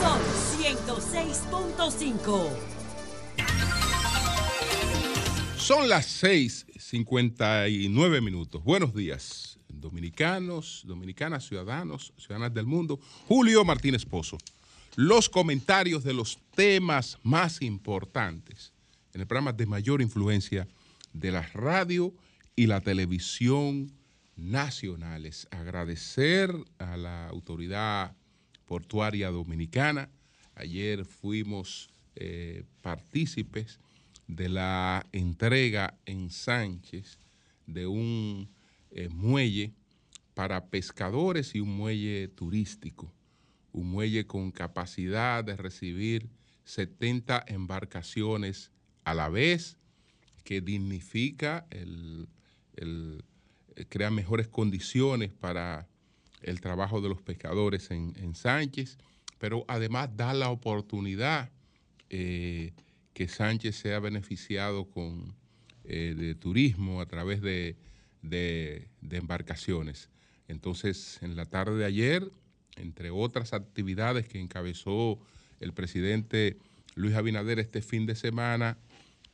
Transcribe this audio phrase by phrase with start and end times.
[0.00, 0.20] Son
[0.60, 2.50] 106.5.
[5.56, 8.62] Son las 6:59 minutos.
[8.62, 9.43] Buenos días,
[9.84, 12.98] dominicanos, dominicanas, ciudadanos, ciudadanas del mundo.
[13.28, 14.38] Julio Martínez Pozo.
[14.96, 18.72] Los comentarios de los temas más importantes
[19.12, 20.66] en el programa de mayor influencia
[21.12, 22.14] de la radio
[22.56, 23.92] y la televisión
[24.36, 25.46] nacionales.
[25.50, 28.16] Agradecer a la autoridad
[28.64, 30.08] portuaria dominicana.
[30.54, 33.78] Ayer fuimos eh, partícipes
[34.28, 37.18] de la entrega en Sánchez
[37.66, 38.48] de un
[38.96, 39.72] eh, muelle
[40.34, 43.12] para pescadores y un muelle turístico,
[43.72, 46.28] un muelle con capacidad de recibir
[46.62, 48.70] 70 embarcaciones
[49.02, 49.78] a la vez,
[50.44, 52.28] que dignifica, el,
[52.76, 55.88] eh, crea mejores condiciones para
[56.42, 58.96] el trabajo de los pescadores en, Sánchez,
[59.38, 61.50] pero además da la oportunidad
[62.10, 62.74] eh,
[63.12, 65.34] que Sánchez sea beneficiado con
[65.82, 67.76] de turismo a través de,
[68.24, 70.08] de- embarcaciones.
[70.48, 72.30] Entonces, en la tarde de ayer,
[72.76, 75.18] entre otras actividades que encabezó
[75.60, 76.56] el presidente
[76.96, 78.76] Luis Abinader este fin de semana,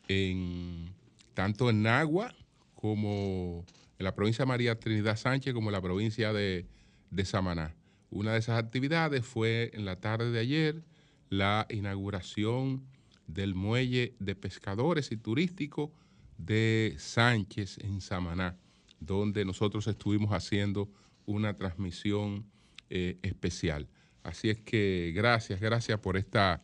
[0.08, 0.92] en,
[1.34, 2.34] tanto en Nagua
[2.74, 3.64] como
[3.98, 6.66] en la provincia de María Trinidad Sánchez como en la provincia de,
[7.10, 7.74] de Samaná.
[8.10, 10.82] Una de esas actividades fue en la tarde de ayer
[11.28, 12.82] la inauguración
[13.26, 15.92] del muelle de pescadores y turístico
[16.38, 18.56] de Sánchez en Samaná,
[19.00, 20.88] donde nosotros estuvimos haciendo
[21.26, 22.44] una transmisión
[22.90, 23.88] eh, especial.
[24.22, 26.62] Así es que gracias, gracias por esta,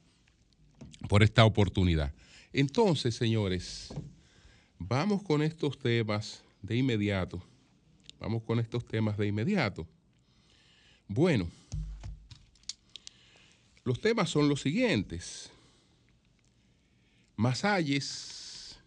[1.08, 2.12] por esta oportunidad.
[2.52, 3.92] Entonces, señores,
[4.78, 7.42] vamos con estos temas de inmediato.
[8.18, 9.86] Vamos con estos temas de inmediato.
[11.08, 11.48] Bueno,
[13.84, 15.50] los temas son los siguientes.
[17.36, 18.78] Masalles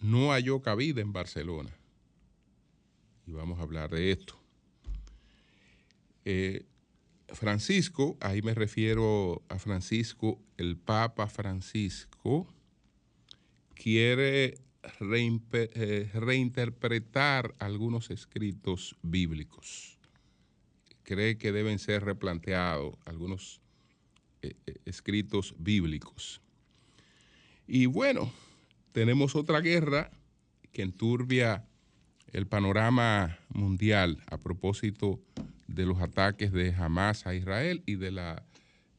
[0.00, 1.70] no halló cabida en Barcelona.
[3.28, 4.40] Y vamos a hablar de esto.
[6.24, 6.64] Eh,
[7.28, 12.48] Francisco, ahí me refiero a Francisco, el Papa Francisco,
[13.74, 14.58] quiere
[15.50, 19.98] eh, reinterpretar algunos escritos bíblicos.
[21.02, 23.60] Cree que deben ser replanteados algunos
[24.40, 24.54] eh,
[24.86, 26.40] escritos bíblicos.
[27.66, 28.32] Y bueno,
[28.92, 30.10] tenemos otra guerra
[30.72, 31.67] que enturbia
[32.32, 35.20] el panorama mundial a propósito
[35.66, 38.42] de los ataques de Hamas a Israel y de la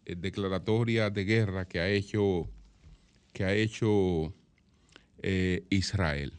[0.06, 2.50] eh, declaratoria de guerra que ha hecho,
[3.34, 4.34] que ha hecho
[5.22, 6.34] eh, Israel.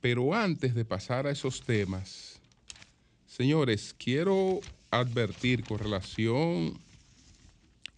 [0.00, 2.40] Pero antes de pasar a esos temas,
[3.26, 4.60] señores, quiero
[4.90, 6.78] advertir con relación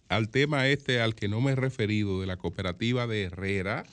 [0.09, 3.85] al tema este al que no me he referido de la cooperativa de Herrera,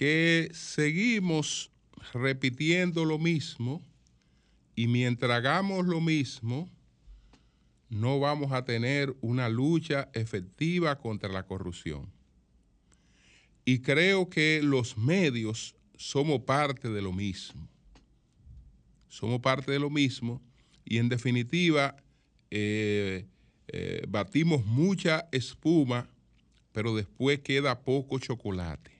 [0.00, 1.70] que seguimos
[2.14, 3.82] repitiendo lo mismo
[4.74, 6.70] y mientras hagamos lo mismo,
[7.90, 12.10] no vamos a tener una lucha efectiva contra la corrupción.
[13.66, 17.68] Y creo que los medios somos parte de lo mismo.
[19.10, 20.40] Somos parte de lo mismo
[20.82, 21.94] y en definitiva
[22.50, 23.26] eh,
[23.68, 26.08] eh, batimos mucha espuma,
[26.72, 28.99] pero después queda poco chocolate.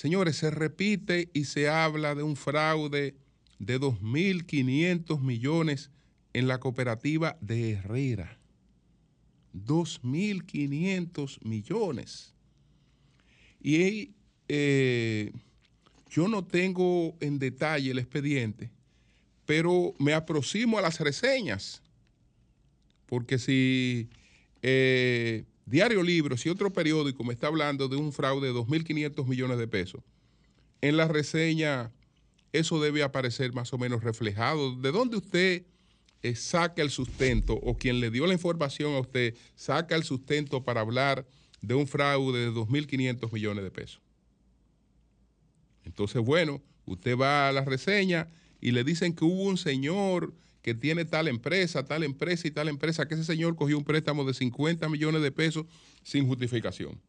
[0.00, 3.14] Señores, se repite y se habla de un fraude
[3.58, 5.90] de 2.500 millones
[6.32, 8.38] en la cooperativa de Herrera.
[9.52, 12.32] 2.500 millones.
[13.62, 14.14] Y
[14.48, 15.32] eh,
[16.08, 18.70] yo no tengo en detalle el expediente,
[19.44, 21.82] pero me aproximo a las reseñas.
[23.04, 24.08] Porque si
[24.62, 29.56] eh, Diario Libros y otro periódico me está hablando de un fraude de 2.500 millones
[29.56, 30.02] de pesos,
[30.80, 31.92] en la reseña
[32.52, 34.74] eso debe aparecer más o menos reflejado.
[34.74, 35.62] ¿De dónde usted
[36.22, 40.64] eh, saca el sustento o quien le dio la información a usted saca el sustento
[40.64, 41.24] para hablar
[41.62, 44.00] de un fraude de 2.500 millones de pesos?
[45.84, 48.26] Entonces, bueno, usted va a la reseña
[48.60, 52.68] y le dicen que hubo un señor que tiene tal empresa, tal empresa y tal
[52.68, 55.66] empresa, que ese señor cogió un préstamo de 50 millones de pesos
[56.02, 57.00] sin justificación.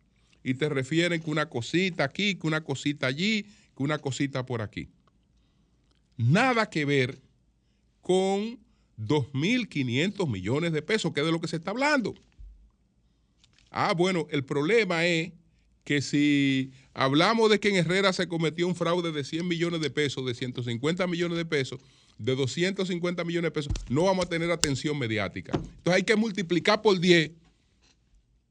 [0.44, 3.44] Y te refieren que una cosita aquí, que una cosita allí,
[3.75, 4.89] que una cosita por aquí.
[6.18, 7.19] nada que ver
[8.01, 8.59] con
[9.00, 12.13] 2.500 millones de pesos, que es de lo que se está hablando.
[13.71, 15.31] Ah, bueno, el problema es
[15.83, 19.89] que si hablamos de que en Herrera se cometió un fraude de 100 millones de
[19.89, 21.80] pesos, de 150 millones de pesos,
[22.21, 25.53] de 250 millones de pesos, no vamos a tener atención mediática.
[25.53, 27.31] Entonces hay que multiplicar por 10,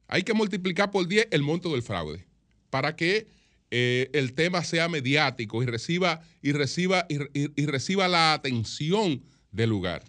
[0.09, 2.27] hay que multiplicar por 10 el monto del fraude
[2.69, 3.29] para que
[3.71, 9.23] eh, el tema sea mediático y reciba, y, reciba, y, reciba la atención
[9.53, 10.03] del lugar.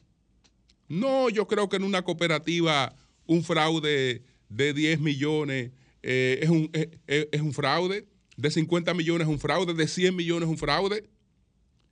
[0.88, 2.96] No, yo creo que en una cooperativa
[3.28, 5.72] un fraude de 10 millones
[6.02, 10.16] eh, es, un, eh, es un fraude, de 50 millones es un fraude, de 100
[10.16, 11.08] millones es un fraude.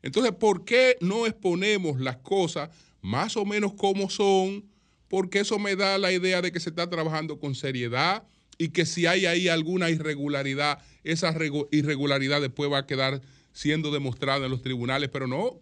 [0.01, 2.69] Entonces, ¿por qué no exponemos las cosas
[3.01, 4.65] más o menos como son?
[5.07, 8.23] Porque eso me da la idea de que se está trabajando con seriedad
[8.57, 11.35] y que si hay ahí alguna irregularidad, esa
[11.71, 13.21] irregularidad después va a quedar
[13.53, 15.59] siendo demostrada en los tribunales, pero no.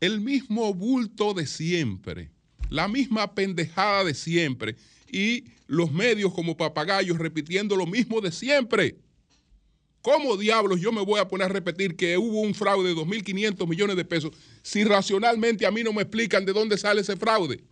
[0.00, 2.30] El mismo bulto de siempre,
[2.70, 4.76] la misma pendejada de siempre
[5.10, 8.96] y los medios como papagayos repitiendo lo mismo de siempre.
[10.02, 13.68] ¿Cómo diablos yo me voy a poner a repetir que hubo un fraude de 2.500
[13.68, 17.62] millones de pesos si racionalmente a mí no me explican de dónde sale ese fraude?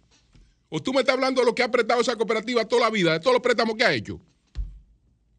[0.69, 3.13] ¿O tú me estás hablando de lo que ha prestado esa cooperativa toda la vida,
[3.13, 4.21] de todos los préstamos que ha hecho?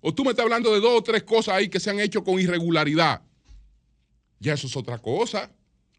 [0.01, 2.23] ¿O tú me estás hablando de dos o tres cosas ahí que se han hecho
[2.25, 3.21] con irregularidad?
[4.39, 5.49] Ya eso es otra cosa.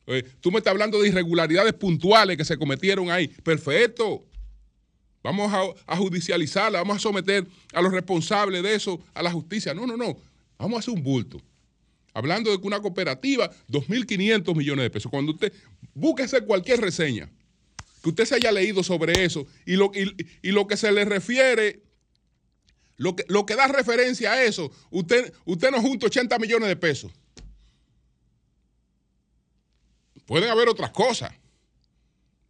[0.06, 3.28] Eh, tú me estás hablando de irregularidades puntuales que se cometieron ahí.
[3.28, 4.26] Perfecto.
[5.22, 9.72] Vamos a, a judicializarla, vamos a someter a los responsables de eso a la justicia.
[9.72, 10.18] No, no, no.
[10.62, 11.42] Vamos a hacer un bulto.
[12.14, 15.10] Hablando de que una cooperativa, 2.500 millones de pesos.
[15.10, 15.52] Cuando usted,
[15.92, 17.28] búsquese cualquier reseña
[18.00, 21.82] que usted se haya leído sobre eso y lo, que se le refiere,
[22.96, 27.10] lo que, da referencia a eso, usted, usted nos junta 80 millones de pesos.
[30.26, 31.32] Pueden haber otras cosas,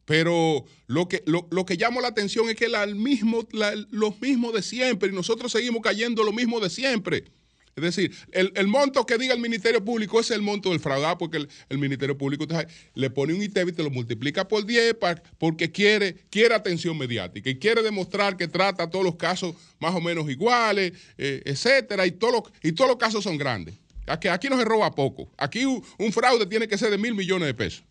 [0.05, 3.49] pero lo que, lo, llama la atención es que la, mismo,
[3.91, 7.25] los mismos de siempre y nosotros seguimos cayendo lo mismo de siempre.
[7.74, 11.16] Es decir, el, monto que diga el Ministerio Público es el monto del fraude, ah,
[11.16, 12.46] porque el, Ministerio Público
[12.94, 14.96] le pone un ITEV y te lo multiplica por 10
[15.38, 20.02] porque quiere, quiere atención mediática y quiere demostrar que trata todos los casos más o
[20.02, 23.74] menos iguales, eh, etcétera, y, todos y todos los casos son grandes.
[24.06, 25.32] Aquí, aquí no se roba poco.
[25.38, 27.84] Aquí un, fraude tiene que ser de mil millones de pesos.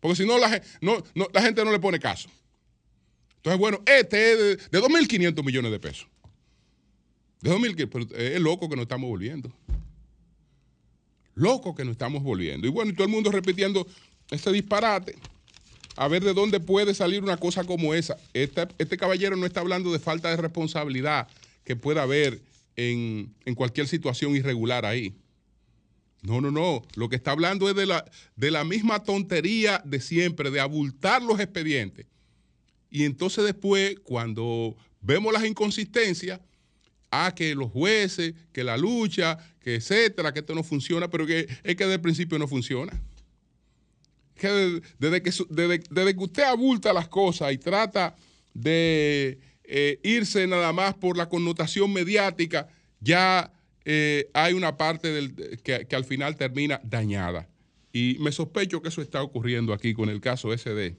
[0.00, 1.02] Porque si no la, no,
[1.32, 2.28] la gente no le pone caso.
[3.36, 6.08] Entonces, bueno, este es de, de 2.500 millones de pesos.
[7.40, 9.52] De 2000, pero es loco que nos estamos volviendo.
[11.34, 12.66] Loco que nos estamos volviendo.
[12.66, 13.86] Y bueno, y todo el mundo repitiendo
[14.30, 15.16] este disparate.
[15.96, 18.16] A ver de dónde puede salir una cosa como esa.
[18.32, 21.28] este caballero no está hablando de falta de responsabilidad
[21.64, 22.40] que pueda haber
[22.76, 25.14] en, en, cualquier situación irregular ahí.
[26.22, 26.82] No, no, no.
[26.94, 28.04] Lo que está hablando es de la,
[28.36, 32.06] de la misma tontería de siempre, de abultar los expedientes.
[32.90, 36.40] Y entonces después, cuando vemos las inconsistencias,
[37.10, 41.40] a que los jueces, que la lucha, que etcétera, que esto no funciona, pero que
[41.40, 43.00] es que desde el principio no funciona.
[44.34, 48.14] Que desde, que, desde, que usted abulta las cosas y trata
[48.54, 52.68] de eh, irse nada más por la connotación mediática,
[53.00, 53.52] ya
[53.84, 57.48] eh, hay una parte del, que, al final termina dañada.
[57.92, 60.94] Y me sospecho que eso está ocurriendo aquí con el caso ese de,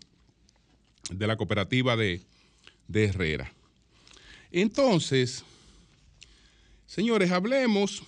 [1.11, 2.21] de la cooperativa de,
[2.87, 3.53] de Herrera.
[4.51, 5.45] Entonces,
[6.89, 8.01] Señores, hablemos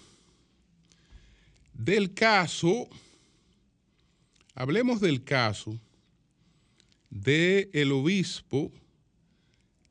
[1.75, 2.89] del caso,
[4.55, 5.77] hablemos del caso
[7.11, 8.71] del el obispo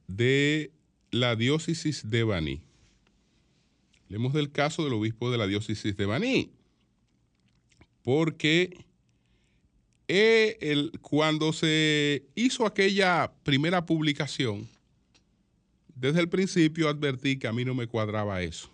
[0.08, 0.72] de
[1.12, 2.60] la diócesis de Baní.
[4.06, 6.50] Hablemos del caso del obispo de la diócesis de Baní,
[8.02, 8.76] porque
[10.08, 14.68] el, cuando se hizo aquella primera publicación,
[15.94, 18.68] desde el principio advertí que a mí no me cuadraba eso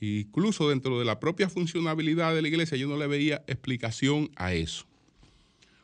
[0.00, 4.54] incluso dentro de la propia funcionabilidad de la iglesia, yo no le veía explicación a
[4.54, 4.86] eso.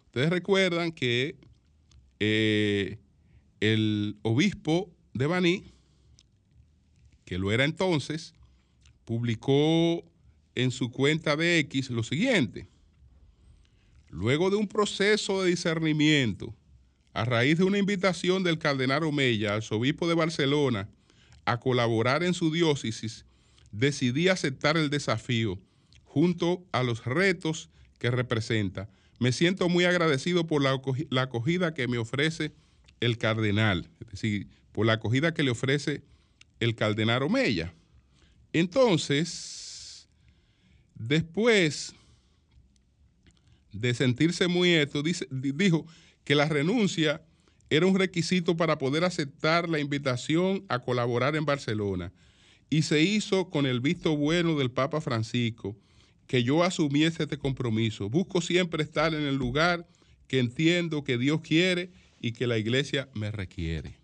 [0.06, 1.36] Ustedes recuerdan que
[2.20, 2.98] eh,
[3.60, 5.64] el obispo de Baní,
[7.24, 8.34] que lo era entonces,
[9.04, 10.02] publicó
[10.54, 12.68] en su cuenta de X lo siguiente.
[14.08, 16.54] Luego de un proceso de discernimiento,
[17.12, 20.88] a raíz de una invitación del cardenal Omeya, obispo de Barcelona,
[21.44, 23.24] a colaborar en su diócesis,
[23.78, 25.58] decidí aceptar el desafío
[26.04, 27.68] junto a los retos
[27.98, 28.88] que representa.
[29.18, 30.80] Me siento muy agradecido por la,
[31.20, 32.52] acogida que me ofrece
[33.00, 36.02] el cardenal, es decir, por la acogida que le ofrece
[36.58, 37.74] el cardenal Omeya.
[38.52, 40.08] Entonces,
[40.94, 41.94] después
[43.72, 45.86] de sentirse muy esto, dice, dijo
[46.24, 47.22] que la renuncia
[47.68, 52.12] era un requisito para poder aceptar la invitación a colaborar en Barcelona
[52.70, 55.76] y se hizo con el visto bueno del Papa Francisco
[56.26, 58.08] que yo asumiese este compromiso.
[58.10, 59.86] Busco siempre estar en el lugar
[60.26, 63.94] que entiendo que Dios quiere y que la iglesia me requiere.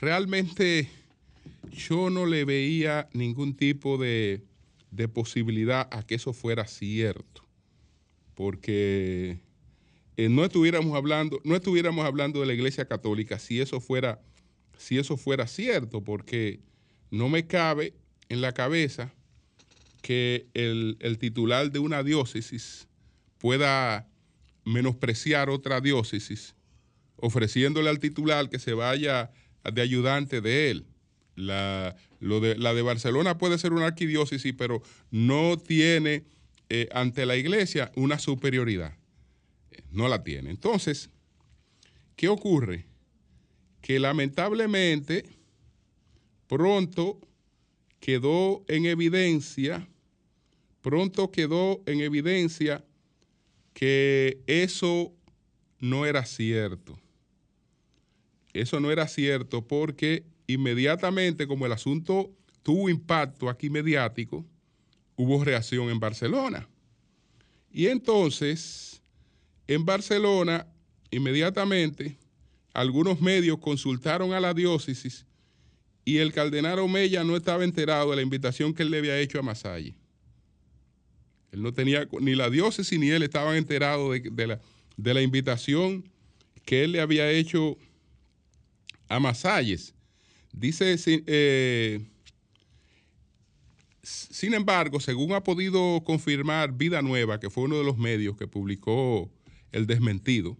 [0.00, 0.88] Realmente
[1.70, 4.42] yo no le veía ningún tipo de,
[4.90, 7.44] de posibilidad a que eso fuera cierto,
[8.34, 9.38] porque
[10.16, 14.20] eh, no estuviéramos hablando, no estuviéramos hablando de la Iglesia Católica si eso fuera,
[14.78, 16.60] si eso fuera cierto, porque
[17.10, 17.94] no me cabe
[18.28, 19.12] en la cabeza
[20.02, 22.88] que el, titular de una diócesis
[23.38, 24.06] pueda
[24.64, 26.54] menospreciar otra diócesis,
[27.16, 29.30] ofreciéndole al titular que se vaya
[29.72, 30.86] de ayudante de él.
[31.36, 36.24] La, lo de, la de Barcelona puede ser una arquidiócesis, pero no tiene
[36.68, 38.96] eh, ante la iglesia una superioridad.
[39.90, 40.50] No la tiene.
[40.50, 41.10] Entonces,
[42.16, 42.86] ¿qué ocurre?
[43.80, 45.24] Que lamentablemente
[46.54, 47.18] pronto
[47.98, 49.88] quedó en evidencia,
[50.82, 52.84] pronto quedó en evidencia
[53.72, 55.12] que eso
[55.80, 56.96] no era cierto.
[58.52, 62.30] Eso no era cierto porque inmediatamente, como el asunto
[62.62, 64.46] tuvo impacto aquí mediático,
[65.16, 66.68] hubo reacción en Barcelona.
[67.72, 69.02] Y entonces,
[69.66, 70.68] en Barcelona,
[71.10, 72.16] inmediatamente,
[72.72, 75.26] algunos medios consultaron a la diócesis
[76.04, 79.38] y el cardenal Omeya no estaba enterado de la invitación que él le había hecho
[79.38, 79.94] a Masalle.
[81.52, 84.60] Él no tenía, ni la diócesis ni él estaban enterados de, la,
[84.96, 86.04] de la invitación
[86.64, 87.78] que él le había hecho
[89.08, 89.94] a Masalles.
[90.52, 92.00] Dice, eh,
[94.02, 98.46] sin embargo, según ha podido confirmar Vida Nueva, que fue uno de los medios que
[98.46, 99.30] publicó
[99.72, 100.56] el desmentido,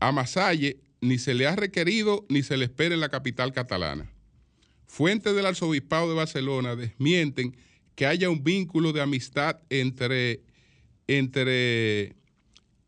[0.00, 4.10] a Masalle ni se le ha requerido ni se le espera en la capital catalana.
[4.94, 7.56] Fuentes del arzobispado de Barcelona desmienten
[7.96, 10.44] que haya un vínculo de amistad entre,
[11.08, 12.14] entre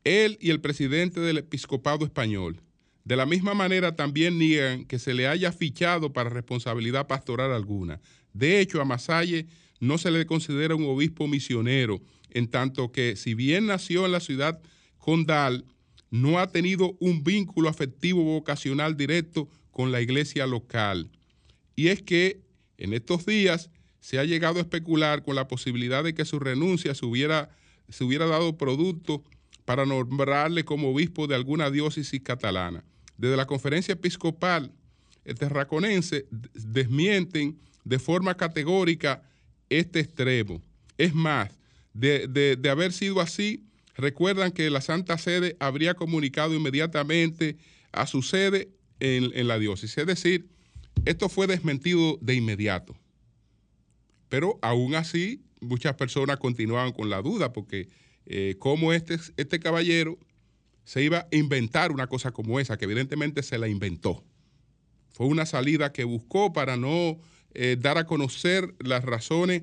[0.05, 2.63] él y el presidente del episcopado español.
[3.03, 8.01] De la misma manera, también niegan que se le haya fichado para responsabilidad pastoral alguna.
[8.33, 9.49] De hecho, a Masalle
[9.81, 14.21] no se le considera un obispo misionero, en tanto que, si bien nació en la
[14.21, 14.63] ciudad
[14.99, 15.65] condal,
[16.13, 21.11] no ha tenido un vínculo afectivo vocacional directo con la iglesia local.
[21.77, 22.41] Y es que
[22.79, 26.95] en estos días se ha llegado a especular con la posibilidad de que su renuncia
[26.95, 27.51] se hubiera,
[27.89, 29.23] se hubiera dado producto
[29.65, 32.85] para nombrarle como obispo de alguna diócesis catalana
[33.19, 34.73] desde la conferencia episcopal
[35.39, 39.23] terraconense desmienten de forma categórica
[39.69, 40.63] este extremo.
[40.99, 41.51] Es más,
[41.95, 43.65] de, haber sido así,
[43.97, 47.57] recuerdan que la Santa Sede habría comunicado inmediatamente
[47.91, 48.69] a su sede
[49.01, 49.99] en, la diócesis.
[49.99, 50.47] Es decir,
[51.07, 52.95] esto fue desmentido de inmediato.
[54.29, 57.89] Pero aún así, muchas personas continuaban con la duda, porque
[58.27, 60.19] eh, como este, este caballero
[60.85, 64.23] se iba a inventar una cosa como esa, que evidentemente se la inventó.
[65.11, 67.19] Fue una salida que buscó para no
[67.55, 69.63] eh, dar a conocer las razones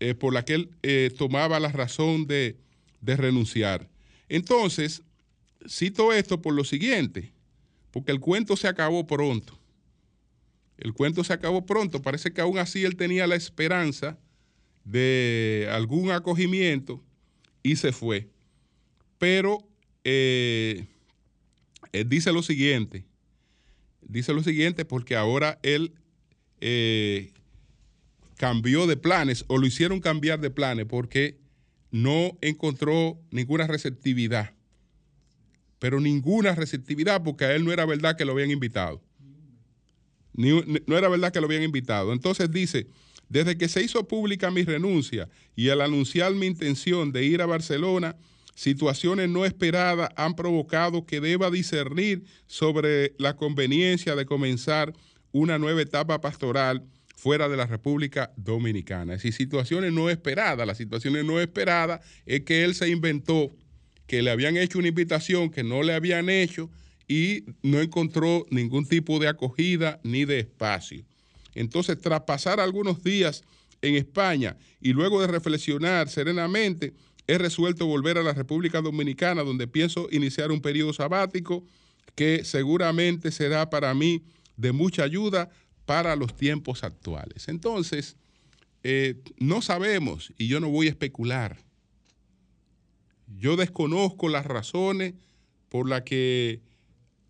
[0.00, 2.56] eh, por las que él eh, tomaba la razón de,
[3.00, 3.88] de renunciar.
[4.28, 5.02] Entonces,
[5.68, 7.32] cito esto por lo siguiente,
[7.90, 9.58] porque el cuento se acabó pronto.
[10.78, 12.02] El cuento se acabó pronto.
[12.02, 14.18] Parece que aún así él tenía la esperanza
[14.84, 17.02] de algún acogimiento
[17.62, 18.28] y se fue.
[19.18, 19.66] Pero
[20.04, 20.86] eh,
[22.06, 23.04] dice lo siguiente,
[24.02, 25.94] dice lo siguiente porque ahora él
[26.60, 27.32] eh,
[28.36, 31.38] cambió de planes o lo hicieron cambiar de planes porque
[31.90, 34.54] no encontró ninguna receptividad.
[35.78, 39.02] Pero ninguna receptividad porque a él no era verdad que lo habían invitado.
[40.36, 42.12] No era verdad que lo habían invitado.
[42.12, 42.86] Entonces dice,
[43.28, 47.46] desde que se hizo pública mi renuncia y al anunciar mi intención de ir a
[47.46, 48.16] Barcelona,
[48.54, 54.92] situaciones no esperadas han provocado que deba discernir sobre la conveniencia de comenzar
[55.32, 56.84] una nueva etapa pastoral
[57.16, 59.14] fuera de la República Dominicana.
[59.14, 60.66] Es decir, situaciones no esperadas.
[60.66, 63.50] Las situaciones no esperadas es que él se inventó
[64.06, 66.70] que le habían hecho una invitación que no le habían hecho
[67.08, 71.04] y no encontró ningún tipo de acogida ni de espacio.
[71.54, 73.44] Entonces, tras pasar algunos días
[73.82, 76.94] en España y luego de reflexionar serenamente,
[77.26, 81.64] he resuelto volver a la República Dominicana, donde pienso iniciar un periodo sabático
[82.14, 84.22] que seguramente será para mí
[84.56, 85.50] de mucha ayuda
[85.84, 87.48] para los tiempos actuales.
[87.48, 88.16] Entonces,
[88.82, 91.58] eh, no sabemos, y yo no voy a especular,
[93.38, 95.14] yo desconozco las razones
[95.68, 96.60] por las que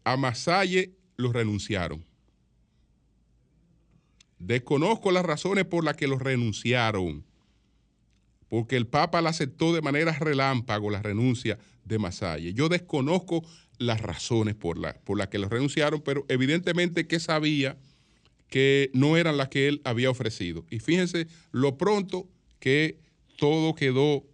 [0.06, 2.06] a Masalle los renunciaron.
[4.38, 7.24] Desconozco las razones por las que los renunciaron.
[8.48, 12.54] Porque el Papa la aceptó de manera relámpago, la renuncia de Masalle.
[12.54, 13.44] Yo desconozco
[13.78, 17.76] las razones por, la, por las que los renunciaron, pero evidentemente que sabía
[18.48, 20.64] que no eran las que él había ofrecido.
[20.70, 22.28] Y fíjense lo pronto
[22.60, 23.00] que
[23.36, 24.24] todo quedó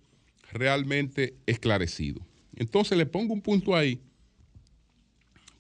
[0.53, 2.21] realmente esclarecido.
[2.57, 4.03] Entonces le pongo un punto ahí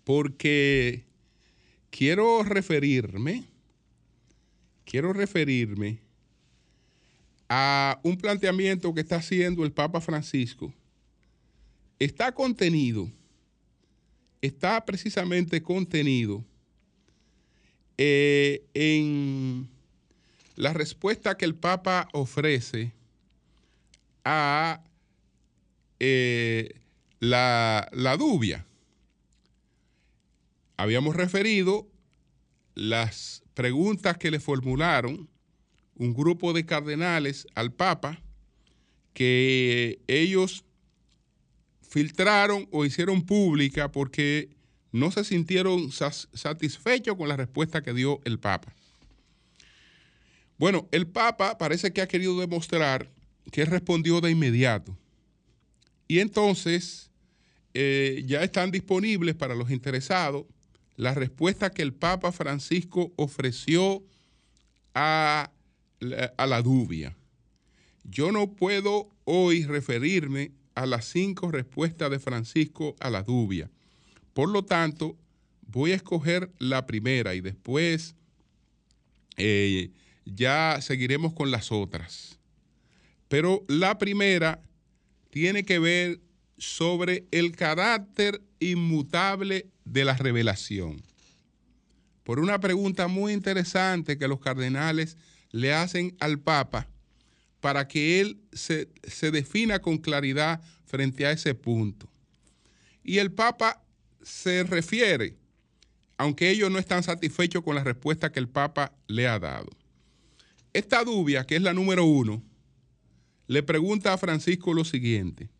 [0.04, 1.04] porque
[1.90, 3.44] quiero referirme,
[4.84, 6.00] quiero referirme
[7.48, 10.72] a un planteamiento que está haciendo el Papa Francisco.
[11.98, 13.10] Está contenido,
[14.40, 16.44] está precisamente contenido
[17.98, 19.68] eh, en
[20.56, 22.92] la respuesta que el Papa ofrece
[24.24, 24.82] a
[26.00, 26.74] eh,
[27.20, 28.64] la, la dubia.
[30.82, 31.88] Habíamos referido
[32.74, 35.28] las preguntas que le formularon
[35.94, 38.20] un grupo de cardenales al Papa
[39.14, 40.64] que ellos
[41.88, 44.56] filtraron o hicieron pública porque
[44.90, 48.74] no se sintieron satisfechos con la respuesta que dio el Papa.
[50.58, 53.08] Bueno, el Papa parece que ha querido demostrar
[53.52, 54.98] que respondió de inmediato.
[56.08, 57.12] Y entonces
[57.72, 60.44] eh, ya están disponibles para los interesados
[60.96, 64.02] la respuesta que el Papa Francisco ofreció
[64.94, 65.50] a,
[66.36, 67.16] a la dubia.
[68.04, 73.70] Yo no puedo hoy referirme a las cinco respuestas de Francisco a la dubia.
[74.32, 75.16] Por lo tanto,
[75.60, 78.14] voy a escoger la primera y después
[79.36, 79.90] eh,
[80.24, 82.38] ya seguiremos con las otras.
[83.28, 84.62] Pero la primera
[85.30, 86.20] tiene que ver
[86.58, 91.02] sobre el carácter inmutable de la revelación.
[92.24, 95.16] Por una pregunta muy interesante que los cardenales
[95.50, 96.88] le hacen al Papa
[97.60, 102.08] para que él se, se defina con claridad frente a ese punto.
[103.04, 103.82] Y el Papa
[104.22, 105.36] se refiere,
[106.16, 109.70] aunque ellos no están satisfechos con la respuesta que el Papa le ha dado.
[110.72, 112.42] Esta dubia, que es la número uno,
[113.46, 115.50] le pregunta a Francisco lo siguiente.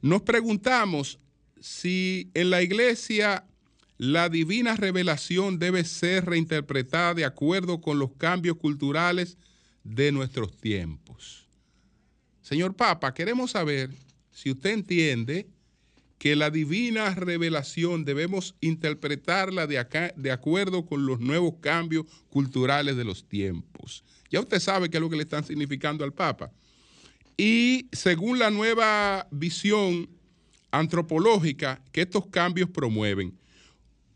[0.00, 1.18] Nos preguntamos
[1.62, 3.46] si en la iglesia
[3.96, 9.38] la divina revelación debe ser reinterpretada de acuerdo con los cambios culturales
[9.84, 11.46] de nuestros tiempos.
[12.42, 13.90] Señor Papa, queremos saber
[14.32, 15.46] si usted entiende
[16.18, 23.04] que la divina revelación debemos interpretarla de, de acuerdo con los nuevos cambios culturales de
[23.04, 24.02] los tiempos.
[24.30, 26.50] Ya usted sabe qué es lo que le están significando al Papa.
[27.36, 30.08] Y según la nueva visión
[30.72, 33.38] antropológica que estos cambios promueven.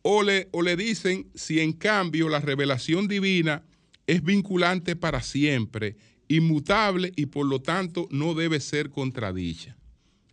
[0.02, 3.62] O le, o le dicen si en cambio la revelación divina
[4.06, 5.96] es vinculante para siempre,
[6.28, 9.76] inmutable y por lo tanto no debe ser contradicha.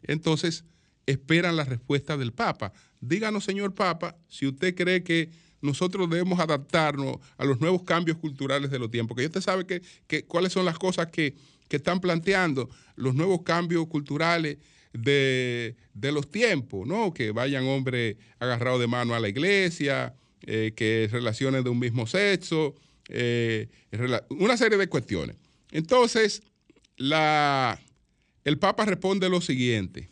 [0.04, 0.66] Entonces,
[1.06, 2.72] esperan la respuesta del Papa.
[3.02, 5.30] Díganos, señor Papa, si usted cree que
[5.62, 10.26] nosotros debemos adaptarnos a los nuevos cambios culturales de los tiempos, que usted sabe que,
[10.26, 11.36] cuáles son las cosas que,
[11.68, 14.58] que están planteando los nuevos cambios culturales
[14.94, 17.14] de, los tiempos, ¿no?
[17.14, 22.08] Que vayan hombres agarrados de mano a la iglesia, eh, que relaciones de un mismo
[22.08, 22.76] sexo,
[23.10, 23.68] eh,
[24.30, 25.36] una serie de cuestiones.
[25.72, 26.44] Entonces,
[26.98, 27.80] la,
[28.44, 30.10] el Papa responde lo siguiente.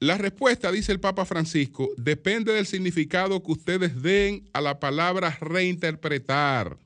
[0.00, 5.36] La respuesta, dice el Papa Francisco, depende del significado que ustedes den a la palabra
[5.40, 6.78] reinterpretar.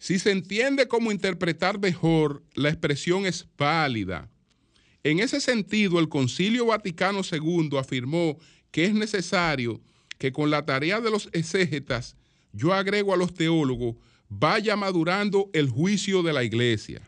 [0.00, 4.30] Si se entiende como interpretar mejor, la expresión es válida.
[5.04, 8.38] En ese sentido, el Concilio Vaticano II afirmó
[8.70, 9.82] que es necesario
[10.16, 12.16] que con la tarea de los exégetas,
[12.54, 13.96] yo agrego a los teólogos,
[14.30, 17.02] vaya madurando el juicio de la iglesia.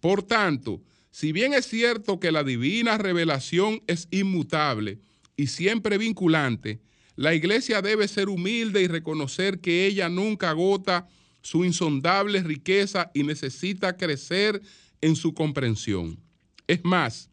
[0.00, 4.98] Por tanto, si bien es cierto que la divina revelación es inmutable
[5.36, 6.80] y siempre vinculante,
[7.14, 11.06] la iglesia debe ser humilde y reconocer que ella nunca agota
[11.42, 14.60] su insondable riqueza y necesita crecer
[15.00, 16.18] en su comprensión.
[16.66, 17.30] Es más,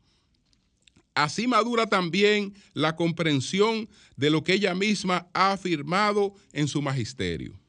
[1.14, 7.60] así madura también la comprensión de lo que ella misma ha afirmado en su magisterio.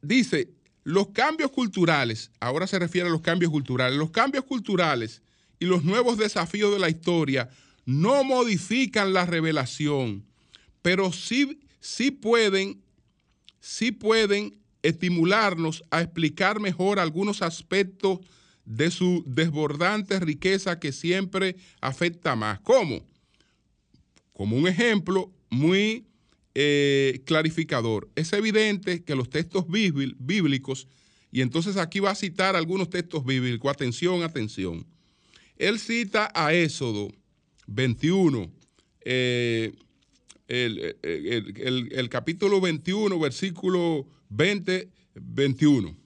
[0.00, 0.50] Dice,
[0.84, 5.22] los cambios culturales, ahora se refiere a los cambios culturales, los cambios culturales
[5.58, 7.48] y los nuevos desafíos de la historia
[7.86, 10.26] no modifican la revelación,
[10.82, 12.83] pero sí, sí pueden
[13.64, 18.20] sí pueden estimularnos a explicar mejor algunos aspectos
[18.66, 22.60] de su desbordante riqueza que siempre afecta más.
[22.60, 23.06] ¿Cómo?
[24.34, 26.06] Como un ejemplo muy
[26.54, 28.10] eh, clarificador.
[28.16, 30.86] Es evidente que los textos bíblicos,
[31.32, 34.86] y entonces aquí va a citar algunos textos bíblicos, atención, atención.
[35.56, 37.08] Él cita a Éxodo
[37.66, 38.52] 21,
[39.06, 39.72] eh,
[40.48, 45.96] el, el, capítulo 21, versículo 20, 21.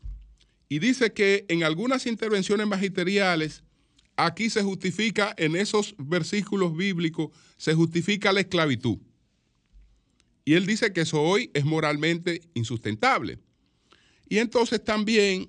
[0.68, 3.62] Y dice que en algunas intervenciones magisteriales,
[4.16, 8.98] aquí se justifica, en esos versículos bíblicos, se justifica la esclavitud.
[10.44, 13.38] Y él dice que eso hoy es moralmente insustentable.
[14.28, 15.48] Y entonces también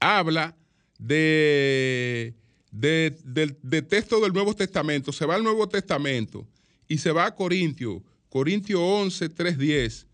[0.00, 0.56] habla
[0.98, 2.34] de,
[2.70, 5.12] de, texto del Nuevo Testamento.
[5.12, 6.46] Se va al Nuevo Testamento
[6.88, 10.06] y se va a Corintios, Corintios 11, 3, 10.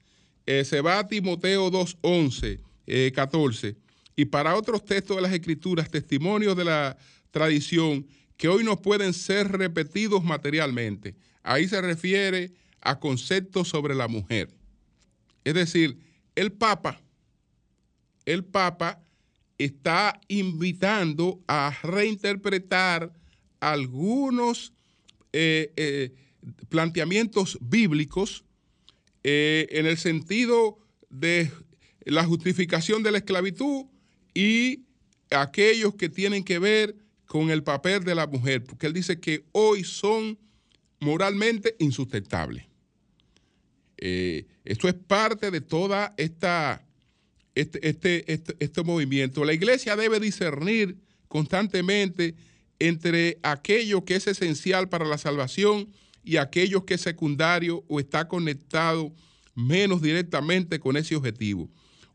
[0.64, 2.60] se va a Timoteo 2, 11,
[3.14, 3.76] 14.
[4.16, 6.96] Y para otros textos de las Escrituras, testimonios de la
[7.30, 8.06] tradición
[8.36, 11.14] que hoy no pueden ser repetidos materialmente.
[11.42, 14.50] Ahí se refiere a conceptos sobre la mujer.
[15.44, 15.98] Es decir,
[16.34, 17.00] el Papa,
[18.24, 19.00] el Papa
[19.58, 23.12] está invitando a reinterpretar
[23.60, 24.72] algunos
[25.32, 26.12] eh, eh,
[26.68, 28.44] planteamientos bíblicos
[29.22, 30.78] eh, en el sentido
[31.10, 31.50] de
[32.04, 33.86] la justificación de la esclavitud
[34.34, 34.84] y
[35.30, 39.44] aquellos que tienen que ver con el papel de la mujer, porque él dice que
[39.52, 40.38] hoy son
[41.00, 42.66] moralmente insustentables.
[43.96, 46.86] Eh, esto es parte de toda esta,
[47.54, 49.44] este, este, este, este, movimiento.
[49.44, 52.34] La iglesia debe discernir constantemente
[52.78, 55.88] entre aquello que es esencial para la salvación
[56.24, 59.12] y aquello que es secundario o está conectado
[59.54, 61.68] menos directamente con ese objetivo.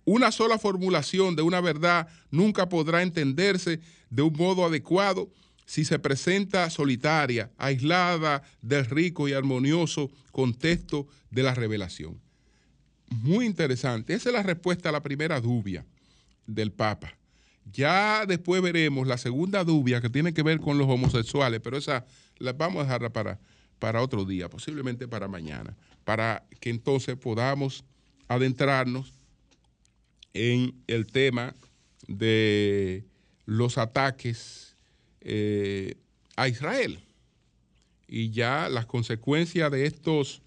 [0.06, 5.30] Una sola formulación de una verdad nunca podrá entenderse de un modo adecuado
[5.66, 12.20] si se presenta solitaria, aislada del rico y armonioso contexto de la revelación.
[13.10, 14.14] Muy interesante.
[14.14, 15.86] Esa es la respuesta a la primera dubia
[16.48, 17.16] del Papa.
[17.72, 22.06] Ya después veremos la segunda dubia que tiene que ver con los homosexuales, pero esa
[22.40, 23.40] la vamos a dejarla para,
[23.80, 27.84] para otro día, posiblemente para mañana, para que entonces podamos
[28.28, 29.14] adentrarnos
[30.34, 31.56] en el tema
[32.08, 33.06] de
[33.46, 34.76] los ataques
[35.22, 35.96] eh,
[36.36, 37.00] a Israel
[38.08, 40.42] y ya las consecuencias de estos,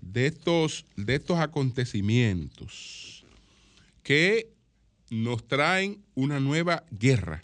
[0.00, 3.24] de estos, de estos acontecimientos
[4.02, 4.50] que
[5.10, 7.40] nos traen una nueva guerra.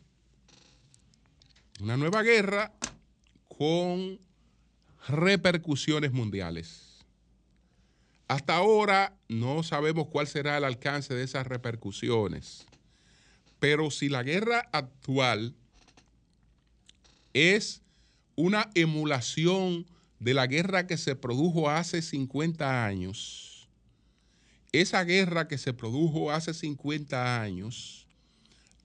[1.81, 2.73] Una nueva guerra
[3.49, 4.19] con
[5.09, 7.05] repercusiones mundiales.
[8.29, 12.67] Hasta ahora no sabemos cuál será el alcance de esas repercusiones,
[13.61, 15.55] pero si la guerra actual
[17.33, 17.83] es
[18.35, 19.87] una emulación
[20.19, 23.69] de la guerra que se produjo hace 50 años,
[24.73, 28.09] esa guerra que se produjo hace 50 años,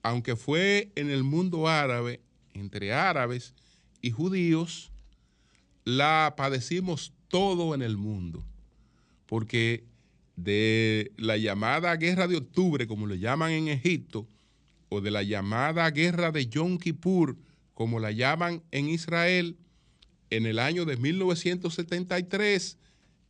[0.02, 2.20] aunque fue en el mundo árabe,
[2.54, 3.54] entre árabes
[4.00, 4.91] y judíos,
[5.84, 8.44] la padecimos todo en el mundo
[9.32, 9.84] porque
[10.36, 14.28] de la llamada guerra de octubre, como le llaman en Egipto,
[14.90, 17.38] o de la llamada guerra de Yom Kippur,
[17.72, 19.56] como la llaman en Israel,
[20.28, 22.76] en el año de 1973,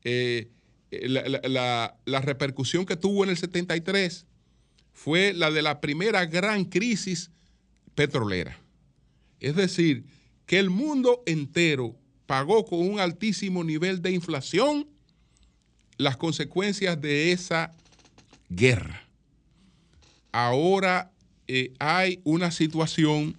[0.02, 0.50] eh,
[0.90, 4.26] la, la, repercusión que tuvo en el 73
[4.92, 7.30] fue la de la primera gran crisis
[7.94, 8.58] petrolera.
[9.38, 10.04] Es decir,
[10.46, 14.86] que el mundo entero pagó con un altísimo nivel de inflación
[15.96, 17.74] las consecuencias de esa
[18.48, 19.02] guerra.
[20.32, 21.12] Ahora
[21.46, 23.36] eh, hay una situación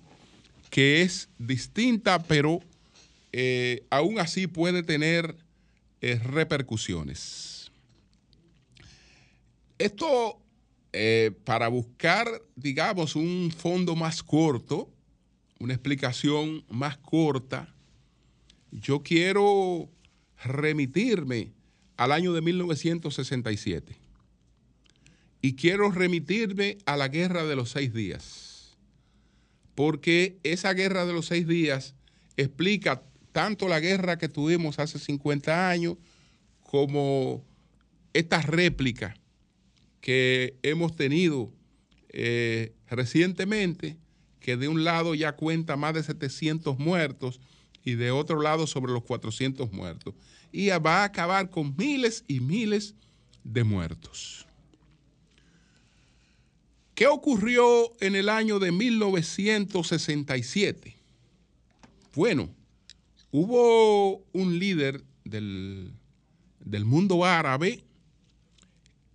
[0.70, 2.60] que es distinta, pero
[3.32, 5.36] eh, aún así puede tener
[6.02, 7.72] eh, repercusiones.
[9.78, 10.40] Esto,
[11.44, 14.94] para buscar, digamos, un fondo más corto,
[15.60, 17.73] una explicación más corta,
[18.80, 19.90] yo quiero
[20.44, 21.52] remitirme
[21.98, 23.96] al año de 1967.
[25.42, 28.78] Y quiero remitirme a la guerra de los seis días,
[29.76, 31.96] porque esa guerra de los seis días
[32.38, 35.98] explica tanto la guerra que tuvimos hace 50 años
[36.62, 37.44] como
[38.14, 39.16] esta réplica
[40.00, 41.52] que hemos tenido
[42.10, 43.98] eh, recientemente,
[44.40, 47.40] que de un lado ya cuenta más de 700 muertos
[47.84, 50.14] y de otro lado sobre los 400 muertos
[50.52, 52.94] y va a acabar con miles y miles
[53.44, 54.46] de muertos.
[56.94, 60.96] ¿Qué ocurrió en el año de 1967?
[62.14, 62.54] Bueno,
[63.32, 65.92] hubo un líder del,
[66.60, 67.84] del mundo árabe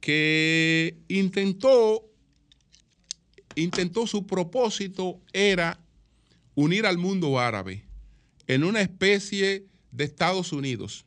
[0.00, 2.04] que intentó,
[3.54, 5.78] intentó su propósito era
[6.57, 7.88] unir al mundo árabe
[8.48, 11.04] en una especie de Estados Unidos,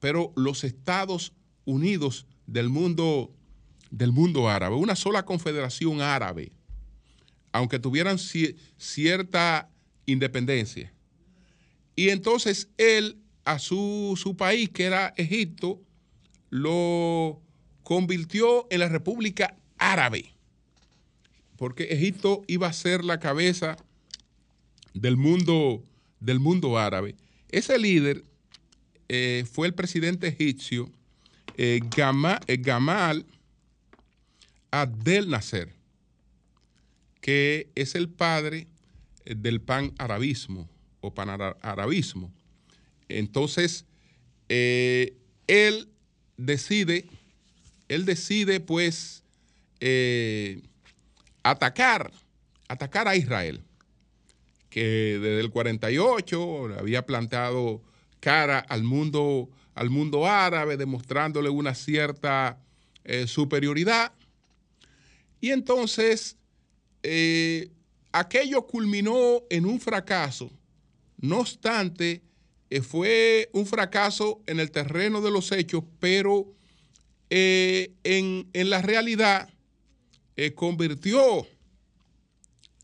[0.00, 1.32] pero los Estados
[1.64, 3.32] Unidos del mundo,
[3.90, 6.50] del mundo árabe, una sola confederación árabe,
[7.52, 9.70] aunque tuvieran cierta
[10.06, 10.92] independencia.
[11.94, 15.80] Y entonces él a su, su país, que era Egipto,
[16.50, 17.42] lo
[17.82, 20.34] convirtió en la República Árabe,
[21.56, 23.76] porque Egipto iba a ser la cabeza
[24.94, 25.82] del mundo,
[26.20, 27.14] del mundo árabe.
[27.50, 28.24] Ese líder
[29.08, 30.90] eh, fue el presidente egipcio
[31.56, 33.26] eh, eh, Gamal
[34.70, 35.72] Abdel Nasser,
[37.20, 38.66] que es el padre
[39.24, 40.68] del pan-arabismo
[41.00, 42.30] o pan-arabismo.
[43.08, 43.86] Entonces,
[44.48, 45.88] él
[46.36, 47.06] decide,
[47.88, 49.22] él decide pues
[51.42, 52.12] atacar,
[52.68, 53.62] atacar a Israel
[54.68, 57.82] que desde el 48 había plantado
[58.20, 62.60] cara al mundo, al mundo árabe, demostrándole una cierta
[63.04, 64.12] eh, superioridad.
[65.40, 66.36] Y entonces
[67.02, 67.70] eh,
[68.12, 70.50] aquello culminó en un fracaso.
[71.16, 72.22] No obstante,
[72.70, 76.52] eh, fue un fracaso en el terreno de los hechos, pero
[77.30, 79.50] en, en, la realidad
[80.54, 81.46] convirtió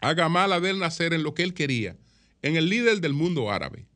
[0.05, 1.97] a Gamal Abdel Nasser en lo que él quería,
[2.43, 3.87] en el líder del mundo árabe.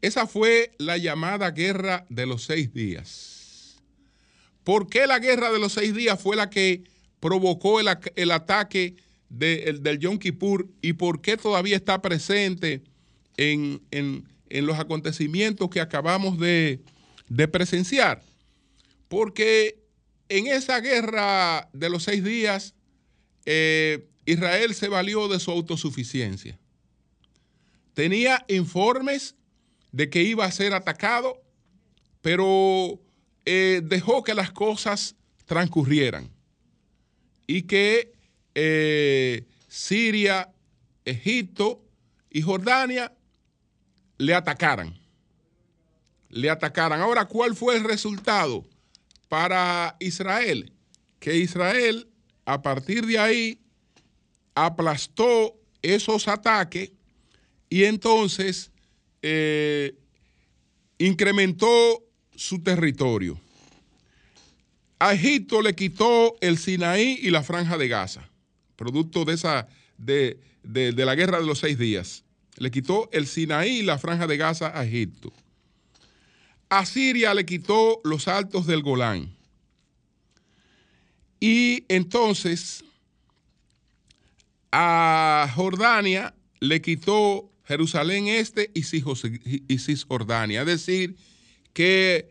[0.00, 3.76] Esa fue la llamada guerra de los seis días.
[4.62, 6.84] ¿Por qué la guerra de los seis días fue la que
[7.18, 7.88] provocó el,
[8.30, 8.94] ataque
[9.28, 12.84] del Yom Kippur y por qué todavía está presente
[13.36, 13.82] en,
[14.48, 16.80] los acontecimientos que acabamos de,
[17.50, 18.22] presenciar?
[19.08, 19.82] Porque
[20.28, 22.74] en esa guerra de los seis días,
[23.44, 26.58] eh, Israel se valió de su autosuficiencia.
[27.94, 29.36] Tenía informes
[29.92, 31.40] de que iba a ser atacado,
[32.20, 33.00] pero
[33.46, 35.14] eh, dejó que las cosas
[35.46, 36.28] transcurrieran
[37.46, 38.12] y que
[38.54, 40.52] eh, Siria,
[41.04, 41.84] Egipto
[42.28, 43.12] y Jordania
[44.18, 44.98] le atacaran.
[46.28, 47.00] Le atacaran.
[47.00, 48.66] Ahora, ¿cuál fue el resultado
[49.28, 50.72] para Israel?
[51.20, 52.08] Que Israel,
[52.44, 53.60] a partir de ahí,
[54.56, 56.90] aplastó esos ataques
[57.68, 58.72] y entonces
[59.22, 59.94] eh,
[60.98, 62.02] incrementó
[62.34, 63.38] su territorio.
[64.98, 68.28] A Egipto le quitó el Sinaí y la franja de Gaza,
[68.76, 72.24] producto de, esa, de, de la guerra de los seis días.
[72.56, 75.32] Le quitó el Sinaí y la franja de Gaza a Egipto.
[76.70, 79.36] A Siria le quitó los altos del Golán.
[81.38, 82.85] Y entonces
[84.78, 88.82] a Jordania le quitó Jerusalén Este y
[89.78, 90.60] Cisjordania.
[90.60, 91.16] Es decir,
[91.72, 92.28] que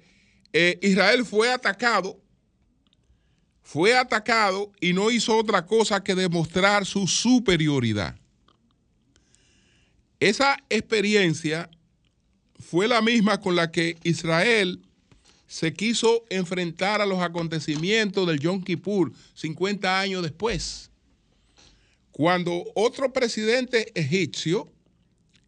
[0.54, 2.22] eh, Israel fue atacado,
[3.64, 8.16] fue atacado y no hizo otra cosa que demostrar su superioridad.
[10.20, 11.72] Esa experiencia
[12.60, 14.84] fue la misma con la que Israel
[15.48, 20.92] se quiso enfrentar a los acontecimientos del Yom Kippur 50 años después.
[22.16, 24.72] Cuando otro presidente egipcio,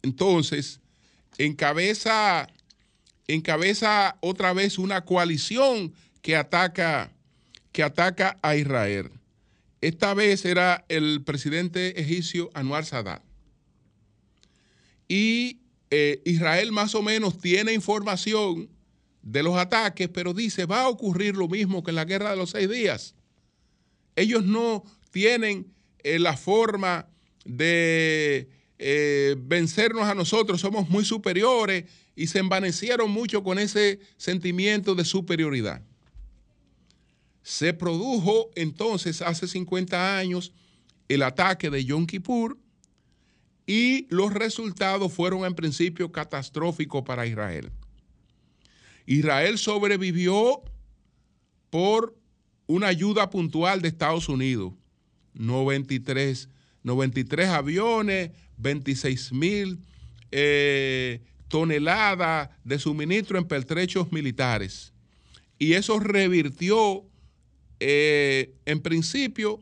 [0.02, 0.80] entonces,
[1.38, 2.46] encabeza,
[3.26, 7.10] encabeza otra vez una coalición que ataca,
[7.72, 9.10] que ataca a Israel.
[9.80, 13.22] Esta vez era el presidente egipcio Anwar Sadat.
[15.08, 18.68] Y eh, Israel más o menos tiene información
[19.22, 22.36] de los ataques, pero dice, va a ocurrir lo mismo que en la guerra de
[22.36, 23.14] los seis días.
[24.16, 27.08] Ellos no tienen la forma
[27.44, 31.84] de eh, vencernos a nosotros, somos muy superiores
[32.14, 35.82] y se envanecieron mucho con ese sentimiento de superioridad.
[37.42, 40.52] Se produjo entonces hace 50 años
[41.08, 42.58] el ataque de Yom Kippur
[43.66, 47.70] y los resultados fueron en principio catastróficos para Israel.
[49.06, 50.62] Israel sobrevivió
[51.70, 52.14] por
[52.66, 54.74] una ayuda puntual de Estados Unidos
[55.38, 56.48] 93,
[56.82, 59.78] 93 aviones, 26 mil
[60.30, 64.92] eh, toneladas de suministro en pertrechos militares.
[65.58, 67.04] Y eso revirtió,
[67.80, 69.60] eh, en principio,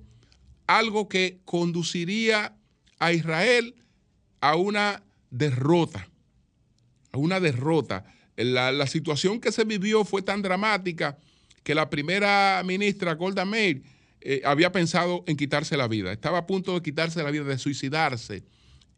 [0.66, 2.56] algo que conduciría
[2.98, 3.74] a Israel
[4.40, 6.08] a una derrota,
[7.12, 8.04] a una derrota.
[8.36, 11.18] La, la situación que se vivió fue tan dramática
[11.62, 13.82] que la primera ministra Golda Meir
[14.28, 16.10] eh, había pensado en quitarse la vida.
[16.10, 18.42] Estaba a punto de quitarse la vida, de suicidarse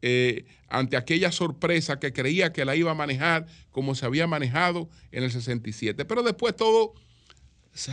[0.01, 4.89] eh, ante aquella sorpresa que creía que la iba a manejar como se había manejado
[5.13, 6.07] en el 67.
[6.07, 6.95] Pero después todo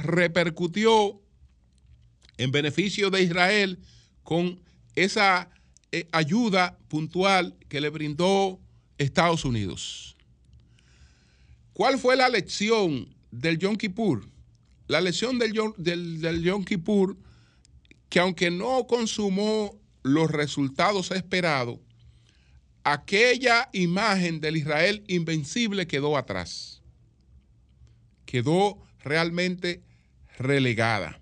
[0.03, 1.21] repercutió
[2.37, 3.79] en beneficio de Israel
[4.23, 4.61] con
[4.95, 5.49] esa
[5.91, 8.61] eh, ayuda puntual que le brindó
[8.97, 10.15] Estados Unidos.
[11.73, 14.25] ¿Cuál fue la lección del Yom Kippur?
[14.87, 17.24] La lección del del, del Yom Kippur,
[18.09, 21.79] que aunque no consumó los resultados esperados,
[22.83, 26.81] aquella imagen del Israel invencible quedó atrás.
[28.25, 29.81] Quedó realmente
[30.37, 31.19] relegada.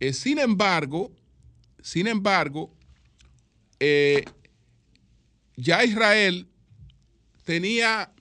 [0.00, 1.12] Eh, sin embargo,
[1.82, 2.74] sin embargo,
[3.78, 4.24] eh,
[5.56, 6.48] ya Israel
[7.44, 8.12] tenía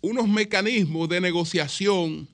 [0.00, 2.28] unos mecanismos de negociación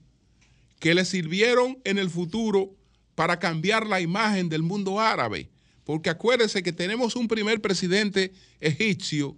[0.79, 2.78] que le sirvieron en el futuro
[3.19, 5.49] para cambiar la imagen del mundo árabe.
[5.83, 9.37] Porque acuérdense que tenemos un primer presidente egipcio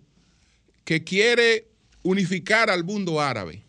[0.84, 1.66] que quiere
[2.02, 3.62] unificar al mundo árabe.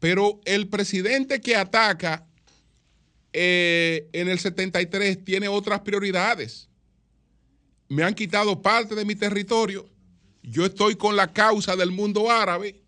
[0.00, 2.24] Pero el presidente que ataca
[3.34, 6.70] eh, en el 73 tiene otras prioridades.
[7.88, 9.86] Me han quitado parte de mi territorio.
[10.42, 12.80] Yo estoy con la causa del mundo árabe,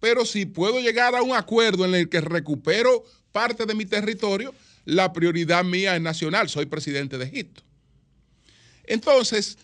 [0.00, 4.54] pero si puedo llegar a un acuerdo en el que recupero parte de mi territorio,
[4.84, 6.48] la prioridad mía es nacional.
[6.48, 7.62] Soy presidente de Egipto.
[8.84, 9.58] Entonces,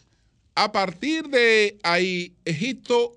[0.55, 3.17] a partir de ahí, Egipto,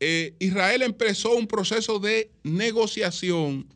[0.00, 3.66] eh, Israel empezó un proceso de negociación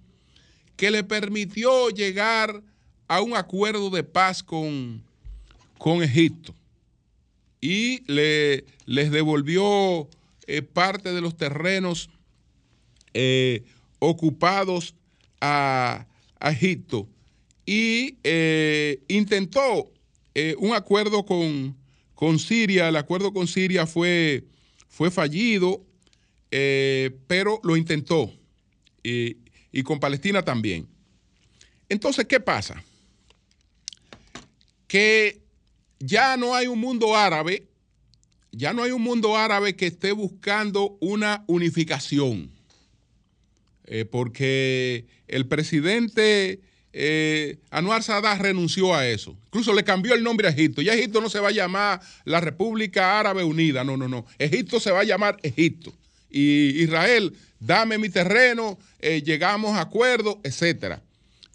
[0.76, 2.62] que le permitió llegar
[3.09, 5.02] a un acuerdo de paz con,
[5.78, 6.54] con Egipto
[7.61, 10.09] y le, les devolvió
[10.46, 12.11] eh, parte de los terrenos
[13.14, 13.62] eh,
[13.98, 14.94] ocupados
[15.40, 16.07] a,
[16.40, 17.09] a, Egipto
[17.66, 19.90] y eh, intentó
[20.35, 21.77] eh, un acuerdo con,
[22.14, 22.88] con, Siria.
[22.88, 24.44] El acuerdo con Siria fue,
[24.88, 25.85] fue fallido,
[26.50, 28.33] eh, pero lo intentó
[29.03, 29.38] y,
[29.72, 30.88] y con Palestina también.
[31.88, 32.83] Entonces, ¿qué pasa?
[34.87, 35.42] Que
[35.98, 37.68] ya no hay un mundo árabe,
[38.53, 42.53] ya no hay un mundo árabe que esté buscando una unificación,
[44.11, 46.61] porque el presidente
[46.96, 51.20] eh, Anwar Sadat renunció a eso, incluso le cambió el nombre a Egipto, ya Egipto
[51.20, 55.00] no se va a llamar la República Árabe Unida, no, no, no, Egipto se va
[55.00, 55.92] a llamar Egipto,
[56.30, 61.02] y Israel, dame mi terreno, eh, llegamos a acuerdos, etcétera.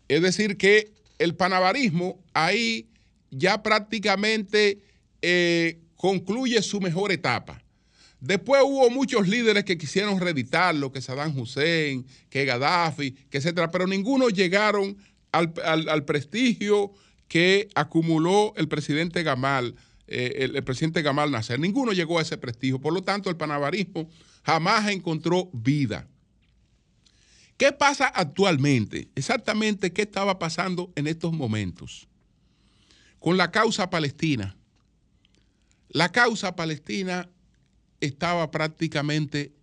[0.07, 2.87] Es decir, que el panabarismo ahí
[3.29, 4.79] ya prácticamente
[5.21, 7.61] eh, concluye su mejor etapa.
[8.21, 13.87] Después hubo muchos líderes que quisieron reeditarlo, que Saddam Hussein, que Gaddafi, que etcétera, pero
[13.87, 14.97] ninguno llegaron
[15.31, 16.91] al, al, prestigio
[17.27, 19.75] que acumuló el presidente Gamal,
[20.07, 21.59] eh, el, el, presidente Gamal Nasser.
[21.59, 22.79] Ninguno llegó a ese prestigio.
[22.79, 24.09] Por lo tanto, el panabarismo
[24.43, 26.07] jamás encontró vida.
[27.57, 29.09] ¿Qué pasa actualmente?
[29.15, 32.09] Exactamente qué estaba pasando en estos momentos
[33.19, 34.55] con la causa palestina.
[35.89, 37.29] La causa palestina
[37.99, 39.53] estaba prácticamente,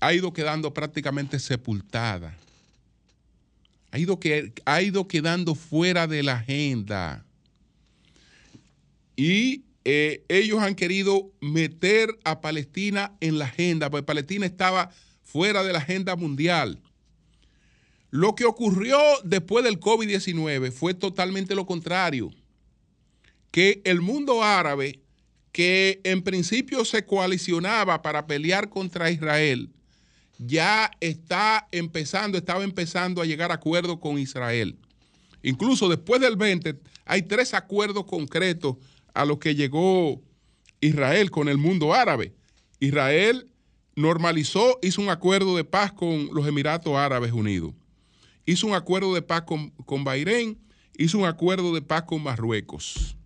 [0.00, 2.36] ha ido quedando prácticamente sepultada.
[3.96, 7.24] Ha ido, que, ha ido quedando fuera de la agenda.
[9.16, 14.90] Y eh, ellos han querido meter a Palestina en la agenda, porque Palestina estaba
[15.22, 16.78] fuera de la agenda mundial.
[18.10, 22.30] Lo que ocurrió después del COVID-19 fue totalmente lo contrario
[23.50, 25.00] que el mundo árabe,
[25.52, 29.70] que en principio se coalicionaba para pelear contra Israel,
[30.38, 34.76] ya está empezando, estaba empezando a llegar a acuerdos con Israel.
[35.42, 38.76] Incluso después del 20 hay tres acuerdos concretos
[39.14, 40.20] a los que llegó
[40.80, 42.34] Israel con el mundo árabe.
[42.80, 43.48] Israel
[43.94, 47.72] normalizó, hizo un acuerdo de paz con los Emiratos Árabes Unidos.
[48.44, 50.58] Hizo un acuerdo de paz con, con Bahrein,
[50.96, 53.16] hizo un acuerdo de paz con Marruecos.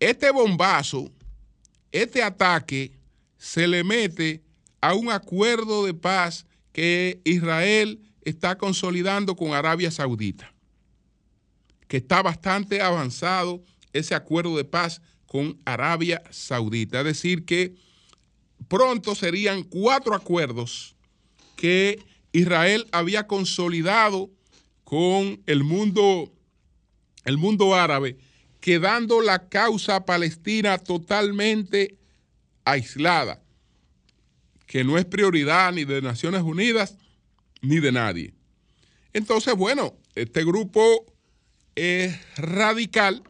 [0.00, 1.10] Este bombazo,
[1.92, 2.92] este ataque,
[3.38, 4.42] se le mete
[4.84, 10.52] a un acuerdo de paz que Israel está consolidando con Arabia Saudita,
[11.88, 13.62] que está bastante avanzado
[13.94, 16.98] ese acuerdo de paz con Arabia Saudita.
[16.98, 17.74] Es decir, que
[18.68, 20.94] pronto serían cuatro acuerdos
[21.56, 24.28] que Israel había consolidado
[24.84, 26.30] con el mundo,
[27.24, 28.18] el mundo árabe
[28.60, 31.96] quedando la causa palestina totalmente
[32.66, 33.43] aislada,
[34.74, 36.96] que no es prioridad ni de Naciones Unidas
[37.62, 38.34] ni de nadie.
[39.12, 41.06] Entonces, bueno, este grupo
[41.76, 43.22] eh, radical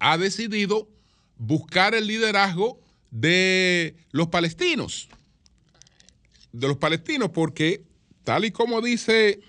[0.00, 0.90] ha decidido
[1.38, 2.78] buscar el liderazgo
[3.10, 5.08] de los palestinos,
[6.52, 7.82] de los palestinos, porque
[8.24, 9.40] tal y como dice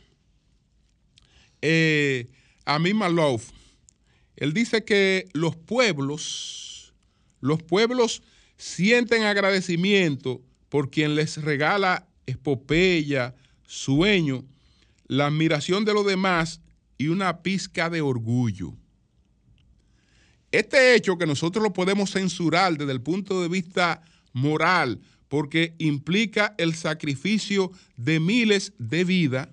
[1.62, 2.30] eh,
[2.64, 3.50] Amin Malouf,
[4.38, 6.94] él dice que los pueblos,
[7.42, 8.24] los pueblos
[8.56, 13.36] sienten agradecimiento por quien les regala epopeya,
[13.66, 14.46] sueño,
[15.08, 16.62] la admiración de los demás
[16.98, 18.74] y una pizca de orgullo.
[20.52, 24.02] Este hecho que nosotros lo podemos censurar desde el punto de vista
[24.32, 29.50] moral, porque implica el sacrificio de miles de vidas,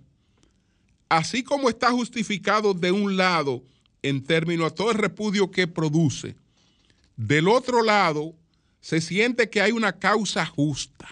[1.09, 3.65] así como está justificado de un lado
[4.03, 6.37] en términos a todo el repudio que produce,
[7.17, 8.35] del otro lado
[8.83, 11.09] se siente que hay una causa justa.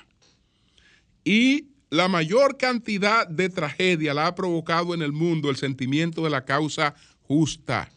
[1.25, 6.31] Y la mayor cantidad de tragedia la ha provocado en el mundo el sentimiento de
[6.31, 7.91] la causa justa.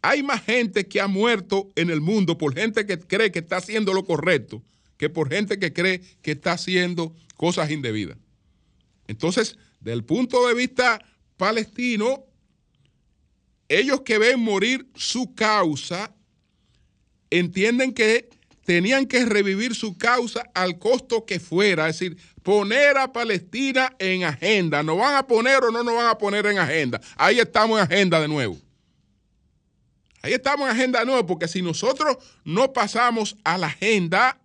[0.00, 3.58] Hay más gente que ha muerto en el mundo por gente que cree que está
[3.58, 4.62] haciendo lo correcto
[4.96, 8.18] que por gente que cree que está haciendo cosas indebidas.
[9.06, 11.04] Entonces, del punto de vista
[11.36, 12.24] palestino,
[13.68, 16.14] ellos que ven morir su causa,
[17.30, 18.30] entienden que
[18.66, 24.24] tenían que revivir su causa al costo que fuera, es decir, poner a Palestina en
[24.24, 24.82] agenda.
[24.82, 27.00] ¿Nos van a poner o no nos van a poner en agenda?
[27.16, 28.58] Ahí estamos en agenda de nuevo.
[30.20, 34.40] Ahí estamos en agenda de nuevo, porque si nosotros no pasamos a la agenda,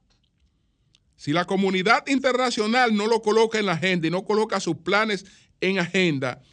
[1.17, 5.26] si la comunidad internacional no lo coloca en la agenda y no coloca sus planes
[5.61, 6.43] en agenda,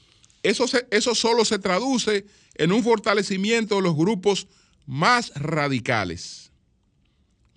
[0.42, 4.48] eso, eso solo se traduce en un fortalecimiento de los grupos
[4.86, 6.47] más radicales.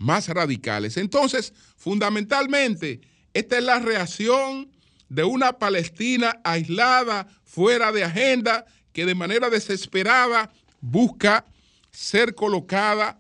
[0.02, 0.98] Más radicales.
[0.98, 3.02] Entonces, fundamentalmente,
[3.34, 4.72] esta es la reacción
[5.10, 11.46] de una Palestina aislada, fuera de agenda, que de manera desesperada busca
[11.92, 13.20] ser colocada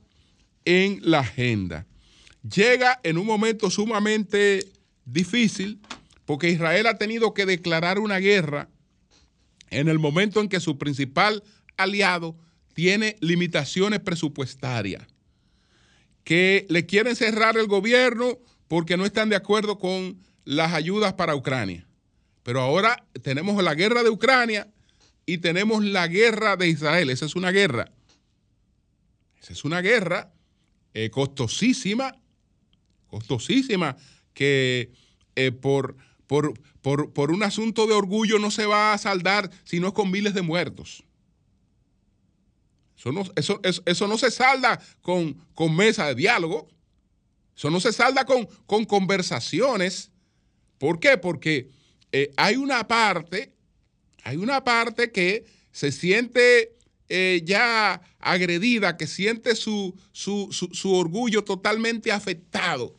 [0.65, 1.85] en la agenda.
[2.41, 4.65] Llega en un momento sumamente
[5.05, 5.79] difícil
[6.25, 8.69] porque Israel ha tenido que declarar una guerra
[9.69, 11.43] en el momento en que su principal
[11.77, 12.35] aliado
[12.73, 15.05] tiene limitaciones presupuestarias,
[16.23, 21.35] que le quieren cerrar el gobierno porque no están de acuerdo con las ayudas para
[21.35, 21.87] Ucrania.
[22.43, 24.67] Pero ahora tenemos la guerra de Ucrania
[25.25, 27.09] y tenemos la guerra de Israel.
[27.09, 27.91] Esa es una guerra.
[29.41, 30.31] Esa es una guerra
[30.93, 32.15] eh, costosísima,
[33.07, 33.97] costosísima,
[34.33, 34.91] que
[35.35, 35.95] eh, por,
[36.27, 40.41] por, por, un asunto de orgullo no se va a saldar, sino con miles de
[40.41, 41.03] muertos.
[43.03, 45.35] Eso no, se salda con,
[45.75, 46.67] mesa de diálogo.
[47.55, 50.11] Eso no se salda con, con conversaciones.
[50.77, 51.17] ¿Por qué?
[51.17, 51.69] Porque
[52.11, 53.53] eh, hay una parte,
[54.23, 56.75] hay una parte que se siente
[57.09, 62.95] eh, ya agredida, que siente su, su, orgullo totalmente afectado.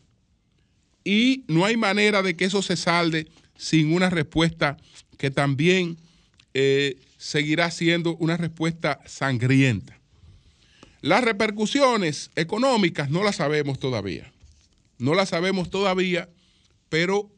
[1.05, 4.77] Y no hay manera de que eso se salde sin una respuesta
[5.17, 5.97] que también
[6.55, 9.97] eh, seguirá siendo una respuesta sangrienta.
[11.03, 14.33] Las repercusiones económicas no las sabemos todavía.
[14.99, 16.29] No las sabemos todavía,
[16.89, 17.31] pero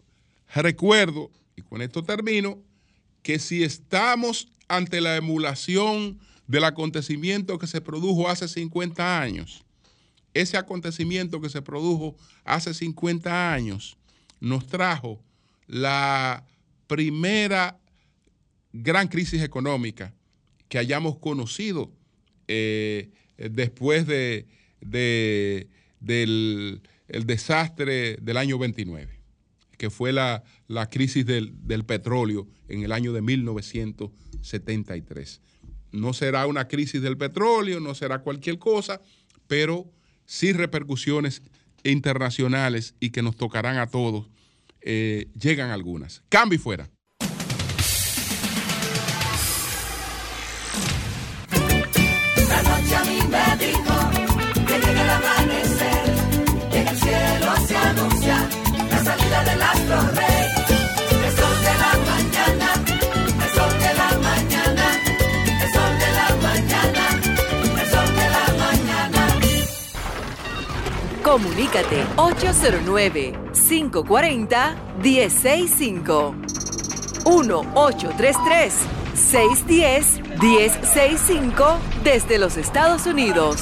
[0.54, 2.58] recuerdo, y con esto termino,
[3.22, 9.64] que si estamos ante la emulación del acontecimiento que se produjo hace 50 años,
[10.32, 13.98] ese acontecimiento que se produjo hace 50 años
[14.40, 15.20] nos trajo
[15.66, 16.42] la
[16.86, 17.78] primera
[18.74, 20.12] gran crisis económica
[20.68, 21.90] que hayamos conocido
[22.48, 24.46] eh, después de,
[24.80, 25.68] del
[27.08, 29.20] desastre del año 29,
[29.78, 30.42] que fue la,
[30.90, 35.40] crisis del, del, petróleo en el año de 1973.
[35.92, 39.00] No será una crisis del petróleo, no será cualquier cosa,
[39.46, 39.88] pero
[40.26, 41.42] sí repercusiones
[41.84, 44.28] internacionales y que nos tocarán a todos
[44.80, 46.24] eh, llegan algunas.
[46.28, 46.90] Cambio fuera.
[53.56, 53.94] Dijo
[54.66, 56.04] que llega el amanecer,
[56.70, 58.48] que en el cielo se anuncia
[58.90, 60.46] la salida del astro rey.
[61.24, 62.68] El sol de la mañana,
[63.44, 64.86] el sol de la mañana,
[65.62, 67.04] el sol de la mañana,
[67.80, 69.22] el sol de la mañana.
[71.22, 76.34] Comunícate 809 540 165
[77.24, 78.93] 1833
[79.34, 83.60] 610-1065 desde los Estados Unidos.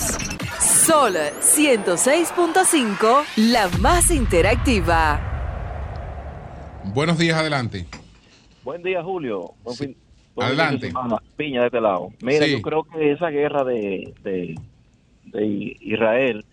[0.60, 5.18] Sol 106.5, la más interactiva.
[6.92, 7.86] Buenos días, adelante.
[8.62, 9.52] Buen día, Julio.
[9.64, 9.86] Buen Sí.
[9.86, 9.96] fin-
[10.34, 10.72] buen Adelante.
[10.72, 11.16] fin de semana.
[11.36, 12.08] Piña de este lado.
[12.22, 12.52] Mira, Sí.
[12.52, 14.54] yo creo que esa guerra de, de,
[15.24, 15.46] de
[15.80, 16.44] Israel,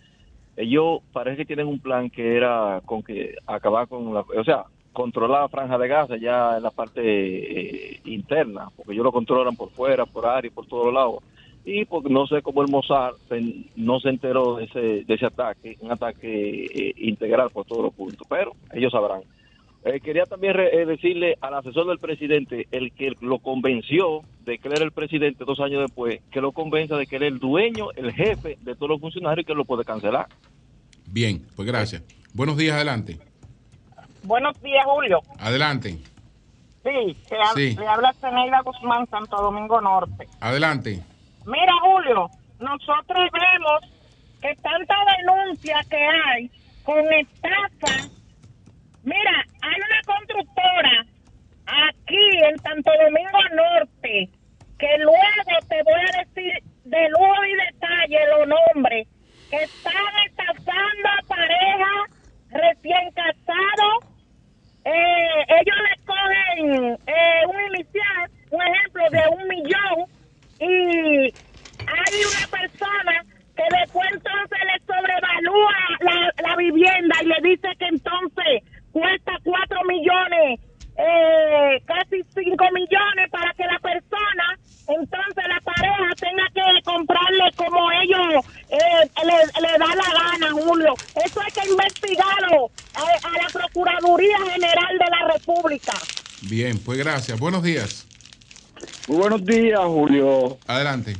[0.56, 4.64] ellos parece que tienen un plan que era con que acabar con la, o sea,
[4.92, 9.56] controlar la franja de Gaza ya en la parte eh, interna, porque ellos lo controlan
[9.56, 11.22] por fuera, por área y por todos lados.
[11.64, 13.12] Y porque no sé cómo el Mossad
[13.76, 17.94] no se enteró de ese, de ese ataque, un ataque eh, integral por todos los
[17.94, 19.20] puntos, pero ellos sabrán.
[19.84, 24.68] Eh, quería también re- decirle al asesor del presidente, el que lo convenció de que
[24.68, 27.38] él era el presidente dos años después, que lo convenza de que él es el
[27.38, 30.26] dueño, el jefe de todos los funcionarios y que lo puede cancelar.
[31.06, 32.02] Bien, pues gracias.
[32.34, 33.18] Buenos días, adelante.
[34.22, 35.20] Buenos días, Julio.
[35.38, 35.98] Adelante,
[36.82, 37.76] Sí, te hab- Sí.
[37.78, 40.26] le habla Zeneida Guzmán, Santo Domingo Norte.
[40.40, 41.02] adelante.
[41.44, 43.80] Mira, Julio, nosotros vemos
[44.40, 46.50] que tanta denuncia que hay
[46.82, 48.08] con estafa.
[49.02, 51.04] Mira, hay una constructora
[51.66, 54.30] aquí en Santo Domingo Norte
[54.78, 56.52] que luego te voy a decir
[56.84, 59.06] de lujo y detalle los nombres
[59.50, 62.19] que están estafando a parejas
[62.50, 64.10] recién casados
[64.84, 70.06] eh, ellos le cogen eh, un inicial, un ejemplo de un millón,
[70.58, 71.34] y
[71.86, 73.24] hay una persona
[73.56, 79.80] que después entonces le sobrevalúa la, la vivienda y le dice que entonces cuesta cuatro
[79.84, 80.60] millones,
[80.96, 84.58] eh, casi cinco millones para que la persona,
[84.98, 90.94] entonces la pareja tenga que comprarle como ellos eh, le, le da la gana, Julio.
[91.24, 95.92] Eso hay que investigarlo a, a la Procuraduría General de la República.
[96.42, 97.38] Bien, pues gracias.
[97.38, 98.06] Buenos días.
[99.08, 100.58] Muy buenos días, Julio.
[100.66, 101.16] Adelante.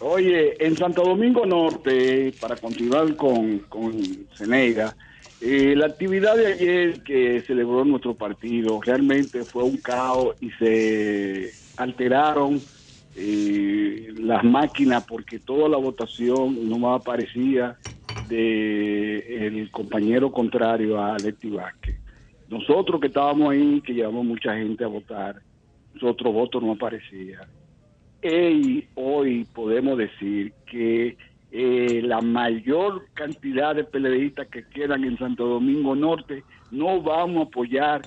[0.00, 4.02] Oye, en Santo Domingo Norte, para continuar con, con
[4.36, 4.96] Ceneida,
[5.40, 11.52] eh, la actividad de ayer que celebró nuestro partido realmente fue un caos y se
[11.76, 12.60] alteraron
[13.14, 17.76] eh, las máquinas porque toda la votación no aparecía
[18.28, 21.96] de el compañero contrario a Leti Vázquez.
[22.48, 25.42] Nosotros que estábamos ahí, que llevamos mucha gente a votar,
[26.00, 27.48] nuestro voto no aparecía.
[28.22, 31.16] Y hoy podemos decir que
[31.50, 37.48] eh, la mayor cantidad de peledeístas que quedan en Santo Domingo Norte no vamos a
[37.48, 38.02] apoyar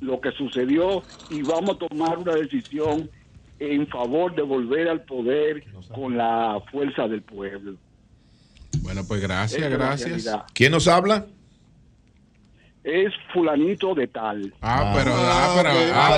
[0.00, 3.10] lo que sucedió y vamos a tomar una decisión
[3.60, 5.62] en favor de volver al poder
[5.94, 7.74] con la fuerza del pueblo.
[8.82, 10.28] Bueno, pues gracias, es gracias.
[10.54, 11.26] ¿Quién nos habla?
[12.82, 14.54] Es fulanito de tal.
[14.62, 16.16] Ah, pero, ah, Ah, pero, ah, Ah,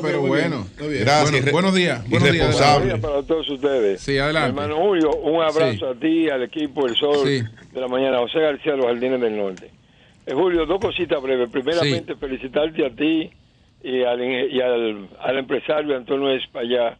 [0.00, 0.66] pero, ah, bueno.
[0.78, 1.50] Gracias.
[1.50, 2.08] buenos días.
[2.08, 2.56] Buenos días.
[3.00, 4.00] Para todos ustedes.
[4.00, 4.50] Sí, adelante.
[4.50, 5.84] Hermano Julio, un abrazo Sí.
[5.84, 7.42] a ti, al equipo El Sol Sí.
[7.72, 9.70] de la mañana, José García, Los Jardines del Norte.
[10.24, 11.50] Eh, Julio, dos cositas breves.
[11.50, 13.32] Primeramente, felicitarte a ti
[13.82, 16.96] y al, y al, al empresario Antonio Espallá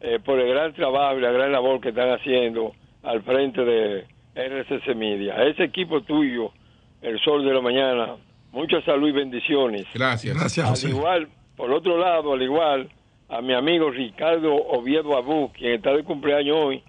[0.00, 4.04] eh, por el gran trabajo y la gran labor que están haciendo al frente de
[4.34, 5.34] RCC Media.
[5.34, 6.52] A ese equipo tuyo,
[7.00, 8.16] El Sol de la Mañana,
[8.52, 9.86] mucha salud y bendiciones.
[9.94, 10.84] Gracias.
[10.84, 12.88] Al igual, por otro lado, al igual,
[13.28, 16.82] a mi amigo Ricardo Oviedo Abú, quien está de cumpleaños hoy,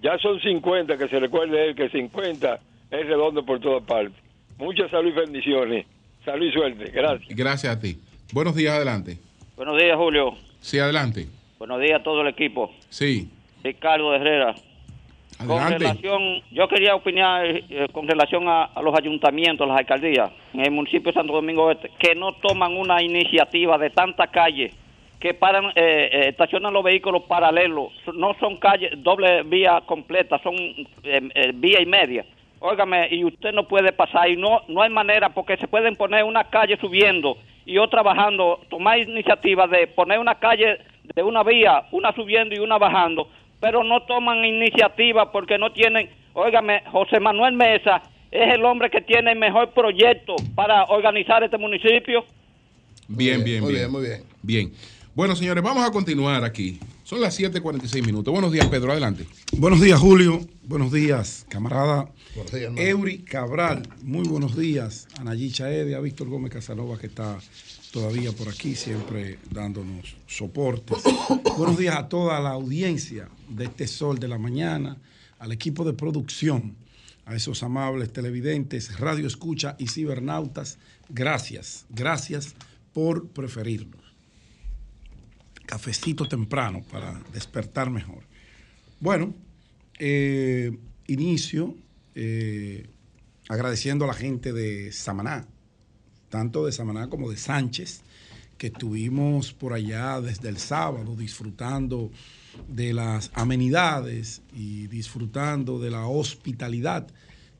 [0.00, 2.60] ya son 50, que se recuerde él que 50
[2.90, 4.14] es redondo por todas partes.
[4.58, 5.86] Mucha salud y bendiciones.
[6.24, 6.90] Salud y suerte.
[6.92, 7.36] Gracias.
[7.36, 7.98] Gracias a ti.
[8.32, 9.18] Buenos días, adelante.
[9.56, 10.34] Buenos días, Julio.
[10.60, 11.26] Sí, adelante.
[11.58, 12.70] Buenos días a todo el equipo.
[12.88, 13.28] Sí,
[13.64, 14.54] Ricardo Herrera.
[15.38, 15.78] Con adelante.
[15.78, 20.70] relación, yo quería opinar eh, con relación a, a los ayuntamientos, las alcaldías, en el
[20.70, 24.72] municipio de Santo Domingo Este, que no toman una iniciativa de tanta calle,
[25.18, 30.54] que paran, eh, eh, estacionan los vehículos paralelos, no son calles, doble vía completa, son
[30.56, 30.86] eh,
[31.34, 32.24] eh, vía y media.
[32.58, 36.22] Óigame, y usted no puede pasar, y no, no hay manera, porque se pueden poner
[36.24, 40.78] una calle subiendo y otra bajando, tomar iniciativa de poner una calle
[41.14, 43.28] de una vía, una subiendo y una bajando,
[43.60, 49.00] pero no toman iniciativa porque no tienen, óigame, José Manuel Mesa es el hombre que
[49.00, 52.24] tiene el mejor proyecto para organizar este municipio.
[53.08, 53.82] Bien, bien, Muy bien.
[53.82, 54.22] bien, muy bien.
[54.42, 54.72] Bien.
[55.14, 56.78] Bueno, señores, vamos a continuar aquí.
[57.10, 58.30] Son las 7:46 minutos.
[58.30, 58.92] Buenos días, Pedro.
[58.92, 59.26] Adelante.
[59.56, 60.46] Buenos días, Julio.
[60.62, 62.72] Buenos días, camarada Buenos días.
[62.76, 63.82] Eury Cabral.
[64.04, 65.08] Muy buenos días.
[65.18, 67.36] Anayi Chaede, a Víctor Gómez Casanova, que está
[67.90, 70.94] todavía por aquí, siempre dándonos soporte.
[71.58, 74.96] buenos días a toda la audiencia de este Sol de la Mañana,
[75.40, 76.76] al equipo de producción,
[77.26, 80.78] a esos amables televidentes, radio escucha y cibernautas.
[81.08, 82.54] Gracias, gracias
[82.92, 83.99] por preferirnos.
[85.70, 88.24] Cafecito temprano para despertar mejor.
[88.98, 89.32] Bueno,
[90.00, 91.76] eh, inicio
[92.16, 92.88] eh,
[93.48, 95.46] agradeciendo a la gente de Samaná,
[96.28, 98.02] tanto de Samaná como de Sánchez,
[98.58, 102.10] que estuvimos por allá desde el sábado disfrutando
[102.66, 107.06] de las amenidades y disfrutando de la hospitalidad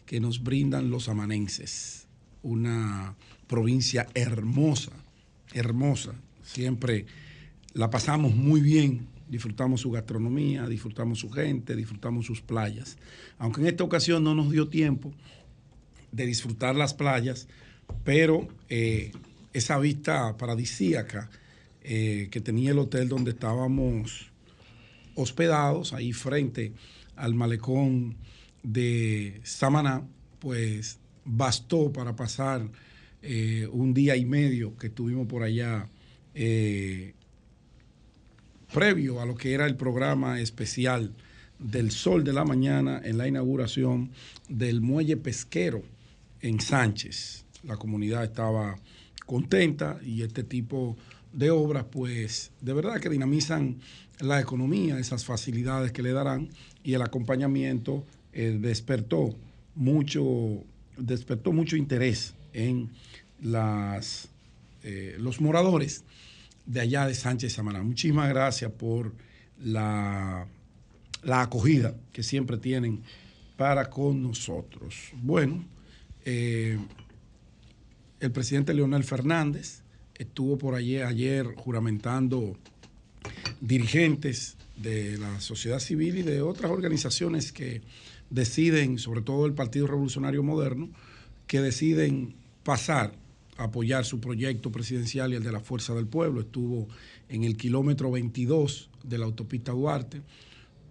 [0.05, 2.09] que nos brindan los amanenses.
[2.43, 3.15] Una
[3.47, 4.91] provincia hermosa,
[5.55, 6.13] hermosa.
[6.43, 7.07] Siempre
[7.73, 12.99] la pasamos muy bien, disfrutamos su gastronomía, disfrutamos su gente, disfrutamos sus playas.
[13.39, 15.13] Aunque en esta ocasión no nos dio tiempo
[16.11, 17.47] de disfrutar las playas,
[18.05, 19.13] pero eh,
[19.53, 21.31] esa vista paradisíaca
[21.83, 24.31] eh, que tenía el hotel donde estábamos
[25.15, 26.73] hospedados, ahí frente
[27.15, 28.17] al malecón
[28.63, 30.03] de Samaná,
[30.41, 32.69] pues bastó para pasar
[33.23, 35.89] eh, un día y medio que estuvimos por allá
[38.73, 41.13] previo a lo que era el programa especial
[41.59, 44.11] del Sol de la Mañana en la inauguración
[44.49, 45.83] del muelle pesquero
[46.41, 47.45] en Sánchez.
[47.65, 48.77] La comunidad estaba
[49.27, 50.97] contenta y este tipo
[51.33, 53.79] de obras, pues de verdad que dinamizan
[54.21, 56.49] la economía, esas facilidades que le darán
[56.83, 59.35] y el acompañamiento eh, despertó
[59.75, 60.65] mucho,
[60.97, 62.91] despertó mucho interés en
[64.83, 66.05] eh, los moradores
[66.71, 67.83] de allá de Sánchez Samaná.
[67.83, 69.13] Muchísimas gracias por
[69.59, 70.47] la,
[71.25, 73.03] la acogida que siempre tienen
[73.57, 75.11] para con nosotros.
[75.21, 75.65] Bueno,
[76.25, 76.79] eh,
[78.21, 79.83] el presidente Leonel Fernández
[80.15, 82.57] estuvo por allí ayer juramentando
[83.61, 87.83] dirigentes de la sociedad civil y de otras organizaciones que
[88.31, 90.89] deciden, sobre todo el Partido Revolucionario Moderno,
[91.49, 93.13] que deciden pasar
[93.61, 96.41] apoyar su proyecto presidencial y el de la Fuerza del Pueblo.
[96.41, 96.89] Estuvo
[97.29, 100.23] en el kilómetro 22 de la autopista Duarte,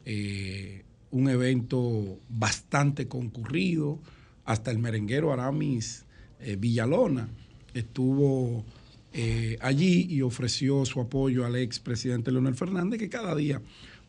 [0.06, 4.00] eh, un evento bastante concurrido,
[4.46, 6.06] hasta el merenguero Aramis
[6.40, 7.30] eh, Villalona
[7.74, 8.66] estuvo
[9.14, 13.62] eh, allí y ofreció su apoyo al expresidente Leonel Fernández, que cada día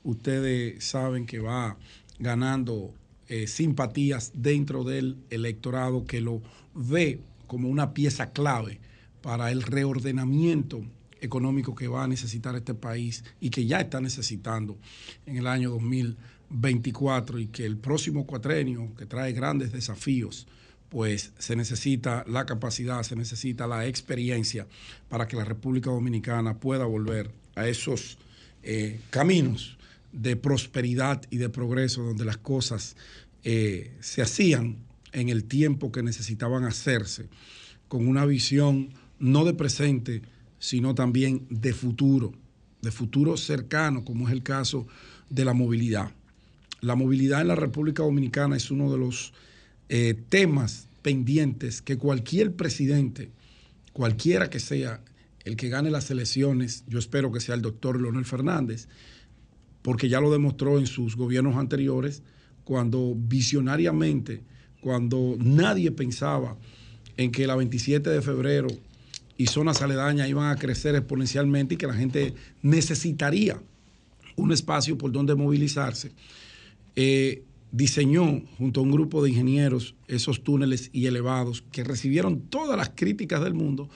[0.03, 1.77] ustedes saben que va
[2.19, 2.95] ganando
[3.47, 6.43] simpatías dentro del electorado que lo
[6.75, 7.21] ve
[7.51, 8.79] como una pieza clave
[9.23, 10.85] para el reordenamiento
[11.21, 14.79] económico que va a necesitar este país y que ya está necesitando
[15.27, 20.47] en el año 2024 y que el próximo cuatrenio, que trae grandes desafíos,
[20.91, 24.69] pues se necesita la capacidad, se necesita la experiencia
[25.09, 28.17] para que la República Dominicana pueda volver a esos
[28.63, 29.77] eh, caminos
[30.13, 32.95] de prosperidad y de progreso donde las cosas
[33.43, 37.29] eh, se hacían en el tiempo que necesitaban hacerse,
[37.89, 40.23] con una visión no de presente,
[40.59, 42.33] sino también de futuro,
[42.83, 44.87] de futuro cercano, como es el caso
[45.29, 46.13] de la movilidad.
[46.81, 49.33] La movilidad en la República Dominicana es uno de los
[49.89, 53.31] eh, temas pendientes que cualquier presidente,
[53.93, 55.03] cualquiera que sea
[55.45, 58.89] el que gane las elecciones, yo espero que sea el doctor Leonel Fernández,
[59.83, 62.23] porque ya lo demostró en sus gobiernos anteriores,
[62.65, 64.43] cuando visionariamente,
[64.81, 66.57] cuando nadie pensaba
[67.17, 68.69] en que la 27 de febrero
[69.37, 73.61] y zonas aledañas iban a crecer exponencialmente y que la gente necesitaría
[74.37, 76.13] un espacio por donde movilizarse.
[76.97, 82.77] Eh, diseñó junto a un grupo de ingenieros esos túneles y elevados que recibieron todas
[82.77, 83.89] las críticas del mundo,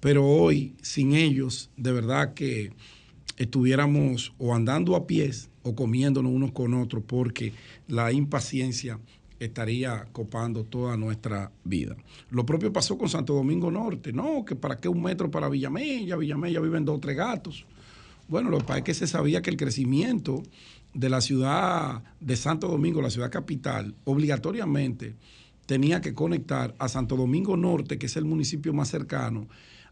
[0.00, 2.72] pero hoy sin ellos de verdad que
[3.36, 7.52] estuviéramos o andando a pies o comiéndonos unos con otros porque
[7.86, 8.98] la impaciencia
[9.38, 11.96] estaría copando toda nuestra vida.
[12.30, 16.16] Lo propio pasó con Santo Domingo Norte, no, que para qué un metro para Villamella,
[16.16, 17.66] Villamella viven dos o tres gatos.
[18.28, 20.42] Bueno, lo que pasa es que se sabía que el crecimiento
[20.92, 25.14] de la ciudad de Santo Domingo, la ciudad capital, obligatoriamente
[25.66, 29.48] tenía que conectar a Santo Domingo Norte, que es el municipio más cercano,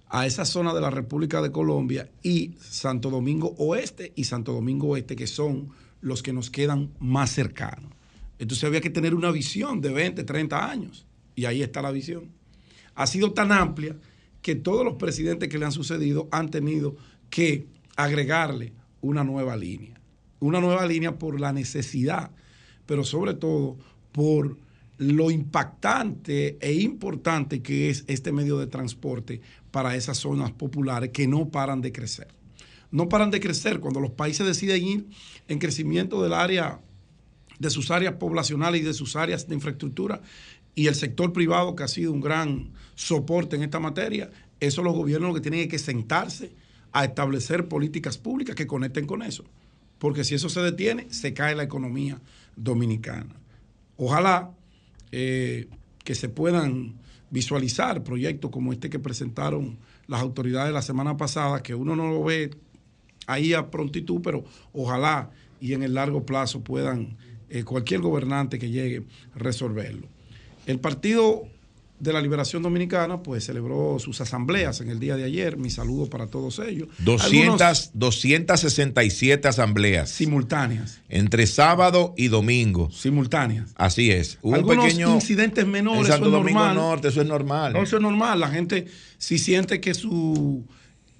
[0.08, 4.88] a esa zona de la República de Colombia y Santo Domingo Oeste y Santo Domingo
[4.88, 5.70] Oeste, que son
[6.00, 7.95] los que nos quedan más cercanos.
[8.38, 11.06] Entonces había que tener una visión de 20, 30 años.
[11.34, 12.30] Y ahí está la visión.
[12.94, 13.96] Ha sido tan amplia
[14.42, 16.96] que todos los presidentes que le han sucedido han tenido
[17.30, 17.66] que
[17.96, 19.96] agregarle una nueva línea
[20.40, 22.30] una nueva línea por la necesidad,
[22.86, 23.76] pero sobre todo
[24.12, 24.56] por
[24.98, 31.26] lo impactante e importante que es este medio de transporte para esas zonas populares que
[31.26, 32.28] no paran de crecer.
[32.90, 35.06] No paran de crecer cuando los países deciden ir
[35.48, 36.80] en crecimiento del área,
[37.58, 40.20] de sus áreas poblacionales y de sus áreas de infraestructura
[40.74, 44.30] y el sector privado que ha sido un gran soporte en esta materia.
[44.60, 46.52] Eso los gobiernos lo que tienen que sentarse
[46.92, 49.44] a establecer políticas públicas que conecten con eso.
[49.98, 52.20] Porque si eso se detiene, se cae la economía
[52.56, 53.34] dominicana.
[53.96, 54.50] Ojalá
[55.12, 55.68] eh,
[56.04, 56.94] que se puedan
[57.30, 62.22] visualizar proyectos como este que presentaron las autoridades la semana pasada, que uno no lo
[62.22, 62.50] ve
[63.26, 65.30] ahí a prontitud, pero ojalá
[65.60, 67.16] y en el largo plazo puedan
[67.50, 69.02] eh, cualquier gobernante que llegue
[69.34, 70.06] resolverlo.
[70.66, 71.44] El Partido
[71.98, 75.56] de la Liberación Dominicana pues celebró sus asambleas en el día de ayer.
[75.56, 76.88] Mi saludo para todos ellos.
[76.98, 80.10] 200, Algunos 267 asambleas.
[80.10, 81.00] simultáneas.
[81.08, 82.90] Entre sábado y domingo.
[82.90, 83.70] Simultáneas.
[83.76, 84.38] Así es.
[84.42, 85.14] Hubo Algunos un pequeño.
[85.14, 86.76] incidentes menores, En Santo eso es Domingo normal.
[86.76, 87.72] Norte, eso es normal.
[87.72, 88.40] No, eso es normal.
[88.40, 88.86] La gente,
[89.16, 90.64] si siente que su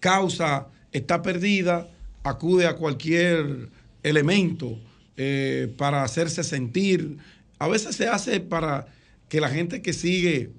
[0.01, 1.89] causa está perdida,
[2.23, 3.71] acude a cualquier
[4.03, 4.79] elemento
[5.17, 7.19] eh, para hacerse sentir.
[7.59, 8.87] A veces se hace para
[9.29, 10.51] que la gente que sigue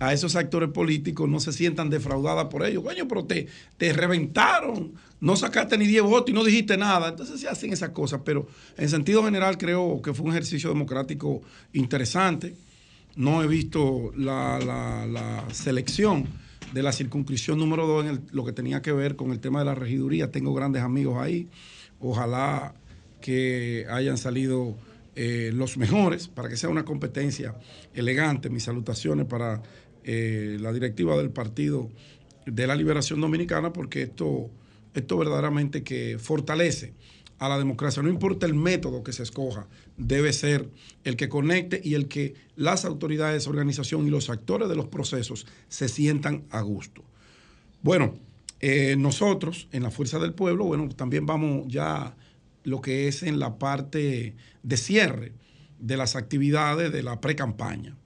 [0.00, 2.82] a esos actores políticos no se sientan defraudadas por ellos.
[2.82, 3.46] Coño, pero te,
[3.76, 7.08] te reventaron, no sacaste ni 10 votos y no dijiste nada.
[7.08, 11.42] Entonces se hacen esas cosas, pero en sentido general creo que fue un ejercicio democrático
[11.72, 12.56] interesante.
[13.14, 16.26] No he visto la, selección
[16.72, 19.66] de la circunscripción número 2 en lo que tenía que ver con el tema de
[19.66, 20.32] la regiduría.
[20.32, 21.48] Tengo grandes amigos ahí.
[22.00, 22.74] Ojalá
[23.22, 24.76] que hayan salido
[25.14, 27.54] eh, los mejores para que sea una competencia
[27.94, 28.50] elegante.
[28.50, 29.62] Mis salutaciones para
[30.04, 31.90] eh, la directiva del Partido
[32.44, 34.50] de la Liberación Dominicana, porque esto,
[34.92, 36.92] esto verdaderamente que fortalece
[37.38, 38.02] a la democracia.
[38.02, 39.66] No importa el método que se escoja,
[39.96, 40.68] debe ser
[41.04, 45.46] el que conecte y el que las autoridades, organización y los actores de los procesos
[45.68, 47.04] se sientan a gusto.
[47.82, 48.14] Bueno,
[48.60, 52.16] eh, nosotros en la Fuerza del Pueblo, bueno, también vamos ya
[52.64, 55.32] lo que es en la parte de cierre
[55.78, 57.96] de las actividades de la pre-campaña.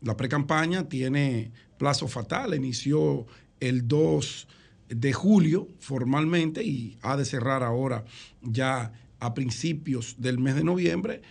[0.00, 3.26] La pre-campaña tiene plazo fatal, inició
[3.60, 4.48] el 2
[4.88, 8.04] de julio formalmente y ha de cerrar ahora
[8.42, 11.22] ya a principios del mes de noviembre.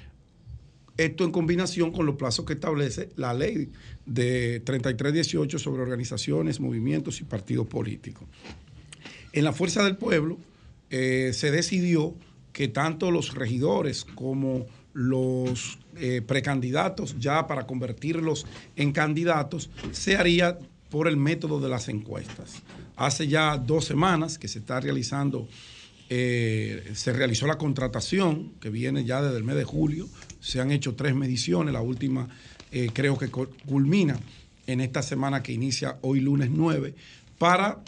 [0.98, 3.72] Esto en combinación con los plazos que establece la ley
[4.06, 8.28] de 3318 sobre organizaciones, movimientos y partidos políticos.
[9.34, 10.38] En la Fuerza del Pueblo
[10.90, 12.16] eh, se decidió
[12.54, 18.46] que tanto los regidores como los eh, precandidatos, ya para convertirlos
[18.76, 20.58] en candidatos, se haría
[20.90, 22.62] por el método de las encuestas.
[22.98, 25.48] Hace ya dos semanas que se está realizando,
[26.10, 30.10] eh, se realizó la contratación, que viene ya desde el mes de julio,
[30.42, 32.28] se han hecho tres mediciones, la última
[32.72, 34.20] eh, creo que cu- culmina
[34.68, 36.94] en esta semana que inicia hoy lunes 9,
[37.38, 37.80] para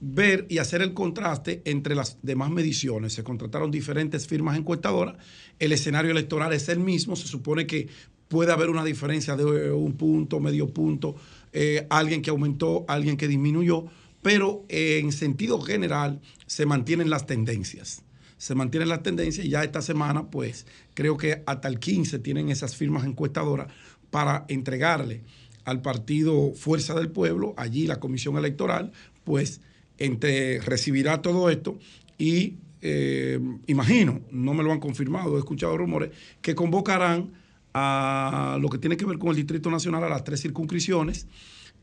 [0.00, 3.12] ver y hacer el contraste entre las demás mediciones.
[3.12, 5.16] Se contrataron diferentes firmas encuestadoras.
[5.58, 7.16] El escenario electoral es el mismo.
[7.16, 7.88] Se supone que
[8.28, 11.16] puede haber una diferencia de un punto, medio punto,
[11.52, 13.86] eh, alguien que aumentó, alguien que disminuyó,
[14.22, 18.02] pero eh, en sentido general se mantienen las tendencias.
[18.36, 22.50] Se mantienen las tendencias y ya esta semana, pues creo que hasta el 15 tienen
[22.50, 23.68] esas firmas encuestadoras
[24.10, 25.22] para entregarle
[25.64, 28.92] al partido Fuerza del Pueblo, allí la comisión electoral,
[29.24, 29.60] pues
[29.98, 31.78] entre, recibirá todo esto
[32.16, 37.32] y eh, imagino, no me lo han confirmado, he escuchado rumores, que convocarán
[37.74, 41.26] a lo que tiene que ver con el Distrito Nacional, a las tres circunscripciones,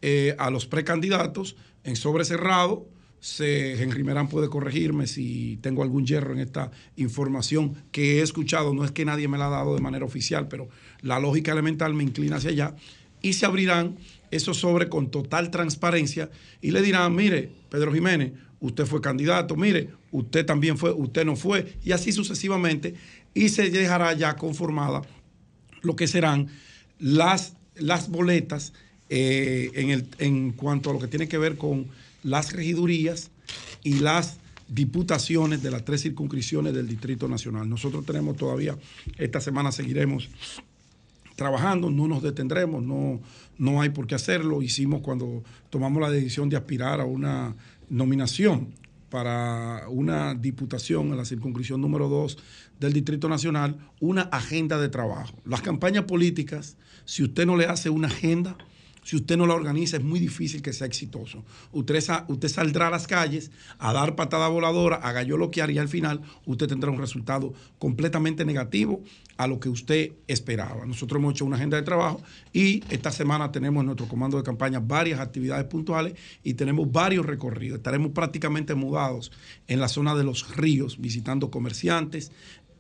[0.01, 2.87] eh, a los precandidatos en sobre cerrado.
[3.19, 8.73] Se, Henry Merán puede corregirme si tengo algún hierro en esta información que he escuchado.
[8.73, 10.69] No es que nadie me la ha dado de manera oficial, pero
[11.01, 12.75] la lógica elemental me inclina hacia allá.
[13.21, 13.97] Y se abrirán
[14.31, 16.29] esos sobres con total transparencia
[16.61, 21.35] y le dirán, mire, Pedro Jiménez, usted fue candidato, mire, usted también fue, usted no
[21.35, 22.95] fue, y así sucesivamente.
[23.33, 25.01] Y se dejará ya conformada
[25.81, 26.47] lo que serán
[26.99, 28.73] las, las boletas
[29.09, 31.87] eh, en, el, en cuanto a lo que tiene que ver con
[32.23, 33.29] las regidurías
[33.83, 37.69] y las diputaciones de las tres circunscripciones del Distrito Nacional.
[37.69, 38.75] Nosotros tenemos todavía,
[39.17, 40.29] esta semana seguiremos
[41.35, 43.19] trabajando, no nos detendremos, no,
[43.57, 44.61] no hay por qué hacerlo.
[44.61, 47.55] Hicimos cuando tomamos la decisión de aspirar a una
[47.89, 48.73] nominación
[49.09, 52.37] para una diputación en la circunscripción número 2
[52.79, 55.37] del Distrito Nacional, una agenda de trabajo.
[55.45, 58.57] Las campañas políticas, si usted no le hace una agenda,
[59.05, 61.45] si usted no la organiza, es muy difícil que sea exitoso.
[61.71, 66.21] Usted, usted saldrá a las calles a dar patada voladora, a galloloquear y al final
[66.47, 69.03] usted tendrá un resultado completamente negativo
[69.37, 70.87] a lo que usted esperaba.
[70.87, 74.43] Nosotros hemos hecho una agenda de trabajo y esta semana tenemos en nuestro comando de
[74.43, 77.77] campaña varias actividades puntuales y tenemos varios recorridos.
[77.77, 79.31] Estaremos prácticamente mudados
[79.67, 82.31] en la zona de los ríos, visitando comerciantes.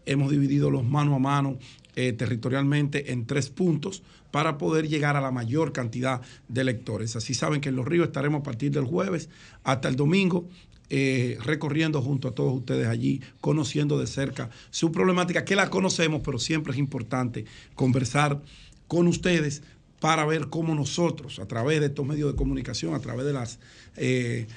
[0.07, 1.59] Hemos dividido los mano a mano
[1.97, 6.19] eh, territorialmente en tres puntos para poder llegar a la mayor cantidad
[6.49, 7.15] de electores.
[7.15, 9.29] Así saben que en Los Ríos estaremos a partir del jueves
[9.63, 10.49] hasta el domingo
[10.89, 16.21] eh, recorriendo junto a todos ustedes allí, conociendo de cerca su problemática, que la conocemos,
[16.21, 18.41] pero siempre es importante conversar
[18.87, 19.63] con ustedes
[20.01, 23.59] para ver cómo nosotros, a través de estos medios de comunicación, a través de las
[23.95, 24.47] eh,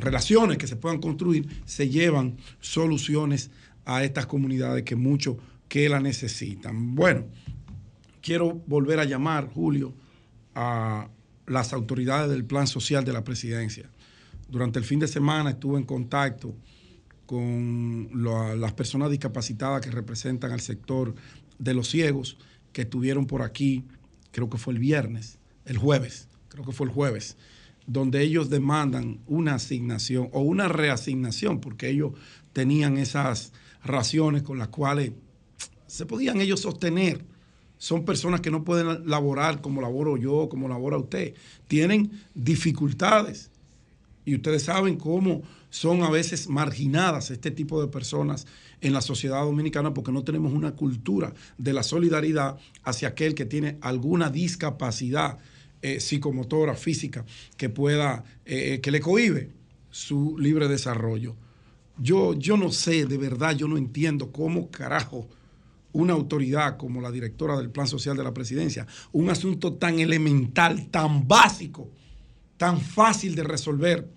[0.00, 3.50] relaciones que se puedan construir, se llevan soluciones
[3.84, 5.38] a estas comunidades que mucho
[5.70, 6.96] que la necesitan.
[6.96, 7.26] Bueno,
[8.20, 9.94] quiero volver a llamar, Julio,
[10.52, 11.08] a
[11.46, 13.88] las autoridades del Plan Social de la Presidencia.
[14.48, 16.56] Durante el fin de semana estuve en contacto
[17.24, 18.10] con
[18.60, 21.14] las personas discapacitadas que representan al sector
[21.60, 22.36] de los ciegos,
[22.72, 23.84] que estuvieron por aquí,
[24.32, 27.36] creo que fue el viernes, el jueves, creo que fue el jueves,
[27.86, 32.14] donde ellos demandan una asignación o una reasignación, porque ellos
[32.52, 33.52] tenían esas
[33.84, 35.12] raciones con las cuales
[35.90, 37.24] se podían ellos sostener.
[37.76, 41.34] Son personas que no pueden laborar como laboro yo, como labora usted.
[41.66, 43.50] Tienen dificultades.
[44.24, 48.46] Y ustedes saben cómo son a veces marginadas este tipo de personas
[48.80, 53.46] en la sociedad dominicana porque no tenemos una cultura de la solidaridad hacia aquel que
[53.46, 55.38] tiene alguna discapacidad
[55.82, 57.24] eh, psicomotora, física,
[57.56, 59.50] que pueda, eh, que le cohibe
[59.90, 61.34] su libre desarrollo.
[61.98, 65.26] Yo, yo no sé, de verdad, yo no entiendo cómo carajo
[65.92, 70.86] una autoridad como la directora del Plan Social de la Presidencia, un asunto tan elemental,
[70.90, 71.90] tan básico,
[72.56, 74.08] tan fácil de resolver,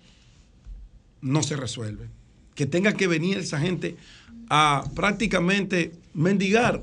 [1.20, 2.08] no se resuelve.
[2.54, 3.96] Que tenga que venir esa gente
[4.48, 6.82] a prácticamente mendigar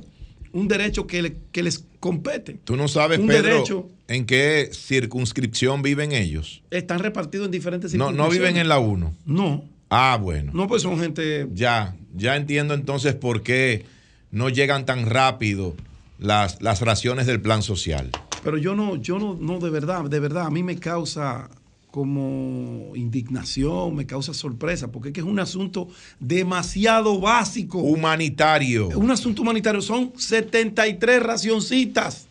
[0.52, 2.60] un derecho que, le- que les compete.
[2.66, 6.64] Tú no sabes, un Pedro, derecho, en qué circunscripción viven ellos.
[6.72, 9.16] están repartidos en diferentes No, no viven en la 1.
[9.26, 9.64] No.
[9.90, 10.52] Ah, bueno.
[10.54, 11.48] No, pues son gente.
[11.54, 13.86] Ya, ya entiendo entonces por qué
[14.32, 15.76] no llegan tan rápido
[16.18, 18.12] las, las raciones del plan social.
[18.44, 21.50] Pero yo no, yo no, no, de verdad, de verdad, a mí me causa
[21.92, 27.80] como indignación, me causa sorpresa, porque es que es un asunto demasiado básico.
[27.80, 28.88] Humanitario.
[28.98, 29.82] Un asunto humanitario.
[29.82, 32.28] Son 73 racioncitas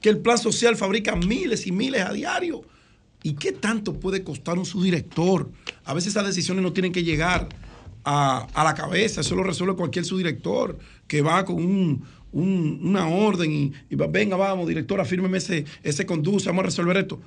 [0.00, 2.62] que el plan social fabrica miles y miles a diario.
[3.22, 5.50] ¿Y qué tanto puede costar un subdirector?
[5.84, 7.48] A veces esas decisiones no tienen que llegar
[8.04, 12.02] a, la cabeza, eso lo resuelve cualquier subdirector que va con un-
[12.32, 16.96] un- una orden y, va, venga, vamos, directora, fírmeme ese, ese conduce, vamos a resolver
[16.96, 17.20] esto.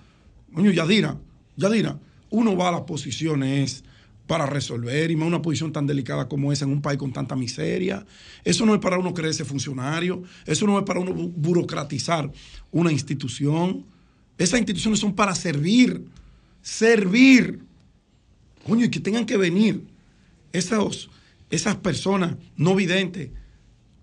[0.53, 1.17] Coño, Yadira,
[1.55, 1.97] Yadira,
[2.29, 3.83] uno va a las posiciones
[4.27, 7.35] para resolver y más una posición tan delicada como esa en un país con tanta
[7.37, 8.05] miseria.
[8.43, 12.29] Eso no es para uno creerse funcionario, eso no es para uno bu- burocratizar
[12.71, 13.85] una institución.
[14.37, 16.03] Esas instituciones son para servir,
[16.61, 17.61] servir.
[18.67, 19.83] Coño, y que tengan que venir
[20.51, 23.29] esas personas no videntes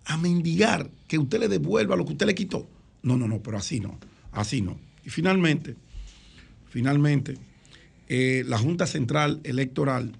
[0.04, 2.68] a mendigar que usted le devuelva lo que usted le quitó.
[3.02, 3.98] No, no, no, pero así no,
[4.32, 4.78] así no.
[5.04, 5.76] Y finalmente,
[6.68, 7.36] finalmente,
[8.08, 10.12] eh, la Junta Central Electoral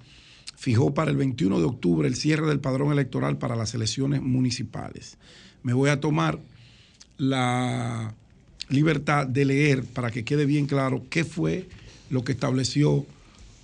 [0.56, 5.18] fijó para el 21 de octubre el cierre del padrón electoral para las elecciones municipales.
[5.62, 6.38] Me voy a tomar
[7.16, 8.14] la
[8.68, 11.68] libertad de leer para que quede bien claro qué fue
[12.10, 13.06] lo que estableció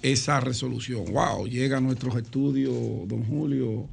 [0.02, 1.04] esa resolución.
[1.12, 2.74] Wow, llega a nuestros estudios,
[3.06, 3.86] don Julio,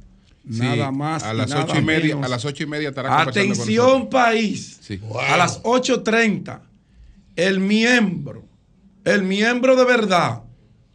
[0.50, 1.24] Sí, nada más.
[1.24, 2.24] A y las ocho y media, menos.
[2.24, 4.78] a las ocho y media estará con Atención país.
[4.80, 4.98] Sí.
[5.28, 6.60] A las 8.30,
[7.36, 8.44] el miembro,
[9.04, 10.42] el miembro de verdad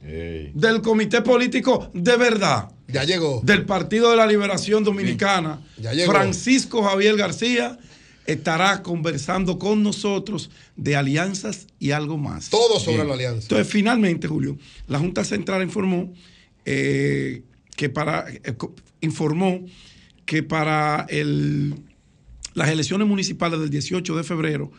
[0.01, 2.69] del comité político de verdad.
[2.87, 3.41] Ya llegó.
[3.43, 6.11] Del Partido de la Liberación Dominicana, Ya llegó.
[6.11, 7.77] Francisco Javier García,
[8.25, 12.49] estará conversando con nosotros de alianzas y algo más.
[12.49, 13.07] Todo sobre Bien.
[13.07, 13.41] la alianza.
[13.43, 14.57] Entonces, finalmente, Julio,
[14.87, 16.13] la Junta Central informó
[16.65, 17.43] eh,
[17.75, 18.55] que para eh,
[19.01, 19.65] informó
[20.25, 21.75] que para el,
[22.53, 24.71] las elecciones municipales del 18 de febrero,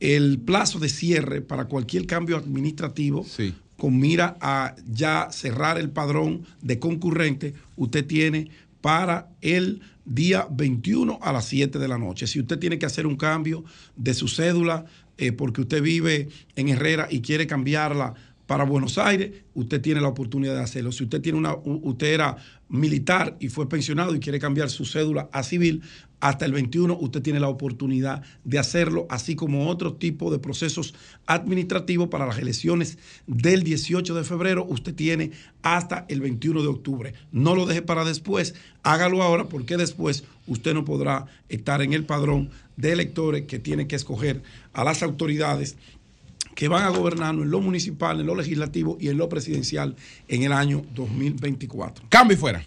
[0.00, 3.26] el plazo de cierre para cualquier cambio administrativo
[3.76, 8.50] con mira a ya cerrar el padrón de concurrente, usted tiene
[8.84, 12.26] para el día 21 a las 7 de la noche.
[12.26, 13.64] Si usted tiene que hacer un cambio
[13.96, 14.84] de su cédula
[15.16, 18.12] eh, porque usted vive en Herrera y quiere cambiarla
[18.44, 20.92] para Buenos Aires, usted tiene la oportunidad de hacerlo.
[20.92, 22.36] Si usted tiene una, usted era
[22.68, 25.80] militar y fue pensionado y quiere cambiar su cédula a civil,
[26.24, 30.94] hasta el 21 usted tiene la oportunidad de hacerlo, así como otro tipo de procesos
[31.26, 32.96] administrativos para las elecciones
[33.26, 37.12] del 18 de febrero, usted tiene hasta el 21 de octubre.
[37.30, 38.54] No lo deje para después,
[38.84, 42.48] hágalo ahora porque después usted no podrá estar en el padrón
[42.78, 45.76] de electores que tiene que escoger a las autoridades
[46.54, 49.94] que van a gobernarnos en lo municipal, en lo legislativo y en lo presidencial
[50.28, 52.06] en el año 2024.
[52.08, 52.66] Cambio y fuera.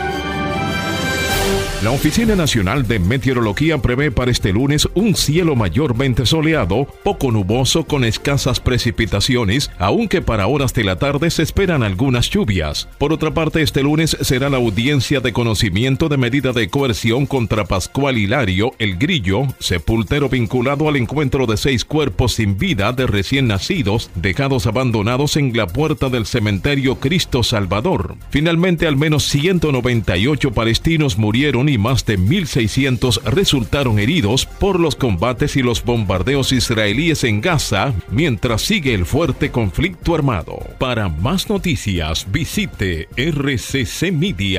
[1.81, 7.85] La Oficina Nacional de Meteorología prevé para este lunes un cielo mayormente soleado, poco nuboso
[7.85, 12.87] con escasas precipitaciones, aunque para horas de la tarde se esperan algunas lluvias.
[12.99, 17.65] Por otra parte, este lunes será la audiencia de conocimiento de medida de coerción contra
[17.65, 23.47] Pascual Hilario, el Grillo, sepultero vinculado al encuentro de seis cuerpos sin vida de recién
[23.47, 28.17] nacidos dejados abandonados en la puerta del cementerio Cristo Salvador.
[28.29, 35.55] Finalmente, al menos 198 palestinos murieron y más de 1.600 resultaron heridos por los combates
[35.55, 40.59] y los bombardeos israelíes en Gaza mientras sigue el fuerte conflicto armado.
[40.77, 44.51] Para más noticias visite rccmedia.com.do.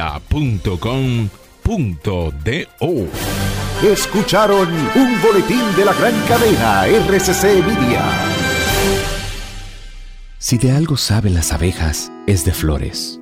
[3.82, 8.02] Escucharon un boletín de la gran cadena RCC Media.
[10.38, 13.21] Si de algo saben las abejas, es de flores.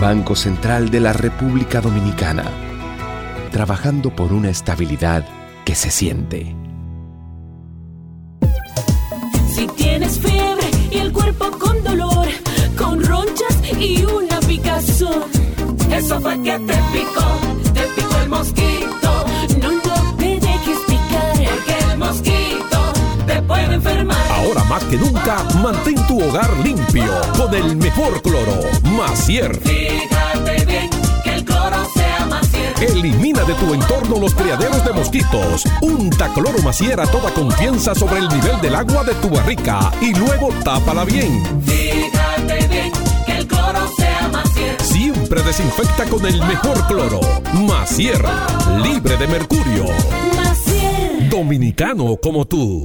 [0.00, 2.44] Banco Central de la República Dominicana,
[3.52, 5.24] trabajando por una estabilidad
[5.64, 6.54] que se siente.
[9.54, 12.26] Si tienes fiebre y el cuerpo con dolor,
[12.76, 15.24] con ronchas y una picazón,
[15.90, 19.24] eso fue que te picó, te picó el mosquito.
[19.62, 22.92] No, no te dejes picar, porque el mosquito
[23.26, 24.23] te puede enfermar.
[24.74, 27.04] Más que nunca, mantén tu hogar limpio
[27.38, 29.54] con el mejor cloro, Macier.
[29.60, 30.90] Fíjate bien
[31.22, 32.74] que el cloro sea Macier.
[32.80, 35.62] Elimina de tu entorno los criaderos de mosquitos.
[35.80, 40.12] Unta cloro Macier a toda confianza sobre el nivel del agua de tu barrica y
[40.12, 41.40] luego tápala bien.
[41.64, 42.90] Fíjate bien
[43.26, 44.82] que el cloro sea Macier.
[44.82, 47.20] Siempre desinfecta con el mejor cloro.
[47.52, 48.24] Macier,
[48.82, 49.84] libre de mercurio.
[50.34, 51.28] Macier.
[51.30, 52.84] Dominicano como tú.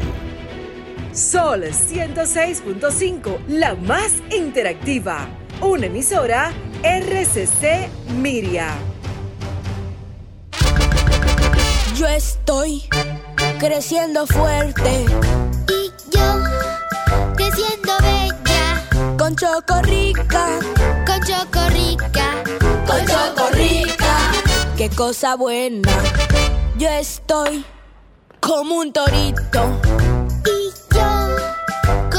[1.14, 5.28] Sol 106.5, la más interactiva.
[5.60, 6.51] Una emisora
[6.84, 7.89] RCC
[8.22, 8.70] Miria.
[11.95, 12.84] Yo estoy
[13.60, 15.05] creciendo fuerte.
[15.68, 16.43] Y yo
[17.36, 19.18] creciendo bella.
[19.18, 20.60] Con Chocorrica.
[21.05, 22.43] Con Chocorrica.
[22.86, 24.18] Con Chocorrica.
[24.78, 25.89] Qué cosa buena.
[26.78, 27.66] Yo estoy
[28.39, 29.82] como un torito.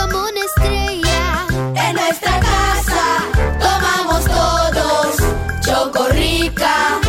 [0.01, 1.47] Como una estrella.
[1.75, 3.05] En nuestra casa
[3.61, 5.17] tomamos todos
[5.61, 7.01] Chocorrica.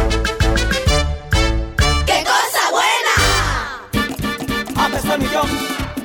[2.05, 3.15] ¡Qué cosa buena!
[4.75, 5.49] A peso el millón,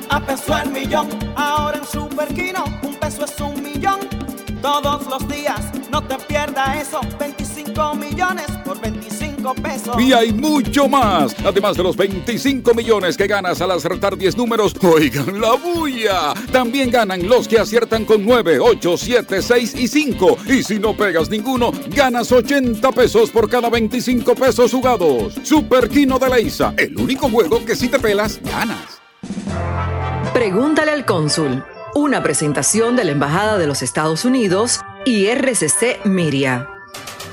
[0.09, 1.07] a peso el millón.
[1.35, 3.99] Ahora en Superquino, un peso es un millón.
[4.61, 5.61] Todos los días,
[5.91, 7.01] no te pierdas eso.
[7.19, 9.16] 25 millones por 25
[9.53, 9.99] pesos.
[9.99, 11.35] Y hay mucho más.
[11.45, 16.33] Además de los 25 millones que ganas al acertar 10 números, oigan la bulla.
[16.51, 20.37] También ganan los que aciertan con 9, 8, 7, 6 y 5.
[20.47, 25.35] Y si no pegas ninguno, ganas 80 pesos por cada 25 pesos jugados.
[25.43, 29.01] Super Kino de la ISA, el único juego que si te pelas, ganas.
[30.33, 31.63] Pregúntale al cónsul.
[31.95, 36.76] Una presentación de la Embajada de los Estados Unidos y RCC Miria.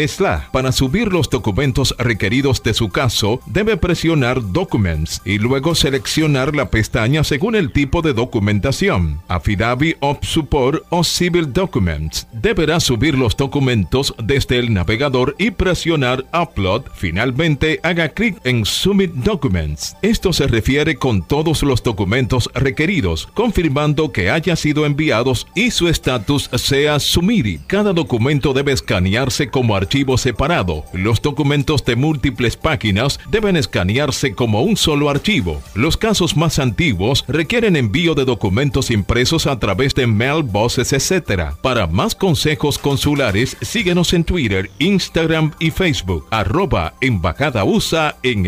[0.07, 0.43] slash.
[0.53, 6.69] Para subir los documentos requeridos de su caso, debe presionar Documents y luego seleccionar la
[6.69, 9.23] pestaña según el tipo de documentación.
[9.27, 12.27] Affidavit Support o Civil Documents.
[12.33, 16.85] Deberá subir los documentos desde el navegador y presionar Upload.
[16.95, 19.97] Finalmente, haga clic en Submit Documents.
[20.03, 25.89] Esto se refiere con todos los documentos requeridos, confirmando que haya sido enviados y su
[25.89, 27.61] estatus sea Submitted.
[27.67, 30.85] Cada documento debe escanearse como archivo separado.
[30.93, 35.61] Los documentos de múltiples páginas deben escanearse como un solo archivo.
[35.75, 41.55] Los casos más antiguos requieren envío de documentos impresos a través de mailboxes, etc.
[41.63, 48.41] Para más consejos consulares, síguenos en Twitter, Instagram y Facebook, arroba Embajada USA en.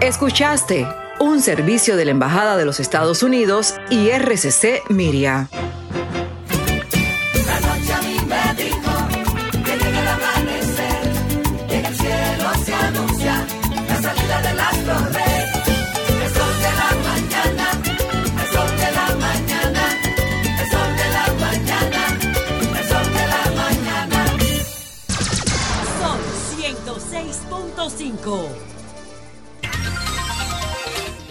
[0.00, 0.86] Escuchaste
[1.20, 5.48] un servicio de la Embajada de los Estados Unidos y RCC Miria.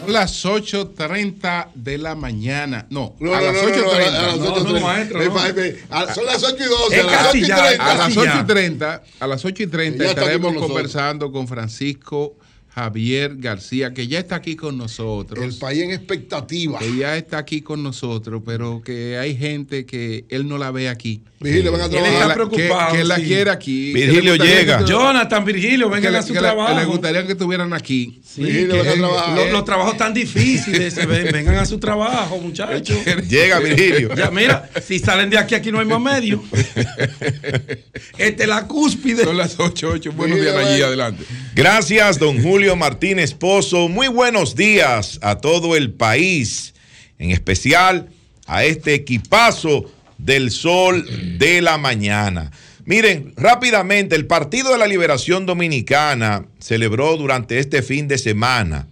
[0.10, 2.88] Son las 8.30 de la mañana.
[2.90, 3.82] No, No, a las no, no, 8.30.
[3.84, 4.74] no, a las No, 8:30.
[4.74, 5.34] no, maestro, Eh, no.
[5.36, 7.56] pa- eh, a- son las 8 y 12, Es a las 8 y casi ya,
[7.68, 7.84] 30.
[7.84, 8.40] A las Casi 8 ya.
[8.42, 12.36] y 30, a las 8 y 30 Ya está aquí estaremos conversando con Francisco
[12.80, 15.44] Javier García, que ya está aquí con nosotros.
[15.44, 16.80] El país en expectativa.
[16.80, 20.88] Que ya está aquí con nosotros, pero que hay gente que él no la ve
[20.90, 21.22] aquí.
[21.42, 22.12] Virgilio, ven a trabajar.
[22.14, 22.92] está Él está preocupado.
[22.92, 23.24] Que, que la sí.
[23.24, 23.94] quiere aquí.
[23.94, 24.80] Virgilio llega.
[24.80, 26.78] que Jonathan, Virgilio, vengan a su que trabajo.
[26.78, 28.20] le gustaría que estuvieran aquí.
[28.26, 30.96] Sí, que- Los, los trabajos tan difíciles.
[31.08, 32.98] ven- vengan a su trabajo, muchachos.
[33.30, 34.14] Llega Virgilio.
[34.16, 36.44] Ya, mira, si salen de aquí, aquí no hay más medio.
[38.18, 39.24] Esta es la cúspide.
[39.24, 40.12] Son las 8, 8.
[40.14, 41.24] Buenos días, allí adelante.
[41.56, 43.90] Gracias, don Julio Martínez Pozo.
[43.90, 46.74] Muy buenos días a todo el país,
[47.18, 48.10] en especial
[48.46, 51.06] a este equipazo del sol
[51.38, 52.52] de la mañana.
[52.86, 58.88] Miren, rápidamente, el Partido de la Liberación Dominicana celebró durante este fin de semana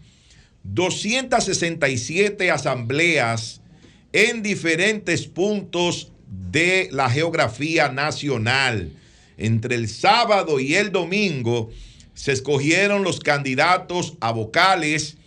[0.64, 3.62] 267 asambleas
[4.14, 8.92] en diferentes puntos de la geografía nacional.
[9.38, 11.70] Entre el sábado y el domingo
[12.18, 15.18] se escogieron los candidatos a vocales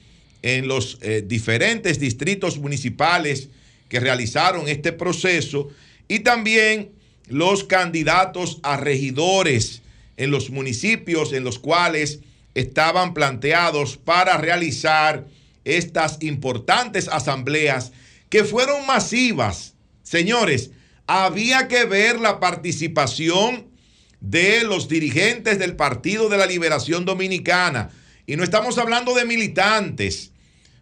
[0.43, 3.49] en los eh, diferentes distritos municipales
[3.89, 5.69] que realizaron este proceso
[6.09, 6.91] y también
[7.29, 9.83] los candidatos a regidores
[10.17, 12.19] en los municipios en los cuales
[12.57, 15.29] estaban planteados para realizar
[15.65, 17.93] estas importantes asambleas
[18.29, 19.75] que fueron masivas.
[20.03, 20.73] Señores,
[21.07, 23.70] había que ver la participación
[24.21, 27.91] de los dirigentes del Partido de la Liberación Dominicana.
[28.27, 30.33] Y no estamos hablando de militantes,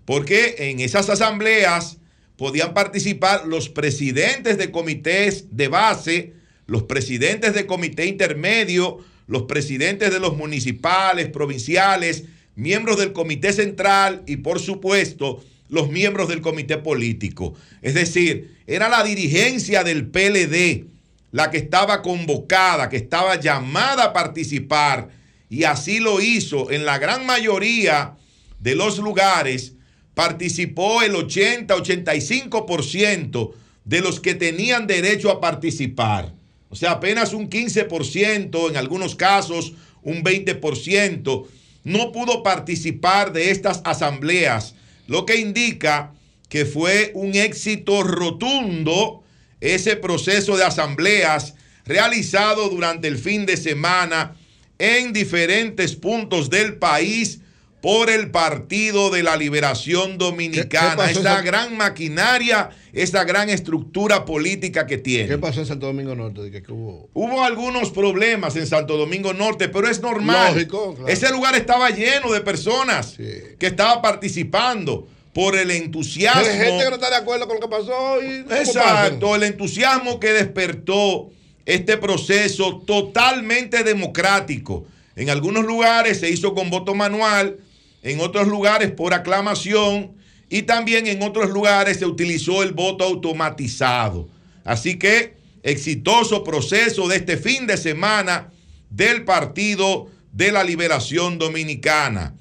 [0.05, 1.99] porque en esas asambleas
[2.36, 6.34] podían participar los presidentes de comités de base,
[6.66, 12.24] los presidentes de comité intermedio, los presidentes de los municipales, provinciales,
[12.55, 17.55] miembros del comité central y por supuesto los miembros del comité político.
[17.82, 20.86] Es decir, era la dirigencia del PLD
[21.30, 25.10] la que estaba convocada, que estaba llamada a participar
[25.50, 28.14] y así lo hizo en la gran mayoría
[28.60, 29.74] de los lugares
[30.14, 33.52] participó el 80-85%
[33.84, 36.34] de los que tenían derecho a participar.
[36.70, 39.72] O sea, apenas un 15%, en algunos casos
[40.02, 41.46] un 20%,
[41.84, 44.74] no pudo participar de estas asambleas,
[45.06, 46.12] lo que indica
[46.48, 49.22] que fue un éxito rotundo
[49.61, 51.54] ese proceso de asambleas
[51.84, 54.34] realizado durante el fin de semana
[54.78, 57.40] en diferentes puntos del país
[57.80, 64.24] por el Partido de la Liberación Dominicana, ¿Qué- qué esa- gran maquinaria, esa gran estructura
[64.24, 65.28] política que tiene.
[65.28, 66.40] ¿Qué pasó en Santo Domingo Norte?
[66.68, 67.09] Hubo...
[67.14, 70.55] Hubo algunos problemas en Santo Domingo Norte, pero es normal.
[70.55, 71.09] Lógico, claro.
[71.09, 75.09] Ese lugar estaba lleno de personas que estaban participando
[75.39, 76.40] por el entusiasmo.
[76.40, 78.43] Hay gente que no está de acuerdo con lo que pasó y...
[78.43, 81.31] ¿cómo Exacto, el entusiasmo que despertó
[81.65, 84.85] este proceso totalmente democrático.
[85.15, 87.56] En algunos lugares se hizo con voto manual,
[88.02, 90.10] en otros lugares por aclamación
[90.51, 94.28] y también en otros lugares se utilizó el voto automatizado.
[94.65, 98.51] Así que exitoso proceso de este fin de semana
[98.90, 102.35] del Partido de la Liberación Dominicana.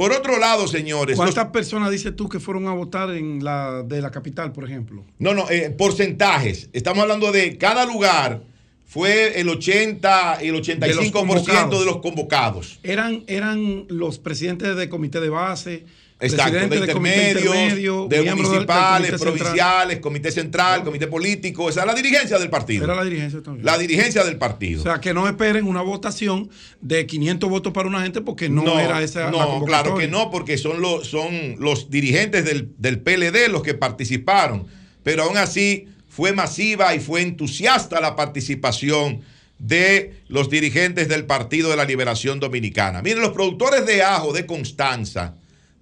[0.00, 3.82] Por otro lado, señores, los- ¿Cuántas personas dices tú que fueron a votar en la
[3.82, 5.04] de la capital, por ejemplo?
[5.18, 6.70] No, no, eh, porcentajes.
[6.72, 8.42] Estamos hablando de cada lugar
[8.86, 12.80] fue el 80, el 85% de los convocados.
[12.82, 15.84] Eran, eran los presidentes de comité de base,
[16.20, 21.68] Exacto, de intermedios, intermedio, de municipales, comité provinciales, comité central, comité político.
[21.70, 22.84] Esa es la dirigencia del partido.
[22.84, 23.64] Era la dirigencia también.
[23.64, 24.80] La dirigencia del partido.
[24.80, 28.78] O sea, que no esperen una votación de 500 votos para una gente porque no,
[28.78, 33.00] era esa la No, claro que no, porque son los, son los dirigentes del, del
[33.00, 34.66] PLD los que participaron.
[35.02, 39.22] Pero aún así fue masiva y fue entusiasta la participación
[39.58, 43.02] de los dirigentes del Partido de la Liberación Dominicana.
[43.02, 45.36] Miren, los productores de ajo de Constanza,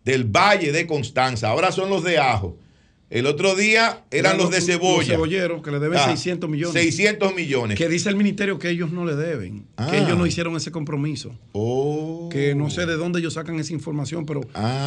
[0.04, 2.56] del Valle de Constanza, ahora son los de ajo,
[3.10, 4.98] El otro día eran los de cebolla.
[4.98, 6.74] Los cebolleros que le deben Ah, 600 millones.
[6.74, 7.78] 600 millones.
[7.78, 9.88] Que dice el ministerio que ellos no le deben, Ah.
[9.90, 11.30] que ellos no hicieron ese compromiso.
[12.30, 14.42] Que no sé de dónde ellos sacan esa información, pero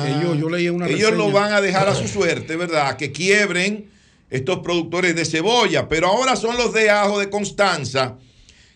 [0.06, 0.90] ellos, yo leí una Ah.
[0.90, 2.96] Ellos lo van a dejar a su suerte, ¿verdad?
[2.96, 3.88] Que quiebren
[4.30, 5.90] estos productores de cebolla.
[5.90, 8.18] Pero ahora son los de ajo de Constanza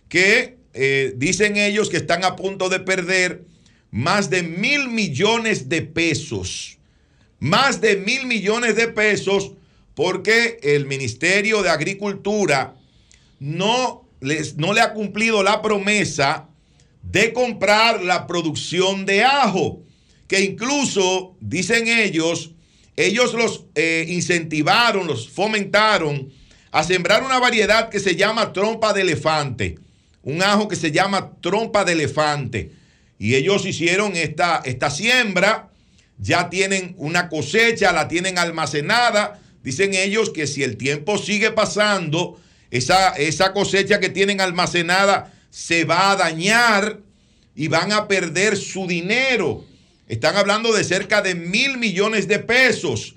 [0.10, 3.46] que eh, dicen ellos que están a punto de perder
[3.96, 6.78] más de mil millones de pesos.
[7.40, 9.54] Más de mil millones de pesos
[9.94, 12.76] porque el Ministerio de Agricultura
[13.40, 16.50] no, les, no le ha cumplido la promesa
[17.04, 19.82] de comprar la producción de ajo,
[20.28, 22.52] que incluso, dicen ellos,
[22.98, 26.34] ellos los eh, incentivaron, los fomentaron
[26.70, 29.80] a sembrar una variedad que se llama trompa de elefante,
[30.22, 32.85] un ajo que se llama trompa de elefante.
[33.18, 35.70] Y ellos hicieron esta, esta siembra,
[36.18, 39.40] ya tienen una cosecha, la tienen almacenada.
[39.64, 42.40] Dicen ellos que si el tiempo sigue pasando,
[42.72, 47.00] esa, esa cosecha que tienen almacenada se va a dañar
[47.56, 49.66] y van a perder su dinero.
[50.08, 53.16] Están hablando de cerca de mil millones de pesos,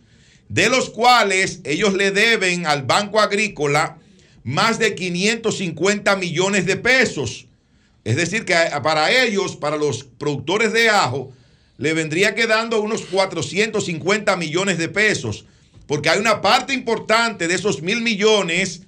[0.49, 3.99] de los cuales ellos le deben al Banco Agrícola
[4.45, 7.48] más de 550 millones de pesos.
[8.05, 11.33] Es decir, que para ellos, para los productores de ajo,
[11.77, 15.47] le vendría quedando unos 450 millones de pesos,
[15.87, 18.83] porque hay una parte importante de esos mil millones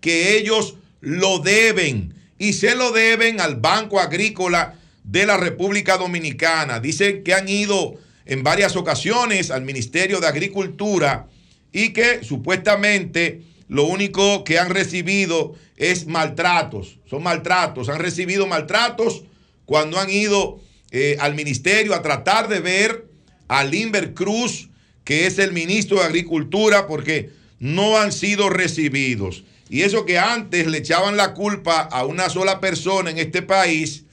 [0.00, 6.80] que ellos lo deben y se lo deben al Banco Agrícola de la República Dominicana.
[6.80, 7.94] Dicen que han ido
[8.24, 11.28] en varias ocasiones al Ministerio de Agricultura
[11.72, 16.98] y que supuestamente lo único que han recibido es maltratos.
[17.08, 17.88] Son maltratos.
[17.88, 19.24] Han recibido maltratos
[19.64, 20.60] cuando han ido
[20.92, 23.06] eh, al ministerio a tratar de ver
[23.48, 24.70] a Limber Cruz,
[25.04, 29.44] que es el ministro de Agricultura, porque no han sido recibidos.
[29.68, 34.04] Y eso que antes le echaban la culpa a una sola persona en este país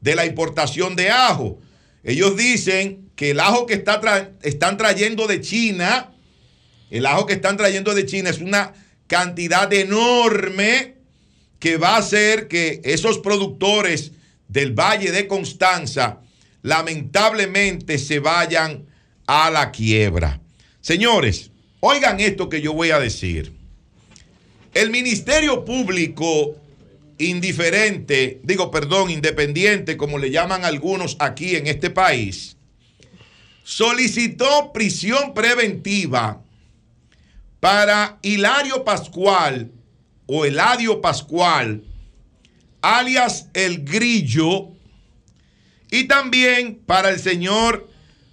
[0.00, 1.58] de la importación de ajo.
[2.04, 4.00] Ellos dicen que el ajo que está
[4.42, 6.12] están trayendo de China,
[6.90, 8.72] el ajo que están trayendo de China es una
[9.10, 10.94] cantidad enorme
[11.58, 14.12] que va a hacer que esos productores
[14.46, 16.20] del Valle de Constanza
[16.62, 18.86] lamentablemente se vayan
[19.26, 20.40] a la quiebra.
[20.80, 21.50] Señores,
[21.80, 23.52] oigan esto que yo voy a decir.
[24.74, 26.54] El Ministerio Público
[27.18, 32.56] indiferente, digo, perdón, independiente, como le llaman algunos aquí en este país,
[33.64, 36.44] solicitó prisión preventiva
[37.60, 39.70] para Hilario Pascual
[40.26, 41.84] o Eladio Pascual,
[42.82, 44.68] alias El Grillo,
[45.90, 47.88] y también para el señor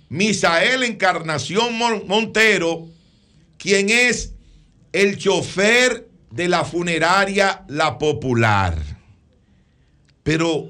[0.10, 2.88] Misael Encarnación Mon- Montero,
[3.58, 4.34] quien es
[4.94, 8.78] el chofer de la funeraria La Popular.
[10.24, 10.70] Pero,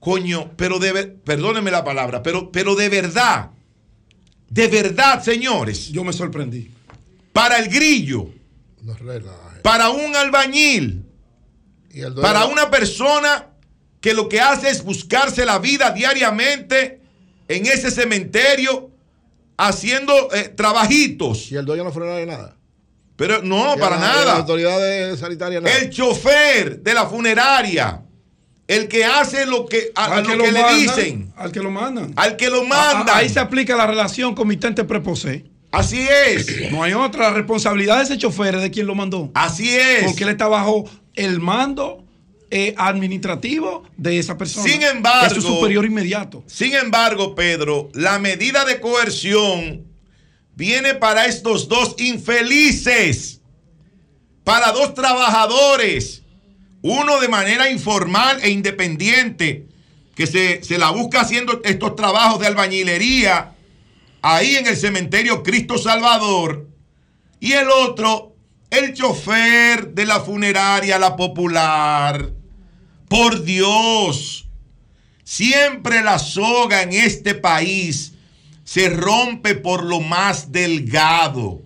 [0.00, 3.50] coño, pero de perdónenme la palabra, pero, pero de verdad,
[4.50, 5.88] de verdad, señores.
[5.88, 6.70] Yo me sorprendí.
[7.32, 8.28] Para el grillo,
[8.82, 8.94] No
[9.62, 11.04] para un albañil,
[11.90, 13.46] Y el dueño- para una persona
[14.00, 17.00] que lo que hace es buscarse la vida diariamente
[17.48, 18.90] en ese cementerio
[19.56, 21.50] haciendo eh, trabajitos.
[21.52, 22.56] Y el dueño no funeraria nada.
[23.16, 24.24] Pero no, Y para la- nada.
[24.24, 25.76] Las autoridades sanitarias nada.
[25.78, 28.02] El chofer de la funeraria,
[28.66, 31.52] el que hace lo que, a, a Al lo que lo le mandan, dicen, Al
[31.52, 32.12] que lo mandan.
[32.16, 33.16] al que lo A- a- mandan.
[33.16, 35.44] Ahí se aplica la relación comitente preposé.
[35.72, 36.70] Así es.
[36.70, 37.30] No hay otra.
[37.30, 39.30] La responsabilidad de ese chofer es de quien lo mandó.
[39.34, 40.04] Así es.
[40.04, 40.84] Porque él está bajo
[41.14, 42.04] el mando
[42.50, 44.68] eh, administrativo de esa persona.
[44.68, 46.44] Sin embargo, Es su superior inmediato.
[46.46, 49.86] Sin embargo, Pedro, la medida de coerción
[50.54, 53.40] viene para estos dos infelices,
[54.44, 56.22] para dos trabajadores,
[56.82, 59.66] uno de manera informal e independiente,
[60.14, 63.54] que se, se la busca haciendo estos trabajos de albañilería
[64.22, 66.68] ahí en el cementerio Cristo Salvador,
[67.40, 68.36] y el otro,
[68.70, 72.32] el chofer de la funeraria La Popular.
[73.08, 74.48] Por Dios,
[75.24, 78.14] siempre la soga en este país
[78.64, 81.62] se rompe por lo más delgado.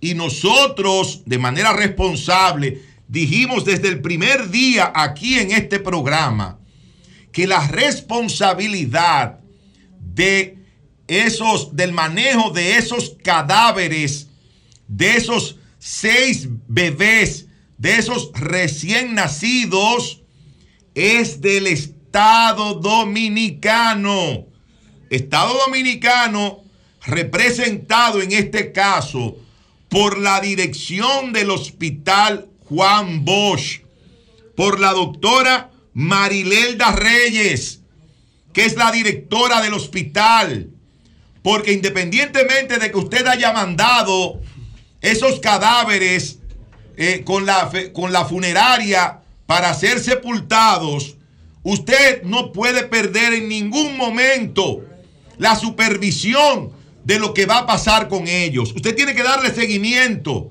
[0.00, 6.58] Y nosotros, de manera responsable, dijimos desde el primer día aquí en este programa
[7.30, 9.38] que la responsabilidad
[10.00, 10.58] de
[11.08, 14.28] esos, del manejo de esos cadáveres,
[14.88, 17.46] de esos seis bebés,
[17.78, 20.22] de esos recién nacidos,
[20.94, 24.46] es del Estado Dominicano.
[25.10, 26.62] Estado Dominicano
[27.06, 29.36] representado en este caso
[29.88, 33.82] por la dirección del hospital Juan Bosch,
[34.56, 37.80] por la doctora Marilelda Reyes,
[38.52, 40.70] que es la directora del hospital,
[41.44, 44.40] porque independientemente de que usted haya mandado
[45.02, 46.38] esos cadáveres
[46.96, 51.16] eh, con, la, con la funeraria para ser sepultados,
[51.62, 54.86] usted no puede perder en ningún momento
[55.36, 56.72] la supervisión
[57.04, 58.72] de lo que va a pasar con ellos.
[58.74, 60.50] Usted tiene que darle seguimiento.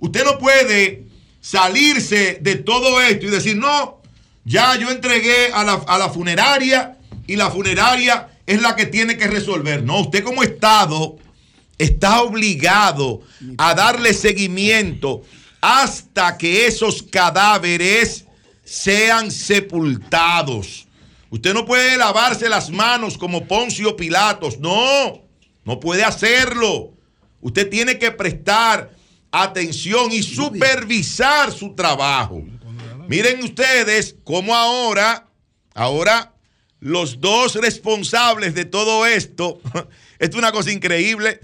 [0.00, 1.04] Usted no puede
[1.40, 4.02] salirse de todo esto y decir, no,
[4.44, 6.98] ya yo entregué a la, a la funeraria
[7.28, 9.82] y la funeraria es la que tiene que resolver.
[9.82, 11.16] No, usted como Estado
[11.78, 13.22] está obligado
[13.58, 15.22] a darle seguimiento
[15.60, 18.26] hasta que esos cadáveres
[18.64, 20.86] sean sepultados.
[21.30, 24.58] Usted no puede lavarse las manos como Poncio Pilatos.
[24.60, 25.22] No,
[25.64, 26.92] no puede hacerlo.
[27.40, 28.90] Usted tiene que prestar
[29.32, 32.42] atención y supervisar su trabajo.
[33.08, 35.26] Miren ustedes cómo ahora,
[35.74, 36.33] ahora
[36.84, 39.88] los dos responsables de todo esto, esto
[40.18, 41.40] es una cosa increíble.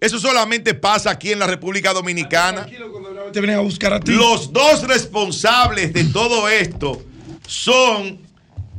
[0.00, 2.66] Eso solamente pasa aquí en la República Dominicana.
[3.32, 4.10] Te a buscar a ti.
[4.10, 7.00] Los dos responsables de todo esto
[7.46, 8.18] son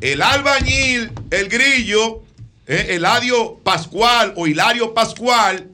[0.01, 2.23] el albañil, el grillo,
[2.67, 5.69] eh, Eladio Pascual o Hilario Pascual,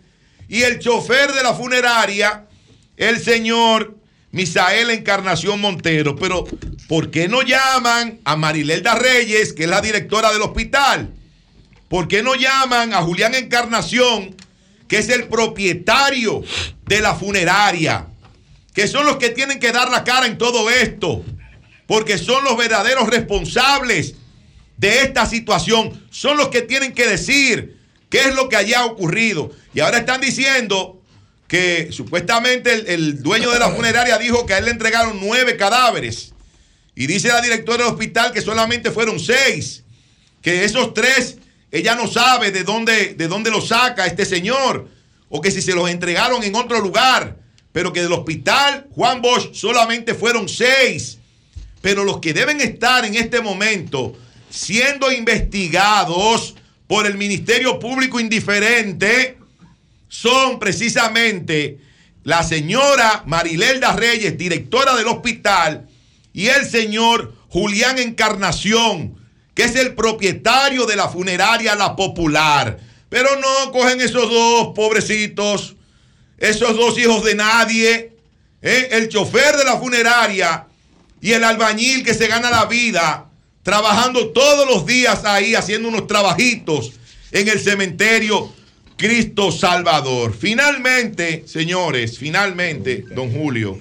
[0.47, 2.45] y el chofer de la funeraria,
[2.95, 3.96] el señor
[4.31, 6.15] Misael Encarnación Montero.
[6.15, 6.45] Pero,
[6.87, 11.13] ¿por qué no llaman a Marilelda Reyes, que es la directora del hospital?
[11.87, 14.35] ¿Por qué no llaman a Julián Encarnación,
[14.87, 16.43] que es el propietario
[16.85, 18.07] de la funeraria?
[18.73, 21.23] Que son los que tienen que dar la cara en todo esto.
[21.87, 24.15] Porque son los verdaderos responsables
[24.75, 26.05] de esta situación.
[26.11, 27.77] Son los que tienen que decir
[28.09, 29.51] qué es lo que haya ocurrido.
[29.73, 30.96] Y ahora están diciendo
[31.47, 36.33] que supuestamente el, dueño de la funeraria dijo que a él le entregaron nueve cadáveres.
[36.93, 39.83] Y dice la directora del hospital que solamente fueron seis.
[40.41, 41.37] Que esos tres,
[41.71, 44.89] ella no sabe de dónde, de dónde los saca este señor.
[45.29, 47.37] O que si se los entregaron en otro lugar.
[47.71, 51.17] Pero que del hospital Juan Bosch solamente fueron seis.
[51.81, 54.17] Pero los que deben estar en este momento
[54.49, 56.55] siendo investigados
[56.87, 59.36] por el Ministerio Público Indiferente
[60.07, 61.79] son precisamente
[62.23, 65.87] la señora Marilelda Reyes, directora del hospital,
[66.33, 69.15] y el señor Julián Encarnación,
[69.53, 72.79] que es el propietario de la funeraria La Popular.
[73.09, 75.75] Pero no cogen esos dos pobrecitos,
[76.37, 78.11] esos dos hijos de nadie,
[78.61, 78.89] ¿eh?
[78.91, 80.67] el chofer de la funeraria
[81.21, 83.29] y el albañil que se gana la vida
[83.63, 86.93] trabajando todos los días ahí haciendo unos trabajitos
[87.31, 88.53] en el cementerio
[88.97, 90.35] Cristo Salvador.
[90.37, 93.77] Finalmente, señores, finalmente, don Julio,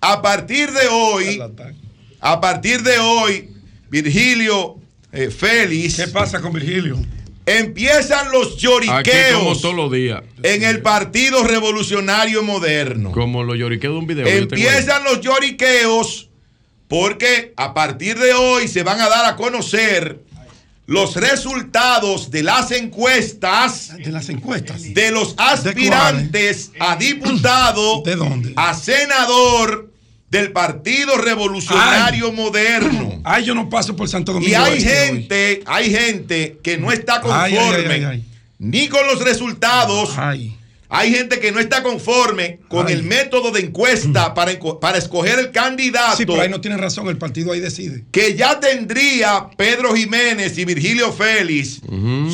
[0.00, 1.40] a partir de hoy,
[2.20, 3.50] a partir de hoy,
[3.90, 4.76] Virgilio
[5.12, 5.96] eh, Félix.
[5.96, 6.98] ¿Qué pasa con Virgilio?
[7.44, 10.22] Empiezan los lloriqueos como todos los días.
[10.42, 13.10] en el Partido Revolucionario Moderno.
[13.10, 14.26] Como los lloriqueos de un video.
[14.26, 16.28] Empiezan los lloriqueos
[16.86, 20.20] porque a partir de hoy se van a dar a conocer
[20.86, 23.96] los resultados de las encuestas.
[23.96, 24.94] De las encuestas.
[24.94, 28.02] De los aspirantes a diputado.
[28.04, 28.52] ¿De dónde?
[28.56, 29.90] A senador
[30.28, 33.20] del Partido Revolucionario Moderno.
[33.24, 34.50] Ay, yo no paso por Santo Domingo.
[34.50, 35.06] Y hay Este hoy.
[35.06, 38.24] gente, hay gente que no está conforme ay,
[38.58, 40.10] ni con los resultados.
[40.94, 45.38] Hay gente que no está conforme con el método de encuesta para, enco- para escoger
[45.38, 48.04] el candidato Sí, pero ahí no tiene razón, el partido ahí decide.
[48.12, 51.80] que ya tendría Pedro Jiménez y Virgilio Félix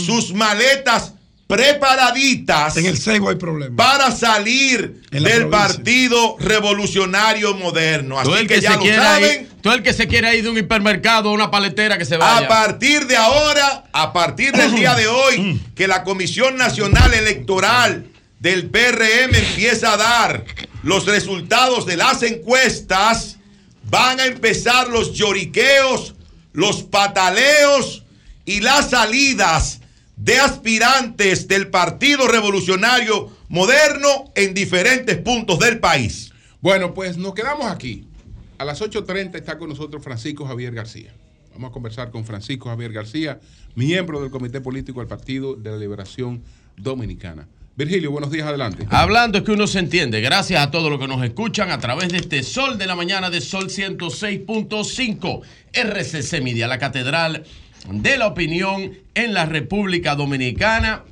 [0.05, 1.12] sus maletas
[1.47, 3.76] preparaditas En el Sego hay problema.
[3.76, 5.51] para salir del provincia.
[5.51, 8.18] Partido Revolucionario Moderno.
[8.18, 9.43] Así Todo el que, que, ya se lo quiera saben.
[9.43, 12.16] ir, todo el que se quiera ir de un hipermercado a una paletera que se
[12.16, 12.44] vaya.
[12.44, 18.06] A partir de ahora, a partir del día de hoy, que la Comisión Nacional Electoral
[18.40, 20.44] del PRM empieza a dar
[20.82, 23.39] los resultados de las encuestas,
[23.90, 26.15] van a empezar los lloriqueos,
[26.52, 28.05] los pataleos
[28.44, 29.81] y las salidas
[30.16, 36.32] de aspirantes del Partido Revolucionario Moderno en diferentes puntos del país.
[36.60, 38.06] Bueno, pues nos quedamos aquí.
[38.59, 41.15] A las 8.30 está con nosotros Francisco Javier García.
[41.52, 43.40] Vamos a conversar con Francisco Javier García,
[43.74, 46.43] miembro del Comité Político del Partido de la Liberación
[46.77, 47.48] Dominicana.
[47.78, 48.88] Virgilio, buenos días, adelante.
[48.90, 50.20] Hablando es que uno se entiende.
[50.20, 53.30] Gracias a todos los que nos escuchan a través de este Sol de la Mañana
[53.30, 55.42] de Sol 106.5
[55.72, 57.44] RCC Media, la catedral
[57.88, 61.05] de la opinión en la República Dominicana.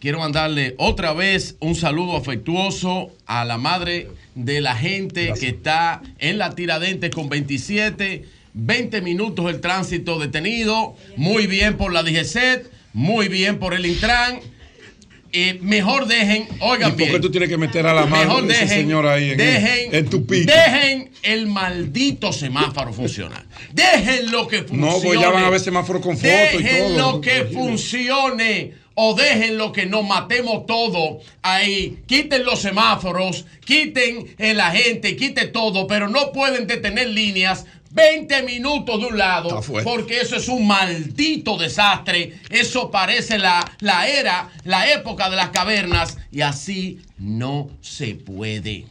[0.00, 6.02] quiero mandarle otra vez un saludo afectuoso a la madre de la gente que está
[6.18, 10.96] en la Tiradentes con 27, 20 minutos el tránsito detenido.
[11.16, 14.40] Muy bien por la DGCET, muy bien por el Intran.
[15.38, 17.20] Eh, mejor dejen, ¿Y oigan por qué bien.
[17.20, 19.94] tú tienes que meter a la mano Mejor de ese dejen, señor ahí en, dejen,
[19.94, 20.50] en tu pico?
[20.50, 23.44] dejen el maldito semáforo funcionar.
[23.72, 24.92] Dejen lo que funcione.
[24.92, 27.12] No, pues ya van a ver semáforo con foto y Dejen todo.
[27.12, 28.72] lo que funcione.
[28.98, 31.98] O dejen lo que nos matemos todo ahí.
[32.06, 37.66] Quiten los semáforos, quiten el agente, quiten todo, pero no pueden detener líneas
[37.96, 39.48] 20 minutos de un lado,
[39.84, 42.34] porque eso es un maldito desastre.
[42.50, 48.84] Eso parece la, la era, la época de las cavernas, y así no se puede.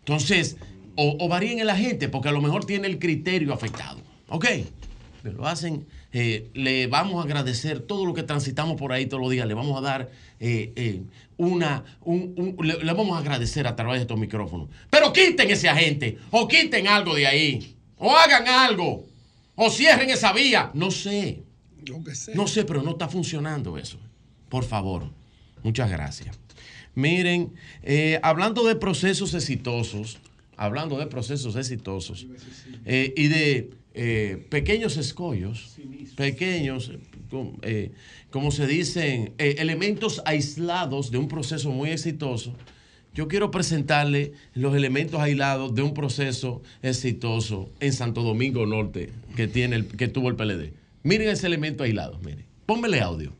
[0.00, 0.56] Entonces,
[0.96, 4.00] o, o varíen el agente, porque a lo mejor tiene el criterio afectado.
[4.28, 4.46] ¿Ok?
[5.22, 5.86] Pero lo hacen.
[6.12, 9.46] eh, le vamos a agradecer todo lo que transitamos por ahí todos los días.
[9.46, 10.10] Le vamos a dar
[10.40, 11.02] eh, eh,
[11.36, 11.84] una.
[12.02, 14.68] un- un- le, le vamos a agradecer a través de estos micrófonos.
[14.90, 16.18] Pero quiten ese agente.
[16.32, 17.76] O quiten algo de ahí.
[18.02, 19.06] O hagan algo.
[19.54, 20.70] O cierren esa vía.
[20.74, 21.42] No sé.
[22.34, 23.98] No sé, pero no está funcionando eso.
[24.48, 25.10] Por favor.
[25.62, 26.38] Muchas gracias.
[26.94, 30.18] Miren, eh, hablando de procesos exitosos,
[30.56, 32.26] hablando de procesos exitosos
[32.84, 35.76] eh, y de eh, pequeños escollos,
[36.16, 36.90] pequeños,
[37.30, 37.56] com-
[38.30, 42.54] como se dicen, elementos aislados de un proceso muy exitoso,
[43.14, 49.46] yo quiero presentarle los elementos aislados de un proceso exitoso en Santo Domingo Norte que,
[49.48, 50.72] tiene el, que tuvo el PLD.
[51.02, 52.46] Miren ese elemento aislado, miren.
[52.64, 53.32] Pónmele audio.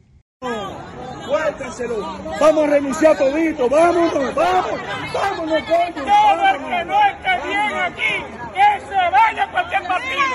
[1.27, 2.01] Cuéntenselo.
[2.41, 3.69] Vamos a renunciar todito.
[3.69, 4.81] Vámonos, vamos.
[5.15, 6.05] Vámonos, coño.
[6.05, 8.15] Todo el que no esté bien aquí,
[8.53, 10.33] que se vaya a cualquier Romero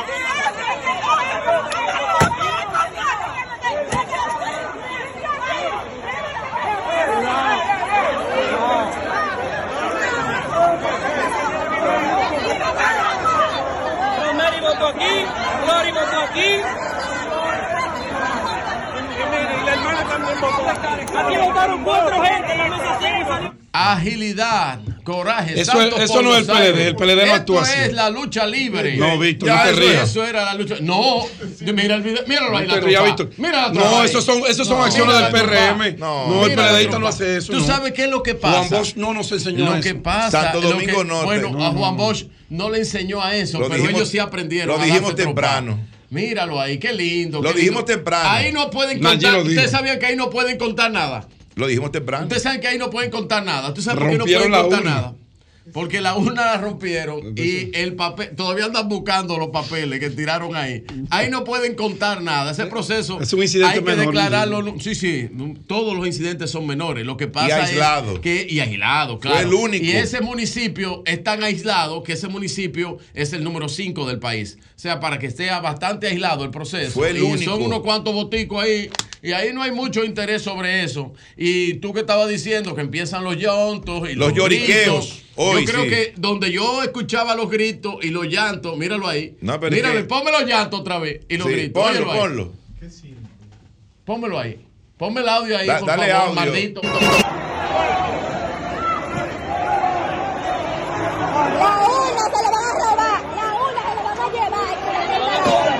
[15.67, 16.49] Glory votó aquí.
[19.19, 21.17] Y mire, y la hermana también votó.
[21.19, 25.61] Aquí votaron cuatro gente, la mesa tiene Agilidad, coraje.
[25.61, 27.79] Eso es- eso no es el PLD, el PLD no actúa así.
[27.79, 28.97] es la lucha libre.
[28.97, 30.09] No, Víctor, Ya no te eso, rías.
[30.09, 30.75] eso era la lucha.
[30.81, 31.25] No,
[31.61, 32.65] mira el video, míralo ahí.
[32.67, 33.23] No la te rías, trompa.
[33.23, 33.39] Víctor.
[33.45, 34.05] Mira la No, ahí.
[34.07, 35.27] esos son- esos son acciones del.
[35.31, 35.95] PRM.
[35.99, 37.65] No, el Mira la PLDista no hace eso, Tú no.
[37.65, 38.57] sabes qué es lo que pasa.
[38.63, 39.83] Juan Bosch no nos enseñó Lo eso.
[39.83, 40.31] que pasa.
[40.43, 41.25] Santo lo Domingo que- Norte.
[41.25, 42.03] Bueno, No, a no, Juan no.
[42.03, 44.75] Bosch no le enseñó a eso, Lo pero dijimos- ellos sí aprendieron.
[44.75, 45.79] lo a dijimos temprano.
[46.09, 47.41] Míralo ahí, qué lindo.
[47.41, 47.93] Lo qué dijimos lindo.
[47.93, 48.29] temprano.
[48.29, 49.19] Ahí no pueden contar.
[49.19, 49.43] dijo.
[49.49, 51.27] Ustedes sabían que ahí no pueden contar nada.
[51.55, 52.23] Lo dijimos temprano.
[52.25, 53.73] Ustedes saben que ahí no pueden contar nada.
[53.73, 55.15] ¿Tú sabes por qué no Rompieron pueden la contar nada?
[55.73, 60.55] Porque la urna la rompieron y el papel, todavía andan buscando los papeles que tiraron
[60.55, 60.83] ahí.
[61.09, 62.51] Ahí no pueden contar nada.
[62.51, 64.75] Ese proceso Es un incidente hay que menor, declararlo.
[64.79, 65.29] Sí, sí,
[65.67, 67.05] todos los incidentes son menores.
[67.05, 68.13] Lo que pasa aislado.
[68.15, 69.47] es que y aislado, Fue claro.
[69.47, 69.85] el único.
[69.85, 74.57] Y ese municipio es tan aislado que ese municipio es el número 5 del país.
[74.75, 76.91] O sea, para que esté bastante aislado el proceso.
[76.91, 77.51] Fue el y único.
[77.51, 78.89] son unos cuantos boticos ahí.
[79.23, 81.13] Y ahí no hay mucho interés sobre eso.
[81.35, 85.07] Y tú que estabas diciendo que empiezan los llantos y Los los, lloriqueos.
[85.07, 85.23] gritos.
[85.37, 85.89] Hoy, yo creo sí.
[85.89, 89.37] que donde yo escuchaba los gritos y los llantos, míralo ahí.
[89.41, 91.83] No, míralo, que- ponme los llantos otra vez y los Sí, gritos.
[91.83, 92.19] ponlo, ahí.
[92.19, 92.53] ponlo.
[94.05, 94.65] Pónmelo ahí.
[94.97, 96.33] Ponme el audio ahí, Da- por dale favor, audio.
[96.35, 96.81] maldito.
[96.81, 96.89] La
[101.87, 105.77] una se lo van a robar, la una se lo van a llevar.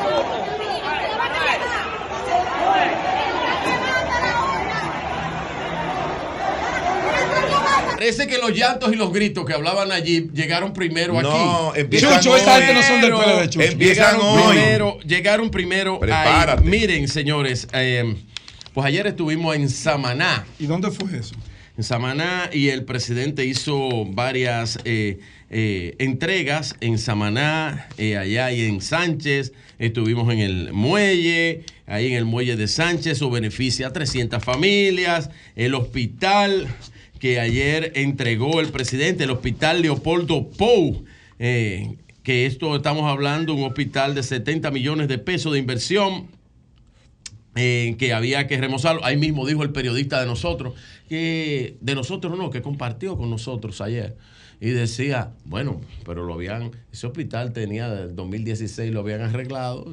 [7.97, 11.81] Parece que los llantos y los gritos que hablaban allí llegaron primero No, aquí.
[11.81, 13.61] empiezan Chucho, esa gente no son del Pero PLD, Chucho.
[13.71, 14.53] empiezan llegaron hoy.
[14.55, 16.61] Primero, llegaron primero Prepárate.
[16.63, 16.69] ahí.
[16.69, 18.15] Miren, señores, eh,
[18.73, 20.45] pues ayer estuvimos en Samaná.
[20.59, 21.33] ¿Y dónde fue eso?
[21.75, 25.19] En Samaná y el presidente hizo varias eh,
[25.49, 29.53] eh, entregas en Samaná, eh, allá y en Sánchez.
[29.79, 35.29] Estuvimos en el muelle, ahí en el muelle de Sánchez, eso beneficia a 300 familias.
[35.55, 36.67] El hospital
[37.19, 41.03] que ayer entregó el presidente, el hospital Leopoldo Pou,
[41.39, 46.27] eh, que esto estamos hablando, un hospital de 70 millones de pesos de inversión
[47.55, 49.03] eh, que había que remozarlo.
[49.03, 50.75] Ahí mismo dijo el periodista de nosotros,
[51.09, 54.15] que de nosotros no, que compartió con nosotros ayer.
[54.59, 59.85] Y decía, bueno, pero lo habían, ese hospital tenía del 2016, lo habían arreglado.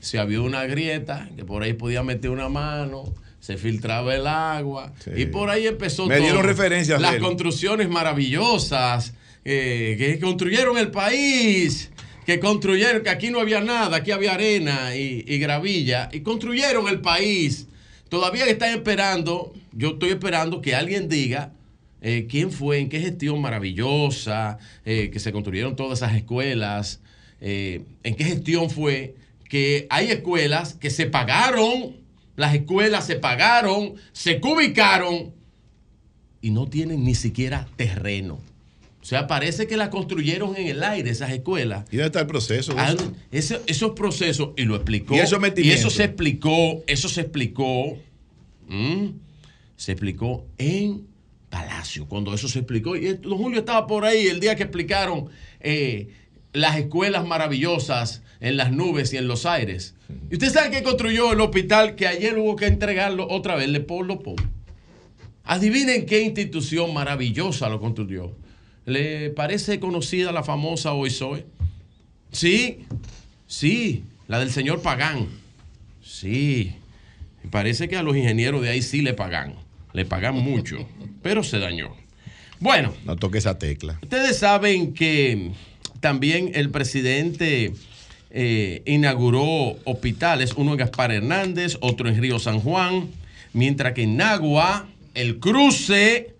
[0.00, 3.14] Si había una grieta, que por ahí podía meter una mano,
[3.46, 4.92] se filtraba el agua.
[5.14, 6.48] Y por ahí empezó Me dieron todo.
[6.48, 9.14] referencias Las construcciones maravillosas,
[9.44, 11.92] eh, que construyeron el país
[12.24, 16.88] que construyeron, que aquí no había nada, aquí había arena y, y gravilla, y construyeron
[16.88, 17.68] el país.
[18.08, 21.52] Todavía están esperando, yo estoy esperando que alguien diga
[22.00, 27.00] eh, quién fue, en qué gestión maravillosa, eh, que se construyeron todas esas escuelas,
[27.40, 27.84] en
[28.16, 29.14] qué gestión fue
[29.48, 31.94] que hay escuelas que se pagaron,
[32.36, 35.32] las escuelas se pagaron, se cubicaron
[36.40, 38.38] y no tienen ni siquiera terreno.
[39.02, 41.84] O sea, parece que las construyeron en el aire, esas escuelas.
[41.92, 42.74] ¿Y dónde está el proceso?
[42.76, 42.94] Ah,
[43.30, 45.14] ese- esos procesos, y lo explicó.
[45.62, 47.96] Y eso se explicó, eso se explicó,
[49.76, 51.06] se explicó en
[51.50, 52.96] Palacio, cuando eso se explicó.
[52.96, 55.28] Y don Julio estaba por ahí el día que explicaron
[55.60, 56.08] eh,
[56.56, 59.94] las escuelas maravillosas en las nubes y en los aires.
[60.30, 64.20] Y usted sabe que construyó el hospital que ayer hubo que entregarlo otra vez, Leopoldo
[64.20, 64.36] Pou.
[65.44, 68.32] Adivinen qué institución maravillosa lo construyó.
[68.86, 71.44] ¿Le parece conocida la famosa Hoy Soy?
[72.32, 72.86] Sí,
[73.46, 75.28] sí, la del señor Pagán.
[76.02, 76.74] Sí,
[77.50, 79.56] parece que a los ingenieros de ahí sí le pagan.
[79.92, 80.88] Le pagan mucho,
[81.22, 81.94] pero se dañó.
[82.58, 83.98] Bueno, No toque esa tecla.
[84.02, 85.52] Ustedes saben que
[86.06, 87.72] también el presidente
[88.30, 93.08] eh, inauguró hospitales, uno en Gaspar Hernández, otro en Río San Juan,
[93.52, 96.36] mientras que en Nagua, el cruce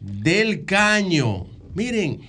[0.00, 1.44] del caño.
[1.74, 2.20] Miren,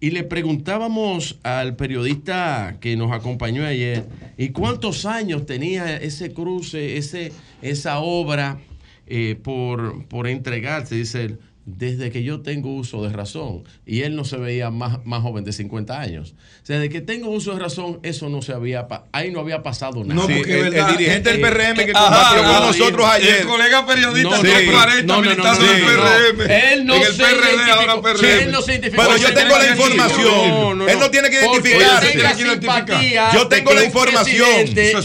[0.00, 4.06] y le preguntábamos al periodista que nos acompañó ayer,
[4.38, 8.60] ¿y cuántos años tenía ese cruce, ese, esa obra
[9.06, 10.94] eh, por, por entregarse?
[10.94, 13.64] Dice él, desde que yo tengo uso de razón.
[13.84, 16.34] Y él no se veía más, más joven de 50 años.
[16.62, 19.62] O sea, desde que tengo uso de razón, eso no se había, ahí no había
[19.64, 20.14] pasado nada.
[20.14, 22.66] No, Sí, porque el- el verdad- dirigente del Eh, PRM que eh, combatió ajá, con
[22.68, 23.40] nosotros y- ayer.
[23.40, 24.46] el colega periodista No, sí.
[24.48, 25.86] es 40 No, no, no, militando no, en el sí.
[25.86, 26.72] PRM.
[26.72, 27.80] Él no En el se PRD, identificó.
[27.80, 28.18] ahora PRM.
[28.20, 29.02] Sí, él no se identificó.
[29.02, 30.88] Pero yo tengo la información.
[30.88, 32.16] Él no tiene que identificarse.
[33.34, 34.48] Yo tengo la información.
[34.56, 34.96] esté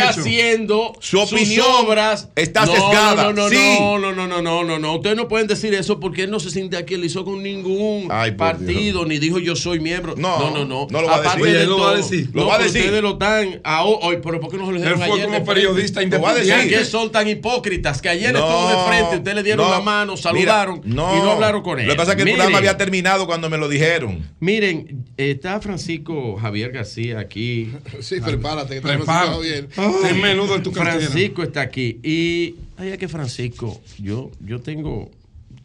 [0.00, 2.28] haciendo Su sus opinión obras.
[2.34, 3.22] está No, sesgada.
[3.24, 3.76] No, no, Sí.
[3.80, 4.94] no, no, no, no, no, no, no.
[4.96, 8.38] Ustedes no pueden decir eso porque él no se siente aquilizó con ningún Ay, por
[8.38, 10.14] partido, ni dijo yo soy miembro.
[10.16, 10.64] No, no, no.
[10.64, 10.86] no.
[10.90, 11.56] no lo va a Aparte decir.
[11.56, 12.30] de él lo va a todo, decir.
[12.32, 12.82] Lo no, va a pero decir.
[12.86, 15.26] Ustedes lo dan a hoy, pero ¿por qué no se lo dijeron Él fue ayer
[15.26, 16.48] como periodista Lo va a decir.
[16.52, 16.84] independiente.
[16.84, 19.72] que son tan hipócritas que ayer No, estuvo de frente, ustedes le dieron no.
[19.72, 21.86] la mano, Mira, saludaron y no hablaron con él.
[21.86, 22.38] Lo que pasa es que el Miren.
[22.38, 24.24] programa había terminado cuando me lo dijeron.
[24.40, 27.70] Miren, está Francisco Javier García aquí.
[28.00, 29.68] Sí, prepárate, que Javier.
[29.76, 30.98] Ay, Ten menudo en tu cartera.
[31.00, 31.98] Francisco está aquí.
[32.02, 35.10] Y ay, es que Francisco, yo, yo tengo,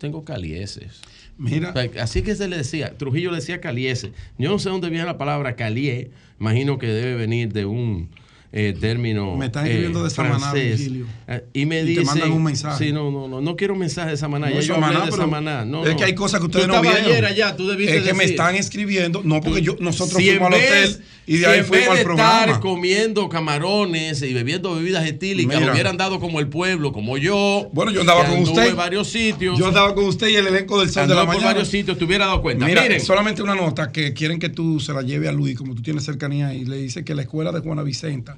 [0.04, 1.00] tengo calieses.
[1.38, 1.70] Mira.
[1.70, 4.12] O sea, Así que se le decía, Trujillo le decía calieses.
[4.38, 6.12] Yo no sé dónde viene la palabra calié.
[6.42, 8.10] Imagino que debe venir de un
[8.56, 10.78] eh, término Me están escribiendo de Samaná, francés.
[10.80, 11.08] Virgilio.
[11.28, 12.86] Eh, Y me Y te mandan un mensaje.
[12.86, 14.48] Sí, no, no, no, no quiero un mensaje de Samaná.
[14.50, 15.66] No, ya yo Samaná, hablé de Samaná.
[15.66, 17.02] No, es que hay cosas que ustedes Tú no vieron.
[17.04, 20.54] ayer allá, tú debiste es que me están escribiendo, no porque yo nosotros Si fuimos
[20.54, 22.40] al vez- hotel y de ahí fuimos al programa.
[22.42, 25.72] estar comiendo camarones y bebiendo bebidas etílicas, Mira.
[25.72, 27.70] hubieran dado como el pueblo, como yo.
[27.74, 28.68] Bueno, yo andaba con usted.
[28.68, 29.58] en varios sitios.
[29.58, 31.48] Yo andaba con usted y el elenco del Sol de la Mañana.
[31.48, 32.66] varios sitios, te hubiera dado cuenta.
[32.66, 35.74] Mira, Miren, solamente una nota que quieren que tú se la lleve a Luis, como
[35.74, 38.38] tú tienes cercanía y le dice que la escuela de Juana Vicenta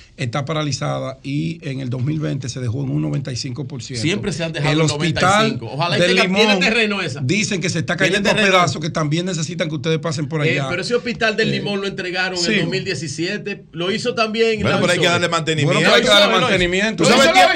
[0.17, 3.95] está paralizada y en el 2020 se dejó en un 95%.
[3.97, 5.71] Siempre se han dejado el en hospital 95.
[5.73, 7.19] Ojalá y del tenga- Limón tiene terreno esa.
[7.23, 10.51] Dicen que se está cayendo a pedazos, que también necesitan que ustedes pasen por eh,
[10.51, 10.67] allá.
[10.69, 12.53] pero ese hospital del Eh, Limón lo entregaron sí.
[12.53, 13.65] en 2017.
[13.71, 14.61] Lo hizo también.
[14.61, 15.73] Bueno, la pero hay que darle mantenimiento.
[15.73, 17.03] Bueno, pero hay que darle mantenimiento.
[17.03, 17.51] Lo ¿Tú hizo sabes la tiempo-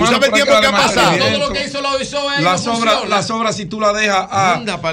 [0.00, 1.18] tú sabes el tiempo que ha pasado?
[1.18, 4.26] Todo lo que hizo la Oisoe las no obras, las obras, si tú las dejas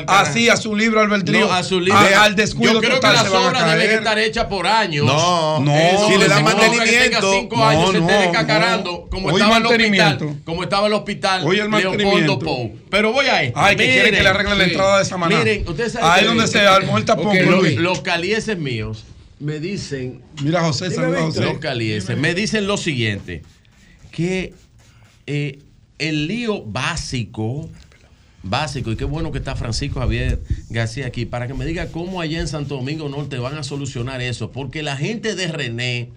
[0.07, 3.97] así a su libre albedrío, a su al descuido Yo creo que las obras deben
[3.97, 5.05] estar hechas por años.
[5.05, 9.07] No, No, Eso, si le dan que tenga cinco años no, se esté no, descacarando,
[9.09, 12.39] como, estaba el hospital, como estaba el hospital Oye, el Leopoldo mantenimiento.
[12.39, 12.75] Pou.
[12.89, 13.59] Pero voy a esto.
[13.59, 15.39] Ay, que quieren que le arregle la entrada de Samaná.
[15.39, 17.77] Miren, ustedes saben Ahí donde se armó el tapón, los, Luis.
[17.77, 19.05] los calieses míos
[19.39, 21.41] me dicen Mira, José, saluda José.
[21.41, 23.43] los calieses me dicen lo siguiente
[24.11, 24.53] que
[25.27, 25.59] eh,
[25.99, 27.69] el lío básico
[28.43, 30.39] básico y qué bueno que está Francisco Javier
[30.69, 34.21] García aquí para que me diga cómo allá en Santo Domingo Norte van a solucionar
[34.21, 36.09] eso porque la gente de René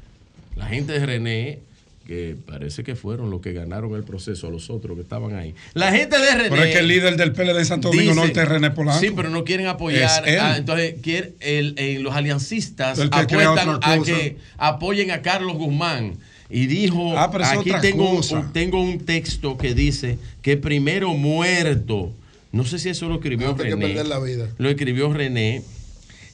[0.56, 1.58] la gente de René
[2.06, 5.54] que parece que fueron los que ganaron el proceso a los otros que estaban ahí
[5.74, 8.20] la gente de René Pero es que el líder del PLD de Santo Domingo Dice-
[8.26, 9.00] Norte es René Polanco.
[9.00, 10.26] Sí, pero no quieren apoyar.
[10.26, 10.40] Es él.
[10.40, 16.14] a- entonces, quiere, el, el- los aliancistas que apuestan a que apoyen a Carlos Guzmán.
[16.52, 18.40] Y dijo, Ah, pero es aquí otra tengo, cosa.
[18.40, 22.12] un, tengo un texto que dice que primero muerto.
[22.50, 23.86] No sé si eso lo escribió Antes que René.
[23.86, 24.48] perder la vida.
[24.58, 25.62] Lo escribió René.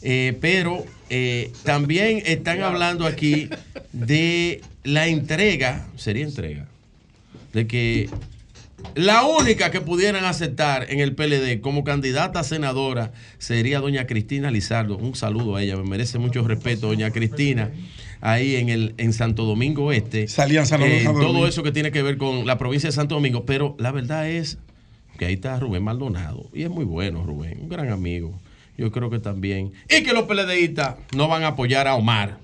[0.08, 3.48] Eh, pero eh, también están hablando aquí
[3.92, 6.68] de la entrega, sería entrega,
[7.52, 8.08] de que
[8.94, 14.52] la única que pudieran aceptar en el PLD como candidata a senadora sería doña Cristina
[14.52, 14.96] Lizardo.
[14.96, 17.72] Un saludo a ella, me merece mucho respeto, doña Cristina.
[18.20, 20.22] ahí en el en Santo Domingo Este.
[20.22, 23.16] Esa alianza no Eh, todo eso que tiene que ver con la provincia de Santo
[23.16, 24.58] Domingo, pero la verdad es
[25.18, 28.38] que ahí está Rubén Maldonado y es muy bueno Rubén, un gran amigo.
[28.78, 29.72] Yo creo que también.
[29.88, 32.38] Y que los PLDistas no van a apoyar a Omar.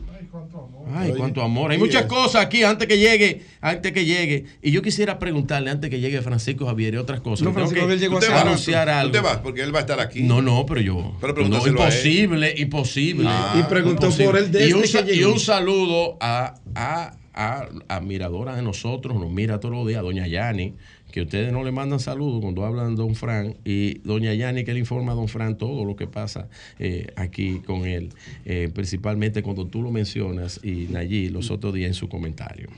[0.94, 1.70] Ay, cuánto amor.
[1.70, 1.86] Hay Oye.
[1.86, 4.46] muchas cosas aquí antes que llegue, antes que llegue.
[4.62, 7.44] Y yo quisiera preguntarle antes que llegue Francisco Javier y otras cosas.
[7.46, 8.48] No, Francisco que Javier llegó Tú rato.
[8.48, 9.12] anunciar tú algo.
[9.12, 10.22] te vas, porque él va a estar aquí.
[10.22, 11.16] No, no, pero yo.
[11.20, 11.68] Pero no, a él.
[11.68, 13.26] imposible, imposible.
[13.28, 13.54] Ah.
[13.58, 14.26] Y preguntó Imposible.
[14.26, 19.18] por él desde y un, que y un saludo a, a, a, admiradora de nosotros,
[19.18, 20.74] nos mira todos los días, doña Yani,
[21.12, 24.72] que ustedes no le mandan saludos cuando hablan de Don Fran, y doña Yani que
[24.72, 26.48] le informa a Don Fran todo lo que pasa
[26.78, 28.08] eh, aquí con él,
[28.44, 32.68] eh, principalmente cuando tú lo mencionas y Nayí los otros días en su comentario,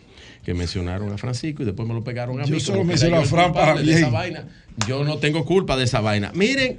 [0.45, 2.61] que mencionaron a Francisco y después me lo pegaron a Yo mí.
[2.61, 4.47] solo era a Fran para de esa vaina.
[4.87, 6.33] Yo no tengo culpa de esa vaina.
[6.35, 6.77] Miren,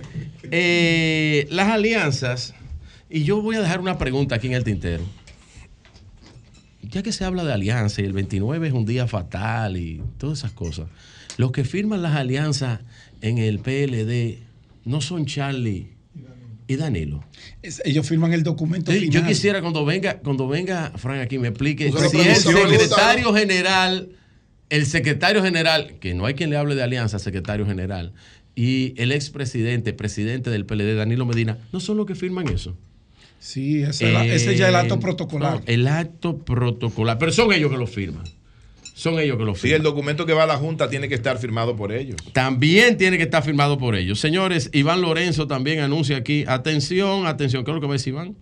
[0.52, 2.53] eh, las alianzas,
[3.10, 5.03] y yo voy a dejar una pregunta aquí en el tintero.
[6.82, 10.40] Ya que se habla de alianza y el 29 es un día fatal y todas
[10.40, 10.88] esas cosas,
[11.37, 12.81] los que firman las alianzas
[13.21, 14.39] en el PLD
[14.85, 15.89] no son Charlie
[16.67, 17.23] y Danilo.
[17.61, 19.21] Es- ellos firman el documento Sí, final.
[19.21, 24.09] yo quisiera cuando venga, cuando venga Frank aquí me explique si el secretario general,
[24.69, 28.13] el secretario general, que no hay quien le hable de alianza, secretario general,
[28.55, 32.75] y el expresidente, presidente del PLD, Danilo Medina, no son los que firman eso.
[33.39, 35.53] Sí, ese, ese ya es el acto Eh, protocolar.
[35.59, 37.19] no, el acto protocolar.
[37.19, 38.23] Pero son ellos que lo firman.
[38.97, 39.76] Son ellos que lo Sí, firman.
[39.77, 42.15] el documento que va a la Junta tiene que estar firmado por ellos.
[42.31, 44.22] También tiene que estar firmado por ellos.
[44.22, 46.45] Señores, Iván Lorenzo también anuncia aquí.
[46.47, 47.65] Atención, atención.
[47.65, 48.35] ¿Qué es lo que va a decir Iván?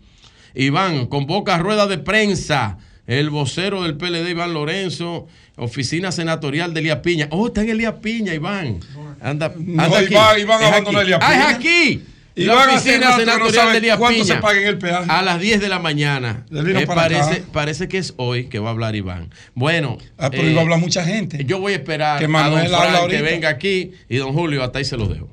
[0.53, 2.77] Iván, convoca rueda de prensa.
[3.07, 5.27] El vocero del PLD, Iván Lorenzo,
[5.57, 7.27] oficina senatorial de Elías Piña.
[7.31, 8.79] Oh, está en Elías Piña, Iván.
[9.19, 10.13] Anda, No, anda aquí.
[10.13, 11.01] Iván- Iván abandonó.
[11.01, 11.49] Elías Ah, Piña.
[11.49, 12.03] es aquí.
[12.35, 14.35] Iván La oficina no senatorial sabe de cuánto Piña.
[14.35, 15.05] se paga en el peaje.
[15.07, 16.45] A las 10 de la mañana.
[16.51, 19.29] Eh, para parece, parece que es hoy que va a hablar Iván.
[19.53, 19.97] Bueno.
[20.17, 21.45] Ah, pero eh, iba a hablar mucha gente.
[21.45, 24.33] yo voy a esperar Que a Manuel don habla Frank que venga aquí y don
[24.33, 25.29] Julio hasta ahí se los dejo.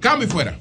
[0.00, 0.58] Cambio y fuera.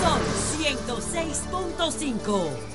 [0.00, 0.20] Son
[0.60, 2.71] 106.5.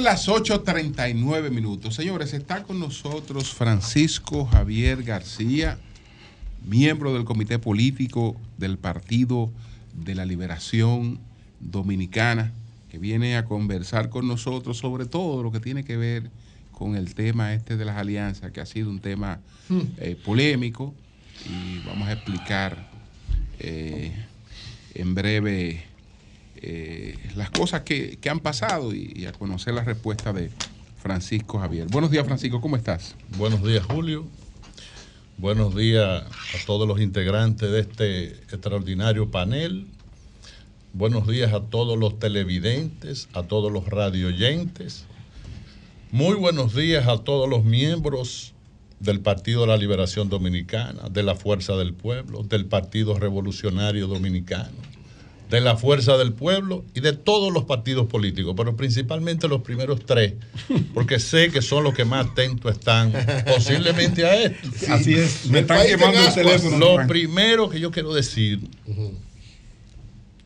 [0.00, 1.94] Son las 8.39 minutos.
[1.94, 5.76] Señores, está con nosotros Francisco Javier García,
[6.64, 9.50] miembro del Comité Político del Partido
[9.92, 11.20] de la Liberación
[11.60, 12.50] Dominicana,
[12.90, 16.30] que viene a conversar con nosotros sobre todo lo que tiene que ver
[16.72, 19.40] con el tema este de las alianzas, que ha sido un tema
[19.98, 20.94] eh, polémico
[21.44, 22.90] y vamos a explicar
[23.58, 24.14] eh,
[24.94, 25.89] en breve
[26.62, 30.50] eh, las cosas que, han pasado y, y a conocer la respuesta de
[31.02, 31.86] Francisco Javier.
[31.88, 33.14] Buenos días, Francisco, ¿cómo estás?
[33.36, 34.26] Buenos días, Julio.
[35.38, 39.86] Buenos días a todos los integrantes de este extraordinario panel.
[40.92, 45.06] Buenos días a todos los televidentes, a todos los radioyentes.
[46.10, 48.52] Muy buenos días a todos los miembros
[48.98, 54.76] del Partido de la Liberación Dominicana, de la Fuerza del Pueblo, del Partido Revolucionario Dominicano,
[55.50, 60.06] de la Fuerza del Pueblo y de todos los partidos políticos, pero principalmente los primeros
[60.06, 60.34] tres,
[60.94, 63.12] porque sé que son los que más atentos están
[63.46, 64.68] posiblemente a esto.
[64.88, 66.78] Así es, me están quemando el teléfono.
[66.78, 67.08] Lo Frank.
[67.08, 68.60] primero que yo quiero decir,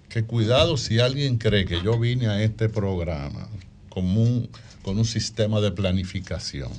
[0.09, 3.49] que cuidado si alguien cree que yo vine a este programa
[3.91, 4.49] con un,
[4.83, 6.71] con un sistema de planificación.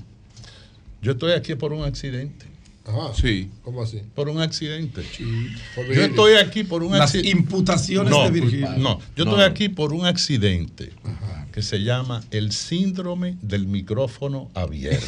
[1.02, 2.55] Yo estoy aquí por un accidente.
[2.88, 3.14] Ajá.
[3.20, 3.50] Sí.
[3.64, 4.02] ¿Cómo así?
[4.14, 5.02] Por un accidente.
[5.76, 7.30] Por Yo estoy aquí por un Las accidente.
[7.32, 8.76] imputaciones no, de Virginia.
[8.78, 9.32] No, yo No.
[9.32, 10.92] estoy aquí por un accidente
[11.52, 15.08] que se llama el síndrome del micrófono abierto.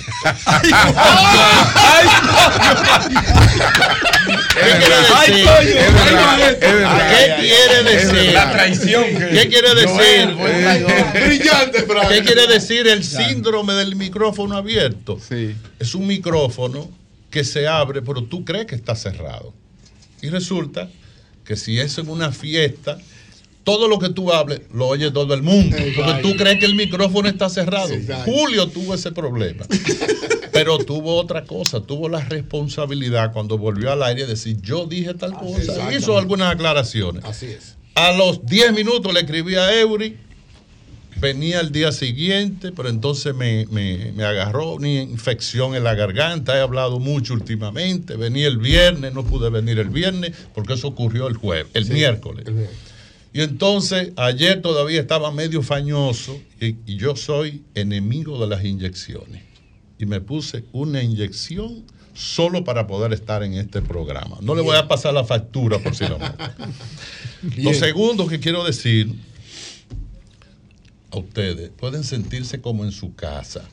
[4.56, 5.24] Verdad.
[7.10, 8.34] ¿Qué quiere decir?
[8.34, 10.36] la traición ¿Qué quiere decir?
[11.26, 11.86] Brillante.
[12.10, 15.20] ¿Qué quiere decir el síndrome del micrófono abierto?
[15.80, 16.90] Es un micrófono
[17.30, 19.54] que se abre, pero tú crees que está cerrado.
[20.22, 20.90] Y resulta
[21.44, 22.98] que si es en una fiesta,
[23.64, 25.76] todo lo que tú hables lo oye todo el mundo.
[25.96, 27.90] Porque tú crees que el micrófono está cerrado.
[28.26, 29.66] Julio tuvo ese problema.
[30.54, 35.14] Pero tuvo otra cosa, tuvo la responsabilidad cuando volvió al aire de decir, yo dije
[35.14, 35.94] tal cosa.
[35.94, 37.24] Hizo algunas aclaraciones.
[37.26, 37.76] Así es.
[37.94, 40.18] A los 10 minutos le escribí a Eury,
[41.20, 46.58] venía el día siguiente, pero entonces me, me- me agarró una infección en la garganta,
[46.58, 51.28] he hablado mucho últimamente, venía el viernes, no pude venir el viernes, porque eso ocurrió
[51.28, 52.46] el jueves, el Sí, miércoles.
[52.48, 52.68] el.
[53.34, 59.44] Y entonces ayer todavía estaba medio fañoso y, y yo soy enemigo de las inyecciones.
[60.00, 61.84] Y me puse una inyección
[62.16, 64.38] solo para poder estar en este programa.
[64.42, 66.18] No le voy a pasar la factura por si lo
[67.58, 69.14] Lo segundo que quiero decir
[71.12, 73.64] a ustedes, pueden sentirse como en su casa.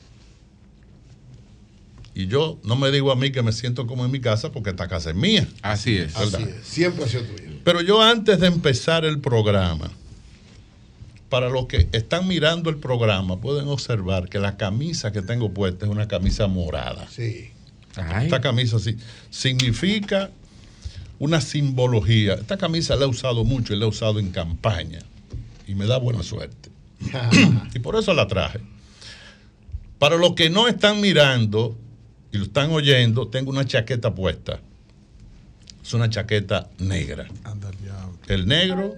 [2.13, 4.69] Y yo no me digo a mí que me siento como en mi casa porque
[4.69, 5.47] esta casa es mía.
[5.61, 6.13] Así es.
[6.13, 6.41] ¿verdad?
[6.41, 7.49] Así es, Siempre ha sido tuyo.
[7.65, 9.91] Pero yo antes de empezar el programa,
[11.29, 15.85] para los que están mirando el programa, pueden observar que la camisa que tengo puesta
[15.85, 17.07] es una camisa morada.
[17.09, 17.51] Sí.
[18.21, 18.97] Esta camisa sí,
[19.29, 20.29] significa
[21.19, 22.35] una simbología.
[22.35, 24.99] Esta camisa la he usado mucho y la he usado en campaña.
[25.67, 26.69] Y me da buena suerte.
[27.73, 28.59] y por eso la traje.
[29.99, 31.77] Para los que no están mirando
[32.31, 34.59] y lo están oyendo, tengo una chaqueta puesta.
[35.83, 37.27] Es una chaqueta negra.
[38.27, 38.95] El negro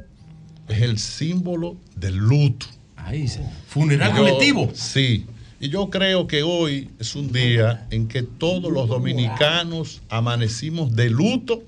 [0.68, 2.66] es el símbolo del luto.
[2.96, 3.28] Ahí,
[3.68, 4.72] funeral Yo- colectivo.
[4.74, 5.26] Sí.
[5.60, 11.10] Y yo creo que hoy es un día en que todos los dominicanos amanecimos de
[11.10, 11.64] luto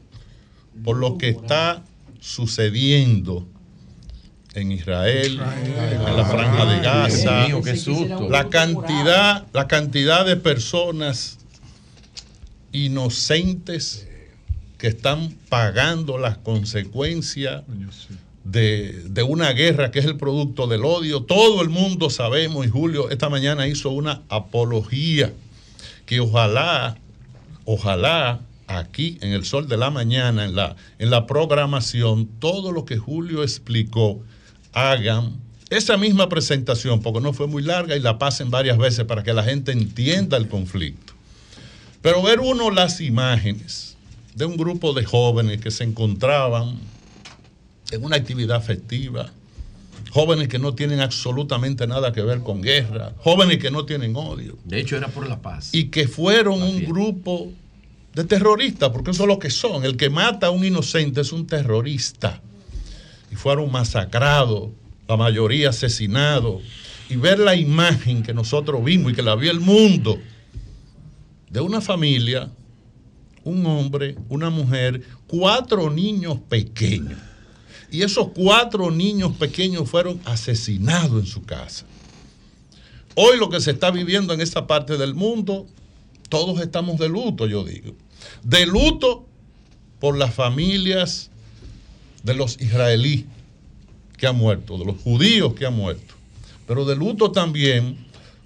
[0.84, 1.84] por lo que está
[2.20, 3.48] sucediendo
[4.54, 7.48] en Israel, en la franja de Gaza.
[7.48, 8.30] Mío, qué susto.
[8.30, 11.38] La cantidad, la cantidad de personas
[12.72, 14.08] inocentes
[14.78, 17.64] que están pagando las consecuencias
[18.44, 21.24] de, de una guerra que es el producto del odio.
[21.24, 25.34] Todo el mundo sabemos, y Julio esta mañana hizo una apología
[26.06, 26.98] que ojalá,
[27.66, 28.40] ojalá
[28.70, 32.98] aquí en el sol de la mañana, en la, en la programación, todo lo que
[32.98, 34.22] Julio explicó,
[34.74, 35.38] hagan
[35.70, 39.34] esa misma presentación, porque no fue muy larga y la pasen varias veces para que
[39.34, 41.14] la gente entienda el conflicto.
[42.02, 43.98] Pero ver uno las imágenes
[44.34, 46.80] de un grupo de jóvenes que se encontraban
[47.92, 49.32] en una actividad festiva,
[50.12, 54.58] jóvenes que no tienen absolutamente nada que ver con guerra, jóvenes que no tienen odio,
[54.64, 55.70] De hecho, era por la paz.
[55.74, 57.52] y que fueron un grupo
[58.14, 59.86] de terroristas, porque eso es lo que son.
[59.86, 62.42] El que mata a un inocente es un terrorista.
[63.32, 64.70] Y fueron masacrados,
[65.08, 66.64] la mayoría asesinados.
[67.10, 70.20] Y ver la imagen que nosotros vimos y que la vio el mundo
[71.50, 72.52] de una familia,
[73.44, 77.18] un hombre, una mujer, cuatro niños pequeños.
[77.92, 81.86] Y esos cuatro niños pequeños fueron asesinados en su casa.
[83.16, 85.66] Hoy lo que se está viviendo en esta parte del mundo,
[86.30, 87.96] todos estamos de luto, yo digo.
[88.44, 89.26] De luto
[90.00, 91.29] por las familias
[92.24, 93.26] de los israelíes
[94.18, 96.14] que han muerto, de los judíos que han muerto,
[96.68, 97.98] pero de luto también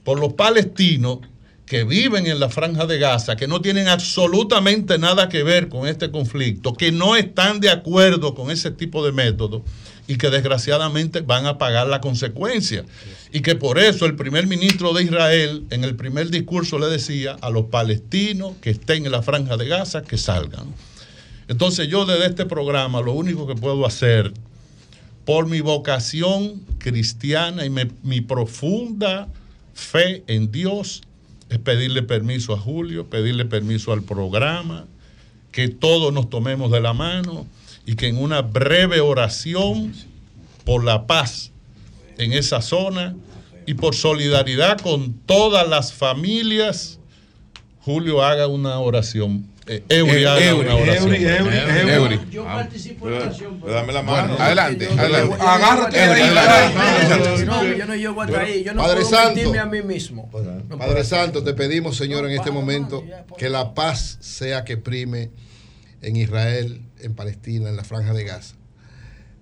[0.04, 1.20] por los palestinos
[1.66, 5.88] que viven en la franja de Gaza, que no tienen absolutamente nada que ver con
[5.88, 9.64] este conflicto, que no están de acuerdo con ese tipo de método
[10.06, 12.84] y que desgraciadamente van a pagar la consecuencia.
[13.32, 17.38] Y que por eso el primer ministro de Israel en el primer discurso le decía
[17.42, 20.66] a los palestinos que estén en la franja de Gaza que salgan.
[21.54, 24.34] Entonces yo desde este programa lo único que puedo hacer
[25.24, 29.28] por mi vocación cristiana y mi profunda
[29.76, 31.04] fe en Dios
[31.50, 34.88] es pedirle permiso a Julio, pedirle permiso al programa,
[35.52, 37.46] que todos nos tomemos de la mano
[37.86, 39.94] y que en una breve oración
[40.66, 41.52] por la paz
[42.18, 43.16] en esa zona
[43.68, 46.98] y por solidaridad con todas las familias,
[47.82, 49.53] Julio haga una oración.
[49.66, 50.68] Eh, Eury Eh, haga Eury.
[50.70, 51.90] Eury, Eury, Eury.
[51.92, 52.20] Eury.
[52.30, 53.60] Yo participo en la oración.
[53.62, 54.36] pero- Dame la Bueno, mano.
[54.44, 55.36] adelante, adelante.
[55.40, 57.46] Agárrate ahí.
[57.46, 58.64] No, yo no llego hasta ahí.
[58.64, 59.36] Yo no Padre puedo Santo.
[59.36, 60.30] mentirme a mí mismo.
[60.70, 61.04] No Padre.
[61.06, 63.04] Santo, te pedimos, Señor, en este momento
[63.38, 65.30] que la paz sea que prime
[66.02, 68.56] en Israel, en Palestina, en la franja de Gaza.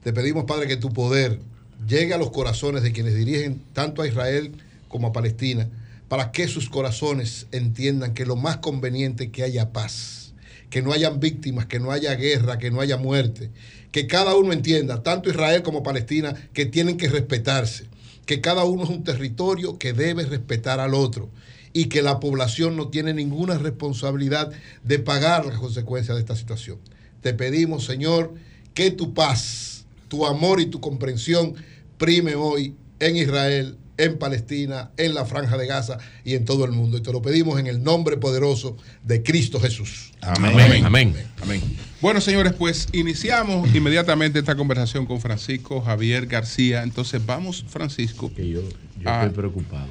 [0.03, 1.39] Te pedimos, Padre, que tu poder
[1.87, 4.51] llegue a los corazones de quienes dirigen tanto a Israel
[4.87, 5.67] como a Palestina,
[6.11, 10.33] para que sus corazones entiendan que lo más conveniente es que haya paz,
[10.69, 13.49] que no hayan víctimas, que no haya guerra, que no haya muerte,
[13.93, 17.85] que cada uno entienda, tanto Israel como Palestina, que tienen que respetarse,
[18.25, 21.29] que cada uno es un territorio que debe respetar al otro
[21.71, 24.51] y que la población no tiene ninguna responsabilidad
[24.83, 26.79] de pagar las consecuencias de esta situación.
[27.21, 28.33] Te pedimos, Señor,
[28.73, 31.55] que tu paz, tu amor y tu comprensión
[31.97, 36.71] prime hoy en Israel, en Palestina, en la franja de Gaza y en todo el
[36.71, 36.97] mundo.
[36.97, 40.11] Y te lo pedimos en el nombre poderoso de Cristo Jesús.
[40.21, 40.83] Amén.
[40.85, 41.15] Amén.
[41.41, 41.61] Amén.
[42.01, 46.83] Bueno, señores, pues iniciamos inmediatamente esta conversación con Francisco Javier García.
[46.83, 48.31] Entonces vamos, Francisco.
[48.35, 48.61] yo
[49.05, 49.87] a- estoy preocupado.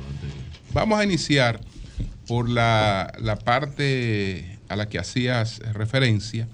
[0.73, 1.61] Vamos a iniciar
[2.27, 6.47] por la, la parte a la que hacías referencia,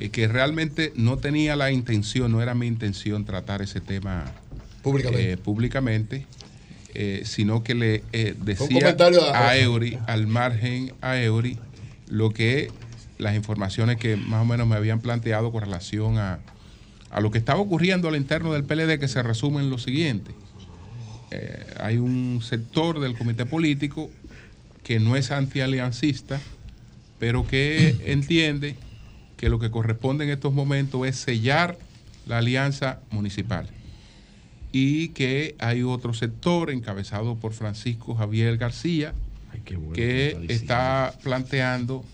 [0.00, 4.24] eh, que realmente no tenía la intención, no era mi intención tratar ese tema
[4.82, 5.32] Públicamente.
[5.32, 6.26] eh, públicamente,
[6.94, 8.66] eh, sino que le eh, decía
[9.32, 11.58] a- a Eury, al margen a Eury,
[12.08, 12.70] lo que
[13.18, 16.38] las informaciones que más o menos me habían planteado con relación a,
[17.10, 20.32] a lo que estaba ocurriendo al interno del PLD, que se resume en lo siguiente.
[21.30, 24.10] Eh, hay un sector del comité político
[24.82, 26.40] que no es antialiancista,
[27.18, 28.76] pero que entiende
[29.36, 31.76] que lo que corresponde en estos momentos es sellar
[32.26, 33.68] la alianza municipal
[34.76, 39.14] y que hay otro sector encabezado por Francisco Javier García
[39.94, 42.04] que está planteando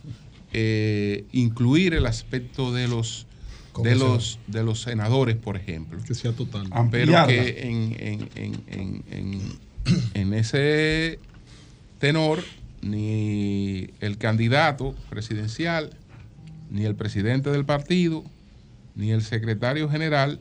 [0.52, 3.26] eh, incluir el aspecto de los
[3.82, 5.98] de los de los senadores, por ejemplo.
[6.06, 6.64] Que sea total.
[6.90, 7.26] Pero Ampliarla.
[7.28, 9.40] que en, en- en- en- en-
[10.14, 11.18] en ese
[11.98, 12.42] tenor
[12.82, 15.90] ni el candidato presidencial,
[16.70, 18.22] ni el presidente del partido,
[18.96, 20.40] ni el secretario general,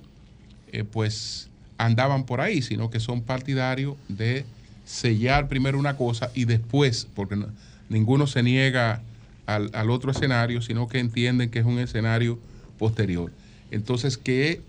[0.71, 1.48] eh, pues
[1.79, 4.45] andaban por ahí, sino que son partidarios de
[4.85, 7.47] sellar primero una cosa y después, porque no-
[7.89, 9.01] ninguno se niega
[9.47, 12.37] al, al otro escenario, sino que entienden que es un escenario
[12.77, 13.31] posterior.
[13.71, 14.61] Entonces que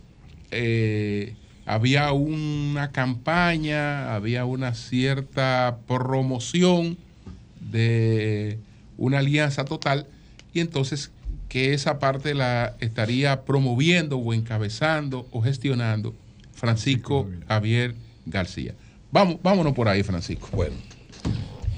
[0.53, 1.35] eh,
[1.67, 6.97] había una campaña, había una cierta promoción
[7.73, 8.59] de
[8.99, 10.07] una alianza total
[10.55, 11.11] y entonces
[11.49, 16.15] que esa parte la estaría promoviendo o encabezando o gestionando
[16.61, 17.95] Francisco Javier
[18.27, 18.75] García.
[19.11, 20.47] Vamos, vámonos por ahí, Francisco.
[20.53, 20.77] Bueno.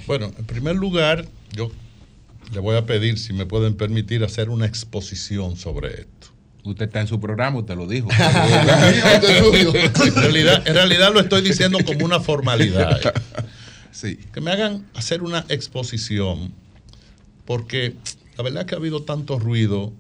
[0.09, 1.71] Bueno, en primer lugar, yo
[2.53, 6.29] le voy a pedir si me pueden permitir hacer una exposición sobre esto.
[6.65, 8.09] Usted está en su programa, usted lo dijo.
[8.19, 13.01] en, realidad, en realidad lo estoy diciendo como una formalidad.
[13.93, 14.19] Sí.
[14.33, 16.53] Que me hagan hacer una exposición,
[17.45, 17.95] porque
[18.37, 19.93] la verdad que ha habido tanto ruido.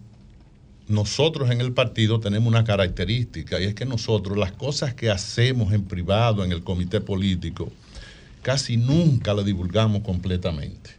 [0.88, 5.72] Nosotros en el partido tenemos una característica y es que nosotros las cosas que hacemos
[5.72, 7.72] en privado en el comité político
[8.42, 10.90] casi nunca la divulgamos completamente.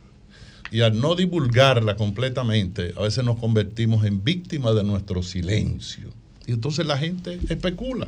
[0.72, 6.10] Y al no divulgarla completamente, a veces nos convertimos en víctimas de nuestro silencio.
[6.48, 8.08] Y entonces la gente especula.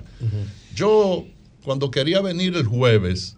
[0.73, 1.25] Yo,
[1.63, 3.35] cuando quería venir el jueves,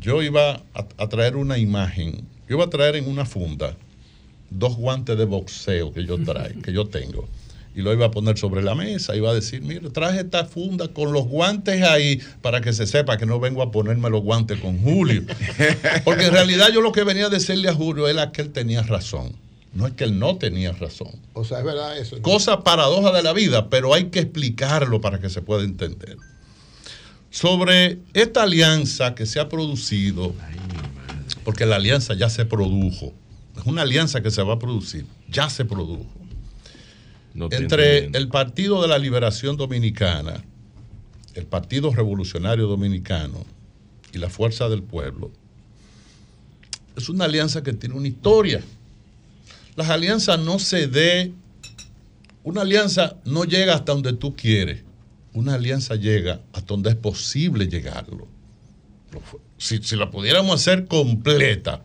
[0.00, 2.26] yo iba a, a traer una imagen.
[2.48, 3.76] Yo iba a traer en una funda
[4.50, 7.28] dos guantes de boxeo que yo traigo, que yo tengo.
[7.74, 9.14] Y lo iba a poner sobre la mesa.
[9.14, 13.18] Iba a decir, mire, traje esta funda con los guantes ahí para que se sepa
[13.18, 15.24] que no vengo a ponerme los guantes con Julio.
[16.04, 18.82] Porque en realidad yo lo que venía a decirle a Julio era que él tenía
[18.82, 19.36] razón.
[19.74, 21.20] No es que él no tenía razón.
[21.34, 22.16] O sea, es verdad eso.
[22.16, 22.22] ¿no?
[22.22, 26.16] Cosa paradoja de la vida, pero hay que explicarlo para que se pueda entender.
[27.28, 30.32] Sobre esta alianza que se ha producido,
[31.44, 33.12] porque la alianza ya se produjo,
[33.56, 36.06] es una alianza que se va a producir, ya se produjo,
[37.34, 40.42] entre el Partido de la Liberación Dominicana,
[41.34, 43.44] el Partido Revolucionario Dominicano
[44.12, 45.30] y la Fuerza del Pueblo.
[46.96, 48.62] Es una alianza que tiene una historia.
[49.74, 51.32] Las alianzas no se dé,
[52.42, 54.82] una alianza no llega hasta donde tú quieres,
[55.34, 58.28] una alianza llega hasta donde es posible llegarlo.
[59.58, 61.84] Si, si la pudiéramos hacer completa,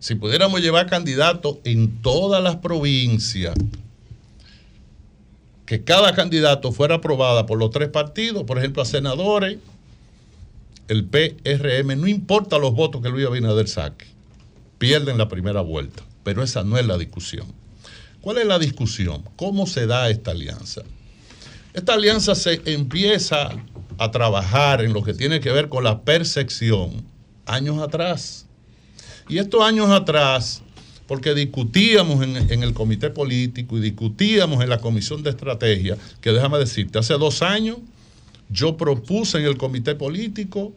[0.00, 3.54] si pudiéramos llevar candidatos en todas las provincias,
[5.66, 9.58] que cada candidato fuera aprobada por los tres partidos, por ejemplo, a senadores,
[10.88, 14.06] el PRM, no importa los votos que Luis Abinader saque,
[14.78, 17.46] pierden la primera vuelta, pero esa no es la discusión.
[18.22, 19.22] ¿Cuál es la discusión?
[19.36, 20.82] ¿Cómo se da esta alianza?
[21.74, 23.50] Esta alianza se empieza
[23.98, 27.04] a trabajar en lo que tiene que ver con la percepción
[27.46, 28.47] años atrás.
[29.28, 30.62] Y estos años atrás,
[31.06, 36.58] porque discutíamos en, el comité político y discutíamos en la comisión de estrategia, que déjame
[36.58, 37.78] decirte, hace dos años
[38.48, 40.72] yo propuse en el comité político,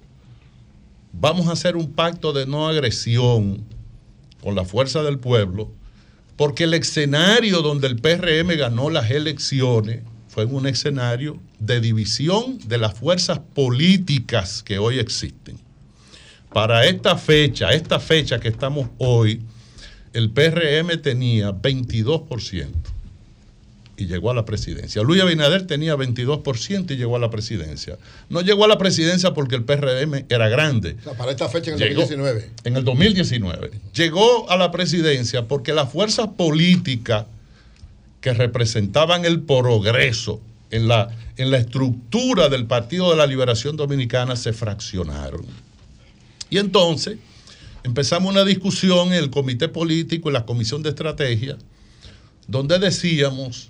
[1.14, 3.64] vamos a hacer un pacto de no agresión
[4.42, 5.72] con la fuerza del pueblo,
[6.36, 12.78] porque el escenario donde el PRM ganó las elecciones fue un escenario de división de
[12.78, 15.58] las fuerzas políticas que hoy existen.
[16.54, 19.42] Para esta fecha, esta fecha que estamos hoy,
[20.14, 22.68] el PRM tenía 22%
[23.96, 25.02] y llegó a la presidencia.
[25.04, 27.98] Luis Abinader tenía 22% y llegó a la presidencia.
[28.30, 30.98] No llegó a la presidencia porque el PRM era grande.
[31.02, 32.50] O sea, para esta fecha en el Llegó- 2019.
[32.64, 33.72] En el 2019.
[33.94, 37.26] Llegó a la presidencia porque las fuerzas políticas
[38.22, 40.42] que representaban el progreso
[40.72, 45.46] en la, en la estructura del Partido de la Liberación Dominicana se fraccionaron.
[46.52, 47.18] Y entonces
[47.84, 51.58] empezamos una discusión en el comité político, en la comisión de estrategia,
[52.48, 53.70] donde decíamos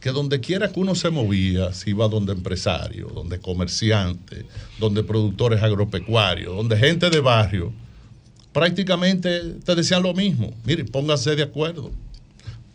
[0.00, 4.44] que donde quiera que uno se movía, si iba donde empresarios, donde comerciantes,
[4.78, 7.72] donde productores agropecuarios, donde gente de barrio,
[8.52, 10.54] prácticamente te decían lo mismo.
[10.64, 11.90] Mire, pónganse de acuerdo.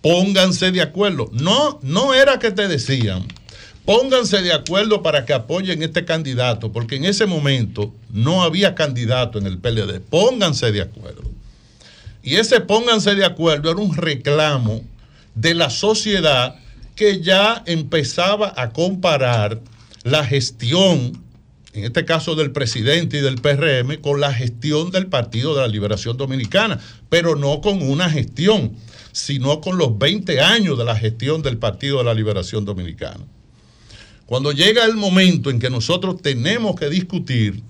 [0.02, 1.30] pónganse de acuerdo.
[1.34, 3.26] No, no era que te decían,
[3.90, 9.40] pónganse de acuerdo para que apoyen este candidato, porque en ese momento no había candidato
[9.40, 10.00] en el PLD.
[10.00, 11.24] Pónganse de acuerdo.
[12.22, 14.84] Y ese pónganse de acuerdo era un reclamo
[15.34, 16.58] de la sociedad
[16.96, 19.60] que ya empezaba a comparar
[20.04, 21.24] la gestión,
[21.74, 25.68] en este caso del presidente y del PRM, con la gestión del Partido de la
[25.68, 26.80] Liberación Dominicana,
[27.10, 28.74] pero no con una gestión,
[29.14, 33.26] sino con los 20 años de la gestión del Partido de la Liberación Dominicana.
[34.30, 37.64] Cuando llega el momento en que nosotros tenemos que discutir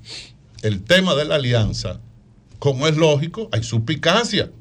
[0.61, 2.01] el tema de la alianza,
[2.59, 4.51] como es lógico, hay suspicacia.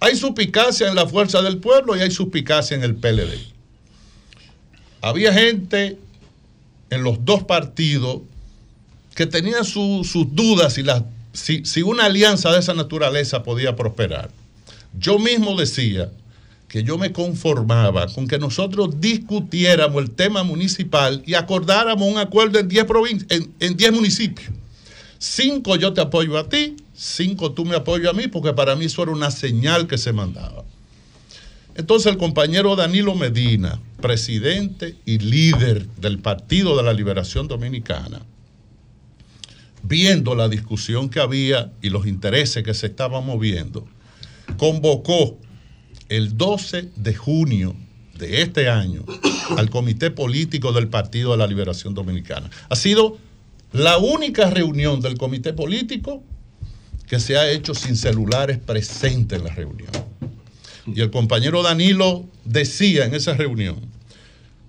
[0.00, 3.38] Hay suspicacia en la fuerza del pueblo y hay suspicacia en el PLD.
[5.02, 5.98] Había gente
[6.90, 8.22] en los dos partidos
[9.14, 13.76] que tenían su- sus dudas si, la- si, si una alianza de esa naturaleza podía
[13.76, 14.32] prosperar.
[14.98, 16.10] Yo mismo decía
[16.74, 22.58] que yo me conformaba con que nosotros discutiéramos el tema municipal y acordáramos un acuerdo
[22.58, 24.50] en 10 provin- en, 10 municipios.
[25.16, 28.86] Cinco yo te apoyo a ti, cinco tú me apoyo a mí, porque para mí
[28.86, 30.64] eso era una señal que se mandaba.
[31.76, 38.20] Entonces el compañero Danilo Medina, presidente y líder del Partido de la Liberación Dominicana,
[39.84, 43.86] viendo la discusión que había y los intereses que se estaban moviendo,
[44.56, 45.38] convocó
[46.08, 47.74] el 12 de junio
[48.18, 49.04] de este año
[49.56, 52.50] al Comité Político del Partido de la Liberación Dominicana.
[52.68, 53.18] Ha sido
[53.72, 56.22] la única reunión del Comité Político
[57.08, 59.90] que se ha hecho sin celulares presentes en la reunión.
[60.86, 63.76] Y el compañero Danilo decía en esa reunión,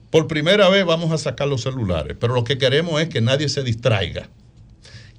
[0.09, 3.49] por primera vez vamos a sacar los celulares, pero lo que queremos es que nadie
[3.49, 4.29] se distraiga.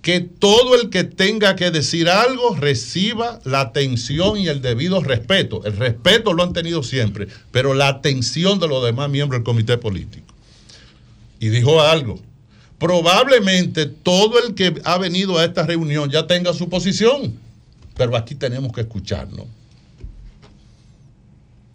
[0.07, 5.65] Que todo el que tenga que decir algo reciba la atención y el debido respeto.
[5.65, 9.79] El respeto lo han tenido siempre, pero la atención de los demás miembros del comité
[9.79, 10.33] político.
[11.41, 12.21] Y dijo algo.
[12.79, 17.35] Probablemente todo el que ha venido a esta reunión ya tenga su posición,
[17.97, 19.47] pero aquí tenemos que escucharnos.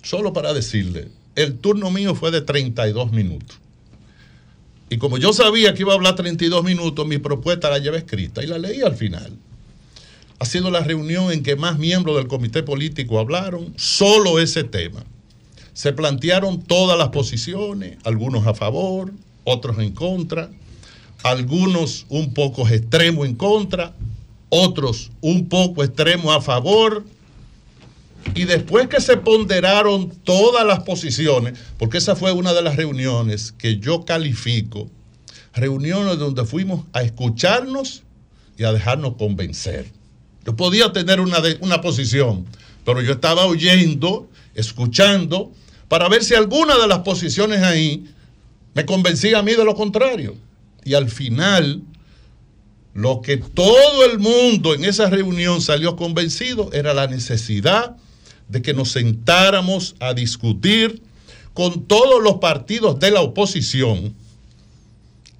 [0.03, 3.60] Solo para decirle, el turno mío fue de 32 minutos.
[4.91, 8.43] Y como yo sabía que iba a hablar 32 minutos, mi propuesta la llevé escrita
[8.43, 9.37] y la leí al final.
[10.37, 15.05] Ha sido la reunión en que más miembros del comité político hablaron, solo ese tema.
[15.71, 19.13] Se plantearon todas las posiciones, algunos a favor,
[19.45, 20.49] otros en contra,
[21.23, 23.95] algunos un poco extremo en contra,
[24.49, 27.05] otros un poco extremo a favor.
[28.33, 33.51] Y después que se ponderaron todas las posiciones, porque esa fue una de las reuniones
[33.51, 34.89] que yo califico,
[35.53, 38.03] reuniones donde fuimos a escucharnos
[38.57, 39.91] y a dejarnos convencer.
[40.45, 42.45] Yo podía tener una, una posición,
[42.85, 45.51] pero yo estaba oyendo, escuchando,
[45.87, 48.05] para ver si alguna de las posiciones ahí
[48.73, 50.35] me convencía a mí de lo contrario.
[50.83, 51.81] Y al final,
[52.93, 57.97] lo que todo el mundo en esa reunión salió convencido era la necesidad
[58.51, 61.01] de que nos sentáramos a discutir
[61.53, 64.13] con todos los partidos de la oposición,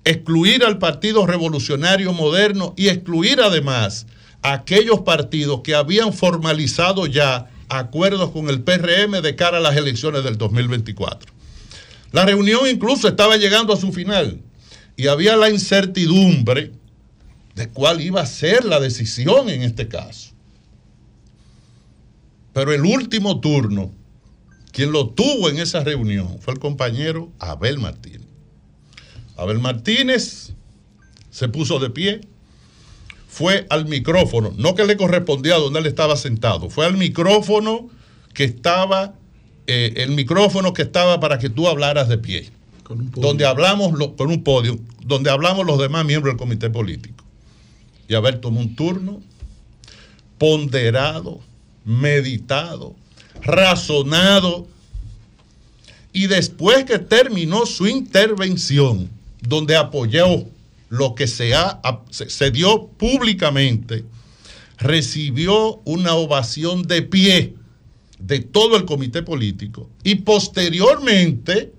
[0.04, 4.08] excluir al Partido Revolucionario Moderno y excluir además
[4.42, 9.78] a aquellos partidos que habían formalizado ya acuerdos con el PRM de cara a las
[9.78, 11.32] elecciones del 2024.
[12.12, 14.40] La reunión incluso estaba llegando a su final
[14.98, 16.72] y había la incertidumbre
[17.56, 20.31] de cuál iba a ser la decisión en este caso.
[22.54, 23.92] Pero el último turno,
[24.72, 28.28] quien lo tuvo en esa reunión fue el compañero Abel Martínez.
[29.38, 30.54] Abel Martínez
[31.30, 32.22] se puso de pie,
[33.28, 37.90] fue al micrófono, no que le correspondía a donde él estaba sentado, fue al micrófono
[38.34, 39.14] que estaba,
[39.68, 42.50] eh, el micrófono que estaba para que tú hablaras de pie,
[43.22, 47.24] donde hablamos lo- con un podio, donde hablamos los demás miembros del comité político.
[48.10, 49.22] Y Abel tomó un turno
[50.38, 51.40] ponderado,
[51.86, 52.96] meditado,
[53.42, 54.68] razonado,
[56.14, 59.10] y después que terminó su intervención,
[59.42, 60.46] donde apoyó
[60.90, 64.04] lo que se, ha, se, dio públicamente,
[64.78, 67.56] recibió una ovación de pie
[68.20, 71.72] de todo el comité político y posteriormente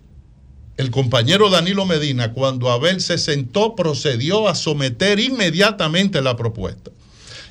[0.78, 6.90] el compañero Danilo Medina, cuando Abel se sentó, procedió a someter inmediatamente la propuesta.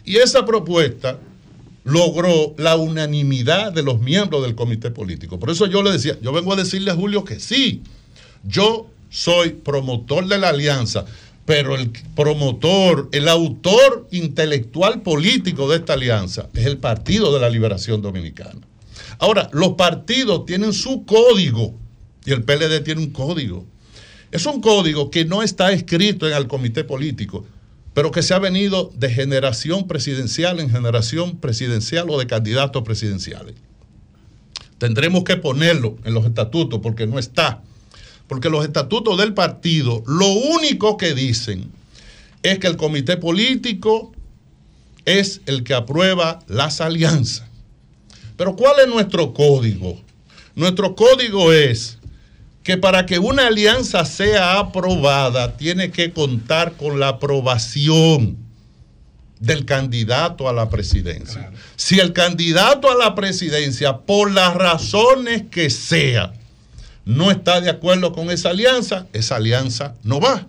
[0.04, 1.20] Y esa propuesta
[1.84, 5.40] logró la unanimidad de los miembros del comité político.
[5.40, 7.82] Por eso yo le decía, yo vengo a decirle a Julio que sí,
[8.44, 11.06] yo soy promotor de la alianza,
[11.46, 17.50] pero el promotor, el autor intelectual político de esta alianza es el Partido de la
[17.50, 18.62] Liberación Dominicana.
[19.20, 21.76] Ahora, los partidos tienen su código
[22.26, 23.66] y el PLD tiene un código.
[24.32, 27.46] Es un código que no está escrito en el comité político,
[27.94, 33.56] pero que se ha venido de generación presidencial en generación presidencial o de candidatos presidenciales.
[34.78, 37.62] Tendremos que ponerlo en los estatutos porque no está.
[38.28, 41.72] Porque los estatutos del partido lo único que dicen
[42.44, 44.14] es que el comité político
[45.06, 47.48] es el que aprueba las alianzas.
[48.38, 50.02] Pero ¿cuál es nuestro código?
[50.56, 52.00] Nuestro código es
[52.64, 58.38] que para que una alianza sea aprobada tiene que contar con la aprobación
[59.40, 61.52] del candidato a la presidencia.
[61.76, 66.34] Si el candidato a la presidencia, por las razones que sea,
[67.06, 70.48] no está de acuerdo con esa alianza, esa alianza no va.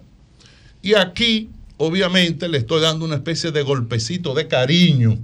[0.82, 1.48] Y aquí,
[1.78, 5.18] obviamente, le estoy dando una especie de golpecito de cariño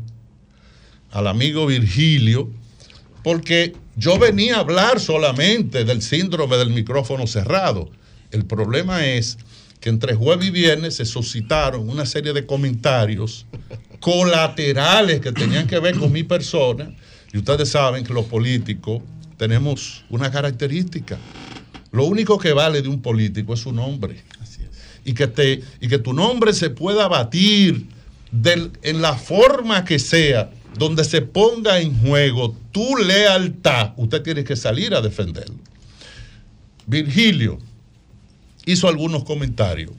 [1.10, 2.50] al amigo Virgilio,
[3.22, 7.90] porque yo venía a hablar solamente del síndrome del micrófono cerrado.
[8.30, 9.38] El problema es
[9.80, 13.46] que entre jueves y viernes se suscitaron una serie de comentarios
[14.00, 16.94] colaterales que tenían que ver con mi persona.
[17.32, 19.02] Y ustedes saben que los políticos
[19.36, 21.18] tenemos una característica.
[21.92, 24.22] Lo único que vale de un político es su nombre.
[25.04, 27.86] Y, que te, y que tu nombre se pueda batir
[28.30, 34.44] del- en la forma que sea, donde se ponga en juego tu lealtad, usted tiene
[34.44, 35.56] que salir a defenderlo.
[36.86, 37.58] Virgilio
[38.64, 39.92] hizo algunos comentarios.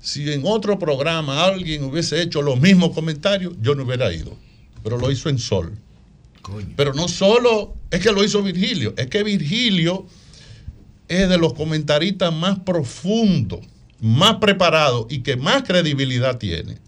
[0.00, 4.36] Si en otro programa alguien hubiese hecho los mismos comentarios, yo no hubiera ido.
[4.82, 5.76] Pero lo hizo en Sol.
[6.76, 10.06] Pero no solo es que lo hizo Virgilio, es que Virgilio
[11.08, 13.60] es de los comentaristas más profundos,
[14.00, 16.78] más preparados y que más credibilidad tiene.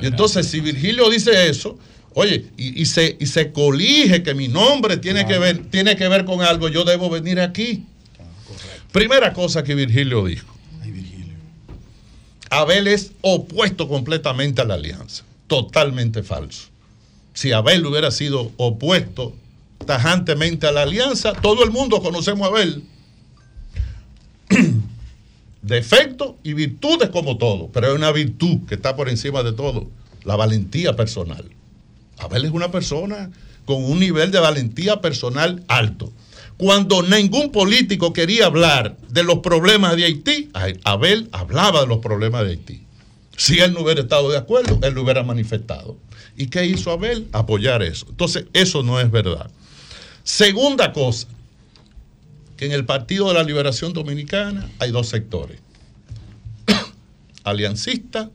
[0.00, 1.78] Y entonces, si Virgilio dice eso,
[2.14, 6.08] oye, y, y se, y se colige que mi nombre tiene, que ver, tiene que
[6.08, 7.84] ver con algo, yo debo venir aquí.
[8.92, 10.54] Primera cosa que Virgilio dijo.
[12.50, 15.24] Abel es opuesto completamente a la alianza.
[15.48, 16.68] Totalmente falso.
[17.32, 19.34] Si Abel hubiera sido opuesto
[19.84, 22.84] tajantemente a la alianza, todo el mundo conocemos a Abel.
[25.62, 29.88] Defectos y virtudes como todo, pero hay una virtud que está por encima de todo,
[30.22, 31.44] la valentía personal.
[32.18, 33.30] Abel es una persona
[33.64, 36.12] con un nivel de valentía personal alto.
[36.56, 40.50] Cuando ningún político quería hablar de los problemas de Haití,
[40.84, 42.82] Abel hablaba de los problemas de Haití.
[43.36, 45.96] Si él no hubiera estado de acuerdo, él lo hubiera manifestado.
[46.36, 47.28] ¿Y qué hizo Abel?
[47.32, 48.06] Apoyar eso.
[48.08, 49.50] Entonces, eso no es verdad.
[50.22, 51.26] Segunda cosa,
[52.56, 55.60] que en el Partido de la Liberación Dominicana hay dos sectores,
[57.44, 58.30] aliancista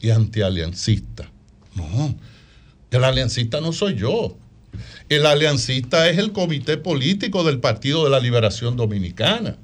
[0.00, 1.30] y antialiancista.
[1.74, 2.16] No,
[2.90, 4.36] el aliancista no soy yo.
[5.08, 9.56] El aliancista es el comité político del Partido de la Liberación Dominicana.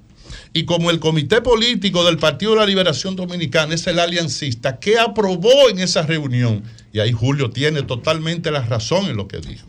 [0.53, 4.99] Y como el comité político del Partido de la Liberación Dominicana es el aliancista que
[4.99, 6.63] aprobó en esa reunión,
[6.93, 9.67] y ahí Julio tiene totalmente la razón en lo que dijo.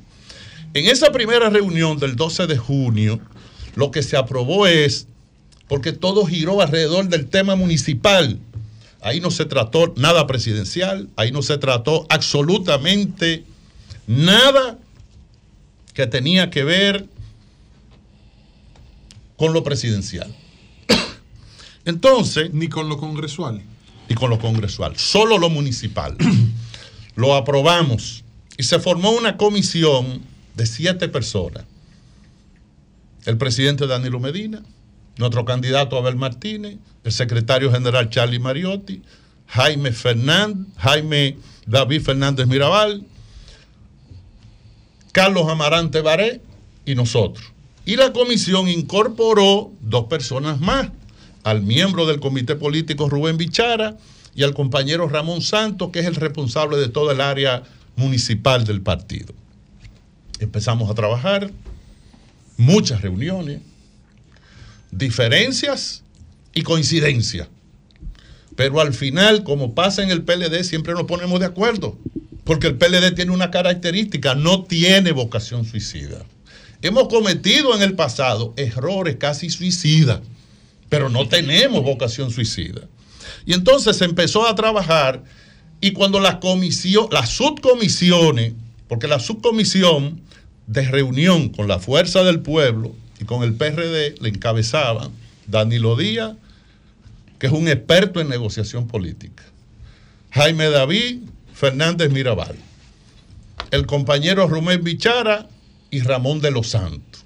[0.74, 3.20] En esa primera reunión del 12 de junio,
[3.76, 5.08] lo que se aprobó es,
[5.68, 8.40] porque todo giró alrededor del tema municipal,
[9.04, 13.44] ahí no se trató nada presidencial, ahí no se trató absolutamente
[14.08, 14.78] nada
[15.94, 17.06] que tenía que ver
[19.38, 20.34] con lo presidencial.
[21.86, 22.54] Entonces.
[22.54, 23.62] Ni con lo congresual.
[24.10, 24.98] Ni con lo congresual.
[24.98, 26.18] Solo lo municipal.
[27.16, 28.24] lo aprobamos.
[28.58, 30.22] Y se formó una comisión
[30.56, 31.66] de siete personas.
[33.26, 34.62] El presidente Danilo Medina,
[35.18, 39.02] nuestro candidato Abel Martínez, el secretario general Charlie Mariotti,
[39.48, 43.06] Jaime Fernández, Jaime David Fernández Mirabal,
[45.12, 46.42] Carlos Amarante Baré
[46.86, 47.46] y nosotros.
[47.86, 50.90] Y la comisión incorporó dos personas más,
[51.44, 53.98] al miembro del comité político Rubén Bichara
[54.34, 57.64] y al compañero Ramón Santos, que es el responsable de toda el área
[57.96, 59.34] municipal del partido.
[60.40, 61.52] Empezamos a trabajar,
[62.58, 63.62] muchas reuniones,
[64.92, 66.03] diferencias
[66.54, 67.48] y coincidencias.
[68.56, 71.98] Pero al final, como pasa en el PLD, siempre nos ponemos de acuerdo.
[72.44, 76.26] Porque el PLD tiene una característica, no tiene vocación suicida.
[76.82, 80.20] Hemos cometido en el pasado errores casi suicidas,
[80.90, 82.82] pero no tenemos vocación suicida.
[83.46, 85.24] Y entonces se empezó a trabajar
[85.80, 88.54] y cuando las, comisión, las subcomisiones,
[88.88, 90.22] porque la subcomisión
[90.68, 95.12] de reunión con la Fuerza del Pueblo y con el PRD le encabezaban
[95.48, 96.36] Danilo Díaz,
[97.44, 99.44] que es un experto en negociación política,
[100.32, 102.56] Jaime David Fernández Mirabal,
[103.70, 105.50] el compañero Rumén Bichara
[105.92, 107.26] y Ramón de los Santos.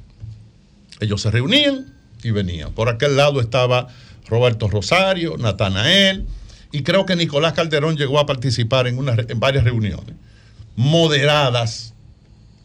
[1.01, 2.73] Ellos se reunían y venían.
[2.73, 3.89] Por aquel lado estaba
[4.27, 6.25] Roberto Rosario, Natanael,
[6.71, 10.15] y creo que Nicolás Calderón llegó a participar en, en varias reuniones
[10.75, 11.93] moderadas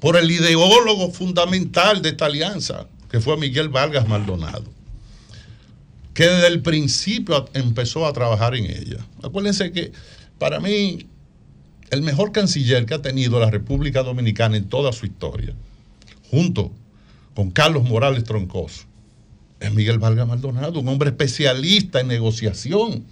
[0.01, 4.65] por el ideólogo fundamental de esta alianza, que fue Miguel Vargas Maldonado,
[6.14, 9.06] que desde el principio empezó a trabajar en ella.
[9.22, 9.93] Acuérdense que
[10.39, 11.06] para mí
[11.90, 15.55] el mejor canciller que ha tenido la República Dominicana en toda su historia,
[16.30, 16.72] junto
[17.34, 18.84] con Carlos Morales Troncoso,
[19.60, 23.05] es Miguel Vargas Maldonado, un hombre especialista en negociación.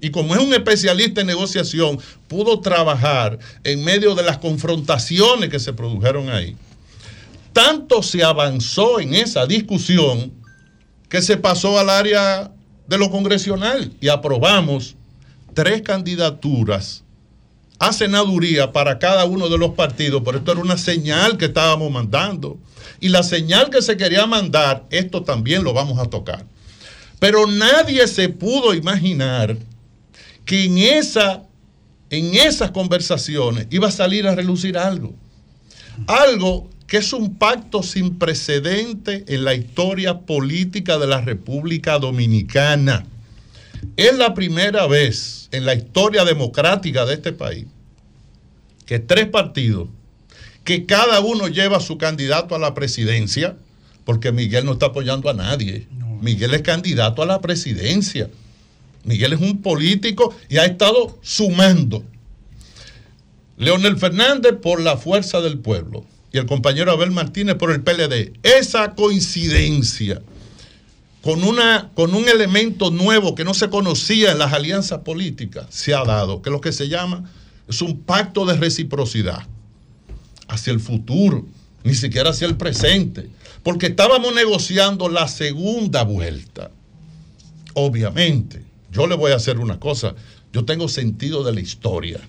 [0.00, 1.98] Y como es un especialista en negociación,
[2.28, 6.56] pudo trabajar en medio de las confrontaciones que se produjeron ahí.
[7.52, 10.37] Tanto se avanzó en esa discusión
[11.08, 12.52] que se pasó al área
[12.86, 14.96] de lo congresional y aprobamos
[15.54, 17.04] tres candidaturas
[17.78, 21.90] a senaduría para cada uno de los partidos, pero esto era una señal que estábamos
[21.90, 22.58] mandando.
[23.00, 26.44] Y la señal que se quería mandar, esto también lo vamos a tocar.
[27.20, 29.56] Pero nadie se pudo imaginar
[30.44, 31.44] que en, esa,
[32.10, 35.14] en esas conversaciones iba a salir a relucir algo.
[36.06, 43.06] Algo que es un pacto sin precedente en la historia política de la República Dominicana.
[43.96, 47.66] Es la primera vez en la historia democrática de este país
[48.86, 49.88] que tres partidos,
[50.64, 53.54] que cada uno lleva su candidato a la presidencia,
[54.06, 55.86] porque Miguel no está apoyando a nadie.
[56.22, 58.30] Miguel es candidato a la presidencia.
[59.04, 62.02] Miguel es un político y ha estado sumando.
[63.58, 68.38] Leonel Fernández por la fuerza del pueblo y el compañero Abel Martínez por el PLD.
[68.42, 70.20] Esa coincidencia
[71.22, 75.94] con, una, con un elemento nuevo que no se conocía en las alianzas políticas se
[75.94, 77.30] ha dado, que lo que se llama
[77.68, 79.46] es un pacto de reciprocidad
[80.48, 81.46] hacia el futuro,
[81.84, 83.28] ni siquiera hacia el presente,
[83.62, 86.70] porque estábamos negociando la segunda vuelta.
[87.74, 90.14] Obviamente, yo le voy a hacer una cosa,
[90.52, 92.20] yo tengo sentido de la historia.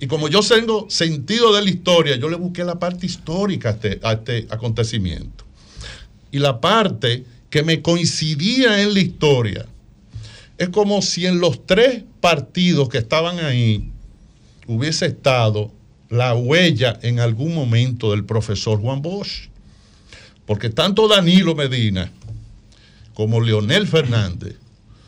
[0.00, 3.72] Y como yo tengo sentido de la historia, yo le busqué la parte histórica a
[3.72, 5.44] este, este acontecimiento.
[6.30, 9.66] Y la parte que me coincidía en la historia
[10.58, 13.90] es como si en los tres partidos que estaban ahí
[14.66, 15.70] hubiese estado
[16.08, 19.48] la huella en algún momento del profesor Juan Bosch.
[20.46, 22.10] Porque tanto Danilo Medina
[23.14, 24.56] como Leonel Fernández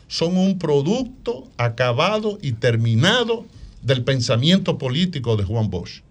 [0.07, 3.45] son un producto acabado y terminado
[3.87, 6.01] del pensamiento político de Juan Bosch.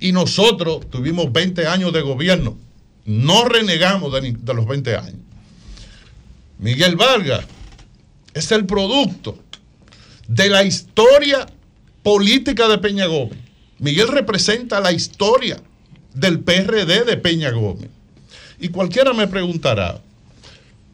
[0.00, 2.58] Y nosotros tuvimos 20 años de gobierno.
[3.04, 5.20] No renegamos de, los 20 años.
[6.58, 7.44] Miguel Vargas
[8.34, 9.38] es el producto
[10.26, 11.46] de la historia
[12.02, 13.38] política de Peña Gómez.
[13.78, 15.62] Miguel representa la historia
[16.12, 17.88] del PRD de Peña Gómez.
[18.58, 20.00] Y cualquiera me preguntará,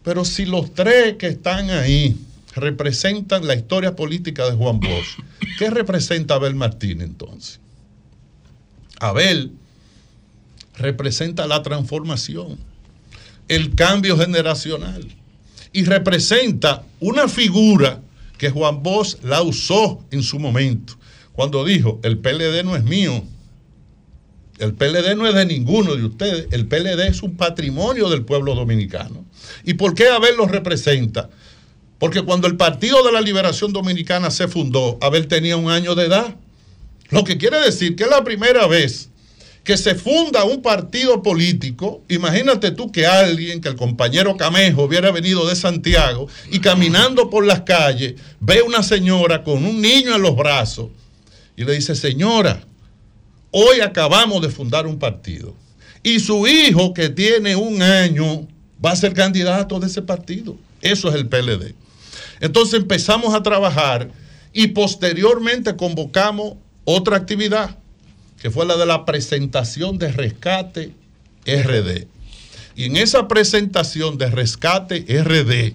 [0.04, 2.16] pero si los tres que están ahí
[2.56, 5.18] representan la historia política de Juan Bosch,
[5.58, 7.60] ¿qué representa Abel Martínez entonces?
[8.98, 9.52] Abel
[10.78, 12.58] representa la transformación,
[13.48, 15.06] el cambio generacional
[15.72, 18.00] y representa una figura
[18.38, 20.94] que Juan Bosch la usó en su momento,
[21.32, 23.22] cuando dijo, el PLD no es mío,
[24.58, 28.54] el PLD no es de ninguno de ustedes, el PLD es un patrimonio del pueblo
[28.54, 29.26] dominicano.
[29.64, 31.28] ¿Y por qué Abel lo representa?
[31.98, 36.06] Porque cuando el Partido de la Liberación Dominicana se fundó, Abel tenía un año de
[36.06, 36.36] edad.
[37.08, 39.08] Lo que quiere decir que es la primera vez
[39.66, 42.02] que se funda un partido político.
[42.08, 47.44] Imagínate tú que alguien, que el compañero Camejo hubiera venido de Santiago y caminando por
[47.44, 50.90] las calles ve una señora con un niño en los brazos
[51.56, 52.62] y le dice, señora,
[53.50, 55.52] hoy acabamos de fundar un partido
[56.04, 58.46] y su hijo que tiene un año
[58.82, 60.56] va a ser candidato de ese partido.
[60.80, 61.74] Eso es el PLD.
[62.40, 64.10] Entonces empezamos a trabajar
[64.52, 66.54] y posteriormente convocamos
[66.84, 67.76] otra actividad,
[68.40, 70.92] que fue la de la presentación de rescate
[71.46, 72.06] RD.
[72.76, 75.74] Y en esa presentación de rescate RD,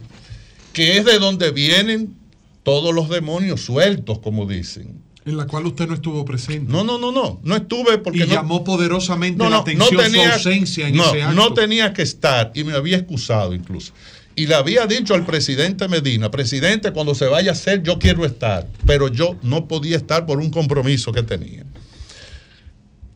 [0.73, 2.15] que es de donde vienen
[2.63, 5.01] todos los demonios sueltos, como dicen.
[5.25, 6.71] En la cual usted no estuvo presente.
[6.71, 7.39] No, no, no, no.
[7.43, 8.19] No estuve porque.
[8.19, 11.35] Y no- llamó poderosamente no, la atención no tenía, su ausencia en no, ese acto.
[11.35, 13.93] no tenía que estar y me había excusado incluso.
[14.35, 18.25] Y le había dicho al presidente Medina, presidente, cuando se vaya a hacer, yo quiero
[18.25, 21.65] estar, pero yo no podía estar por un compromiso que tenía.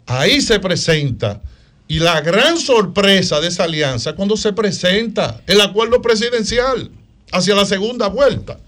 [0.05, 1.41] Ahí se presenta
[1.87, 6.91] y la gran sorpresa de esa alianza cuando se presenta el acuerdo presidencial
[7.31, 8.59] hacia la segunda vuelta.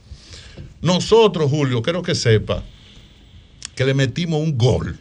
[0.82, 2.64] Nosotros, Julio, quiero que sepa
[3.76, 4.99] que le metimos un gol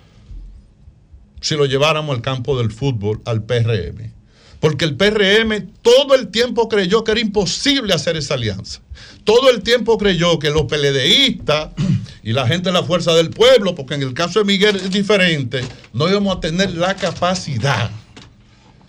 [1.41, 4.16] si lo lleváramos al campo del fútbol, al PRM.
[4.67, 8.81] Porque el PRM todo el tiempo creyó que era imposible hacer esa alianza.
[9.23, 11.69] Todo el tiempo creyó que los PLDistas
[12.25, 14.91] y la gente de la Fuerza del Pueblo, porque en el caso de Miguel es
[14.91, 15.61] diferente,
[15.93, 17.93] no íbamos a tener la capacidad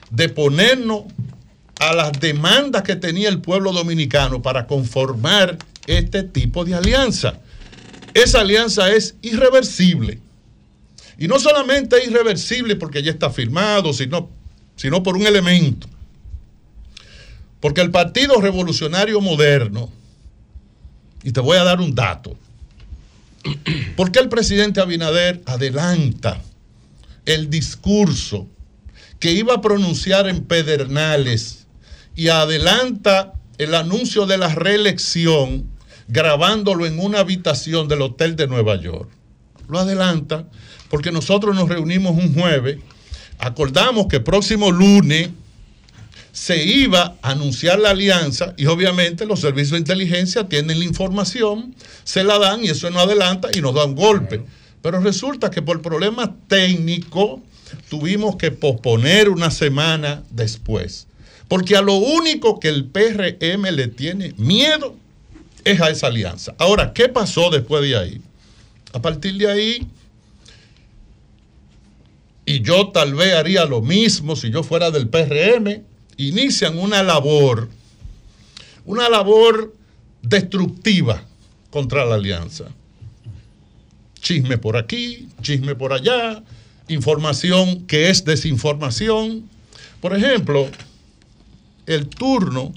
[0.10, 1.04] de ponernos
[1.80, 7.40] a las demandas que tenía el pueblo dominicano para conformar este tipo de alianza.
[8.16, 10.22] Esa alianza es irreversible.
[11.20, 14.32] Y no solamente es irreversible porque ya está firmado, sino,
[14.78, 15.88] sino por un elemento.
[17.60, 19.90] Porque el Partido Revolucionario Moderno,
[21.24, 22.38] y te voy a dar un dato,
[23.98, 26.42] ¿por qué el presidente Abinader adelanta
[27.26, 28.48] el discurso
[29.20, 31.66] que iba a pronunciar en Pedernales
[32.16, 35.68] y adelanta el anuncio de la reelección
[36.08, 39.10] grabándolo en una habitación del hotel de Nueva York?
[39.68, 40.48] Lo adelanta
[40.90, 42.78] porque nosotros nos reunimos un jueves,
[43.40, 45.30] acordamos que próximo lunes
[46.32, 51.74] se iba a anunciar la alianza y obviamente los servicios de inteligencia tienen la información,
[52.04, 54.44] se la dan y eso no adelanta y nos da un golpe.
[54.84, 57.42] Pero resulta que por problemas técnicos
[57.90, 61.08] tuvimos que posponer una semana después.
[61.48, 64.96] Porque a lo único que el PRM le tiene miedo
[65.64, 66.56] es a esa alianza.
[66.58, 68.22] Ahora, ¿qué pasó después de ahí?
[68.94, 69.88] A partir de ahí,
[72.48, 75.84] y yo tal vez haría lo mismo si yo fuera del PRM,
[76.16, 77.70] inician una labor,
[78.86, 79.76] una labor
[80.22, 81.22] destructiva
[81.70, 82.70] contra la alianza.
[84.22, 86.42] Chisme por aquí, chisme por allá,
[86.88, 89.50] información que es desinformación.
[90.00, 90.70] Por ejemplo,
[91.86, 92.74] el turno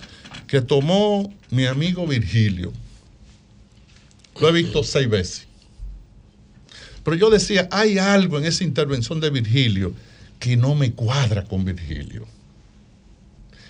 [0.49, 2.73] que tomó mi amigo Virgilio,
[4.41, 5.47] lo he visto seis veces.
[7.05, 9.93] Pero yo decía, hay algo en esa intervención de Virgilio
[10.39, 12.27] que no me cuadra con Virgilio.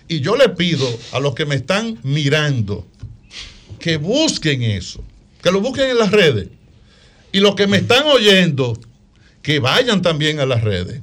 [0.08, 2.86] Y yo le pido a los que me están mirando
[3.78, 5.02] que busquen eso,
[5.42, 6.48] que lo busquen en las redes.
[7.32, 8.78] Y los que me están oyendo,
[9.42, 11.00] que vayan también a las redes.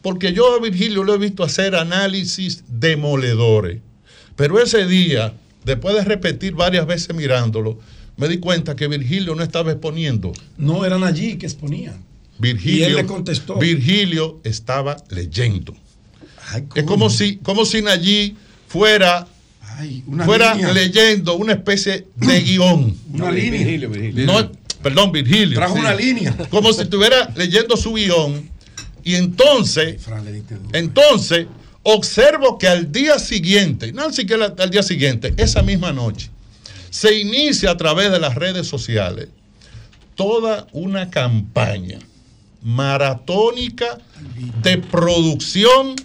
[0.00, 3.80] Porque yo a Virgilio lo he visto hacer análisis demoledores.
[4.34, 5.34] Pero ese día,
[5.64, 7.78] después de repetir varias veces mirándolo,
[8.22, 10.32] me di cuenta que Virgilio no estaba exponiendo.
[10.56, 12.04] No eran allí que exponían.
[12.38, 13.56] Virgilio, Y él le contestó.
[13.56, 15.74] Virgilio estaba leyendo.
[16.76, 18.36] es como si, como si allí
[18.68, 19.26] fuera,
[20.06, 20.72] una fuera línea.
[20.72, 22.96] leyendo una especie de guion.
[23.12, 23.58] Una línea.
[23.58, 24.26] Virgilio, Virgilio.
[24.26, 25.58] No, perdón, Virgilio.
[25.58, 26.36] Trajo una línea.
[26.48, 28.48] Como si estuviera leyendo su guion.
[29.02, 29.96] Y entonces,
[30.72, 31.48] entonces,
[31.82, 36.30] observo que al día siguiente, no siquiera al día siguiente, esa misma noche,
[36.92, 39.28] se inicia a través de las redes sociales
[40.14, 41.98] toda una campaña
[42.60, 43.98] maratónica
[44.62, 45.96] de producción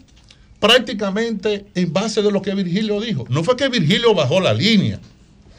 [0.62, 3.26] prácticamente en base de lo que Virgilio dijo.
[3.28, 5.02] No fue que Virgilio bajó la línea.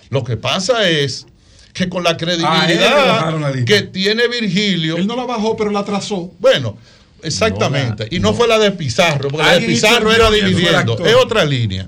[0.09, 1.27] Lo que pasa es
[1.75, 4.97] que con la credibilidad que tiene Virgilio.
[4.97, 6.33] Él no la bajó, pero la trazó.
[6.41, 6.79] Bueno,
[7.23, 8.09] exactamente.
[8.11, 10.99] y no, fue la de Pizarro, porque la de Pizarro era dividiendo.
[11.05, 11.87] Es otra línea.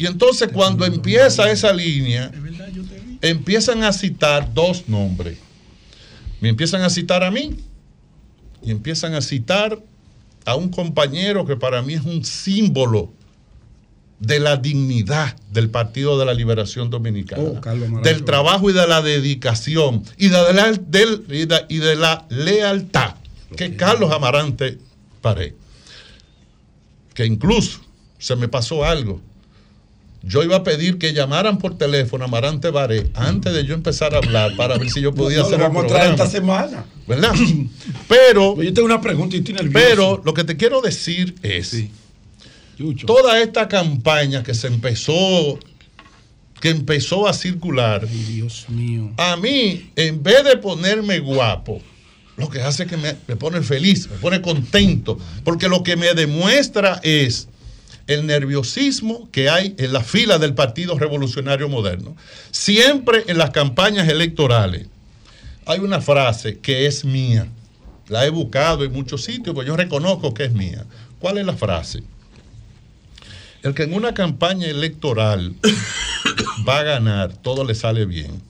[0.00, 2.30] Y entonces cuando empieza esa línea,
[3.20, 5.36] empiezan a citar dos nombres.
[6.40, 7.54] Me empiezan a citar a mí
[8.62, 9.78] y empiezan a citar
[10.46, 13.12] a un compañero que para mí es un símbolo
[14.20, 17.60] de la dignidad del Partido de la Liberación Dominicana, Oh,
[18.02, 22.24] del trabajo y de la dedicación y de la, del- y de- y de la
[22.30, 23.16] lealtad
[23.54, 24.78] que es Carlos Amarante
[25.20, 25.56] Paré.
[27.12, 27.80] Que incluso
[28.18, 29.20] se me pasó algo.
[30.22, 34.14] Yo iba a pedir que llamaran por teléfono a Amarante Baré antes de yo empezar
[34.14, 36.24] a hablar para ver si yo podía No, hacer lo el vamos a traer programa.
[36.24, 36.84] esta semana.
[37.06, 37.32] ¿Verdad?
[38.08, 38.62] Pero.
[38.62, 39.86] Yo tengo una pregunta y estoy nervioso.
[39.88, 41.84] Pero lo que te quiero decir es.
[43.06, 45.58] Toda esta campaña que se empezó.
[46.60, 48.06] Que empezó a circular.
[48.06, 49.12] Dios mío.
[49.16, 51.80] A mí, en vez de ponerme guapo,
[52.36, 55.18] lo que hace es que me, me pone feliz, me pone contento.
[55.44, 57.48] Porque lo que me demuestra es
[58.10, 62.16] el nerviosismo que hay en la fila del Partido Revolucionario Moderno.
[62.50, 64.88] Siempre en las campañas electorales
[65.64, 67.46] hay una frase que es mía.
[68.08, 70.84] La he buscado en muchos sitios, pues yo reconozco que es mía.
[71.20, 72.02] ¿Cuál es la frase?
[73.62, 75.54] El que en una campaña electoral
[76.68, 78.42] va a ganar, todo le sale bien.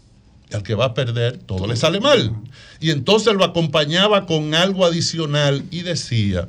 [0.55, 2.35] Al que va a perder, todo le sale mal.
[2.81, 6.49] Y entonces lo acompañaba con algo adicional y decía,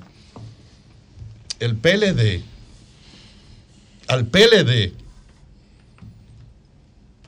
[1.59, 2.50] el PLD,
[4.11, 4.91] al PLD,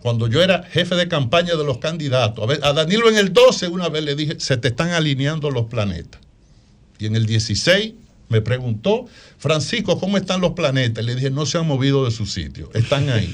[0.01, 3.31] cuando yo era jefe de campaña de los candidatos, a, ver, a Danilo en el
[3.31, 6.19] 12 una vez le dije, se te están alineando los planetas.
[6.99, 7.93] Y en el 16
[8.27, 9.05] me preguntó,
[9.37, 11.05] Francisco, ¿cómo están los planetas?
[11.05, 13.33] Le dije, no se han movido de su sitio, están ahí.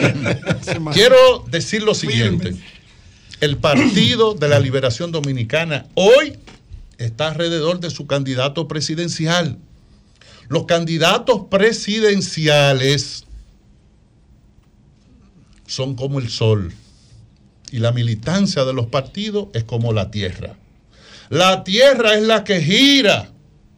[0.94, 2.54] Quiero decir lo siguiente.
[3.42, 6.38] El Partido de la Liberación Dominicana hoy
[6.96, 9.58] está alrededor de su candidato presidencial.
[10.48, 13.24] Los candidatos presidenciales
[15.66, 16.72] son como el sol
[17.70, 20.56] y la militancia de los partidos es como la tierra.
[21.30, 23.30] La tierra es la que gira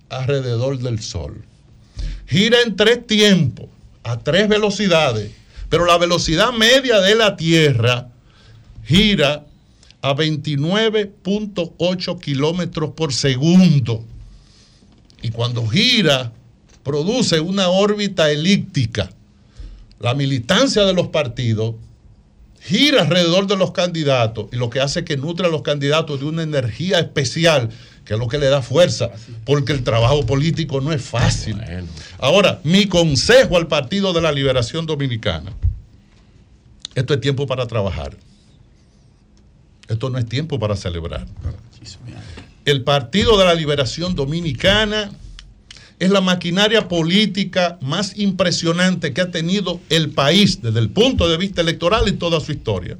[0.09, 1.45] alrededor del sol.
[2.27, 3.66] Gira en tres tiempos,
[4.03, 5.31] a tres velocidades,
[5.69, 8.09] pero la velocidad media de la tierra
[8.85, 9.47] gira
[10.03, 14.05] a 29.8 kilómetros por segundo.
[15.23, 16.32] Y cuando gira,
[16.85, 19.11] produce una órbita elíptica.
[19.98, 21.74] La militancia de los partidos
[22.61, 26.20] gira alrededor de los candidatos y lo que hace es que nutre a los candidatos
[26.20, 27.70] de una energía especial,
[28.05, 29.11] que es lo que le da fuerza,
[29.44, 31.56] porque el trabajo político no es fácil.
[32.19, 35.52] Ahora, mi consejo al Partido de la Liberación Dominicana,
[36.94, 38.16] esto es tiempo para trabajar.
[39.89, 41.27] Esto no es tiempo para celebrar.
[42.65, 45.11] El Partido de la Liberación Dominicana
[45.98, 51.36] es la maquinaria política más impresionante que ha tenido el país desde el punto de
[51.36, 52.98] vista electoral en toda su historia.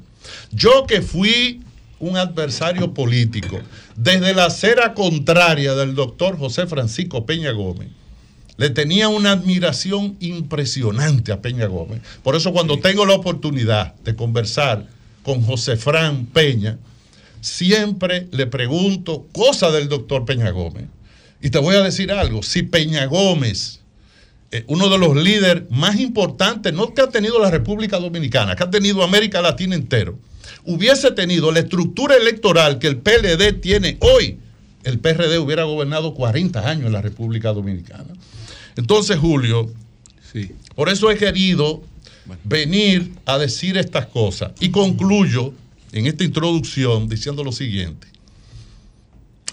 [0.51, 1.61] Yo que fui
[1.99, 3.59] un adversario político
[3.95, 7.89] desde la acera contraria del doctor José Francisco Peña Gómez,
[8.57, 12.01] le tenía una admiración impresionante a Peña Gómez.
[12.23, 14.87] Por eso cuando tengo la oportunidad de conversar
[15.23, 16.77] con José Fran Peña,
[17.41, 20.85] siempre le pregunto cosas del doctor Peña Gómez.
[21.45, 23.81] Y te voy a decir algo, si Peña Gómez,
[24.49, 28.63] eh, uno de los líderes más importantes, no que ha tenido la República Dominicana, que
[28.63, 30.17] ha tenido América Latina entero,
[30.63, 34.39] hubiese tenido la estructura electoral que el PLD tiene hoy,
[34.85, 38.15] el PRD hubiera gobernado 40 años en la República Dominicana.
[38.75, 39.71] Entonces, Julio,
[40.73, 41.83] por eso he querido
[42.43, 44.53] venir a decir estas cosas.
[44.59, 45.53] Y concluyo
[45.91, 48.07] en esta introducción diciendo lo siguiente.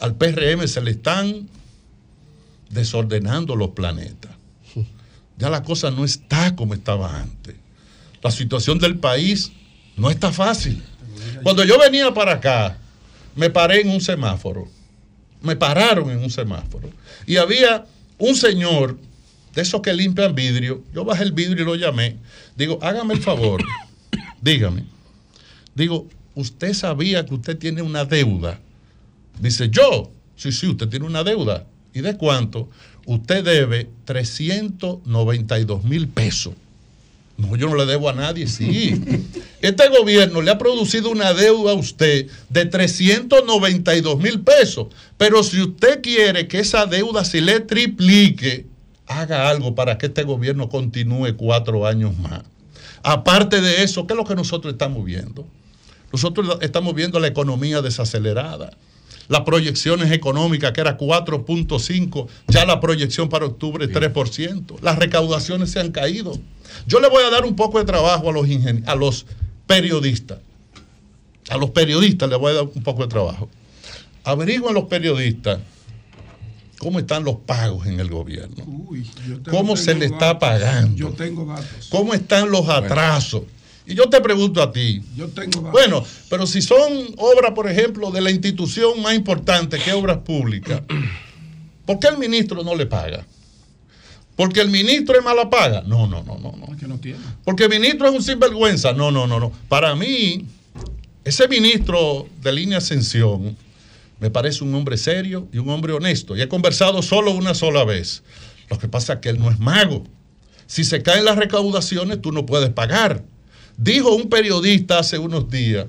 [0.01, 1.49] Al PRM se le están
[2.73, 4.33] desordenando los planetas.
[5.39, 7.55] Ya la cosa no está como estaba antes.
[8.23, 9.53] La situación del país
[9.97, 10.83] no está fácil.
[11.43, 12.79] Cuando yo venía para acá,
[13.35, 14.69] me paré en un semáforo.
[15.41, 16.91] Me pararon en un semáforo.
[17.27, 17.85] Y había
[18.19, 18.97] un señor
[19.55, 20.83] de esos que limpian vidrio.
[20.95, 22.17] Yo bajé el vidrio y lo llamé.
[22.57, 23.63] Digo, hágame el favor.
[24.41, 24.85] Dígame.
[25.75, 28.61] Digo, ¿usted sabía que usted tiene una deuda?
[29.41, 30.11] Dice, yo.
[30.37, 31.67] Sí, sí, usted tiene una deuda.
[31.95, 32.69] ¿Y de cuánto?
[33.07, 36.55] Usted debe 392 mil pesos.
[37.37, 39.01] No, yo no le debo a nadie, sí.
[39.63, 44.89] Este gobierno le ha producido una deuda a usted de 392 mil pesos.
[45.17, 48.67] Pero si usted quiere que esa deuda se le triplique,
[49.07, 52.43] haga algo para que este gobierno continúe cuatro años más.
[53.05, 55.47] Aparte de eso, ¿qué es lo que nosotros estamos viendo?
[56.13, 58.77] Nosotros estamos viendo la economía desacelerada.
[59.29, 64.81] Las proyecciones económicas, que era 4.5, ya la proyección para octubre es 3%.
[64.83, 66.39] Las recaudaciones se han caído.
[66.87, 69.27] Yo le voy a dar un poco de trabajo a los, ingen- a los
[69.67, 70.39] periodistas.
[71.49, 73.49] A los periodistas les voy a dar un poco de trabajo.
[74.25, 75.59] Averigüen los periodistas
[76.79, 78.65] cómo están los pagos en el gobierno.
[79.51, 80.97] ¿Cómo se le está pagando?
[80.97, 81.67] Yo tengo datos.
[81.91, 83.43] ¿Cómo están los atrasos?
[83.87, 85.03] Y yo te pregunto a ti.
[85.17, 85.73] Yo tengo datos.
[85.73, 90.83] Bueno, pero si son obras, por ejemplo, de la institución más importante que obras públicas,
[91.87, 93.27] ¿por qué el ministro no le paga?
[94.37, 95.83] ¿Porque el ministro es mala paga?
[95.87, 96.77] No, no, no, no, no.
[96.77, 97.19] Que no tiene.
[97.45, 98.93] Porque el ministro es un sinvergüenza.
[98.93, 99.53] No, no, no, no.
[99.69, 100.47] Para mí,
[101.25, 103.57] ese ministro de línea ascensión
[104.21, 106.37] me parece un hombre serio y un hombre honesto.
[106.37, 108.23] Y he conversado solo una sola vez.
[108.71, 110.05] Lo que pasa es que él no es mago.
[110.67, 113.23] Si se caen las recaudaciones, tú no puedes pagar.
[113.77, 115.87] Dijo un periodista hace unos días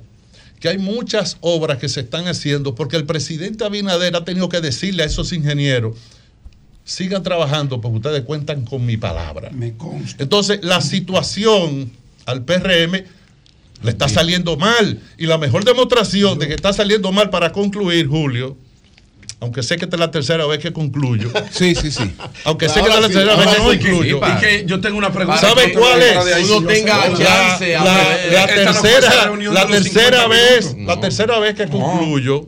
[0.60, 4.61] que hay muchas obras que se están haciendo porque el presidente Abinader ha tenido que
[4.61, 5.97] decirle a esos ingenieros,
[6.85, 9.51] sigan trabajando porque ustedes cuentan con mi palabra.
[10.19, 11.91] Entonces, la situación
[12.26, 13.03] al PRM
[13.84, 14.99] le está saliendo mal.
[15.18, 18.57] Y la mejor demostración de que está saliendo mal para concluir, Julio,
[19.44, 21.30] aunque sé que esta es la tercera vez que concluyo.
[21.52, 22.11] Sí, sí, sí.
[22.45, 23.48] Aunque sé que esta es la tercera vez
[23.80, 24.20] que concluyo.
[24.26, 25.40] y que yo tengo una pregunta.
[25.40, 26.49] ¿Sabe cuál es?
[26.49, 27.65] uno tenga La- chance
[28.48, 32.48] tercera, la tercera 50 vez, la tercera vez que concluyo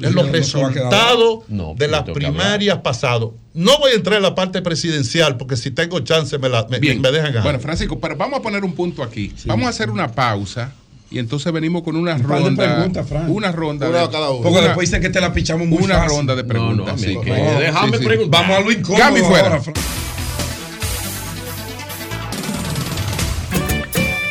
[0.00, 3.28] es los resultados No, de yo las primarias pasadas.
[3.54, 6.78] No voy a entrar en la parte presidencial porque si tengo chance me, la, me
[6.78, 7.42] dejan ganar.
[7.42, 9.32] Bueno, Francisco, pero vamos a poner un punto aquí.
[9.44, 10.72] Vamos a hacer una pausa
[11.12, 12.64] Y entonces venimos con una ronda.
[12.74, 13.30] preguntas, Fran.
[13.30, 13.88] Una ronda.
[13.88, 14.42] Una de- a cada uno.
[14.42, 16.16] Porque después dicen que te la pichamos muy Una fácil.
[16.16, 16.86] ronda de No, preguntas.
[16.94, 17.04] no, sí.
[17.16, 18.40] amigo, no, déjame preguntar.
[18.42, 19.48] Vamos a lo incómodo Cambio y fuera.
[19.48, 19.74] ahora, Fran.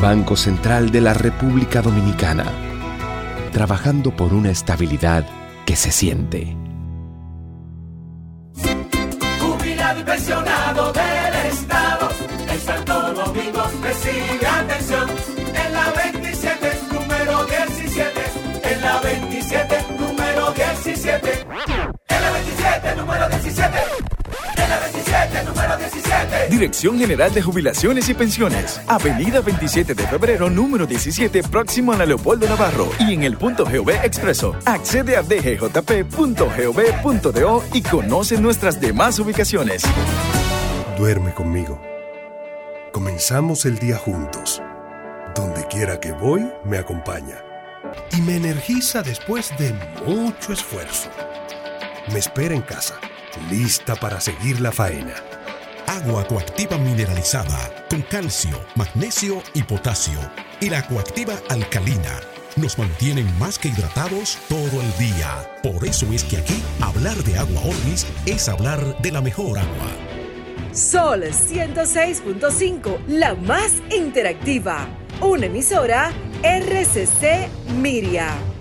[0.00, 2.44] Banco Central de la República Dominicana.
[3.52, 5.24] Trabajando por una estabilidad
[5.64, 6.56] que se siente.
[9.40, 12.08] Jubilado y pensionado del Estado,
[12.52, 15.08] en Santo Domingo recibe atención.
[15.64, 18.10] En la 27, número 17,
[18.64, 21.46] en la 27, número 17.
[22.08, 24.13] En la 27, número 17.
[24.74, 26.48] En la 27, número 17.
[26.50, 28.80] Dirección General de Jubilaciones y Pensiones.
[28.88, 32.90] Avenida 27 de febrero, número 17, próximo a la Leopoldo Navarro.
[32.98, 34.56] Y en el punto GOV Expreso.
[34.64, 35.74] Accede a dgjp.gov.do
[37.72, 39.84] y conoce nuestras demás ubicaciones.
[40.98, 41.80] Duerme conmigo.
[42.92, 44.60] Comenzamos el día juntos.
[45.34, 47.44] Donde quiera que voy, me acompaña.
[48.12, 49.72] Y me energiza después de
[50.06, 51.10] mucho esfuerzo.
[52.12, 52.94] Me espera en casa,
[53.50, 55.14] lista para seguir la faena.
[55.86, 60.18] Agua coactiva mineralizada con calcio, magnesio y potasio.
[60.60, 62.20] Y la coactiva alcalina
[62.56, 65.48] nos mantienen más que hidratados todo el día.
[65.62, 69.90] Por eso es que aquí hablar de agua Orlis es hablar de la mejor agua.
[70.72, 74.88] Sol 106.5, la más interactiva.
[75.20, 76.12] Una emisora
[76.42, 77.48] RCC
[77.80, 78.53] Miria.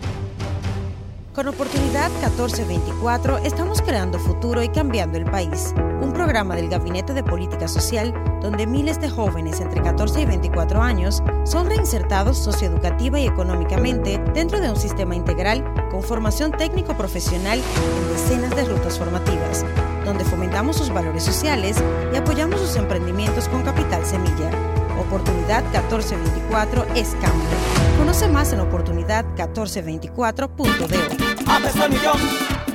[1.34, 5.74] Con Oportunidad 1424 estamos creando futuro y cambiando el país.
[6.00, 10.84] Un programa del Gabinete de Política Social donde miles de jóvenes entre 14 y 24
[10.84, 18.14] años son reinsertados socioeducativa y económicamente dentro de un sistema integral con formación técnico-profesional en
[18.14, 19.66] decenas de rutas formativas,
[20.06, 21.78] donde fomentamos sus valores sociales
[22.14, 24.52] y apoyamos sus emprendimientos con capital semilla.
[25.00, 27.48] Oportunidad 1424 es cambio.
[27.98, 30.98] Conoce más en oportunidad1424.de.
[31.48, 32.20] A peso el millón,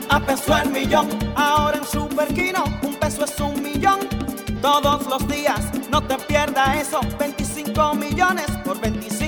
[0.09, 1.09] a peso el millón.
[1.37, 4.01] Ahora en Superquino, un peso es un millón.
[4.61, 7.01] Todos los días, no te pierdas eso.
[7.19, 9.28] 25 millones por 25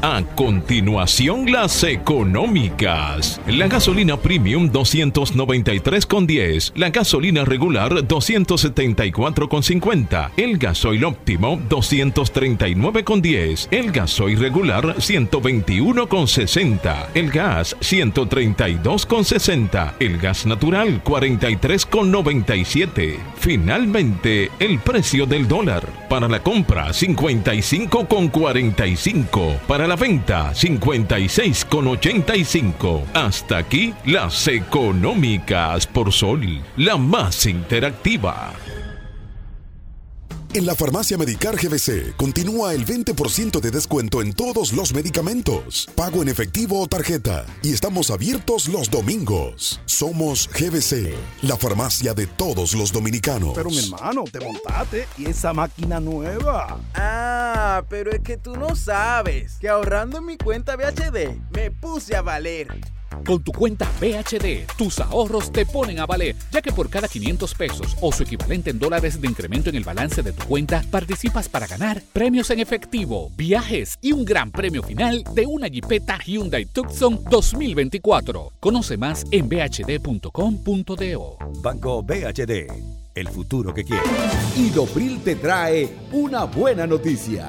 [0.00, 3.40] A continuación, las económicas.
[3.48, 6.70] La gasolina premium 293,10.
[6.76, 10.30] La gasolina regular 274,50.
[10.36, 13.66] El gasoil óptimo 239,10.
[13.72, 17.08] El gasoil regular 121,60.
[17.14, 19.94] El gas 132,60.
[19.98, 23.16] El gas natural 43,97.
[23.36, 25.84] Finalmente, el precio del dólar.
[26.08, 29.58] Para la compra, 55,45.
[29.66, 33.04] Para la venta, 56,85.
[33.14, 38.52] Hasta aquí las económicas por Sol, la más interactiva.
[40.54, 46.22] En la farmacia Medicar GBC continúa el 20% de descuento en todos los medicamentos, pago
[46.22, 49.78] en efectivo o tarjeta, y estamos abiertos los domingos.
[49.84, 53.52] Somos GBC, la farmacia de todos los dominicanos.
[53.54, 56.80] Pero mi hermano, te montaste y esa máquina nueva.
[56.94, 62.16] Ah, pero es que tú no sabes que ahorrando en mi cuenta BHD me puse
[62.16, 62.68] a valer.
[63.24, 67.54] Con tu cuenta BHD, tus ahorros te ponen a valer, ya que por cada 500
[67.54, 71.48] pesos o su equivalente en dólares de incremento en el balance de tu cuenta, participas
[71.48, 76.66] para ganar premios en efectivo, viajes y un gran premio final de una Jeepeta Hyundai
[76.66, 78.52] Tucson 2024.
[78.60, 81.38] Conoce más en bhd.com.do.
[81.62, 82.66] Banco BHD,
[83.14, 84.08] el futuro que quieres.
[84.56, 87.48] Y Dobril te trae una buena noticia.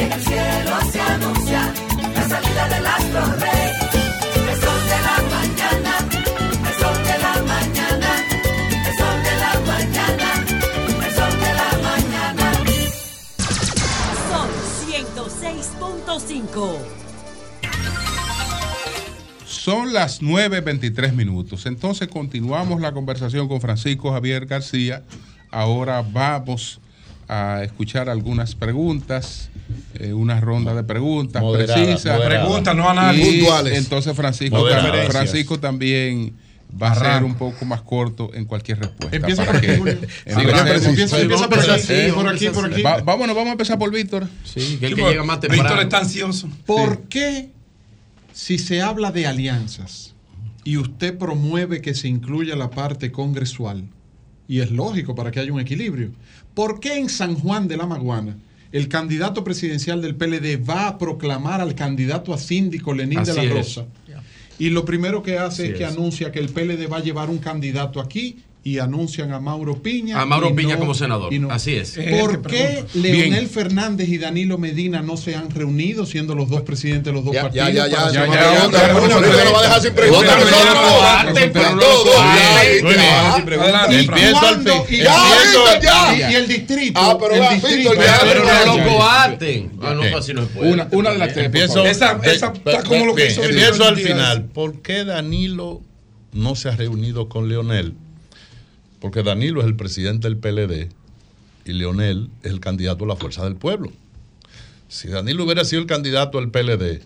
[0.00, 1.74] En el cielo se anuncia
[2.14, 3.72] la salida del astro rey.
[4.50, 5.92] El sol de la mañana,
[6.68, 8.10] el sol de la mañana,
[8.88, 10.28] el sol de la mañana,
[11.06, 12.46] el sol de la mañana.
[14.30, 14.48] Son
[14.88, 16.56] 106.5.
[19.44, 21.66] Son las 9.23 minutos.
[21.66, 25.02] Entonces continuamos la conversación con Francisco Javier García.
[25.50, 26.80] Ahora vamos
[27.32, 29.50] a escuchar algunas preguntas,
[29.94, 32.16] eh, una ronda de preguntas Moderada, precisas.
[32.18, 32.44] moderada.
[32.46, 33.48] Preguntas, no análisis.
[33.72, 35.06] Entonces Francisco, Moderadas.
[35.08, 36.34] Francisco también
[36.82, 39.16] va a ser un poco más corto en cualquier respuesta.
[39.16, 41.16] Empieza para por aquí, Arranca, empieza-
[41.48, 42.82] por aquí, por aquí, por aquí.
[42.82, 44.26] Va- vámonos, vamos a empezar por Víctor.
[44.44, 45.62] Sí, que el que llega más temprano.
[45.64, 46.48] Víctor está ansioso.
[46.66, 47.50] ¿Por qué
[48.32, 50.14] si se habla de alianzas
[50.64, 53.84] y usted promueve que se incluya la parte congresual,
[54.48, 56.10] y es lógico para que haya un equilibrio,
[56.54, 58.36] ¿por qué en San Juan de la Maguana
[58.72, 63.42] el candidato presidencial del PLD va a proclamar al candidato a síndico Lenín de la
[63.42, 63.50] es.
[63.50, 63.86] Rosa?
[64.58, 65.90] Y lo primero que hace Así es que es.
[65.90, 70.20] anuncia que el PLD va a llevar un candidato aquí y anuncian a Mauro Piña.
[70.20, 71.32] A Mauro Piña no- como senador.
[71.32, 71.98] y no- Así es.
[72.20, 73.16] ¿Por qué Bien.
[73.30, 77.24] Leonel Fernández y Danilo Medina no se han reunido siendo los dos presidentes de los
[77.24, 77.72] dos Ya, partidos?
[77.72, 78.26] ya, ya, ya.
[86.30, 87.00] ¿Y el distrito.
[87.02, 87.36] Ah, pero
[88.44, 89.72] no lo coarten.
[89.82, 90.72] Ah, no, así no se puede.
[90.72, 91.46] Una, una de las tres.
[91.46, 91.84] Empiezo.
[91.86, 92.52] Esa- está
[92.86, 94.44] como lo que empiezo al final.
[94.46, 95.80] ¿Por qué Danilo
[96.32, 97.94] no se ha reunido con Leonel?
[99.00, 100.88] Porque Danilo es el presidente del PLD
[101.64, 103.90] y Leonel es el candidato a la fuerza del pueblo.
[104.88, 107.00] Si Danilo hubiera sido el candidato al PLD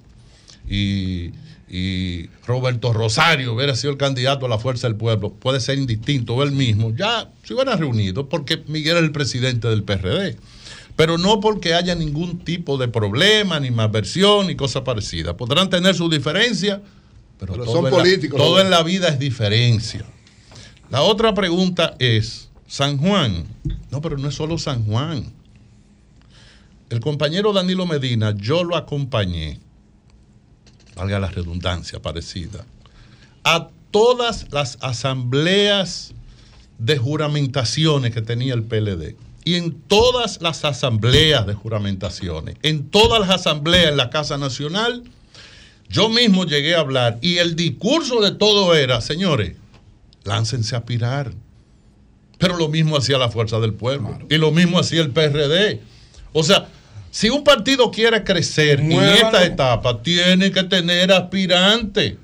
[0.68, 1.30] y,
[1.68, 6.34] y Roberto Rosario hubiera sido el candidato a la fuerza del pueblo, puede ser indistinto
[6.34, 10.36] o él mismo, ya se hubieran reunido porque Miguel es el presidente del PRD.
[10.96, 15.36] Pero no porque haya ningún tipo de problema, ni malversión, ni cosa parecida.
[15.36, 16.80] Podrán tener sus diferencias,
[17.40, 18.60] pero, Pero todo son en la- políticos, todo ¿no?
[18.60, 20.04] en la vida es diferencia.
[20.94, 23.48] La otra pregunta es, San Juan,
[23.90, 25.24] no, pero no es solo San Juan.
[26.88, 29.58] El compañero Danilo Medina, yo lo acompañé,
[30.94, 32.64] valga la redundancia parecida,
[33.42, 36.14] a todas las asambleas
[36.78, 39.16] de juramentaciones que tenía el PLD.
[39.44, 45.02] Y en todas las asambleas de juramentaciones, en todas las asambleas en la Casa Nacional,
[45.88, 49.56] yo mismo llegué a hablar y el discurso de todo era, señores,
[50.24, 51.32] láncense a aspirar.
[52.38, 55.80] Pero lo mismo hacía la Fuerza del Pueblo y lo mismo hacía el PRD.
[56.32, 56.68] O sea,
[57.10, 62.14] si un partido quiere crecer en esta etapa, tiene que tener aspirantes.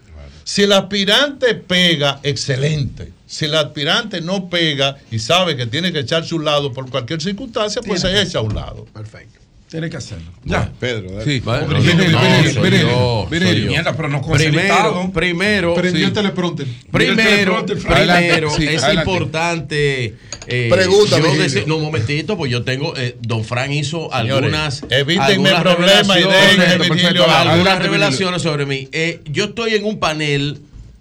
[0.42, 3.12] Si el aspirante pega, excelente.
[3.26, 6.90] Si el aspirante no pega y sabe que tiene que echarse a un lado por
[6.90, 8.84] cualquier circunstancia, pues Tiene se que echa a un lado.
[8.86, 9.39] Perfecto.
[9.70, 10.32] Tiene que hacerlo.
[10.44, 10.72] Ya.
[10.80, 11.24] Pedro, dale.
[11.24, 11.38] Sí.
[11.40, 13.68] Bueno, no, yo.
[13.68, 16.06] Mierda, pero no Primero, primero, Prendió sí.
[16.08, 16.66] el teleprompter.
[16.90, 19.10] Primero, el primero sí, es adelante.
[19.12, 20.14] importante.
[20.48, 22.96] eh, Pregunta, yo dese- no, un momentito, pues yo tengo.
[22.96, 24.82] eh, don Fran hizo Señores, algunas.
[24.90, 26.22] evítenme algunas problemas y
[27.48, 28.88] algunas revelaciones sobre mí.
[28.90, 30.58] Eh, yo estoy en un panel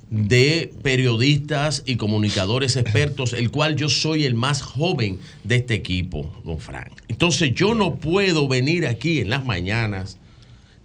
[0.10, 6.34] de periodistas y comunicadores expertos, el cual yo soy el más joven de este equipo,
[6.44, 6.92] don Frank.
[7.08, 10.18] Entonces yo no puedo venir aquí en las mañanas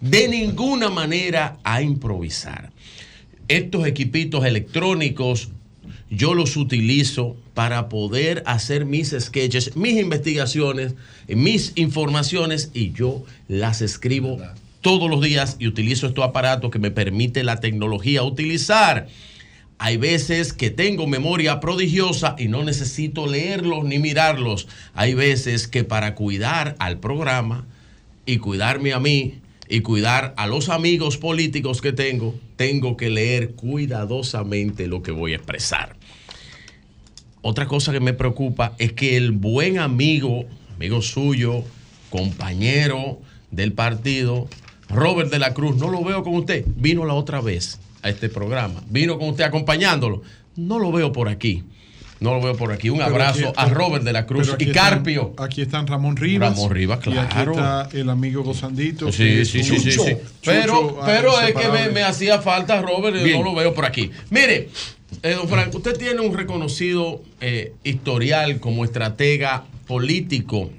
[0.01, 2.70] de ninguna manera a improvisar.
[3.49, 5.49] Estos equipitos electrónicos
[6.11, 10.94] yo los utilizo para poder hacer mis sketches, mis investigaciones,
[11.28, 14.39] mis informaciones y yo las escribo
[14.85, 19.09] todos los días y utilizo estos aparatos que me permite la tecnología utilizar.
[19.79, 24.69] Hay veces que tengo memoria prodigiosa y no necesito leerlos ni mirarlos.
[24.93, 27.67] Hay veces que para cuidar al programa
[28.27, 29.41] y cuidarme a mí
[29.71, 35.33] y cuidar a los amigos políticos que tengo, tengo que leer cuidadosamente lo que voy
[35.33, 35.97] a expresar.
[37.41, 40.45] Otra cosa que me preocupa es que el buen amigo,
[40.77, 41.65] amigo suyo,
[42.11, 43.19] compañero
[43.51, 44.47] del partido,
[44.95, 46.65] Robert de la Cruz, no lo veo con usted.
[46.77, 48.83] Vino la otra vez a este programa.
[48.89, 50.23] Vino con usted acompañándolo.
[50.57, 51.65] No lo veo por aquí.
[52.21, 52.89] No lo veo por aquí.
[52.91, 55.35] Un Pero abrazo aquí- a Robert de la Cruz y están- Carpio.
[55.37, 56.55] aquí están Ramón Rivas.
[56.55, 57.53] Ramón Rivas, Y aquí claro.
[57.53, 59.11] está el amigo Gozandito.
[59.13, 60.05] Sí, sí, sí, sí, Chucho.
[60.05, 60.17] sí.
[60.45, 64.11] Pero, Chucho, pero es que me, hacía falta Robert, y no lo veo por aquí.
[64.31, 64.69] Mire,
[65.23, 70.71] eh, don Frank, usted tiene un reconocido eh, historial como estratega político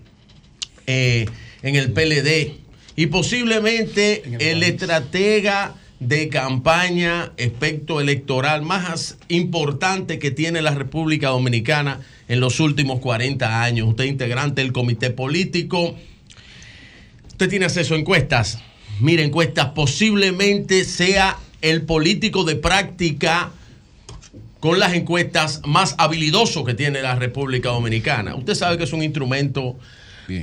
[0.88, 1.26] eh,
[1.62, 2.54] en el PLD
[2.96, 12.02] y posiblemente el, estratega de campaña, aspecto electoral más importante que tiene la República Dominicana
[12.28, 13.88] en los últimos 40 años.
[13.88, 15.96] Usted es integrante del comité político.
[17.28, 18.60] Usted tiene acceso a encuestas.
[19.00, 23.52] Mire, encuestas posiblemente sea el político de práctica
[24.62, 28.36] con las encuestas más habilidoso que tiene la República Dominicana.
[28.36, 29.78] Usted sabe que es un instrumento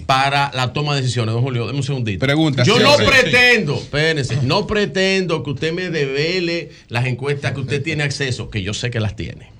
[0.06, 1.34] para la toma de decisiones.
[1.34, 2.24] Don Julio, déme un segundito.
[2.24, 7.82] Pregunta, Yo no pretendo, espérense, no pretendo que usted me devele las encuestas que usted
[7.82, 9.50] tiene acceso, que yo sé que las tiene.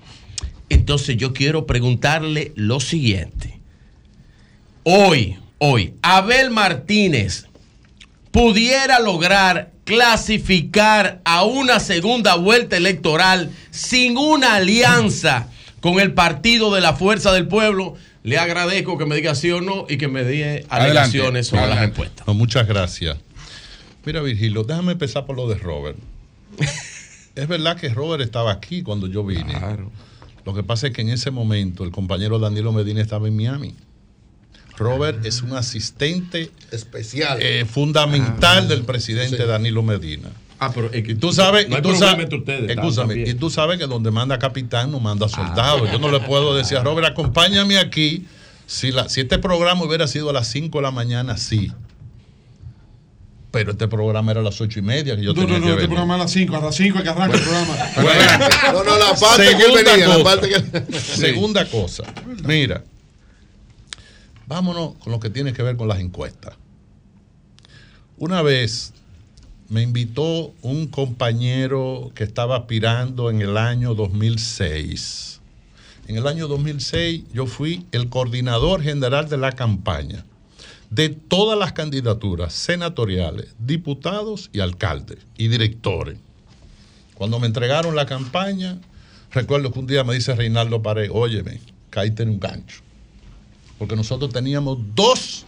[0.68, 3.60] Entonces yo quiero preguntarle lo siguiente.
[4.84, 7.46] Hoy, hoy, Abel Martínez
[8.30, 15.48] pudiera lograr clasificar a una segunda vuelta electoral sin una alianza
[15.80, 19.60] con el Partido de la Fuerza del Pueblo, le agradezco que me diga sí o
[19.60, 22.26] no y que me dé alegaciones sobre las encuestas.
[22.26, 23.18] No, muchas gracias.
[24.04, 25.98] Mira, Virgilio, déjame empezar por lo de Robert.
[27.34, 29.54] es verdad que Robert estaba aquí cuando yo vine.
[30.44, 33.74] Lo que pasa es que en ese momento el compañero Danilo Medina estaba en Miami.
[34.76, 40.30] Robert es un asistente especial eh, fundamental del presidente Danilo Medina.
[40.64, 43.78] Ah, pero y tú sabes, no hay y tú sabes, ustedes, escúchame, y tú sabes
[43.80, 45.90] que donde manda capitán no manda soldado.
[45.90, 48.26] Yo no le puedo decir a Robert, acompáñame aquí.
[48.66, 51.72] Si, la, si este programa hubiera sido a las 5 de la mañana, sí.
[53.50, 55.66] Pero este programa era a las ocho y media que yo No, tenía no, que
[55.66, 55.88] no, este venir.
[55.88, 57.76] programa a las 5, a las 5 es que arranca el programa.
[58.72, 60.24] No, no, la parte que venía, la cosa.
[60.24, 62.04] parte que Segunda cosa.
[62.44, 62.84] Mira,
[64.46, 66.54] vámonos con lo que tiene que ver con las encuestas.
[68.16, 68.94] Una vez
[69.72, 75.40] me invitó un compañero que estaba aspirando en el año 2006.
[76.08, 80.26] En el año 2006 yo fui el coordinador general de la campaña
[80.90, 86.18] de todas las candidaturas senatoriales, diputados y alcaldes y directores.
[87.14, 88.78] Cuando me entregaron la campaña,
[89.30, 92.82] recuerdo que un día me dice Reinaldo Pared, óyeme, caíste en un gancho.
[93.78, 95.46] Porque nosotros teníamos dos,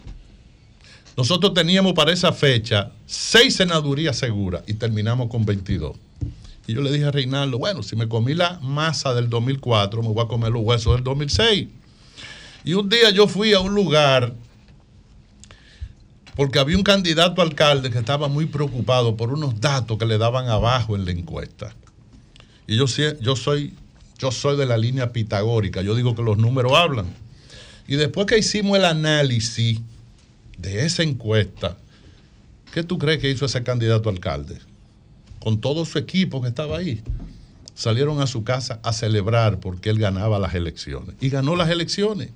[1.17, 5.97] nosotros teníamos para esa fecha seis senadurías seguras y terminamos con 22.
[6.67, 10.09] Y yo le dije a Reinaldo, bueno, si me comí la masa del 2004, me
[10.09, 11.69] voy a comer los huesos del 2006.
[12.65, 14.33] Y un día yo fui a un lugar
[16.35, 20.49] porque había un candidato alcalde que estaba muy preocupado por unos datos que le daban
[20.49, 21.75] abajo en la encuesta.
[22.67, 22.87] Y yo,
[23.21, 23.75] yo, soy,
[24.19, 27.07] yo soy de la línea pitagórica, yo digo que los números hablan.
[27.87, 29.81] Y después que hicimos el análisis
[30.59, 31.77] de esa encuesta,
[32.73, 34.59] ¿qué tú crees que hizo ese candidato alcalde?
[35.41, 37.03] Con todo su equipo que estaba ahí.
[37.75, 41.17] Salieron a su casa a celebrar porque él ganaba las elecciones.
[41.21, 42.31] Y ganó las elecciones.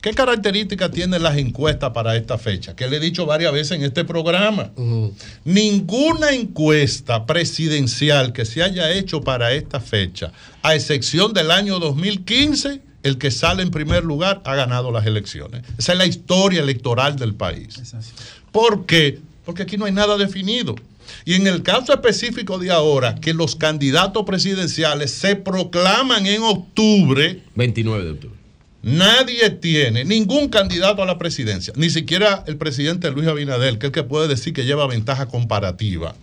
[0.00, 2.74] ¿Qué características tienen las encuestas para esta fecha?
[2.74, 4.70] Que le he dicho varias veces en este programa.
[5.44, 12.80] Ninguna encuesta presidencial que se haya hecho para esta fecha, a excepción del año 2015,
[13.02, 15.62] el que sale en primer lugar ha ganado las elecciones.
[15.78, 17.80] Esa es la historia electoral del país.
[18.52, 19.20] ¿Por qué?
[19.44, 20.74] Porque aquí no hay nada definido.
[21.24, 27.42] Y en el caso específico de ahora, que los candidatos presidenciales se proclaman en octubre,
[27.54, 28.38] 29 de octubre.
[28.82, 33.90] Nadie tiene, ningún candidato a la presidencia, ni siquiera el presidente Luis Abinader, que es
[33.90, 36.14] el que puede decir que lleva ventaja comparativa.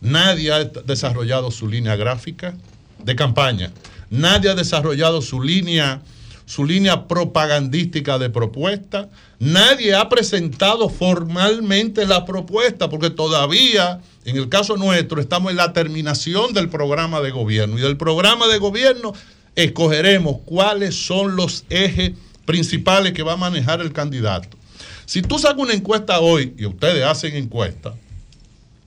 [0.00, 2.54] Nadie ha desarrollado su línea gráfica
[3.02, 3.72] de campaña.
[4.10, 6.02] Nadie ha desarrollado su línea,
[6.46, 9.08] su línea propagandística de propuesta.
[9.38, 15.72] Nadie ha presentado formalmente la propuesta, porque todavía, en el caso nuestro, estamos en la
[15.72, 17.78] terminación del programa de gobierno.
[17.78, 19.12] Y del programa de gobierno
[19.54, 22.12] escogeremos cuáles son los ejes
[22.44, 24.56] principales que va a manejar el candidato.
[25.04, 27.94] Si tú sacas una encuesta hoy, y ustedes hacen encuestas,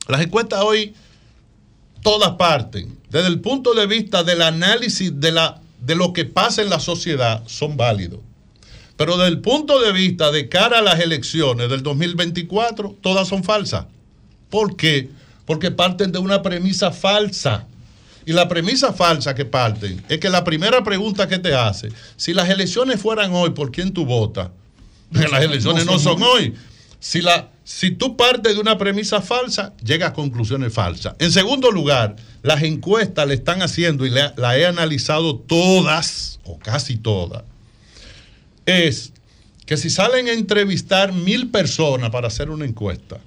[0.08, 0.94] las encuestas hoy
[2.02, 6.62] todas parten, desde el punto de vista del análisis de, la, de lo que pasa
[6.62, 8.22] en la sociedad, son válidos.
[8.96, 13.44] Pero desde el punto de vista de cara a las elecciones del 2024, todas son
[13.44, 13.86] falsas.
[14.50, 15.10] ¿Por qué?
[15.46, 17.68] Porque parten de una premisa falsa.
[18.26, 22.34] Y la premisa falsa que parten es que la primera pregunta que te hace, si
[22.34, 24.50] las elecciones fueran hoy, ¿por quién tú votas?
[25.12, 26.54] Las elecciones no son hoy.
[27.00, 31.16] Si, la, si tú partes de una premisa falsa, llegas a conclusiones falsas.
[31.20, 36.98] En segundo lugar, las encuestas le están haciendo, y la, he analizado todas, o casi
[36.98, 37.44] todas,
[38.66, 39.14] es
[39.66, 43.20] que si salen a entrevistar mil personas para hacer una encuesta,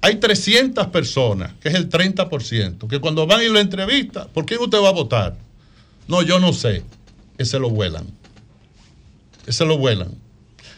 [0.00, 4.60] hay 300 personas, que es el 30%, que cuando van y lo entrevistan, ¿por quién
[4.60, 5.36] usted va a votar?
[6.08, 6.84] No, yo no sé.
[7.38, 8.06] Ese lo vuelan.
[9.46, 10.14] Ese lo vuelan.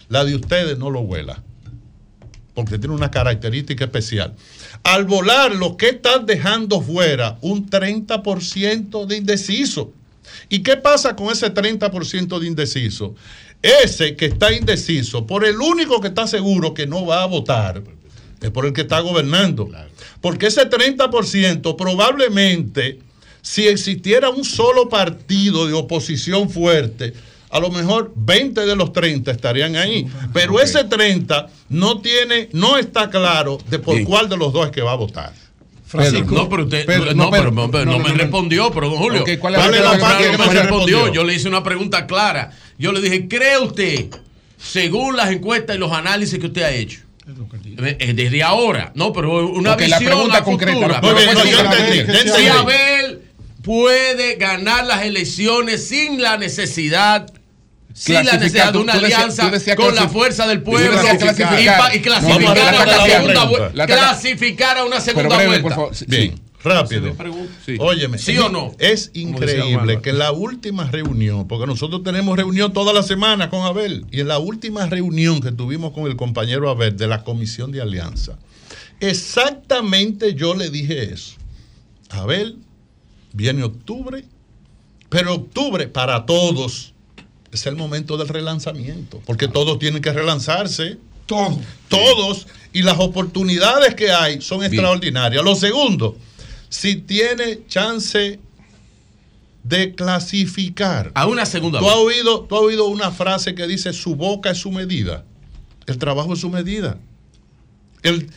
[0.09, 1.43] La de ustedes no lo vuela.
[2.59, 4.35] Porque tiene una característica especial.
[4.83, 9.93] Al volar, lo que están dejando fuera un 30% de indeciso.
[10.49, 13.15] ¿Y qué pasa con ese 30% de indeciso?
[13.63, 17.81] Ese que está indeciso, por el único que está seguro que no va a votar,
[18.43, 19.71] es por el que está gobernando.
[20.21, 22.99] Porque ese 30% probablemente,
[23.41, 27.15] si existiera un solo partido de oposición fuerte,
[27.51, 30.07] a lo mejor 20 de los 30 estarían ahí.
[30.33, 34.73] Pero ese 30 no tiene, no está claro de por cuál de los dos es
[34.73, 35.33] que va a votar.
[35.87, 38.17] Francisco, no, pero usted Pedro, no, no, pero, Pedro, pero no, no no, me no.
[38.17, 39.23] respondió, pero don Julio.
[39.23, 40.61] Ok, ¿cuál es ¿cuál la la parte que me respondió?
[40.63, 41.13] respondió?
[41.15, 42.51] Yo le hice una pregunta clara.
[42.79, 44.07] Yo le dije, ¿cree usted,
[44.59, 47.01] según las encuestas y los análisis que usted ha hecho?
[47.79, 50.93] eh, Desde ahora, no, pero una Ok, la visión pregunta a concreta, futuro.
[50.95, 52.47] la pregunta Pero concreta, Si.
[52.47, 53.23] Abel
[53.63, 57.31] puede ganar las elecciones sin la necesidad
[57.99, 61.97] sin la necesidad de una tú alianza decías con la fuerza del pueblo y, clasificar.
[61.97, 63.71] y clasificar a la segunda.
[63.75, 65.63] La Clasificar a una segunda breve, vuelta.
[65.63, 65.93] por favor.
[66.07, 67.17] Bien, rápido.
[67.67, 67.77] Sí.
[67.81, 68.73] Óyeme, ¿Sí o no?
[68.79, 73.67] Es increíble que en la última reunión, porque nosotros tenemos reunión toda la semana con
[73.67, 77.73] Abel, y en la última reunión que tuvimos con el compañero Abel de la Comisión
[77.73, 78.39] de Alianza,
[79.01, 81.35] exactamente yo le dije eso.
[82.11, 82.59] Abel,
[83.33, 84.25] viene octubre,
[85.09, 86.95] pero octubre para todos
[87.53, 90.99] es el momento del relanzamiento, porque todos tienen que relanzarse.
[91.27, 91.59] Todos.
[91.89, 92.47] Todos.
[92.73, 95.43] Y las oportunidades que hay son extraordinarias.
[95.45, 96.17] Lo segundo,
[96.69, 98.39] si tiene chance
[99.63, 101.11] de clasificar.
[101.15, 104.51] A una segunda ¿Tú has, oído, tú has oído una frase que dice su boca
[104.51, 105.25] es su medida.
[105.87, 106.99] El trabajo es su medida.
[108.03, 108.31] El,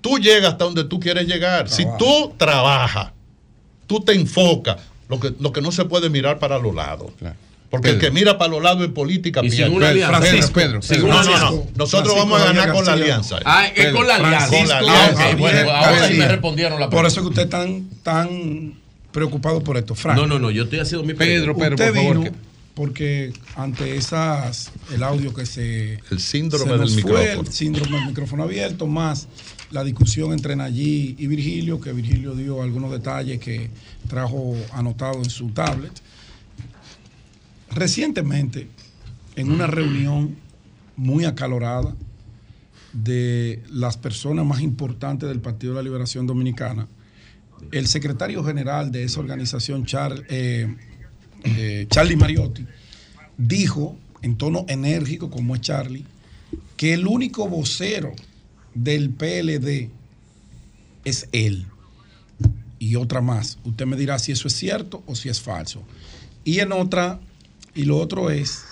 [0.00, 1.68] tú llegas hasta donde tú quieres llegar.
[1.68, 3.12] Si tú trabajas,
[3.86, 7.10] tú te enfocas, lo que, lo que no se puede mirar para los lados.
[7.70, 9.74] Porque el que mira para los lados en política Y sin pierde.
[9.76, 10.18] una alianza.
[10.20, 11.50] Francisco, Pedro, Pedro, no, no, no.
[11.76, 13.38] Nosotros Francisco vamos a ganar con la alianza.
[13.44, 14.48] Ah, es con la alianza.
[14.48, 15.28] Con la Ah, alianza.
[15.30, 17.08] ok, bueno, ahora sí me respondieron la Por pregunta.
[17.08, 18.74] eso que usted es tan, tan
[19.12, 20.16] preocupado por esto, Frank.
[20.18, 21.64] No, no, no, yo estoy haciendo mi Pedro, pregunta.
[21.64, 22.18] Pedro, Usted por favor.
[22.18, 25.98] vino- que- porque ante esas, el audio que se.
[26.10, 27.48] El síndrome se nos del fue, micrófono.
[27.48, 29.28] El síndrome del micrófono abierto, más
[29.70, 33.70] la discusión entre Nayí y Virgilio, que Virgilio dio algunos detalles que
[34.08, 35.92] trajo anotado en su tablet.
[37.70, 38.68] Recientemente,
[39.36, 40.36] en una reunión
[40.96, 41.94] muy acalorada
[42.92, 46.88] de las personas más importantes del Partido de la Liberación Dominicana,
[47.72, 49.86] el secretario general de esa organización,
[50.28, 50.74] eh,
[51.44, 52.66] eh, Charlie Mariotti,
[53.36, 56.04] dijo en tono enérgico, como es Charlie,
[56.76, 58.12] que el único vocero
[58.74, 59.90] del PLD
[61.04, 61.66] es él.
[62.78, 63.58] Y otra más.
[63.64, 65.82] Usted me dirá si eso es cierto o si es falso.
[66.44, 67.20] Y en otra,
[67.74, 68.64] y lo otro es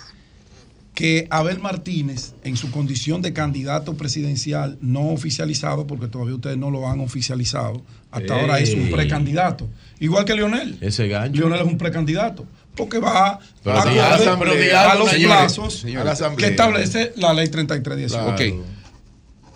[0.94, 6.70] que Abel Martínez, en su condición de candidato presidencial no oficializado, porque todavía ustedes no
[6.72, 8.40] lo han oficializado, hasta Ey.
[8.40, 9.68] ahora es un precandidato.
[10.00, 10.76] Igual que Leonel.
[10.80, 11.38] Ese gancho.
[11.40, 12.46] Leonel es un precandidato.
[12.74, 15.36] Porque va Pero pero di algo, a los señores.
[15.36, 16.00] plazos Señores.
[16.00, 16.50] A que asamblea.
[16.50, 18.36] establece la ley 3318.
[18.56, 18.64] Claro.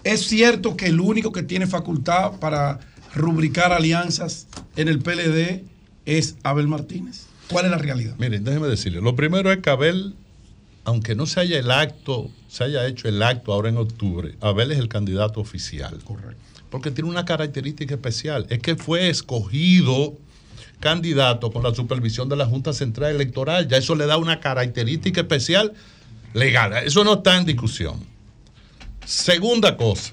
[0.04, 2.80] Es cierto que el único que tiene facultad para
[3.14, 4.46] rubricar alianzas
[4.76, 5.62] en el PLD
[6.04, 7.26] es Abel Martínez.
[7.52, 8.14] ¿Cuál es la realidad?
[8.18, 9.00] Miren, déjeme decirle.
[9.00, 10.14] Lo primero es que Abel
[10.84, 14.72] aunque no se haya el acto, se haya hecho el acto ahora en octubre, Abel
[14.72, 15.96] es el candidato oficial.
[16.04, 16.42] Correcto.
[16.70, 20.18] Porque tiene una característica especial, es que fue escogido
[20.80, 23.68] candidato con la supervisión de la Junta Central Electoral.
[23.68, 25.72] Ya eso le da una característica especial
[26.34, 26.72] legal.
[26.84, 28.00] Eso no está en discusión.
[29.06, 30.12] Segunda cosa,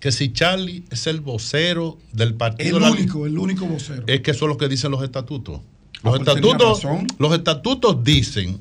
[0.00, 2.78] que si Charlie es el vocero del partido.
[2.78, 4.02] El La- único, el único vocero.
[4.06, 5.60] es que eso es lo que dicen los estatutos.
[6.02, 7.06] Los, estatutos razón.
[7.18, 8.60] los estatutos dicen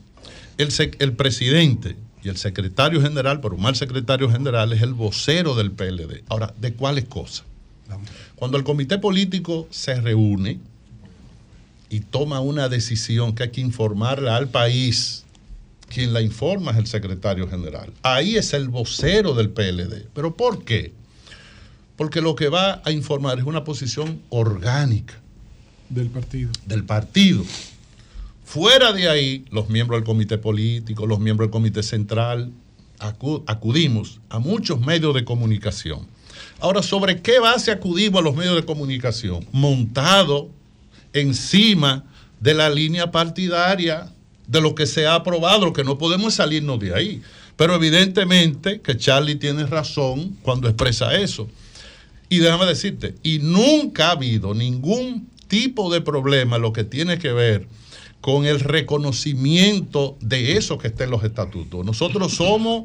[0.57, 5.55] el, el presidente y el secretario general, por un mal secretario general, es el vocero
[5.55, 6.23] del PLD.
[6.29, 7.45] Ahora, ¿de cuáles cosas?
[8.35, 10.59] Cuando el comité político se reúne
[11.89, 15.23] y toma una decisión que hay que informarla al país,
[15.87, 17.93] quien la informa es el secretario general.
[18.03, 20.07] Ahí es el vocero del PLD.
[20.13, 20.93] ¿Pero por qué?
[21.95, 25.21] Porque lo que va a informar es una posición orgánica
[25.89, 26.51] Del partido.
[26.65, 27.43] del partido.
[28.43, 32.51] Fuera de ahí, los miembros del comité político, los miembros del comité central,
[32.99, 36.07] acu- acudimos a muchos medios de comunicación.
[36.59, 39.45] Ahora, ¿sobre qué base acudimos a los medios de comunicación?
[39.51, 40.49] Montado
[41.13, 42.05] encima
[42.39, 44.11] de la línea partidaria
[44.47, 47.21] de lo que se ha aprobado, lo que no podemos salirnos de ahí.
[47.57, 51.49] Pero evidentemente que Charlie tiene razón cuando expresa eso.
[52.29, 57.33] Y déjame decirte, y nunca ha habido ningún tipo de problema lo que tiene que
[57.33, 57.67] ver
[58.21, 61.85] con el reconocimiento de eso que está en los estatutos.
[61.85, 62.83] Nosotros somos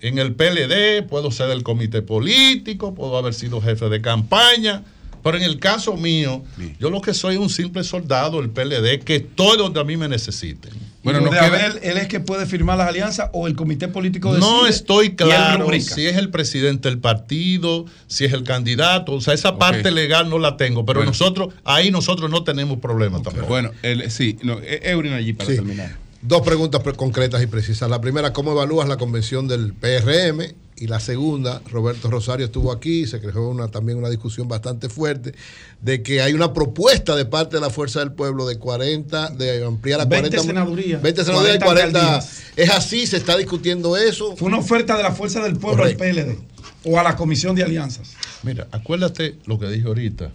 [0.00, 4.84] en el PLD, puedo ser del comité político, puedo haber sido jefe de campaña,
[5.26, 6.42] pero en el caso mío,
[6.78, 9.96] yo lo que soy es un simple soldado del PLD que estoy donde a mí
[9.96, 10.70] me necesiten.
[11.02, 14.48] Bueno, de Abel, él es que puede firmar las alianzas o el comité político decide
[14.50, 19.20] No estoy él claro si es el presidente del partido, si es el candidato, o
[19.20, 21.10] sea, esa parte legal no la tengo, pero Bueno.
[21.10, 23.46] nosotros, ahí nosotros no tenemos problema tampoco.
[23.46, 25.56] Bueno, el- sí, no, E- Eurin allí para Sí.
[25.56, 25.96] terminar.
[26.22, 27.88] Dos preguntas pre- concretas y precisas.
[27.88, 30.54] La primera, ¿cómo evalúas la convención del PRM?
[30.78, 35.34] Y la segunda, Roberto Rosario estuvo aquí, se creó una, también una discusión bastante fuerte
[35.80, 39.64] de que hay una propuesta de parte de la Fuerza del Pueblo de 40, de
[39.64, 41.98] ampliar a 20 40 senadurías, 20 senadurías y 40 40.
[42.00, 42.42] alcaldías.
[42.56, 43.06] ¿Es así?
[43.06, 44.36] ¿Se está discutiendo eso?
[44.36, 46.04] Fue una oferta de la Fuerza del Pueblo Correcto.
[46.04, 46.38] al PLD
[46.84, 48.12] o a la Comisión de Alianzas.
[48.42, 50.30] Mira, acuérdate lo que dije ahorita.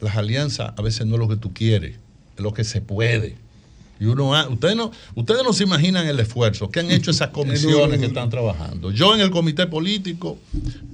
[0.00, 1.96] Las alianzas a veces no es lo que tú quieres,
[2.36, 3.36] es lo que se puede.
[4.00, 7.28] Y uno ha- ustedes no, ustedes no se imaginan el esfuerzo que han hecho esas
[7.32, 8.90] comisiones que están trabajando.
[8.92, 10.38] Yo en el comité político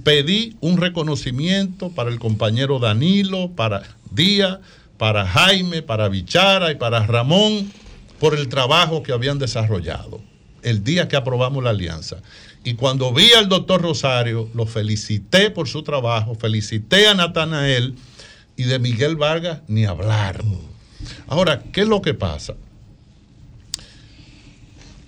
[0.03, 4.59] pedí un reconocimiento para el compañero Danilo, para Díaz,
[4.97, 7.71] para Jaime, para Bichara y para Ramón
[8.19, 10.21] por el trabajo que habían desarrollado
[10.63, 12.17] el día que aprobamos la alianza.
[12.63, 17.93] Y cuando vi al doctor Rosario, lo felicité por su trabajo, felicité a Natanael
[18.57, 20.43] y de Miguel Vargas ni hablar.
[21.27, 22.55] Ahora, ¿qué es lo que pasa?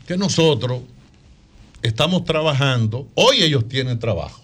[0.07, 0.81] Que nosotros
[1.81, 4.41] estamos trabajando, hoy ellos tienen trabajo.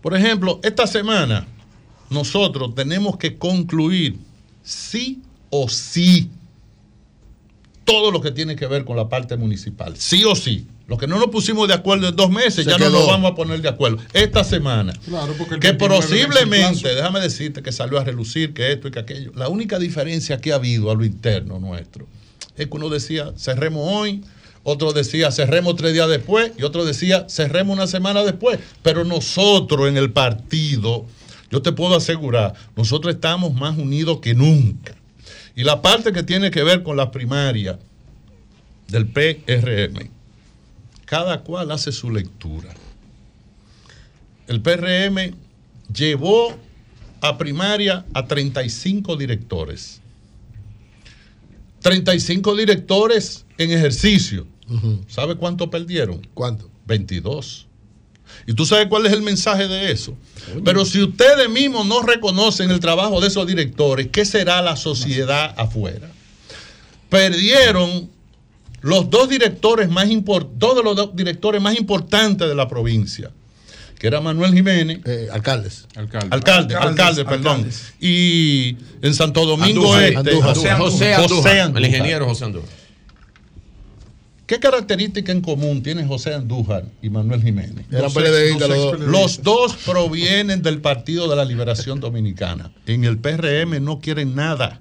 [0.00, 1.46] Por ejemplo, esta semana
[2.10, 4.16] nosotros tenemos que concluir
[4.62, 6.30] sí o sí
[7.84, 10.66] todo lo que tiene que ver con la parte municipal, sí o sí.
[10.86, 13.32] Lo que no nos pusimos de acuerdo en dos meses, Se ya no nos vamos
[13.32, 13.98] a poner de acuerdo.
[14.14, 18.04] Esta semana, Claro, porque el que 29 vence el posiblemente, déjame decirte que salió a
[18.04, 19.32] relucir que esto y que aquello.
[19.34, 22.06] La única diferencia que ha habido a lo interno nuestro
[22.56, 24.22] es que uno decía cerremos hoy,
[24.68, 28.58] otro decía cerremos tres días después y otro decía cerremos una semana después.
[28.82, 31.06] Pero nosotros en el partido,
[31.50, 34.94] yo te puedo asegurar, nosotros estamos más unidos que nunca.
[35.56, 37.78] Y la parte que tiene que ver con la primaria
[38.88, 40.10] del PRM,
[41.06, 42.68] cada cual hace su lectura.
[44.48, 45.34] El PRM
[45.92, 46.54] llevó
[47.22, 50.00] a primaria a 35 directores.
[51.80, 54.46] 35 directores en ejercicio.
[55.08, 56.26] ¿Sabe cuánto perdieron?
[56.34, 56.68] ¿Cuánto?
[56.86, 57.66] 22.
[58.46, 60.16] ¿Y tú sabes cuál es el mensaje de eso?
[60.64, 65.54] Pero si ustedes mismos no reconocen el trabajo de esos directores, ¿qué será la sociedad
[65.56, 66.10] afuera?
[67.08, 68.10] Perdieron
[68.80, 73.30] los dos directores más importantes, dos de los dos directores más importantes de la provincia,
[73.98, 75.00] que era Manuel Jiménez.
[75.32, 75.86] alcaldes.
[75.96, 76.28] Alcalde.
[76.30, 77.68] Alcalde, alcalde, perdón.
[78.00, 80.04] Y en Santo Domingo Andújar.
[80.04, 80.54] Este, Andújar.
[80.54, 81.58] José José Andújar.
[81.60, 82.77] Andújar, el ingeniero José Andújar.
[84.48, 87.84] ¿Qué característica en común tiene José Andújar y Manuel Jiménez?
[87.90, 89.00] Eran Los los dos.
[89.00, 92.72] Los dos provienen del Partido de la Liberación Dominicana.
[92.86, 94.80] En el PRM no quieren nada.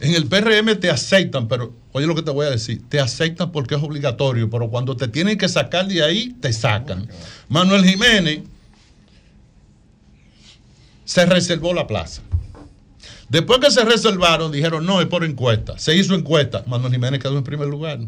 [0.00, 3.52] En el PRM te aceptan, pero oye lo que te voy a decir, te aceptan
[3.52, 7.08] porque es obligatorio, pero cuando te tienen que sacar de ahí, te sacan.
[7.48, 8.40] Manuel Jiménez
[11.04, 12.20] se reservó la plaza.
[13.28, 15.78] Después que se reservaron, dijeron, no, es por encuesta.
[15.78, 16.64] Se hizo encuesta.
[16.66, 18.00] Manuel Jiménez quedó en primer lugar.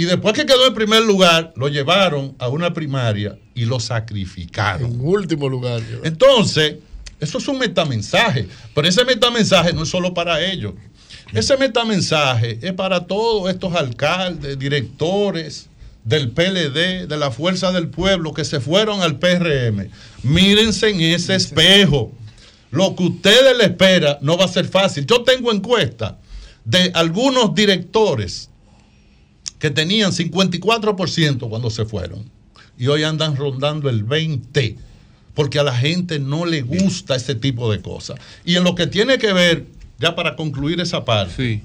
[0.00, 4.94] Y después que quedó en primer lugar, lo llevaron a una primaria y lo sacrificaron.
[4.94, 5.82] En último lugar.
[6.04, 6.76] Entonces,
[7.20, 8.48] eso es un metamensaje.
[8.74, 10.72] Pero ese metamensaje no es solo para ellos.
[11.34, 15.68] Ese metamensaje es para todos estos alcaldes, directores
[16.02, 19.90] del PLD, de la Fuerza del Pueblo, que se fueron al PRM.
[20.22, 22.10] Mírense en ese espejo.
[22.70, 25.04] Lo que ustedes le espera no va a ser fácil.
[25.04, 26.16] Yo tengo encuesta
[26.64, 28.49] de algunos directores
[29.60, 32.24] que tenían 54% cuando se fueron
[32.76, 34.76] y hoy andan rondando el 20%
[35.34, 38.18] porque a la gente no le gusta ese tipo de cosas.
[38.44, 39.66] Y en lo que tiene que ver,
[39.98, 41.62] ya para concluir esa parte,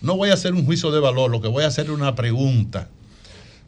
[0.00, 2.14] no voy a hacer un juicio de valor, lo que voy a hacer es una
[2.14, 2.88] pregunta.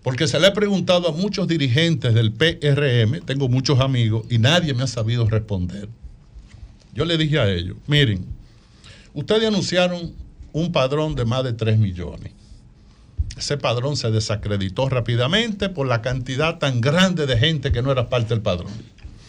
[0.02, 4.72] Porque se le he preguntado a muchos dirigentes del PRM, tengo muchos amigos, y nadie
[4.72, 5.88] me ha sabido responder.
[6.94, 8.24] Yo le dije a ellos, miren,
[9.12, 10.12] ustedes anunciaron
[10.52, 12.32] un padrón de más de 3 millones.
[13.36, 18.08] Ese padrón se desacreditó rápidamente por la cantidad tan grande de gente que no era
[18.08, 18.72] parte del padrón.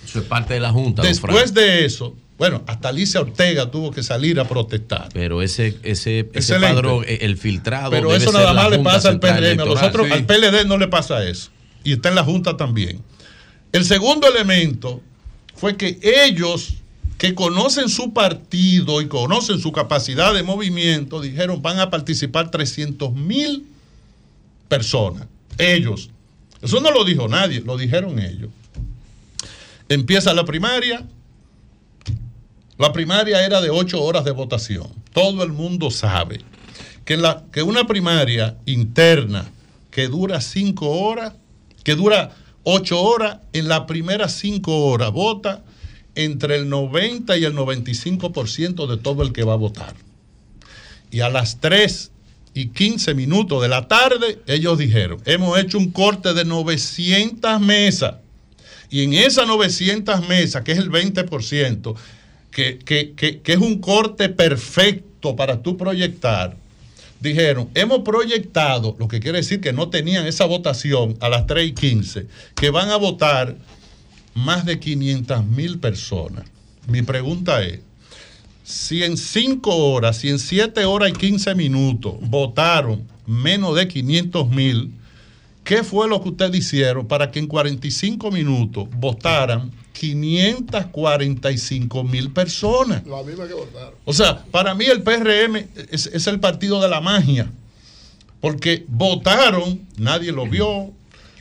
[0.05, 1.01] Eso es parte de la Junta.
[1.01, 5.09] Después de eso, bueno, hasta Alicia Ortega tuvo que salir a protestar.
[5.13, 7.91] Pero ese, ese, ese padrón, eh, el filtrado.
[7.91, 10.11] Pero debe eso nada más le pasa al PRM, a Sí.
[10.11, 11.49] al PLD no le pasa eso.
[11.83, 13.01] Y está en la Junta también.
[13.73, 15.01] El segundo elemento
[15.55, 16.75] fue que ellos
[17.17, 23.13] que conocen su partido y conocen su capacidad de movimiento, dijeron van a participar 300
[23.13, 23.65] mil
[24.67, 25.27] personas.
[25.57, 26.09] Ellos.
[26.61, 28.49] Eso no lo dijo nadie, lo dijeron ellos.
[29.89, 31.05] Empieza la primaria.
[32.77, 34.87] La primaria era de ocho horas de votación.
[35.13, 36.41] Todo el mundo sabe
[37.05, 39.49] que, la, que una primaria interna
[39.89, 41.33] que dura cinco horas,
[41.83, 45.63] que dura ocho horas, en las primeras cinco horas vota
[46.13, 49.95] entre el 90 y el 95% de todo el que va a votar.
[51.11, 52.11] Y a las 3
[52.59, 58.15] y 15 minutos de la tarde, ellos dijeron, hemos hecho un corte de 900 mesas.
[58.89, 61.95] Y en esas 900 mesas, que es el 20%,
[62.51, 66.57] que, que- que- que es un corte perfecto para tú proyectar,
[67.19, 71.67] dijeron, hemos proyectado, lo que quiere decir que no tenían esa votación a las 3
[71.67, 73.55] y 15, que van a votar
[74.33, 76.45] más de 500 mil personas.
[76.87, 77.79] Mi pregunta es,
[78.67, 84.49] si en 5 horas, si en 7 horas y 15 minutos votaron menos de 500
[84.49, 84.91] mil,
[85.63, 93.07] ¿qué fue lo que ustedes hicieron para que en 45 minutos votaran 545 mil personas?
[93.07, 93.93] La misma que votaron.
[94.03, 97.49] O sea, para mí el PRM es, es el partido de la magia.
[98.41, 100.91] Porque votaron, nadie lo vio.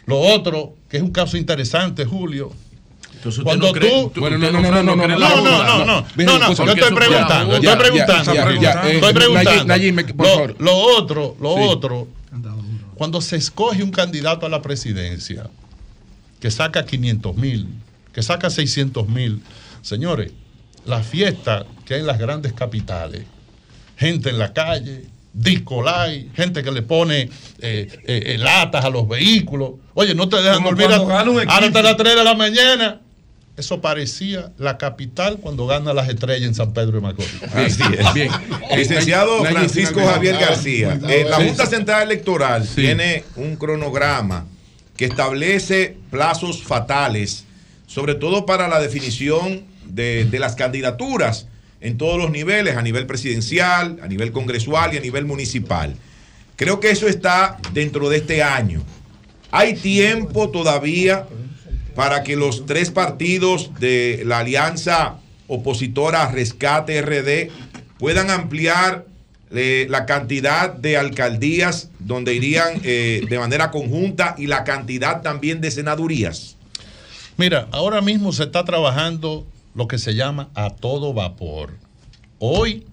[0.06, 2.52] Lo otro, que es un caso interesante, Julio.
[3.26, 5.08] Entonces usted Cuando no cree- tú- tú- Bueno, usted no, no, no no, no, no,
[5.08, 5.84] no, no, no, no,
[6.16, 9.64] No, no, yo estoy preguntando, ya, estoy preguntando, ya, ya, ya, eh, estoy preguntando.
[9.64, 10.56] Nayib, Nayib, por Lo- favor.
[10.60, 11.60] Lo otro, lo Sí.
[11.66, 12.08] otro,
[12.94, 15.48] cuando se escoge un candidato a la presidencia
[16.40, 17.66] que saca 500 mil,
[18.12, 19.42] que saca 600 mil,
[19.82, 20.32] señores,
[20.84, 23.24] la fiesta que hay en las grandes capitales,
[23.96, 27.28] gente en la calle, disco light, gente que le pone eh,
[27.60, 29.72] eh, eh, latas a los vehículos.
[29.94, 33.00] Oye, no te dejan dormir a- hasta las 3 de la mañana.
[33.56, 37.42] Eso parecía la capital cuando gana las estrellas en San Pedro de Macorís.
[37.54, 38.12] Así es.
[38.14, 38.30] Bien.
[38.76, 40.00] Licenciado Francisco.
[40.04, 41.36] Javier García, eh, la.
[41.36, 42.82] Junta Central Electoral Sí.
[42.82, 44.46] tiene un cronograma
[44.96, 47.44] que establece plazos fatales,
[47.86, 51.46] sobre todo para la definición de, de las candidaturas
[51.80, 55.94] en todos los niveles, a nivel presidencial, a nivel congresual y a nivel municipal.
[56.56, 58.82] Creo que eso está dentro de este año.
[59.50, 61.26] Hay tiempo todavía
[61.96, 65.16] para que los tres partidos de la alianza
[65.48, 67.50] opositora Rescate RD
[67.98, 69.06] puedan ampliar
[69.50, 75.60] eh, la cantidad de alcaldías donde irían eh, de manera conjunta y la cantidad también
[75.60, 76.56] de senadurías.
[77.38, 81.74] Mira, ahora mismo se está trabajando lo que se llama a todo vapor.
[82.38, 82.86] Hoy,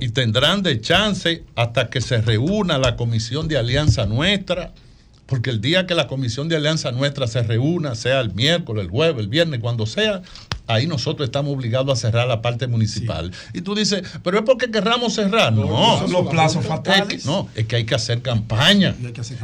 [0.00, 4.72] y tendrán de chance hasta que se reúna la comisión de alianza nuestra,
[5.26, 8.90] porque el día que la comisión de alianza nuestra se reúna, sea el miércoles, el
[8.90, 10.20] jueves, el viernes, cuando sea,
[10.66, 13.32] ahí nosotros estamos obligados a cerrar la parte municipal.
[13.54, 15.52] Y tú dices, pero es porque querramos cerrar.
[15.52, 17.26] No, Son los plazos Es que- fatales.
[17.26, 18.94] no, es que hay que hacer campaña.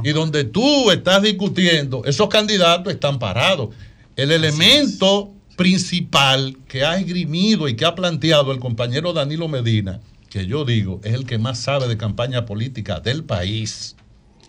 [0.04, 3.70] Y donde tú estás discutiendo, esos candidatos están parados.
[4.16, 10.46] El elemento principal que ha esgrimido y que ha planteado el compañero Danilo Medina, que
[10.46, 13.96] yo digo es el que más sabe de campaña política del país,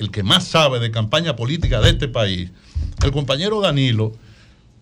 [0.02, 2.50] el que más sabe de campaña política de este país,
[3.04, 4.14] el compañero Danilo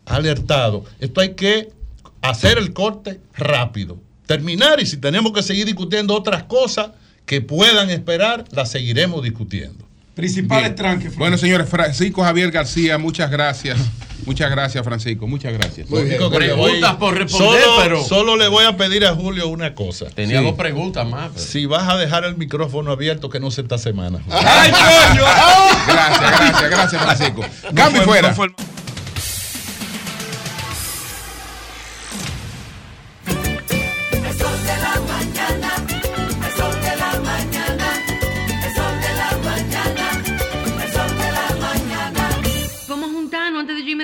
[0.06, 1.74] ha alertado, esto hay que
[2.22, 6.92] hacer el corte rápido, terminar y si tenemos que seguir discutiendo otras cosas
[7.26, 9.89] que puedan esperar, las seguiremos discutiendo.
[10.20, 11.16] Principales tranques.
[11.16, 13.78] Bueno, señores, Francisco Javier García, muchas gracias.
[14.26, 15.28] Muchas gracias, Francisco.
[15.28, 15.90] Muchas gracias.
[15.90, 16.82] Lo único que le voy-
[17.30, 20.08] solo, Solo le voy a pedir a Julio una cosa.
[20.14, 21.32] Tenía dos preguntas más.
[21.34, 24.20] pero- Si vas a dejar el micrófono abierto, que no sea esta semana.
[24.30, 25.24] ¡Ay, coño!
[25.88, 27.42] Gracias, gracias, gracias, Francisco.
[27.74, 28.30] Cambio fue- fuera.
[28.30, 28.36] no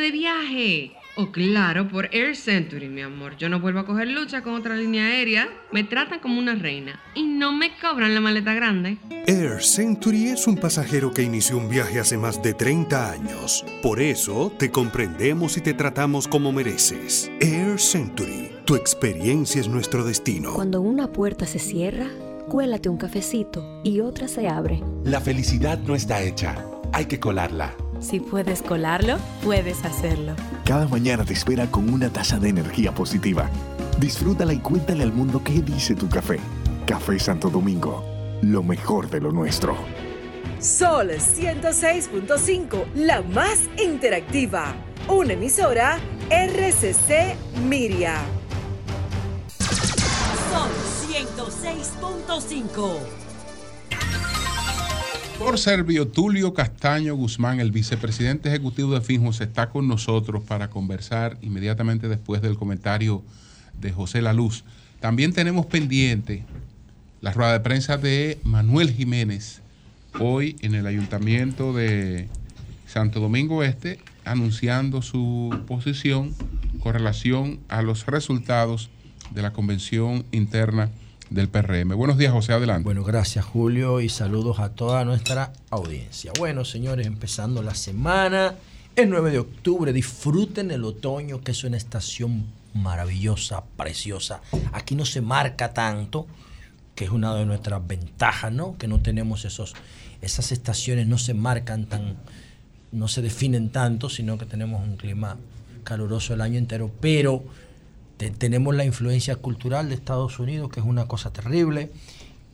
[0.05, 0.91] de viaje.
[1.17, 3.37] Oh, claro, por Air Century, mi amor.
[3.37, 5.47] Yo no vuelvo a coger lucha con otra línea aérea.
[5.71, 6.99] Me tratan como una reina.
[7.15, 8.97] Y no me cobran la maleta grande.
[9.25, 13.65] Air Century es un pasajero que inició un viaje hace más de 30 años.
[13.81, 17.31] Por eso te comprendemos y te tratamos como mereces.
[17.39, 20.53] Air Century, tu experiencia es nuestro destino.
[20.53, 22.09] Cuando una puerta se cierra,
[22.47, 24.83] cuélate un cafecito y otra se abre.
[25.03, 27.75] La felicidad no está hecha, hay que colarla.
[27.99, 30.35] Si puedes colarlo, puedes hacerlo.
[30.65, 33.49] Cada mañana te espera con una taza de energía positiva.
[33.99, 36.39] Disfrútala y cuéntale al mundo qué dice tu café.
[36.85, 38.03] Café Santo Domingo,
[38.41, 39.75] lo mejor de lo nuestro.
[40.59, 44.75] Sol 106.5, la más interactiva.
[45.07, 45.97] Una emisora
[46.29, 47.35] RCC
[47.67, 48.15] Miria.
[50.51, 50.69] Sol
[51.11, 53.24] 106.5.
[55.37, 61.37] Por Servio, Tulio Castaño Guzmán, el vicepresidente ejecutivo de Finjos, está con nosotros para conversar
[61.41, 63.21] inmediatamente después del comentario
[63.81, 64.63] de José La Luz.
[65.01, 66.45] También tenemos pendiente
[67.19, 69.61] la rueda de prensa de Manuel Jiménez,
[70.19, 72.29] hoy en el ayuntamiento de
[72.87, 76.33] Santo Domingo Este, anunciando su posición
[76.79, 78.89] con relación a los resultados
[79.31, 80.89] de la convención interna
[81.35, 81.95] del PRM.
[81.95, 82.85] Buenos días, José, adelante.
[82.85, 86.31] Bueno, gracias Julio y saludos a toda nuestra audiencia.
[86.39, 88.55] Bueno, señores, empezando la semana,
[88.95, 94.41] el 9 de octubre, disfruten el otoño, que es una estación maravillosa, preciosa.
[94.71, 96.25] Aquí no se marca tanto,
[96.95, 98.77] que es una de nuestras ventajas, ¿no?
[98.77, 99.75] Que no tenemos esos,
[100.21, 102.15] esas estaciones no se marcan tan,
[102.93, 105.35] no se definen tanto, sino que tenemos un clima
[105.83, 107.43] caluroso el año entero, pero
[108.17, 111.91] te- tenemos la influencia cultural de Estados Unidos, que es una cosa terrible,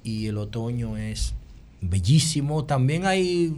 [0.04, 1.34] y el otoño es
[1.82, 2.66] bellísimo.
[2.66, 3.56] También hay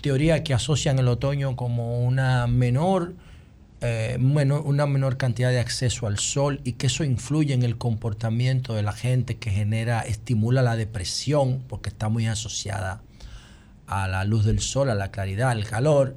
[0.00, 3.14] teorías que asocian el otoño como una menor,
[3.80, 7.78] eh, menor- una menor cantidad de acceso al sol y que eso influye en el
[7.78, 13.00] comportamiento de la gente, que genera, estimula la depresión, porque está muy asociada
[13.88, 16.16] a la luz del sol, a la claridad, al calor.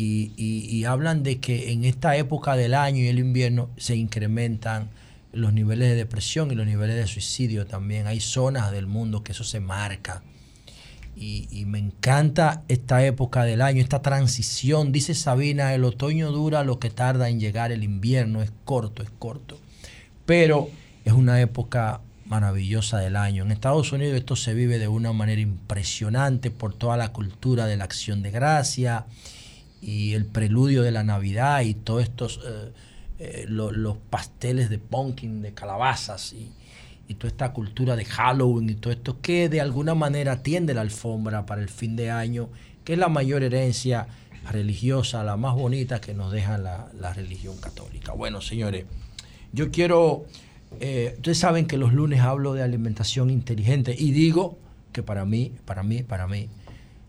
[0.00, 3.96] Y, y- y hablan de que en esta época del año y el invierno se
[3.96, 4.90] incrementan
[5.32, 8.06] los niveles de depresión y los niveles de suicidio también.
[8.06, 10.22] Hay zonas del mundo que eso se marca.
[11.16, 14.92] Y, y me encanta esta época del año, esta transición.
[14.92, 19.10] Dice Sabina, el otoño dura lo que tarda en llegar el invierno, es corto, es
[19.18, 19.58] corto.
[20.26, 20.70] Pero
[21.04, 23.42] es una época maravillosa del año.
[23.42, 27.76] En Estados Unidos esto se vive de una manera impresionante por toda la cultura de
[27.76, 29.06] la acción de gracia
[29.80, 32.72] y el preludio de la Navidad y todos estos, eh,
[33.20, 36.50] eh, lo- los pasteles de pumpkin, de calabazas y,
[37.08, 40.82] y toda esta cultura de Halloween y todo esto que de alguna manera tiende la
[40.82, 42.48] alfombra para el fin de año,
[42.84, 44.06] que es la mayor herencia
[44.50, 48.12] religiosa, la más bonita que nos deja la, la religión católica.
[48.12, 48.86] Bueno, señores,
[49.52, 50.24] yo quiero,
[50.80, 54.58] eh, ustedes saben que los lunes hablo de alimentación inteligente y digo
[54.92, 56.48] que para mí, para mí, para mí,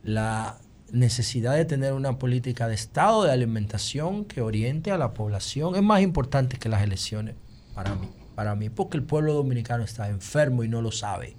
[0.03, 0.57] la
[0.91, 5.81] necesidad de tener una política de Estado de alimentación que oriente a la población es
[5.81, 7.35] más importante que las elecciones,
[7.73, 11.35] para mí, para mí, porque el pueblo dominicano está enfermo y no lo sabe.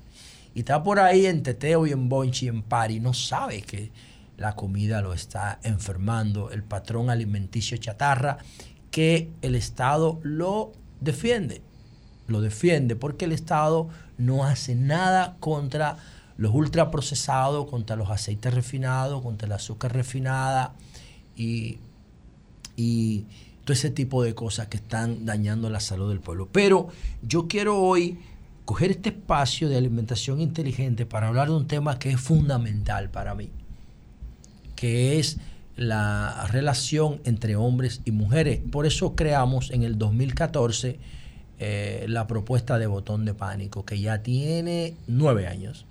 [0.55, 3.93] Y está por ahí en teteo y en bonchi y en pari, no sabe que
[4.37, 8.39] la comida lo está enfermando, el patrón alimenticio chatarra,
[8.91, 11.62] que el Estado lo defiende,
[12.27, 13.89] lo defiende, porque el Estado
[14.19, 15.99] no hace nada contra
[16.41, 20.75] los ultraprocesados, contra los aceites refinados, contra el azúcar refinada
[21.36, 21.78] y,
[23.62, 26.49] todo ese tipo de cosas que están dañando la salud del pueblo.
[26.51, 26.89] Pero
[27.20, 28.19] yo quiero hoy
[28.65, 33.35] coger este espacio de alimentación inteligente para hablar de un tema que es fundamental para
[33.35, 33.51] mí,
[34.77, 35.36] que es
[35.77, 38.60] la relación entre hombres y mujeres.
[38.73, 40.99] Por eso creamos en el 2014
[41.59, 45.85] eh, la propuesta de botón de pánico, que ya tiene nueve años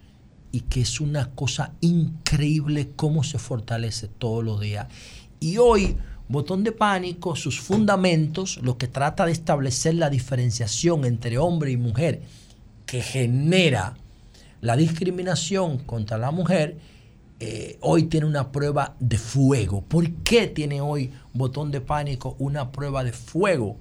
[0.52, 4.88] y que es una cosa increíble cómo se fortalece todos los días.
[5.40, 5.96] Y hoy,
[6.28, 11.78] Botón de Pánico, sus fundamentos, lo que trata de establecer la diferenciación entre hombre y
[11.78, 12.22] mujer,
[12.86, 13.96] que genera
[14.62, 16.78] la discriminación contra la mujer,
[17.40, 19.82] eh, hoy tiene una prueba de fuego.
[19.82, 23.78] ¿Por qué tiene hoy Botón de Pánico una prueba de fuego?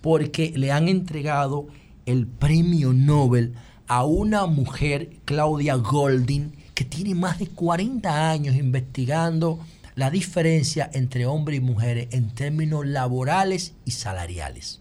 [0.00, 1.66] Porque le han entregado
[2.06, 3.54] el premio Nobel
[3.86, 9.58] a una mujer, Claudia Golding, que tiene más de 40 años investigando
[9.94, 14.80] la diferencia entre hombres y mujeres en términos laborales y salariales.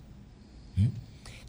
[0.77, 0.87] ¿Mm?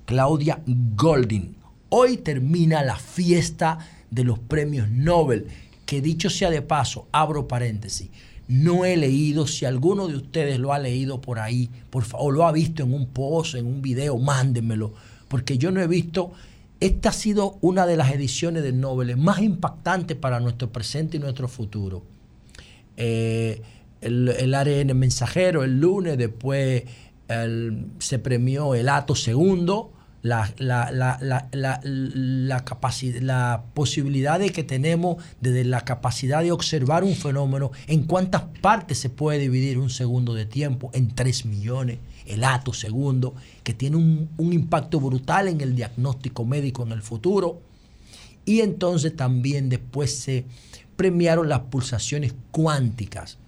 [0.05, 1.55] Claudia Golding.
[1.89, 3.79] Hoy termina la fiesta
[4.11, 5.47] de los premios Nobel,
[5.87, 8.09] que dicho sea de paso, abro paréntesis,
[8.49, 12.47] no he leído, si alguno de ustedes lo ha leído por ahí, por favor, lo
[12.47, 14.93] ha visto en un post, en un video, mándenmelo,
[15.29, 16.33] porque yo no he visto,
[16.87, 21.21] esta ha sido una de las ediciones del Nobel más impactantes para nuestro presente y
[21.21, 22.03] nuestro futuro.
[22.97, 23.63] Eh,
[24.01, 26.83] el, el ARN mensajero el lunes, después
[27.99, 34.51] se premió el Ato segundo, la, la, la, la, la, la capaci- la posibilidad de
[34.51, 39.79] que tenemos desde la capacidad de observar un fenómeno, en cuántas partes se puede dividir
[39.79, 45.01] un segundo de tiempo, en 3 millones, el Ato segundo, que tiene un, un impacto
[45.01, 47.61] brutal en el diagnóstico médico en el futuro.
[48.45, 50.45] Y entonces también después se
[50.97, 53.39] premiaron las pulsaciones cuánticas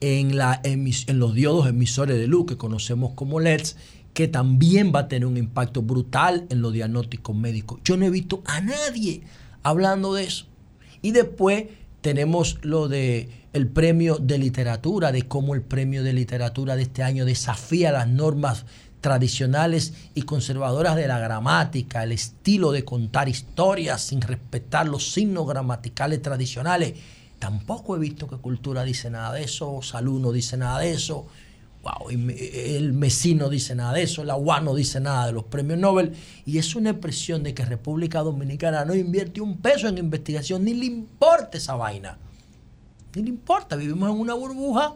[0.00, 3.76] en, la emis- en los diodos emisores de luz que conocemos como LEDs,
[4.14, 7.80] que también va a tener un impacto brutal en los diagnósticos médicos.
[7.84, 9.22] Yo no he visto a nadie
[9.62, 10.46] hablando de eso.
[11.02, 11.66] Y después
[12.08, 17.02] tenemos lo de el premio de literatura, de cómo el premio de literatura de este
[17.02, 18.64] año desafía las normas
[19.02, 25.46] tradicionales y conservadoras de la gramática, el estilo de contar historias sin respetar los signos
[25.46, 26.94] gramaticales tradicionales.
[27.38, 31.26] Tampoco he visto que Cultura dice nada de eso, Salud no dice nada de eso,
[32.10, 35.78] el Messi no dice nada de eso, la UA no dice nada de los premios
[35.78, 40.64] Nobel, y es una expresión de que República Dominicana no invierte un peso en investigación,
[40.64, 42.18] ni le importa esa vaina,
[43.14, 44.94] ni le importa, vivimos en una burbuja,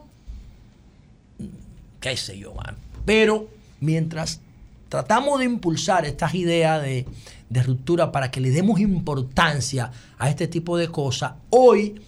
[2.01, 2.77] qué sé yo, mano.
[3.05, 3.49] Pero
[3.81, 4.41] mientras
[4.89, 7.07] tratamos de impulsar estas ideas de,
[7.49, 12.01] de ruptura para que le demos importancia a este tipo de cosas, hoy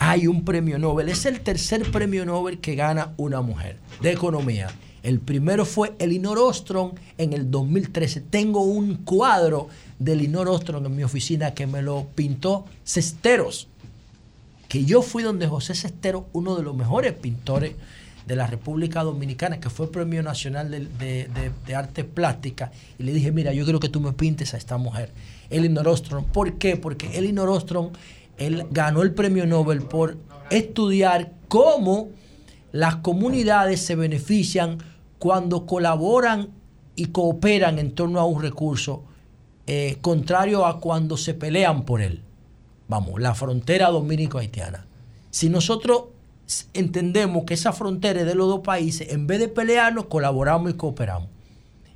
[0.00, 1.08] hay un premio Nobel.
[1.08, 4.68] Es el tercer premio Nobel que gana una mujer de economía.
[5.02, 8.20] El primero fue Elinor Ostrom en el 2013.
[8.22, 13.68] Tengo un cuadro de Elinor Ostrom en mi oficina que me lo pintó Cesteros
[14.68, 17.72] que yo fui donde José Cestero, uno de los mejores pintores
[18.24, 23.02] de la República Dominicana, que fue Premio Nacional de, de- de- de Arte Plástica, y
[23.02, 25.10] le dije, mira, yo quiero que tú me pintes a esta mujer,
[25.50, 26.24] Elinor Ostrom.
[26.24, 26.76] ¿Por qué?
[26.76, 27.90] Porque Elinor Ostrom,
[28.40, 30.18] él ganó el Premio Nobel por
[30.50, 32.08] estudiar cómo
[32.72, 34.78] las comunidades se benefician
[35.20, 36.48] cuando colaboran
[36.96, 39.04] y cooperan en torno a un recurso,
[39.68, 42.24] eh, contrario a cuando se pelean por él
[42.90, 44.84] vamos, la frontera dominico-haitiana.
[45.30, 46.06] Si nosotros
[46.74, 50.74] entendemos que esa frontera es de los dos países, en vez de pelearnos, colaboramos y
[50.74, 51.28] cooperamos.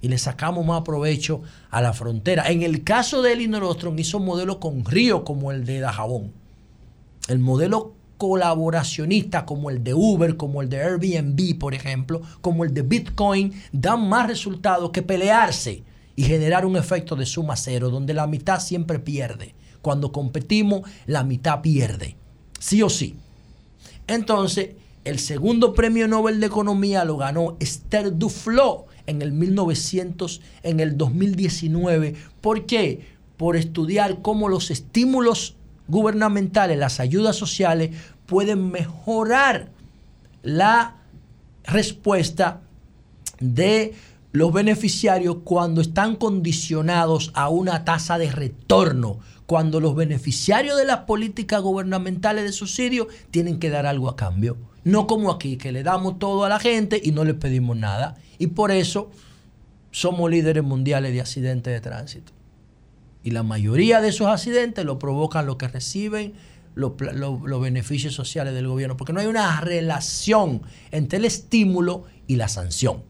[0.05, 2.51] Y le sacamos más provecho a la frontera.
[2.51, 6.31] En el caso de Elinor Ostrom hizo modelos con ríos como el de Dajabón.
[7.27, 12.75] El modelo colaboracionista como el de Uber, como el de Airbnb, por ejemplo, como el
[12.75, 15.85] de Bitcoin, dan más resultados que pelearse
[16.17, 19.55] y generar un efecto de suma cero, donde la mitad siempre pierde.
[19.81, 22.19] Cuando competimos, la mitad pierde.
[22.61, 23.17] Sí o sí.
[24.07, 24.73] Entonces,
[25.05, 30.97] el segundo premio Nobel de Economía lo ganó Esther Duflo en el 1900, en el
[30.97, 32.15] 2019.
[32.41, 33.07] ¿Por qué?
[33.37, 35.57] Por estudiar cómo los estímulos
[35.89, 37.91] gubernamentales, las ayudas sociales,
[38.27, 39.71] pueden mejorar
[40.43, 40.97] la
[41.65, 42.61] respuesta
[43.41, 43.95] de
[44.33, 51.01] los beneficiarios cuando están condicionados a una tasa de retorno, cuando los beneficiarios de las
[51.01, 54.57] políticas gubernamentales de subsidio tienen que dar algo a cambio.
[54.85, 58.17] No como aquí, que le damos todo a la gente y no le pedimos nada.
[58.39, 59.11] Y por eso
[59.91, 62.33] somos líderes mundiales de accidentes de tránsito.
[63.23, 66.35] Y la mayoría de esos accidentes lo provocan los que reciben
[66.75, 72.37] los, los beneficios sociales del gobierno, porque no hay una relación entre el estímulo y
[72.37, 73.03] la sanción.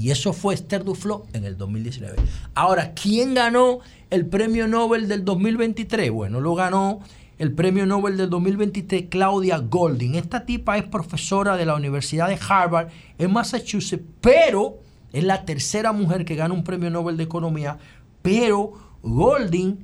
[0.00, 2.16] Y eso fue Esther Duflo en el 2019.
[2.54, 6.10] Ahora, ¿quién ganó el premio Nobel del 2023?
[6.10, 7.00] Bueno, lo ganó
[7.40, 10.14] el premio Nobel del 2023 Claudia Golding.
[10.14, 15.92] Esta tipa es profesora de la Universidad de Harvard en Massachusetts, pero es la tercera
[15.92, 17.78] mujer que gana un premio Nobel de Economía,
[18.20, 19.78] pero Golding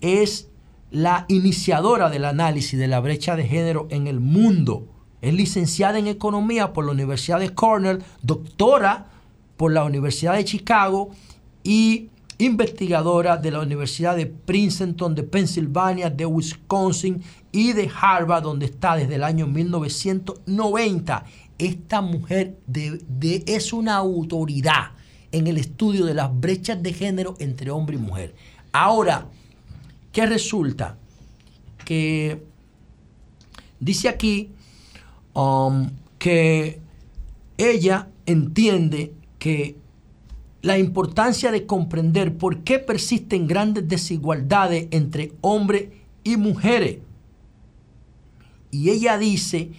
[0.00, 0.48] es
[0.90, 4.88] la iniciadora del análisis de la brecha de género en el mundo.
[5.20, 9.08] Es licenciada en economía por la Universidad de Cornell, doctora
[9.58, 11.10] por la Universidad de Chicago
[11.62, 12.08] y
[12.42, 18.96] investigadora de la Universidad de Princeton, de Pensilvania, de Wisconsin y de Harvard, donde está
[18.96, 21.24] desde el año 1990.
[21.58, 22.58] Esta mujer
[23.46, 24.92] es una autoridad
[25.30, 28.34] en el estudio de las brechas de género entre hombre y mujer.
[28.72, 29.26] Ahora,
[30.12, 30.96] ¿qué resulta?
[31.84, 32.42] Que
[33.80, 34.50] dice aquí
[35.34, 36.80] um, que
[37.58, 39.76] ella entiende que
[40.62, 45.90] la importancia de comprender por qué persisten grandes desigualdades entre hombres
[46.24, 46.98] y mujeres.
[48.70, 49.70] Y ella dice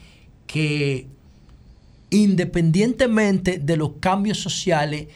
[0.45, 1.07] que
[2.09, 5.07] independientemente de los cambios sociales,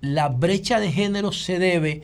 [0.00, 2.02] la brecha de género se debe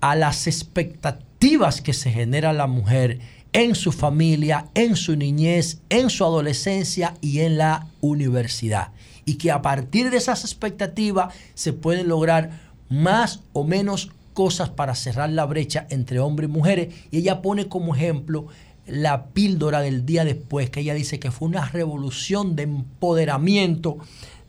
[0.00, 3.20] a las expectativas que se genera la mujer
[3.54, 8.90] en su familia, en su niñez, en su adolescencia y en la universidad.
[9.24, 12.63] Y que a partir de esas expectativas se pueden lograr
[12.94, 16.94] más o menos cosas para cerrar la brecha entre hombres y mujeres.
[17.10, 18.46] Y ella pone como ejemplo
[18.86, 23.98] la píldora del día después, que ella dice que fue una revolución de empoderamiento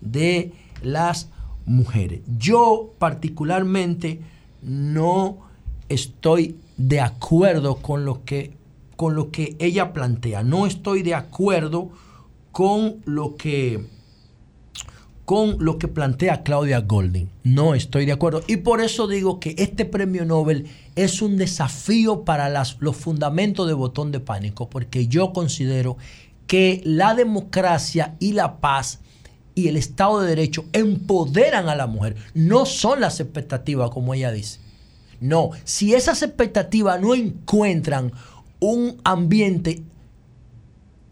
[0.01, 0.51] de
[0.83, 1.29] las
[1.65, 2.21] mujeres.
[2.37, 4.19] Yo particularmente
[4.61, 5.37] no
[5.89, 8.51] estoy de acuerdo con lo que,
[8.95, 10.43] con lo que ella plantea.
[10.43, 11.91] No estoy de acuerdo
[12.51, 13.85] con lo que
[15.25, 17.29] con lo que plantea Claudia Golding.
[17.43, 18.43] No estoy de acuerdo.
[18.47, 23.73] Y por eso digo que este premio Nobel es un desafío para los fundamentos de
[23.73, 25.97] botón de pánico, porque yo considero
[26.45, 28.99] que la democracia y la paz
[29.55, 32.15] y el Estado de Derecho empoderan a la mujer.
[32.33, 34.59] No son las expectativas, como ella dice.
[35.19, 38.11] No, si esas expectativas no encuentran
[38.59, 39.81] un ambiente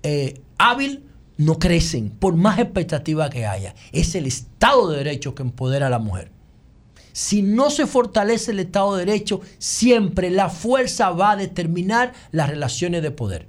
[0.03, 1.03] eh, hábil,
[1.37, 3.75] no crecen, por más expectativa que haya.
[3.91, 6.31] Es el Estado de Derecho que empodera a la mujer.
[7.11, 12.49] Si no se fortalece el Estado de Derecho, siempre la fuerza va a determinar las
[12.49, 13.47] relaciones de poder.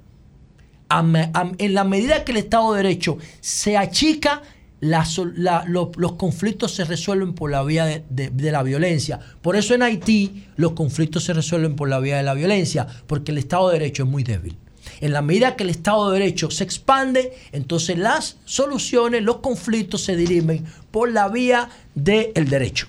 [0.91, 4.43] En la medida que el Estado de Derecho se achica,
[4.81, 9.19] los conflictos se resuelven por la vía de la violencia.
[9.41, 13.33] Por eso en Haití los conflictos se resuelven por la vía de la violencia, porque
[13.33, 14.59] el Estado de Derecho es muy débil.
[15.01, 20.03] En la medida que el Estado de Derecho se expande, entonces las soluciones, los conflictos
[20.03, 22.87] se dirimen por la vía del derecho.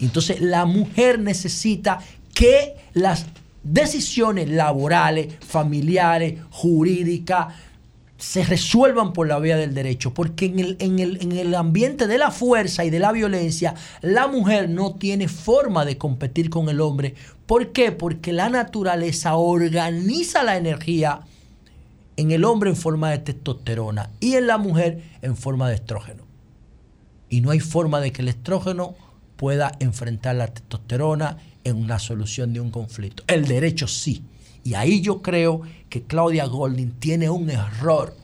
[0.00, 2.00] Entonces la mujer necesita
[2.34, 3.26] que las
[3.62, 7.54] decisiones laborales, familiares, jurídicas,
[8.20, 12.06] se resuelvan por la vía del derecho, porque en el, en, el, en el ambiente
[12.06, 16.68] de la fuerza y de la violencia, la mujer no tiene forma de competir con
[16.68, 17.14] el hombre.
[17.50, 17.90] ¿Por qué?
[17.90, 21.22] Porque la naturaleza organiza la energía
[22.16, 26.22] en el hombre en forma de testosterona y en la mujer en forma de estrógeno.
[27.28, 28.94] Y no hay forma de que el estrógeno
[29.34, 33.24] pueda enfrentar la testosterona en una solución de un conflicto.
[33.26, 34.22] El derecho sí.
[34.62, 38.14] Y ahí yo creo que Claudia Golding tiene un error.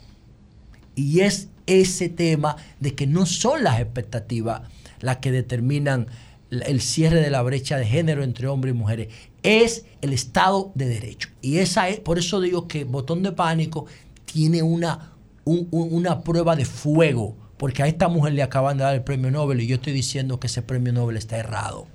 [0.94, 4.62] Y es ese tema de que no son las expectativas
[5.00, 6.06] las que determinan
[6.50, 9.08] el cierre de la brecha de género entre hombres y mujeres.
[9.42, 11.28] Es el Estado de Derecho.
[11.42, 13.86] Y esa es, por eso digo que Botón de Pánico
[14.24, 15.12] tiene una,
[15.44, 17.36] un- un- una prueba de fuego.
[17.56, 20.38] Porque a esta mujer le acaban de dar el premio Nobel y yo estoy diciendo
[20.38, 21.86] que ese premio Nobel está errado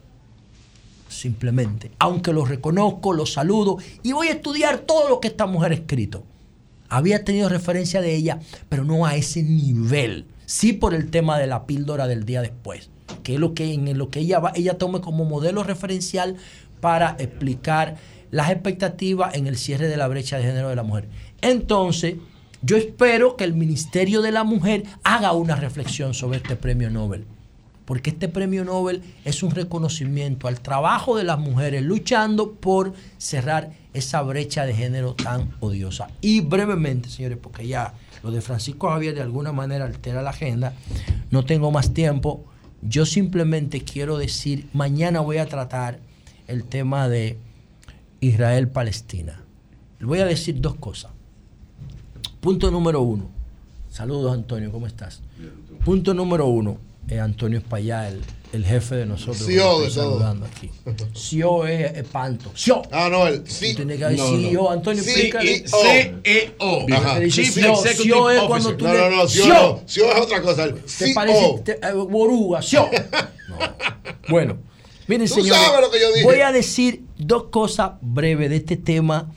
[1.07, 1.91] simplemente.
[1.99, 5.75] Aunque lo reconozco, lo saludo y voy a estudiar todo lo que esta mujer ha
[5.75, 6.23] escrito.
[6.89, 8.39] Había tenido referencia de ella,
[8.69, 10.25] pero no a ese nivel.
[10.45, 12.89] Sí por el tema de la píldora del día después,
[13.23, 16.37] que es lo que en lo que ella va, ella tome como modelo referencial
[16.79, 17.97] para explicar
[18.31, 21.07] las expectativas en el cierre de la brecha de género de la mujer.
[21.41, 22.15] Entonces,
[22.61, 27.25] yo espero que el Ministerio de la Mujer haga una reflexión sobre este premio Nobel
[27.91, 33.73] porque este premio Nobel es un reconocimiento al trabajo de las mujeres luchando por cerrar
[33.93, 36.07] esa brecha de género tan odiosa.
[36.21, 40.73] Y brevemente, señores, porque ya lo de Francisco Javier de alguna manera altera la agenda,
[41.31, 42.45] no tengo más tiempo,
[42.81, 45.99] yo simplemente quiero decir, mañana voy a tratar
[46.47, 47.37] el tema de
[48.19, 49.41] Israel-Palestina.
[49.99, 51.11] Voy a decir dos cosas.
[52.39, 53.29] Punto número uno.
[53.89, 55.21] Saludos, Antonio, ¿cómo estás?
[55.85, 56.77] Punto número uno.
[57.07, 58.21] eh, Antonio Espallá, el,
[58.53, 59.45] el jefe de nosotros.
[59.45, 60.69] CEO lo de saludando aquí.
[61.15, 62.51] CEO es espanto.
[62.55, 62.81] CEO.
[62.91, 63.75] Ah, no, el sí.
[63.75, 64.37] Tiene que haber No, no.
[64.49, 65.63] CEO, Antonio, explícale.
[65.67, 66.17] CEO.
[67.29, 69.83] CEO, CEO es cuando tú No, le- no, no, CEO CEO.
[69.87, 70.67] CEO es otra cosa.
[70.73, 71.13] Te CEO.
[71.15, 72.89] parece te- eh, boruga, CEO.
[73.49, 73.57] No.
[74.29, 74.57] Bueno,
[75.07, 76.23] miren, señores, sabes lo que yo dije.
[76.25, 79.31] voy a decir dos cosas breves de este tema,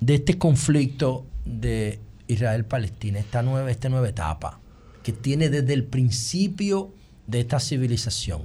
[0.00, 4.60] de este conflicto de Israel-Palestina, esta nueva, esta nueva etapa,
[5.02, 6.92] que tiene desde el principio
[7.32, 8.42] de esta civilización,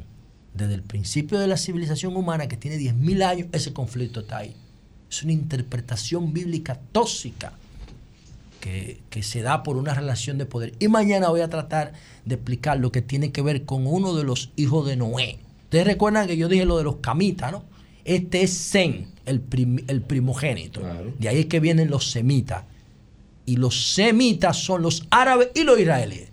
[0.55, 4.55] desde el principio de la civilización humana, que tiene 10.000 años, ese conflicto está ahí.
[5.09, 7.53] Es una interpretación bíblica tóxica
[8.59, 10.73] que, que se da por una relación de poder.
[10.79, 11.93] Y mañana voy a tratar
[12.25, 15.37] de explicar lo que tiene que ver con uno de los hijos de Noé.
[15.65, 17.63] Ustedes recuerdan que yo dije lo de los camitas, ¿no?
[18.05, 20.81] Este es Zen, el, prim- el primogénito.
[21.19, 22.63] De ahí es que vienen los semitas.
[23.45, 26.29] Y los semitas son los árabes y los israelíes.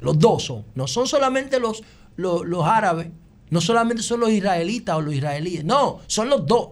[0.00, 0.64] Los dos son.
[0.74, 1.82] No son solamente los,
[2.16, 3.08] los, árabes,
[3.50, 5.64] no solamente son los israelitas o los israelíes.
[5.64, 6.70] No, son los dos.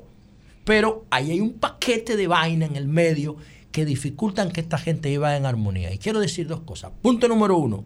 [0.64, 3.36] Pero ahí hay un paquete de vaina en el medio
[3.72, 5.92] que dificultan que esta gente viva en armonía.
[5.92, 6.92] Y quiero decir dos cosas.
[7.02, 7.84] Punto número uno.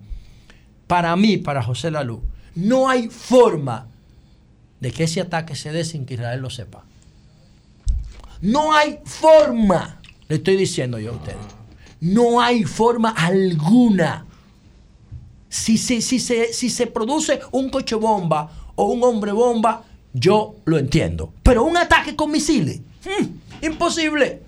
[0.87, 2.23] Para mí, para José Lalú,
[2.55, 3.89] no hay forma
[4.81, 6.85] de que ese ataque se dé sin que Israel lo sepa.
[8.41, 11.39] No hay forma, le estoy diciendo yo a ustedes.
[12.01, 14.24] No hay forma alguna.
[15.55, 20.57] Si se, si se, si se produce un coche bomba o un hombre bomba, yo
[20.65, 21.33] lo entiendo.
[21.45, 24.43] Pero un ataque con misiles, hmm, imposible.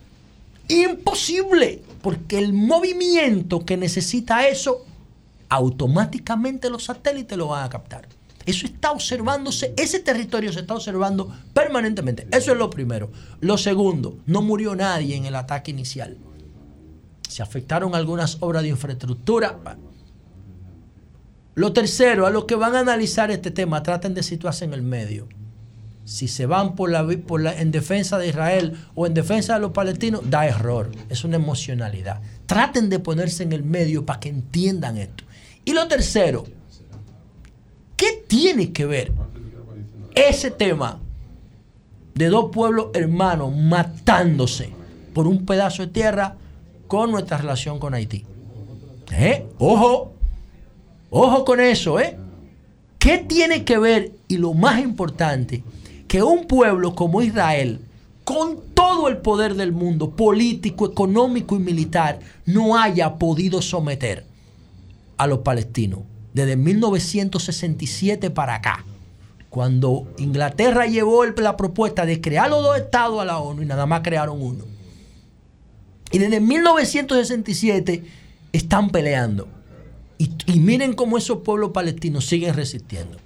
[0.67, 1.81] Imposible.
[2.02, 4.85] Porque el movimiento que necesita eso,
[5.49, 8.09] automáticamente los satélites lo van a captar.
[8.44, 12.26] Eso está observándose, ese territorio se está observando permanentemente.
[12.33, 13.12] Eso es lo primero.
[13.39, 16.17] Lo segundo, no murió nadie en el ataque inicial.
[17.28, 19.60] Se afectaron algunas obras de infraestructura.
[21.57, 24.83] Lo tercero, a los que van a analizar este tema, traten de situarse en el
[24.83, 25.26] medio.
[26.05, 27.01] Si se van por la,
[27.59, 30.91] en defensa de Israel o en defensa de los palestinos, da error.
[31.09, 32.20] Es una emocionalidad.
[32.44, 35.25] Traten de ponerse en el medio para que entiendan esto.
[35.65, 36.44] Y lo tercero,
[37.97, 39.12] ¿qué tiene que ver
[40.15, 41.01] ese tema
[42.15, 44.75] de dos pueblos hermanos matándose
[45.15, 46.36] por un pedazo de tierra
[46.86, 48.26] con nuestra relación con Haití?
[49.10, 49.47] ¿Eh?
[49.59, 50.15] Ojo,
[51.10, 52.17] ojo con eso, ¿eh?
[52.99, 55.62] ¿Qué tiene que ver, y lo más importante,
[56.09, 57.81] que un pueblo como Israel,
[58.25, 64.25] con todo el poder del mundo, político, económico y militar, no haya podido someter
[65.17, 66.01] a los palestinos
[66.36, 68.85] desde 1967 para acá?
[69.49, 73.86] Cuando Inglaterra llevó la propuesta de crear los dos estados a la ONU y nada
[73.86, 74.65] más crearon uno.
[76.12, 78.05] Y desde 1967
[78.52, 79.49] están peleando.
[80.18, 83.18] Y, miren cómo esos pueblos palestinos siguen resistiendo.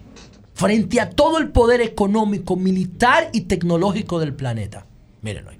[0.54, 4.86] Frente a todo el poder económico, militar y tecnológico del planeta.
[5.22, 5.58] Mírenlo ahí.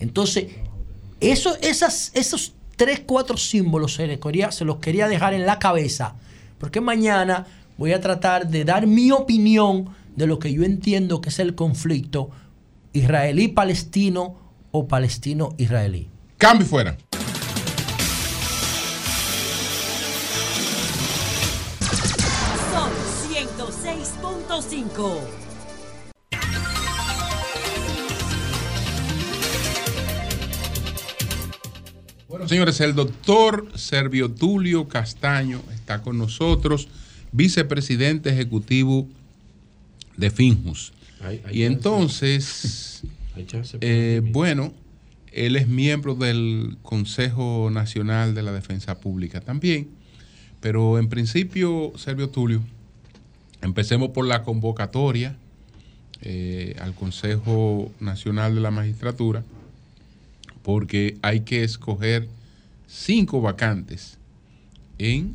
[0.00, 0.46] Entonces,
[1.20, 6.14] esas, esos tres, cuatro símbolos se, les quería, se los quería dejar en la cabeza.
[6.58, 7.46] Porque mañana
[7.76, 11.54] voy a tratar de dar mi opinión de lo que yo entiendo que es el
[11.54, 12.30] conflicto
[12.92, 14.36] israelí-palestino
[14.72, 16.08] o palestino-israelí.
[16.38, 16.96] Cambio fuera.
[24.62, 26.28] 106.5.
[32.28, 36.88] Bueno, señores, el doctor Servio Tulio Castaño está con nosotros,
[37.32, 39.08] vicepresidente ejecutivo
[40.16, 40.92] de Finjus.
[41.22, 43.02] Hay- hay y entonces,
[43.80, 44.74] eh, bueno,
[45.32, 49.88] él es miembro del Consejo Nacional de la Defensa Pública también,
[50.60, 52.62] pero en principio, Servio Tulio,
[53.62, 55.36] empecemos por la convocatoria
[56.20, 59.42] eh, al Consejo Nacional de la Magistratura
[60.62, 62.28] porque hay que escoger
[62.86, 64.18] cinco vacantes
[64.98, 65.34] en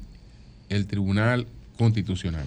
[0.69, 2.45] el Tribunal Constitucional.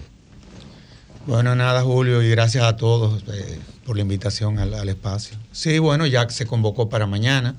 [1.25, 5.35] Bueno, nada, Julio, y gracias a todos eh, por la invitación al, al espacio.
[5.51, 7.55] Sí, bueno, ya se convocó para mañana,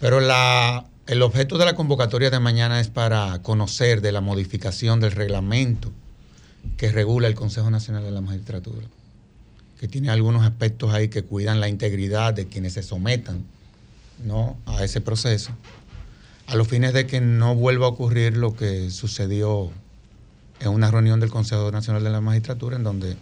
[0.00, 5.00] pero la, el objeto de la convocatoria de mañana es para conocer de la modificación
[5.00, 5.90] del reglamento
[6.76, 8.86] que regula el Consejo Nacional de la Magistratura,
[9.78, 13.44] que tiene algunos aspectos ahí que cuidan la integridad de quienes se sometan
[14.24, 14.56] ¿no?
[14.66, 15.52] a ese proceso,
[16.46, 19.70] a los fines de que no vuelva a ocurrir lo que sucedió
[20.60, 23.16] en una reunión del Consejo Nacional de la Magistratura en donde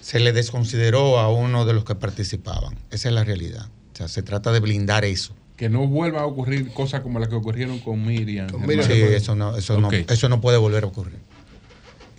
[0.00, 2.74] se le desconsideró a uno de los que participaban.
[2.90, 3.66] Esa es la realidad.
[3.92, 5.34] O sea, se trata de blindar eso.
[5.56, 8.48] Que no vuelva a ocurrir cosas como las que ocurrieron con Miriam.
[8.48, 11.18] Sí, eso no, eso, no, eso no puede volver a ocurrir.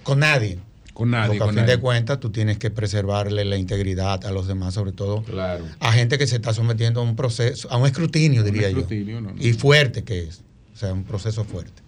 [0.03, 0.59] Con nadie.
[0.93, 1.75] Con nadie, Porque a fin nadie.
[1.75, 5.65] de cuentas tú tienes que preservarle la integridad a los demás, sobre todo Claro.
[5.79, 9.21] a gente que se está sometiendo a un proceso, a un escrutinio, diría escrutinio, yo.
[9.21, 9.41] no, no.
[9.41, 10.41] Y fuerte que es.
[10.73, 11.81] O sea, un proceso fuerte.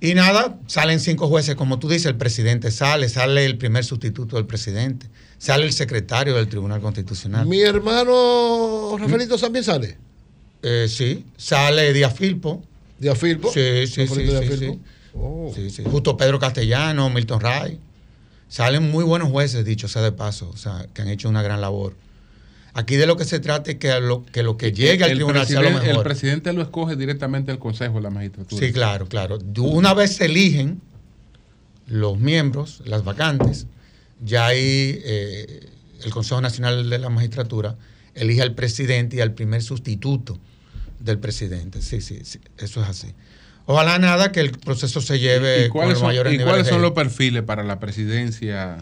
[0.00, 4.36] Y nada, salen cinco jueces, como tú dices, el presidente sale, sale el primer sustituto
[4.36, 5.06] del presidente,
[5.38, 7.46] sale el secretario del Tribunal Constitucional.
[7.46, 9.96] Mi hermano Rafaelito también sale.
[10.62, 12.62] Eh, sí, sale Díaz Filpo.
[12.98, 13.52] ¿Díaz Filpo?
[13.52, 14.14] Sí, sí, sí.
[14.58, 14.80] Sí.
[15.18, 15.52] Oh.
[15.54, 15.82] Sí, sí.
[15.84, 17.80] Justo Pedro Castellano, Milton Ray.
[18.48, 21.60] Salen muy buenos jueces, dicho sea de paso, o sea, que han hecho una gran
[21.60, 21.94] labor.
[22.72, 25.46] Aquí de lo que se trata es que lo que, lo que llegue al tribunal
[25.46, 28.64] sea lo el presidente lo escoge directamente el Consejo de la Magistratura.
[28.64, 29.38] Sí, claro, claro.
[29.58, 30.80] Una vez se eligen
[31.86, 33.66] los miembros, las vacantes,
[34.24, 35.68] ya ahí eh,
[36.04, 37.76] el Consejo Nacional de la Magistratura
[38.14, 40.38] elige al presidente y al primer sustituto
[41.00, 41.82] del presidente.
[41.82, 43.08] Sí, sí, sí, eso es así.
[43.70, 46.68] Ojalá nada que el proceso se lleve ¿Y con los son, mayores y niveles cuáles
[46.68, 48.78] son los perfiles para la presidencia?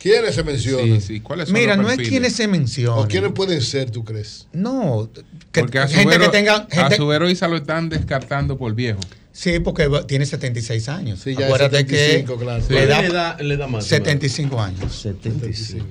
[0.00, 1.00] ¿Quiénes se mencionan?
[1.00, 2.98] Sí, sí, ¿cuáles son Mira, los no es quienes se mencionan.
[2.98, 4.48] ¿O quiénes pueden ser, tú crees?
[4.52, 5.08] No,
[5.52, 6.66] que- Porque a gente que tenga...
[6.68, 8.98] gente- a Subero Isa lo están descartando por viejo.
[9.30, 11.20] Sí, porque tiene 76 años.
[11.20, 12.64] Sí, ya Acuérdate 75, que claro.
[12.68, 13.84] le ¿Cuál da, le da- le da más?
[13.86, 14.92] 75 años.
[15.00, 15.86] 75.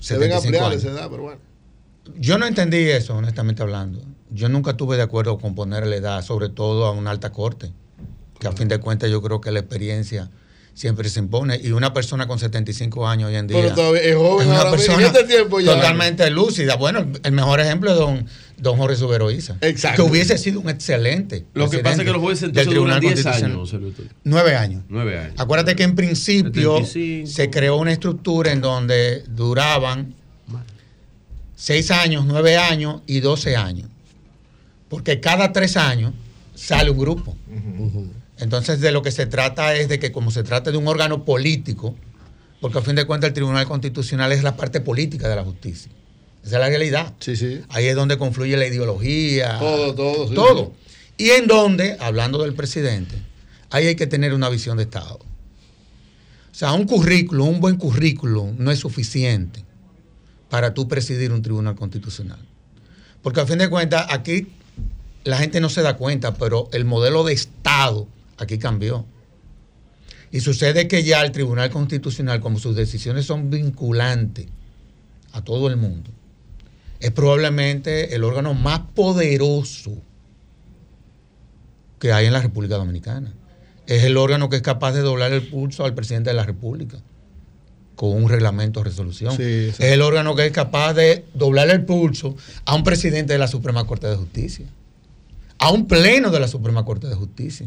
[0.00, 1.38] Se ven 75 ampliar esa edad, pero bueno.
[2.18, 4.02] Yo no entendí eso, honestamente hablando.
[4.34, 7.70] Yo nunca estuve de acuerdo con poner la edad, sobre todo a una alta corte,
[8.40, 10.28] que a fin de cuentas yo creo que la experiencia
[10.74, 11.60] siempre se impone.
[11.62, 14.70] Y una persona con 75 años hoy en día Pero todavía es joven una ahora
[14.72, 15.74] mismo, persona en este tiempo ya.
[15.76, 16.74] totalmente lúcida.
[16.74, 20.02] Bueno, el mejor ejemplo es don, don Jorge Suberoiza, Exacto.
[20.04, 21.46] que hubiese sido un excelente.
[21.54, 23.52] Lo que pasa es que los jueces del Tribunal 10 Constitucional.
[23.52, 23.74] años.
[24.24, 24.82] Nueve años.
[24.88, 25.34] Nueve años.
[25.38, 27.30] Acuérdate que en principio 75.
[27.30, 30.12] se creó una estructura en donde duraban
[31.54, 33.88] seis años, nueve años y 12 años.
[34.94, 36.12] Porque cada tres años
[36.54, 37.36] sale un grupo.
[38.38, 41.24] Entonces de lo que se trata es de que como se trata de un órgano
[41.24, 41.96] político,
[42.60, 45.90] porque a fin de cuentas el Tribunal Constitucional es la parte política de la justicia.
[46.44, 47.12] Esa es la realidad.
[47.18, 47.60] Sí, sí.
[47.70, 49.58] Ahí es donde confluye la ideología.
[49.58, 50.34] Todo, todo, sí.
[50.36, 50.72] Todo.
[51.16, 53.16] Y en donde, hablando del presidente,
[53.70, 55.16] ahí hay que tener una visión de Estado.
[55.16, 59.64] O sea, un currículum, un buen currículum no es suficiente
[60.48, 62.38] para tú presidir un tribunal constitucional.
[63.22, 64.46] Porque a fin de cuentas, aquí
[65.24, 69.06] la gente no se da cuenta, pero el modelo de Estado aquí cambió.
[70.30, 74.46] Y sucede que ya el Tribunal Constitucional, como sus decisiones son vinculantes
[75.32, 76.10] a todo el mundo,
[77.00, 79.92] es probablemente el órgano más poderoso
[81.98, 83.32] que hay en la República Dominicana.
[83.86, 86.98] Es el órgano que es capaz de doblar el pulso al presidente de la República
[87.94, 89.36] con un reglamento o resolución.
[89.36, 93.38] Sí, es el órgano que es capaz de doblar el pulso a un presidente de
[93.38, 94.66] la Suprema Corte de Justicia,
[95.58, 97.66] a un pleno de la Suprema Corte de Justicia,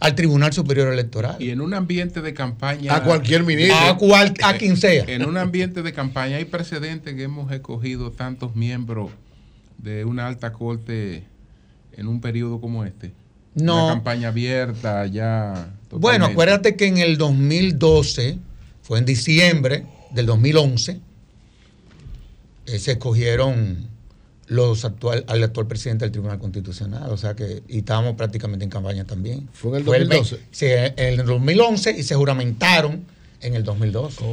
[0.00, 1.36] al Tribunal Superior Electoral.
[1.40, 2.94] Y en un ambiente de campaña.
[2.94, 3.76] A cualquier ministro.
[3.76, 5.04] A, cual, a quien sea.
[5.06, 9.10] En un ambiente de campaña hay precedentes que hemos escogido tantos miembros
[9.78, 11.24] de una alta corte
[11.96, 13.12] en un periodo como este.
[13.54, 13.86] No.
[13.86, 15.72] Una campaña abierta ya.
[15.90, 18.38] Bueno, acuérdate que en el 2012,
[18.82, 21.00] fue en diciembre del 2011,
[22.66, 23.88] eh, se escogieron
[24.48, 28.70] los actual, al actual presidente del Tribunal Constitucional, o sea que, y estábamos prácticamente en
[28.70, 29.48] campaña también.
[29.52, 30.36] ¿Fue en el Fue 2012?
[30.36, 33.04] ve- sí, en el 2011 y se juramentaron
[33.40, 34.24] en el 2012.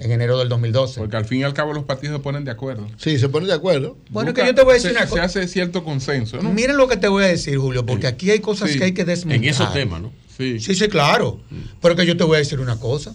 [0.00, 1.00] En enero del 2012.
[1.00, 2.86] Porque al fin y al cabo los partidos se ponen de acuerdo.
[2.96, 3.96] Sí, se ponen de acuerdo.
[4.10, 5.24] Bueno, Busca- que yo te voy a decir se, una Se cosa.
[5.24, 6.52] hace cierto consenso, ¿no?
[6.52, 8.78] Miren lo que te voy a decir, Julio, porque aquí hay cosas Sí.
[8.78, 9.42] que hay que desmontar.
[9.44, 10.12] En esos temas, ¿no?
[10.36, 10.60] Sí.
[10.60, 11.40] Sí, sí, claro.
[11.80, 13.14] Pero que yo te voy a decir una cosa.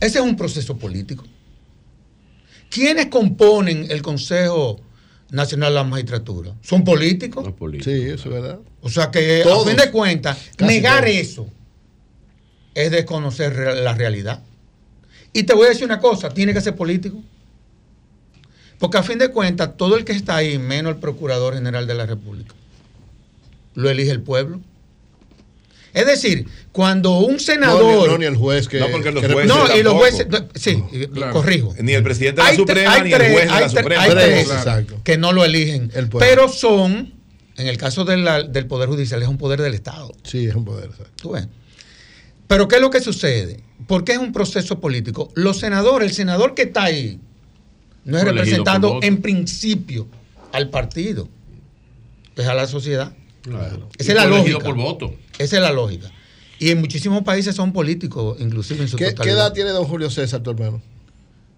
[0.00, 1.24] Ese es un proceso político.
[2.74, 4.80] ¿Quiénes componen el Consejo
[5.30, 6.56] Nacional de la Magistratura?
[6.60, 7.46] ¿Son políticos?
[7.84, 8.58] Sí, eso es verdad.
[8.80, 9.64] O sea que, Todos.
[9.64, 11.14] a fin de cuentas, negar todos.
[11.14, 11.46] eso
[12.74, 14.42] es desconocer la realidad.
[15.32, 17.22] Y te voy a decir una cosa, tiene que ser político.
[18.80, 21.94] Porque a fin de cuentas, todo el que está ahí, menos el Procurador General de
[21.94, 22.56] la República,
[23.74, 24.60] lo elige el pueblo.
[25.94, 27.82] Es decir, cuando un senador...
[27.82, 28.80] No, ni- no, ni el juez que.
[28.80, 30.82] No, porque los jueces No, y los jueces, sí,
[31.12, 31.32] Claro.
[31.32, 31.72] corrijo.
[31.80, 34.02] Ni el presidente de la Hay Suprema hay ni el tres- juez de la Suprema.
[34.02, 35.00] hay tres Exacto.
[35.04, 35.92] que no lo eligen.
[35.94, 36.28] El pueblo.
[36.28, 37.14] Pero son,
[37.56, 40.12] en el caso de la- del Poder Judicial, es un poder del Estado.
[40.24, 40.86] Sí, es un poder.
[40.86, 41.12] exacto.
[41.22, 41.46] ¿Tú ves?
[42.48, 43.60] Pero ¿qué es lo que sucede?
[43.86, 45.30] ¿Por qué es un proceso político?
[45.34, 47.20] Los senadores, el senador que está ahí,
[48.04, 50.08] no es representando en principio
[50.52, 51.28] al partido,
[52.36, 53.12] es a la sociedad.
[53.42, 53.88] Claro.
[53.96, 54.58] Esa es la lógica.
[54.58, 55.14] por voto.
[55.38, 56.10] Esa es la lógica.
[56.58, 59.24] Y en muchísimos países son políticos, inclusive en su ¿Qué, totalidad.
[59.24, 60.80] qué edad tiene don Julio César, tu hermano?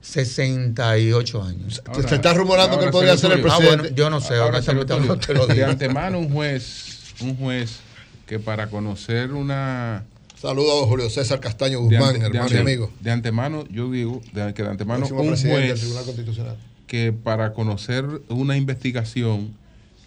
[0.00, 1.82] 68 años.
[2.08, 3.82] se está rumorando que ahora él podría se ser el lo Ah, presidente.
[3.82, 7.78] bueno, yo no sé, Ahora, secretario, no te lo de antemano un juez, un juez
[8.26, 10.05] que para conocer una
[10.40, 12.92] Saludos a don Julio César Castaño de, Guzmán, ante- hermano y amigo.
[13.00, 16.56] de antemano, yo digo de- que de antemano Próximo un presidente del juez Tribunal Constitucional.
[16.86, 19.56] que para conocer una investigación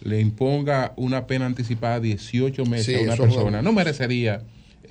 [0.02, 4.42] le imponga una pena anticipada de 18 meses Sí, a una persona, no merecería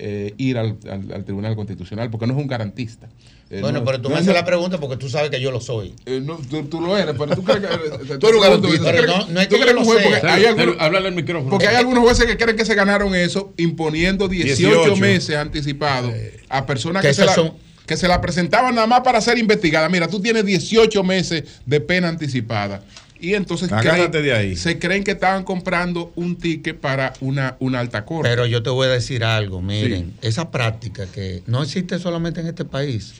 [0.02, 3.08] eh, ir al, al- al Tribunal Constitucional porque no es un garantista.
[3.50, 5.40] Eh, Bueno, no- pero tú no me es- haces la pregunta porque tú sabes que
[5.40, 5.92] yo lo soy.
[6.06, 7.66] eh, no, tú, tú lo eres, pero tú crees que.
[8.18, 8.78] Tú eres un garantista.
[8.78, 10.02] ¿tú crees- Pero no- no es tú que crees yo un lo juez?
[10.02, 10.10] sea.
[10.20, 11.50] Porque hay Pero, algunos- háblale al micrófono.
[11.50, 14.96] porque hay algunos jueces que creen que se ganaron eso imponiendo 18, 18.
[14.96, 16.14] meses anticipados
[16.48, 17.52] a personas Que que, se la, son-
[17.86, 19.88] que se la presentaban nada más para ser investigada.
[19.90, 22.82] Mira, tú tienes 18 meses de pena anticipada.
[23.20, 24.56] Y entonces Agárrate de ahí.
[24.56, 28.28] se creen que estaban comprando un ticket para una, una alta corte.
[28.28, 32.46] Pero yo te voy a decir algo, miren, esa práctica que no existe solamente en
[32.46, 33.14] este país.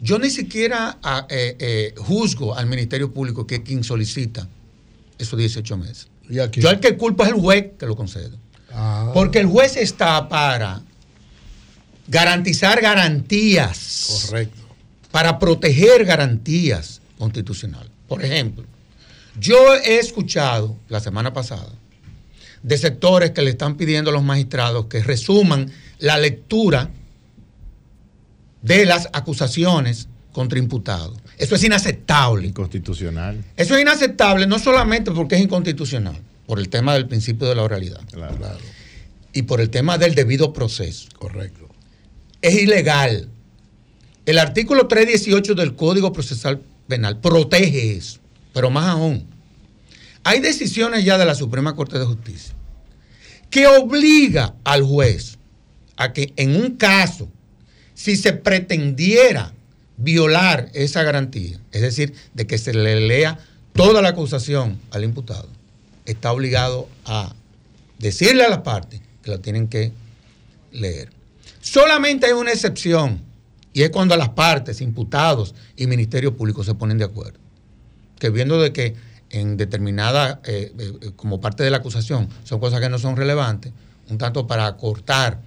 [0.00, 4.48] Yo ni siquiera ah, eh, eh, juzgo al Ministerio Público que es quien solicita
[5.18, 6.08] esos 18 meses.
[6.28, 8.36] Yo el que culpa es el juez que lo concede.
[8.72, 9.10] Ah.
[9.14, 10.82] Porque el juez está para
[12.08, 14.26] garantizar garantías.
[14.26, 14.60] Correcto.
[15.10, 17.91] Para proteger garantías constitucionales.
[18.12, 18.66] Por ejemplo,
[19.40, 21.70] yo he escuchado la semana pasada
[22.62, 26.90] de sectores que le están pidiendo a los magistrados que resuman la lectura
[28.60, 31.16] de las acusaciones contra imputados.
[31.38, 32.48] Eso es inaceptable.
[32.48, 33.42] Inconstitucional.
[33.56, 37.62] Eso es inaceptable no solamente porque es inconstitucional, por el tema del principio de la
[37.62, 38.02] oralidad.
[39.32, 41.08] Y por el tema del debido proceso.
[41.18, 41.66] Correcto.
[42.42, 43.30] Es ilegal.
[44.26, 48.20] El artículo 318 del Código Procesal Penal protege eso.
[48.52, 49.26] Pero más aún,
[50.24, 52.54] hay decisiones ya de la Suprema Corte de Justicia
[53.52, 55.38] que obliga al juez
[55.96, 57.28] a que en un caso,
[57.94, 59.52] si se pretendiera
[59.98, 63.38] violar esa garantía, es decir, de que se le lea
[63.74, 65.48] toda la acusación al imputado,
[66.06, 67.34] está obligado a
[67.98, 69.92] decirle a las partes que la tienen que
[70.72, 71.10] leer.
[71.60, 73.20] Solamente hay una excepción,
[73.72, 77.38] y es cuando las partes, imputados y Ministerio Público se ponen de acuerdo.
[78.18, 78.94] Que viendo de que
[79.30, 83.72] en determinada, eh, eh, como parte de la acusación, son cosas que no son relevantes,
[84.10, 85.40] un tanto para acortar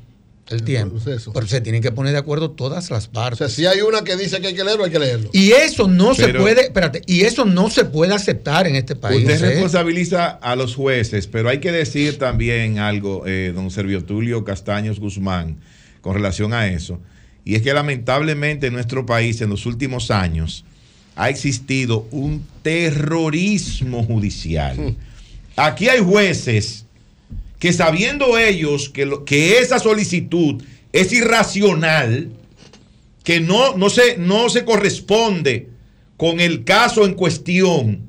[0.50, 1.00] el, tiempo,
[1.34, 3.42] pero se tienen que poner de acuerdo todas las partes.
[3.42, 5.30] O sea, si hay una que dice que hay que leerlo, hay que leerlo.
[5.34, 9.22] Y eso no se puede, espérate, y eso no se puede aceptar en este país.
[9.22, 14.44] Usted responsabiliza a los jueces, pero hay que decir también algo, eh, don Servio Tulio
[14.44, 15.58] Castaños Guzmán,
[16.02, 17.00] con relación a eso.
[17.46, 20.66] Y es que lamentablemente en nuestro país en los últimos años
[21.16, 24.96] ha existido un terrorismo judicial.
[25.56, 26.86] Aquí hay jueces
[27.60, 32.30] que sabiendo ellos que, lo- que esa solicitud es irracional,
[33.24, 35.70] que no, no, se, no se corresponde
[36.18, 38.02] con el caso en cuestión,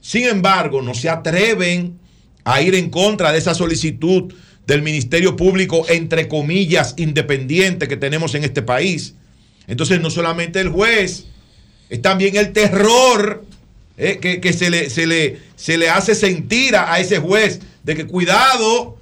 [0.00, 1.98] sin embargo, no se atreven
[2.44, 4.32] a ir en contra de esa solicitud
[4.66, 9.14] del Ministerio Público, entre comillas, independiente que tenemos en este país.
[9.66, 11.26] Entonces, no solamente el juez,
[11.90, 13.44] es también el terror
[13.96, 17.60] eh, que, que se, le, se, le, se le hace sentir a, a ese juez
[17.82, 18.98] de que cuidado,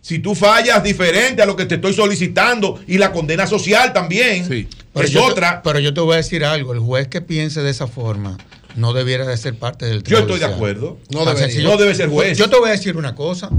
[0.00, 4.46] si tú fallas diferente a lo que te estoy solicitando y la condena social también,
[4.92, 5.62] Pero es yo te- otra.
[5.62, 8.36] pero yo te voy a decir algo, el juez que piense de esa forma
[8.74, 10.54] no debiera de ser parte del Yo estoy de tribunal.
[10.54, 10.98] acuerdo.
[11.10, 11.68] No sencillo.
[11.70, 12.36] No debe ser juez.
[12.38, 13.50] Yo te voy a decir una cosa.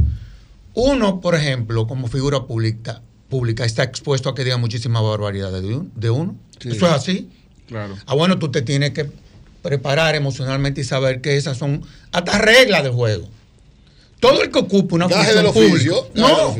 [0.73, 5.75] Uno, por ejemplo, como figura pública, pública está expuesto a que diga muchísimas barbaridades de,
[5.75, 6.35] un- de uno.
[6.59, 7.29] Eso es así.
[7.67, 7.95] Claro.
[8.05, 9.09] Ah, bueno, tú te tienes que
[9.61, 13.27] preparar emocionalmente y saber que esas son hasta reglas del juego.
[14.19, 15.91] Todo el que ocupa una Gaje función pública.
[16.15, 16.53] No,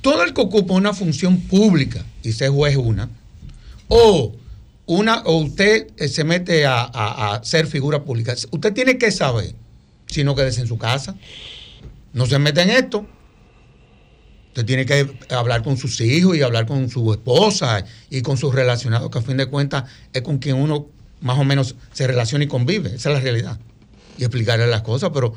[0.00, 3.08] todo el que ocupa una función pública y se juez una,
[3.88, 4.34] o
[4.86, 9.10] una, o usted eh, se mete a, a- a ser figura pública, usted tiene que
[9.10, 9.54] saber,
[10.06, 11.14] si no quédese en su casa,
[12.12, 13.06] no se mete en esto.
[14.48, 18.54] Usted tiene que hablar con sus hijos y hablar con su esposa y con sus
[18.54, 20.86] relacionados, que a fin de cuentas es con quien uno
[21.20, 22.94] más o menos se relaciona y convive.
[22.94, 23.58] Esa es la realidad.
[24.16, 25.34] Y explicarle las cosas, pero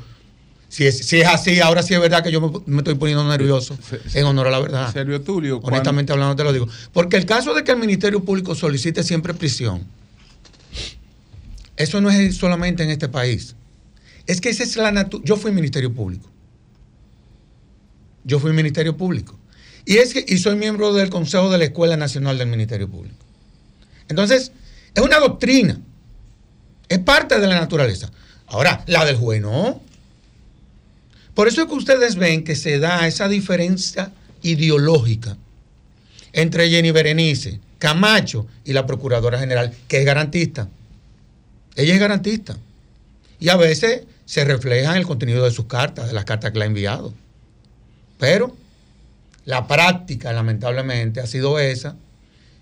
[0.68, 3.22] si es, si es así, ahora sí es verdad que yo me, me estoy poniendo
[3.28, 3.76] nervioso
[4.14, 4.92] en honor a la verdad.
[4.92, 6.66] Servio Tulio, cuando- Honestamente hablando te lo digo.
[6.92, 9.82] Porque el caso de que el Ministerio Público solicite siempre prisión,
[11.76, 13.54] eso no es solamente en este país.
[14.26, 15.26] Es que esa es la naturaleza.
[15.26, 16.28] Yo fui Ministerio Público.
[18.24, 19.38] Yo fui Ministerio Público.
[19.84, 23.16] Y, es que, y soy miembro del Consejo de la Escuela Nacional del Ministerio Público.
[24.08, 24.52] Entonces,
[24.94, 25.80] es una doctrina.
[26.88, 28.10] Es parte de la naturaleza.
[28.46, 29.80] Ahora, la del juez no.
[31.34, 35.36] Por eso es que ustedes ven que se da esa diferencia ideológica
[36.32, 40.68] entre Jenny Berenice, Camacho y la Procuradora General, que es garantista.
[41.74, 42.56] Ella es garantista.
[43.40, 46.58] Y a veces se refleja en el contenido de sus cartas, de las cartas que
[46.58, 47.12] le ha enviado.
[48.22, 48.56] Pero
[49.46, 51.96] la práctica, lamentablemente, ha sido esa.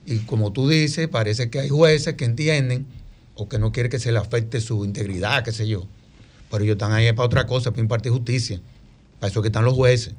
[0.06, 2.86] Y como tú dices, parece que hay jueces que entienden
[3.34, 5.86] o que no quieren que se le afecte su integridad, qué sé yo.
[6.50, 8.58] Pero ellos están ahí para otra cosa, para impartir justicia.
[9.18, 10.14] Para eso que están los jueces.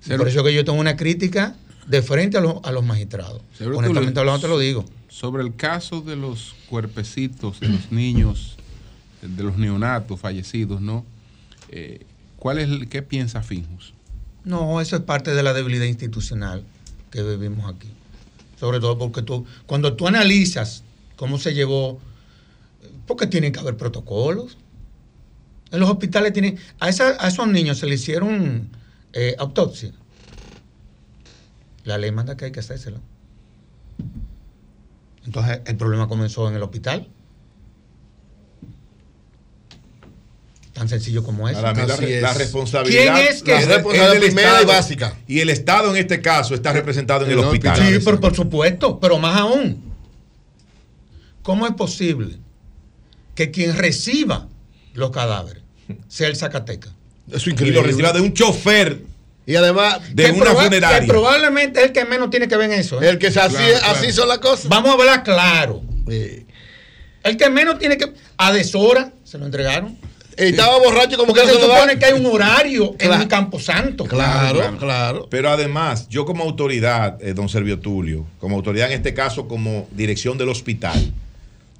[0.00, 1.54] Cero- por eso que yo tengo una crítica
[1.86, 3.42] de frente a, los- a los magistrados.
[3.56, 4.84] Seguro Honestamente hablando te lo digo.
[5.08, 8.56] Sobre el caso de los cuerpecitos de los niños,
[9.22, 11.04] de los neonatos fallecidos, ¿no?
[11.68, 12.00] Eh,
[12.40, 13.94] ¿Cuál es el- qué piensa Finjus?
[14.44, 16.64] No, eso es parte de la debilidad institucional
[17.10, 17.88] que vivimos aquí.
[18.58, 20.82] Sobre todo porque tú, cuando tú analizas
[21.16, 22.00] cómo se llevó,
[23.06, 24.56] porque tienen que haber protocolos.
[25.70, 28.68] En los hospitales tienen, a, esa- esos niños se le hicieron
[29.12, 29.92] eh, autopsia.
[31.84, 33.00] La ley manda que hay que hacérselo.
[35.24, 37.08] Entonces el problema comenzó en el hospital.
[40.72, 41.60] Tan sencillo como eso.
[41.60, 42.36] Para mí la, Así la es.
[42.38, 45.16] responsabilidad, ¿Quién es que- la responsabilidad del primera y básica.
[45.26, 47.76] Y el Estado en este caso está representado en el hospital.
[47.76, 49.82] Sí, pero por supuesto, pero más aún,
[51.42, 52.36] ¿cómo es posible
[53.34, 54.48] que quien reciba
[54.94, 55.62] los cadáveres
[56.08, 56.90] sea el Zacateca?
[57.30, 59.00] Eso Y lo reciba de un chofer
[59.46, 61.00] Y además, de Que una proba- funeraria.
[61.00, 63.02] Que probablemente es el que menos tiene que ver en eso.
[63.02, 63.08] ¿eh?
[63.08, 64.12] el que se así, Claro, así claro.
[64.14, 64.68] son las cosas.
[64.68, 65.82] Vamos a hablar claro.
[66.08, 66.46] Sí.
[67.24, 68.12] El que menos tiene que.
[68.36, 69.98] A deshora se lo entregaron.
[70.36, 73.22] Estaba borracho como que no se supone que hay un horario en Claro.
[73.22, 74.04] un camposanto.
[74.04, 75.26] Claro, claro.
[75.30, 79.88] Pero además, yo como autoridad, eh, don Servio Tulio, como autoridad en este caso como
[79.92, 81.12] dirección del hospital,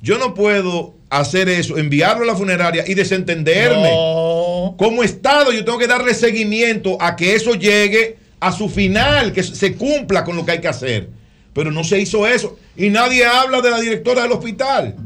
[0.03, 3.91] yo no puedo hacer eso, enviarlo a la funeraria y desentenderme.
[3.91, 4.75] No.
[4.77, 9.43] Como Estado, yo tengo que darle seguimiento a que eso llegue a su final, que
[9.43, 11.09] se cumpla con lo que hay que hacer.
[11.55, 12.59] Pero no se hizo eso.
[12.77, 14.97] Y nadie habla de la directora del hospital.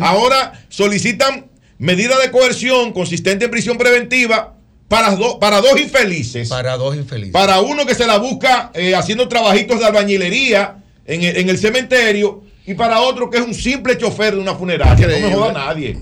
[0.00, 1.46] Ahora solicitan
[1.78, 4.54] medida de coerción consistente en prisión preventiva
[4.88, 6.48] para, do- para dos infelices.
[6.48, 7.32] Para dos infelices.
[7.32, 11.58] Para uno que se la busca eh, haciendo trabajitos de albañilería en el, en el
[11.58, 15.06] cementerio y para otro que es un simple chofer de una funeraria.
[15.06, 15.98] No me joda a nadie.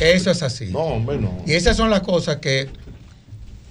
[0.00, 0.66] Eso es así.
[0.66, 1.42] No, hombre, no.
[1.46, 2.68] Y esas son las cosas que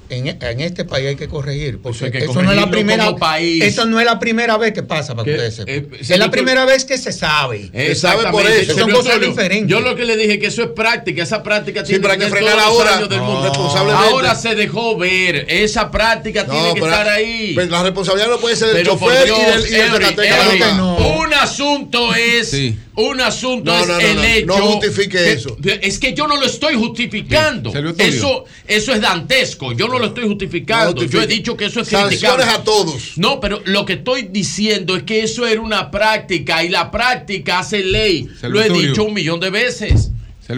[0.10, 1.80] en, en este país hay que corregir.
[1.82, 3.64] Porque Eso hay que eso, no es la primera, país.
[3.64, 5.74] eso no es la primera vez que pasa, para que Que, ustedes sepan.
[5.76, 7.70] eh, es la primera vez que se sabe.
[7.96, 8.78] sabe por eso.
[8.78, 9.30] Son cosas Tulio.
[9.30, 9.70] diferentes.
[9.70, 12.14] Yo lo que le dije es que eso es práctica, esa práctica Sí, tiene pero
[12.14, 12.96] hay que tener frenar ahora.
[12.98, 13.54] años del No, mundo.
[13.54, 17.54] Ahora se dejó ver, esa práctica tiene que pero- estar ahí.
[17.56, 20.98] pero la responsabilidad no puede ser del Pero chofer Dios, y del, y del no.
[21.20, 22.78] Un asunto es, Sí.
[22.96, 24.24] un asunto No, es no, no, el no.
[24.24, 24.46] hecho.
[24.48, 25.58] No justifique que- eso.
[25.82, 27.72] Es que yo no lo estoy justificando.
[27.98, 29.72] Eso, eso es dantesco.
[29.74, 31.02] Yo no lo estoy justificando.
[31.02, 32.44] No yo he dicho que eso es Sanciones criticable.
[32.46, 33.18] a todos.
[33.18, 37.60] No, pero lo que estoy diciendo es que eso era una práctica y la práctica
[37.60, 38.30] hace ley.
[38.44, 40.12] Lo he dicho un millón de veces.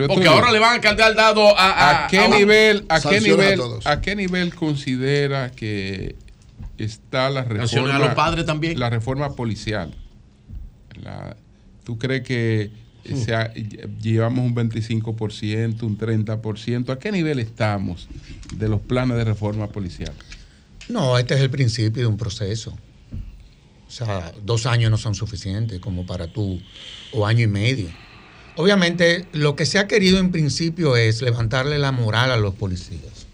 [0.07, 3.17] Porque ahora le van a cargar dado a, a- ¿A qué a- nivel, a qué
[3.17, 3.87] a nivel, todos.
[3.87, 6.15] a qué nivel considera que
[6.77, 8.79] está la reforma a los padres también.
[8.79, 9.95] La reforma policial.
[11.03, 11.35] La-
[11.83, 12.69] ¿Tú crees que
[13.07, 13.15] Hmm.
[13.17, 16.91] se ha- llevamos un 25%, un 30%?
[16.91, 18.07] ¿A qué nivel estamos
[18.55, 20.13] de los planes de reforma policial?
[20.89, 22.77] No, este es el principio de un proceso.
[23.87, 26.61] O sea, dos años no son suficientes como para tú,
[27.11, 27.87] o año y medio.
[28.55, 33.25] Obviamente, lo que se ha querido en principio es levantarle la moral a los policías.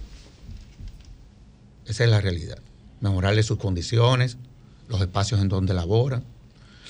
[1.87, 2.59] Esa es la realidad.
[3.01, 4.37] Mejorarle sus condiciones,
[4.87, 6.23] los espacios en donde laboran.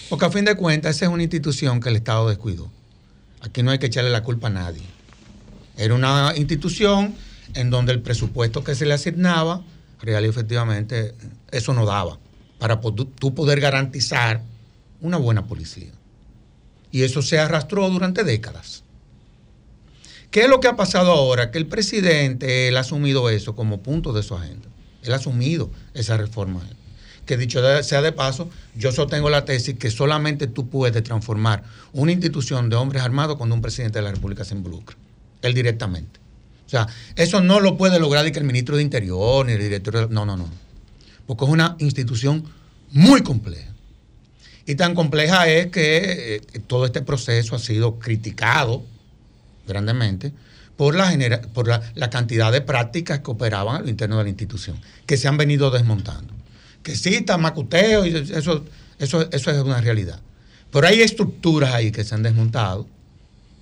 [0.09, 2.72] Porque a fin de cuentas, esa es una institución que el Estado descuidó.
[3.42, 4.84] Aquí no hay que echarle la culpa a nadie.
[5.77, 7.16] Era una institución
[7.53, 9.64] en donde el presupuesto que se le asignaba,
[10.01, 11.14] real y efectivamente,
[11.51, 12.19] eso no daba
[12.59, 14.42] para tú poder garantizar
[15.01, 15.92] una buena policía.
[16.92, 18.84] Y eso se arrastró durante décadas.
[20.32, 21.51] ¿Qué es lo que ha pasado ahora?
[21.51, 24.67] Que el presidente, ha asumido eso como punto de su agenda.
[25.03, 26.61] Él ha asumido esa reforma.
[27.25, 31.63] Que dicho sea de paso, yo sostengo la tesis que solamente tú puedes transformar
[31.93, 34.95] una institución de hombres armados cuando un presidente de la República se involucra.
[35.41, 36.19] Él directamente.
[36.65, 39.59] O sea, eso no lo puede lograr ni que el ministro de Interior ni el
[39.59, 40.07] director.
[40.07, 40.47] de- No, no, no.
[41.25, 42.43] Porque es una institución
[42.91, 43.71] muy compleja.
[44.67, 48.83] Y tan compleja es que eh, todo este proceso ha sido criticado
[49.67, 50.31] grandemente
[50.77, 51.11] por, la,
[51.95, 55.37] la, cantidad de prácticas que operaban a lo interno de la institución, que se han
[55.37, 56.34] venido desmontando.
[56.85, 58.64] Que está macuteo, y eso,
[58.99, 60.22] eso, eso es una realidad.
[60.72, 62.88] Pero hay estructuras ahí que se han desmontado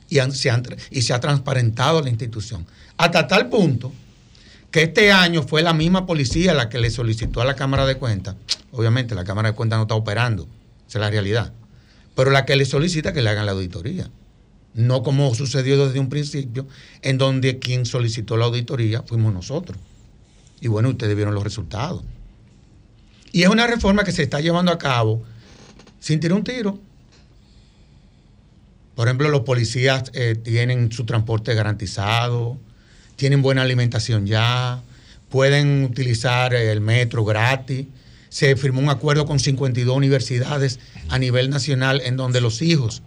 [0.09, 2.65] y, se, han y se ha transparentado la institución.
[2.97, 3.93] Hasta tal punto
[4.71, 7.95] que este año fue la misma policía la que le solicitó a la Cámara de
[7.95, 8.35] Cuentas,
[8.73, 10.49] obviamente la Cámara de Cuentas no está operando,
[10.89, 11.53] esa es la realidad,
[12.15, 14.09] pero la que le solicita que le hagan la auditoría.
[14.73, 16.67] No como sucedió desde un principio,
[17.03, 19.77] en donde quien solicitó la auditoría fuimos nosotros.
[20.59, 22.01] Y bueno, ustedes vieron los resultados.
[23.33, 25.23] Y es una reforma que se está llevando a cabo
[25.99, 26.79] sin tirar un tiro.
[28.93, 32.59] Por ejemplo, los policías eh, tienen su transporte garantizado,
[33.15, 34.83] tienen buena alimentación ya,
[35.29, 37.87] pueden utilizar el metro gratis.
[38.29, 40.79] Se firmó un acuerdo con 52 universidades
[41.09, 43.01] a nivel nacional en donde los hijos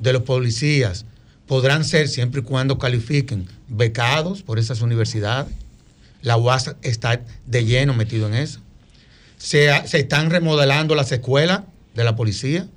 [0.00, 1.04] de los policías
[1.46, 5.52] podrán ser, siempre y cuando califiquen, becados por esas universidades.
[6.22, 8.60] La UAS está de lleno metido en eso.
[9.40, 11.62] Se, están remodelando las escuelas
[11.94, 12.68] de la policía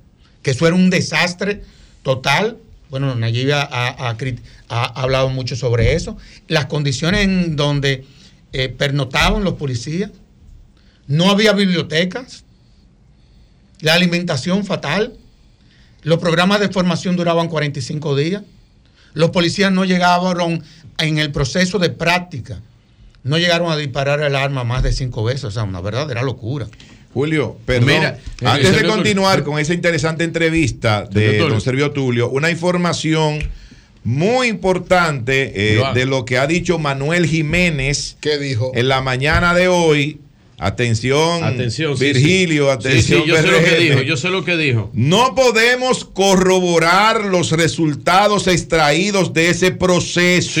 [0.44, 1.62] que eso era un desastre
[2.04, 2.58] total.
[2.90, 6.16] Bueno, Nayib ha, hablado mucho sobre eso.
[6.46, 8.04] Las condiciones en donde
[8.52, 10.10] eh, pernotaban los policías,
[11.06, 12.44] no había bibliotecas,
[13.80, 15.14] la alimentación fatal,
[16.02, 18.42] los programas de formación duraban 45 días,
[19.14, 20.62] los policías no llegaron
[20.98, 22.60] en el proceso de práctica,
[23.24, 26.66] no llegaron a disparar el arma más de cinco veces, o sea, una verdadera locura.
[27.12, 27.86] Julio, perdón.
[27.86, 32.50] Mira, Antes eh, de Sergio continuar con esa interesante entrevista de don Servio Tulio, una
[32.50, 33.38] información
[34.02, 38.16] muy importante eh, de lo que ha dicho Manuel Jiménez.
[38.20, 38.72] ¿Qué dijo?
[38.74, 40.20] En la mañana de hoy.
[40.58, 42.70] Atención, Atención, sí, Virgilio, sí.
[42.70, 43.22] atención.
[43.24, 44.90] Sí, yo sé lo que dijo, yo sé lo que dijo.
[44.94, 50.60] No podemos corroborar los resultados extraídos de ese proceso.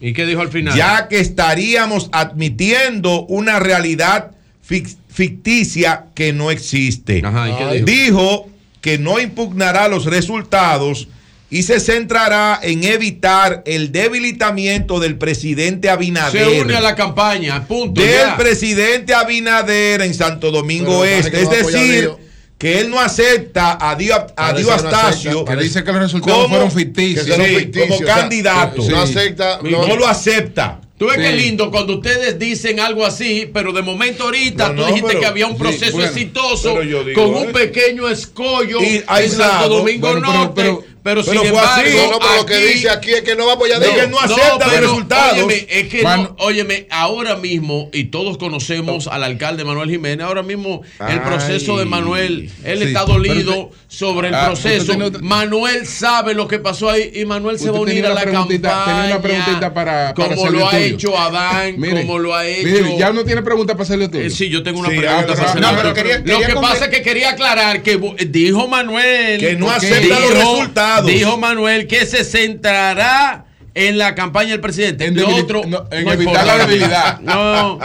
[0.00, 0.76] ¿Y qué dijo al final?
[0.76, 4.32] Ya que estaríamos admitiendo una realidad
[4.68, 7.18] fic- ficticia que no existe.
[7.18, 7.86] ¿y qué dijo?
[7.86, 8.48] dijo
[8.80, 11.08] que no impugnará los resultados
[11.50, 16.44] y se centrará en evitar el debilitamiento del presidente Abinader.
[16.46, 18.00] Se une a la campaña, punto.
[18.00, 18.36] del ya.
[18.36, 21.38] presidente Abinader en Santo Domingo Pero Este.
[21.42, 22.10] Es no decir,
[22.58, 25.30] que él no acepta a Dio, a Dio no Astacio.
[25.30, 25.56] acepta.
[25.56, 27.24] Que dice que los resultados como- fueron ficticios.
[27.24, 28.82] sí, Que son ficticios, como o sea, candidato.
[28.88, 30.80] no acepta, No, no- lo acepta.
[30.98, 31.22] Tú ves Sí.
[31.22, 35.06] qué lindo cuando ustedes dicen algo así, pero de momento ahorita No, tú no, dijiste
[35.08, 37.52] pero- que había un sí, proceso bueno, exitoso digo, con un ¿eh?
[37.54, 39.30] pequeño escollo Y en.
[39.30, 40.86] Santo Domingo Bueno, pero- Norte.
[41.02, 41.96] Pero, pero- sin fue embargo, así.
[41.96, 43.94] No, no, pero lo que aquí- dice aquí es que no va a apoyar No,
[43.94, 45.32] que no acepta los resultados.
[45.38, 50.26] Óyeme, es que Man- no, óyeme, ahora mismo, y todos conocemos al alcalde Manuel Jiménez,
[50.26, 51.20] ahora mismo el Ay.
[51.20, 54.92] proceso de Manuel, él Sí, está dolido usted- sobre el Ah, proceso.
[54.92, 58.24] otra- Manuel sabe lo que pasó ahí y Manuel se va a unir a la
[58.24, 58.84] campaña.
[58.84, 60.86] tenía una preguntita para- para como lo ha Tulio.
[60.86, 62.66] hecho Adán, Mire, como lo ha hecho.
[62.68, 64.24] Mire, ya no tiene pregunta para hacerle tuyo.
[64.24, 65.60] Eh, sí, yo tengo una Sí, pregunta para hacerle.
[65.66, 65.70] rápido.
[65.70, 67.98] No, pero Quería- lo que pasa es que quería aclarar que
[68.28, 70.89] dijo Manuel Que no acepta los resultados.
[71.04, 73.44] Dijo Manuel que se centrará
[73.74, 75.06] en la campaña del presidente.
[75.06, 77.20] En otro, no, en no evitar la debilidad.
[77.22, 77.78] No,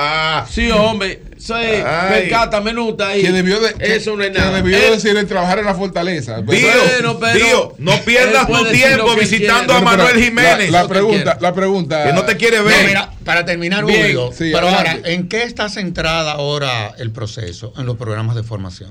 [0.50, 1.22] sí, hombre.
[1.38, 2.22] Soy Ay.
[2.22, 4.56] percata, menuta que debió de, que- Eso no es que nada.
[4.56, 6.38] debió Él- decir el trabajar en la fortaleza.
[6.38, 10.72] Dio, Bueno, pero- no pierdas tu tiempo que visitando a Manuel Pero Jiménez.
[10.72, 12.04] La, que pregunta, la pregunta.
[12.06, 12.88] que no te quiere No, ver.
[12.88, 14.02] mira, para terminar, Bien.
[14.02, 14.98] Julio, Sí, pero ahora.
[15.04, 17.74] ¿en qué está centrada ahora el proceso?
[17.78, 18.90] En los programas de formación.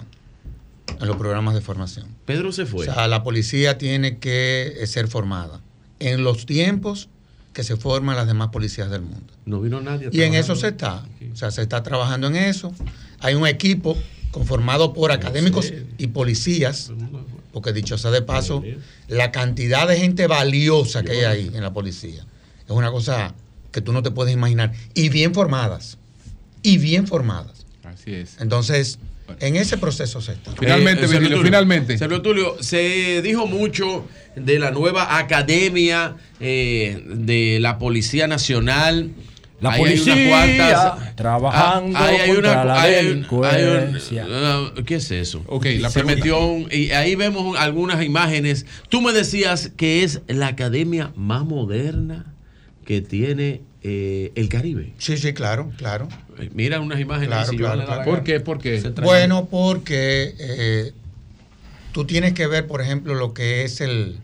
[1.01, 2.07] En los programas de formación.
[2.25, 2.89] Pedro se fue.
[2.89, 5.61] O sea, la policía tiene que eh, ser formada
[5.99, 7.09] en los tiempos
[7.53, 9.33] que se forman las demás policías del mundo.
[9.47, 10.09] no vino nadie.
[10.09, 11.07] a Y en eso se está.
[11.33, 12.73] O sea, se está trabajando en eso.
[13.21, 13.97] Hay un equipo
[14.33, 16.91] conformado por académicos y policías,
[17.53, 18.65] porque dicho sea de paso,
[19.07, 22.27] la cantidad de gente valiosa que hay ahí en la policía
[22.67, 23.35] es una cosa
[23.71, 24.73] que tú no te puedes imaginar.
[24.95, 25.99] Y bien formadas.
[26.63, 27.67] Y bien formadas.
[27.83, 28.37] Así es.
[28.41, 28.99] Entonces,
[29.41, 30.53] en ese proceso se está.
[30.59, 31.99] Finalmente, Eh, Sergio Tulio, finalmente.
[31.99, 39.11] Sergio Tulio, se dijo mucho de la nueva academia eh, de la Policía Nacional.
[39.61, 44.25] La Ahí hay unas policía cuantas- trabajando Ah, ahí hay contra una- la hay- delincuencia.
[44.25, 45.43] hay un- ah, ¿Qué es eso?
[45.47, 46.17] Ok, la se pregunta.
[46.17, 48.67] metió un- y ahí vemos algunas imágenes.
[48.91, 52.27] Tú me decías que es la academia más moderna
[52.85, 54.93] que tiene eh, el Caribe.
[54.99, 56.09] Sí, sí, claro, claro.
[56.39, 57.29] Eh, Mira unas imágenes.
[57.29, 58.05] Claro, si claro, claro.
[58.05, 58.41] ¿Por qué?
[59.03, 60.93] Bueno, porque eh,
[61.93, 64.19] tú tienes que ver, por ejemplo, lo que es el,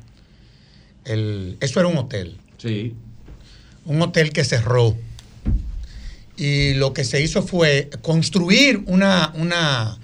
[1.05, 1.57] el...
[1.61, 2.37] Eso era un hotel.
[2.59, 2.95] Sí.
[3.85, 4.97] un hotel que cerró.
[6.37, 9.99] Y lo que se hizo fue construir una, una,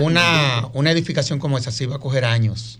[0.00, 1.70] una, una edificación como esa.
[1.70, 2.78] Sí, va a coger años.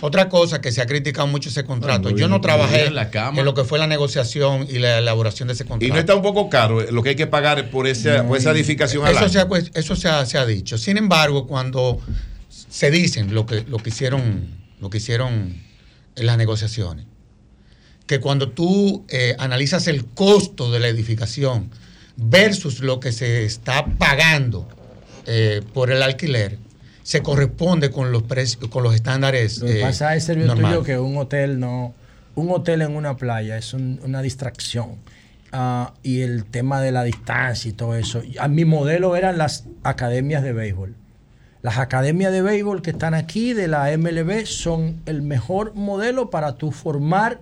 [0.00, 2.10] Otra cosa que se ha criticado mucho ese contrato.
[2.10, 3.40] Yo no trabajé en la cama.
[3.40, 5.86] en lo que fue la negociación y la elaboración de ese contrato.
[5.86, 8.36] Y no está un poco caro eh, lo que hay que pagar por esa, por
[8.36, 9.28] esa edificación al Eso, año.
[9.30, 10.78] se ha, eso se ha, se ha dicho.
[10.78, 12.00] Sin embargo, cuando
[12.48, 14.46] se dicen lo que, lo que hicieron,
[14.80, 15.56] lo que hicieron
[16.14, 17.06] en las negociaciones,
[18.06, 21.70] que cuando tú eh, analizas el costo de la edificación
[22.16, 24.68] versus lo que se está pagando
[25.26, 26.58] eh, por el alquiler,
[27.08, 29.60] se corresponde con los precios, con los estándares.
[29.60, 30.52] Lo que eh, pasa es, Servio.
[30.54, 31.94] Tuyo, que un hotel no.
[32.34, 34.96] Un hotel en una playa es un- una distracción.
[35.50, 38.20] Ah, y el tema de la distancia y todo eso.
[38.38, 40.94] A mi modelo eran las academias de béisbol.
[41.62, 46.56] Las academias de béisbol que están aquí de la MLB son el mejor modelo para
[46.56, 47.40] tú formar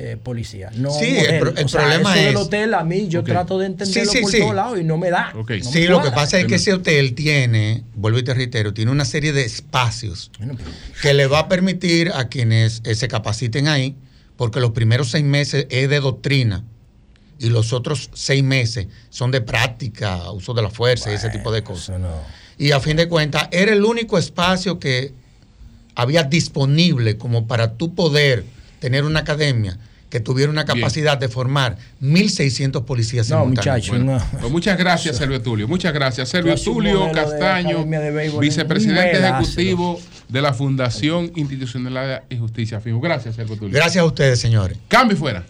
[0.00, 0.70] eh, policía.
[0.76, 3.58] No Sí, el el O sea, problema eso del es- hotel a mí yo trato
[3.58, 4.38] de Sí, entenderlo sí, por sí.
[4.38, 5.32] todos lados y no me da.
[5.34, 5.50] Ok.
[5.50, 8.72] No me Sí, lo que pasa es que ese hotel tiene, vuelvo y te reitero,
[8.72, 10.70] tiene una serie de espacios Bueno, pero-
[11.02, 13.96] que le va a permitir a quienes eh, se capaciten ahí,
[14.36, 16.62] porque los primeros seis meses es de doctrina
[17.40, 21.50] y los otros seis meses son de práctica, uso de la fuerza y ese tipo
[21.50, 21.88] de cosas.
[21.90, 22.22] Eso no.
[22.56, 25.12] Y a fin de cuentas, era el único espacio que
[25.96, 28.44] había disponible como para tú poder
[28.78, 29.76] tener una academia
[30.10, 33.88] que tuviera una capacidad de formar 1.600 policías No, simultáneos.
[33.88, 34.40] muchacho, no.
[34.40, 35.68] Pues muchas gracias, Servio Tulio.
[35.68, 36.28] Muchas gracias.
[36.28, 43.00] Servio Tulio de Castaño, de vicepresidente ejecutivo de la Fundación Institucional y Justicia FIJO.
[43.00, 43.74] Gracias, Servio Tulio.
[43.74, 44.78] Gracias a ustedes, señores.
[44.88, 45.44] Cambio fuera.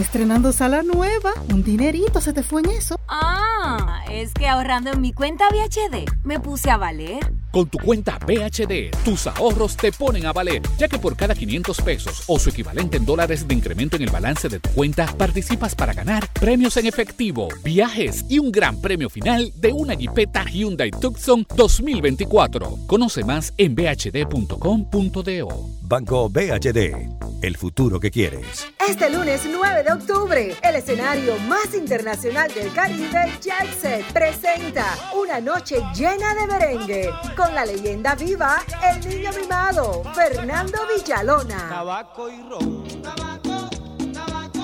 [0.00, 1.32] Estrenando sala nueva.
[1.52, 2.96] Un dinerito se te fue en eso.
[3.08, 7.32] Ah, es que ahorrando en mi cuenta VHD me puse a valer.
[7.50, 11.80] Con tu cuenta BHD, tus ahorros te ponen a valer, ya que por cada 500
[11.80, 15.74] pesos o su equivalente en dólares de incremento en el balance de tu cuenta, participas
[15.74, 20.92] para ganar premios en efectivo, viajes y un gran premio final de una Jeepeta Hyundai
[20.92, 22.86] Tucson 2024.
[22.86, 25.48] Conoce más en bhd.com.do.
[25.82, 28.68] Banco BHD, el futuro que quieres.
[28.88, 34.86] Este lunes 9 de octubre, el escenario más internacional del Caribe, Jackset, presenta
[35.20, 37.10] una noche llena de merengue
[37.40, 41.82] con la leyenda viva, el niño mimado, Fernando Villalona.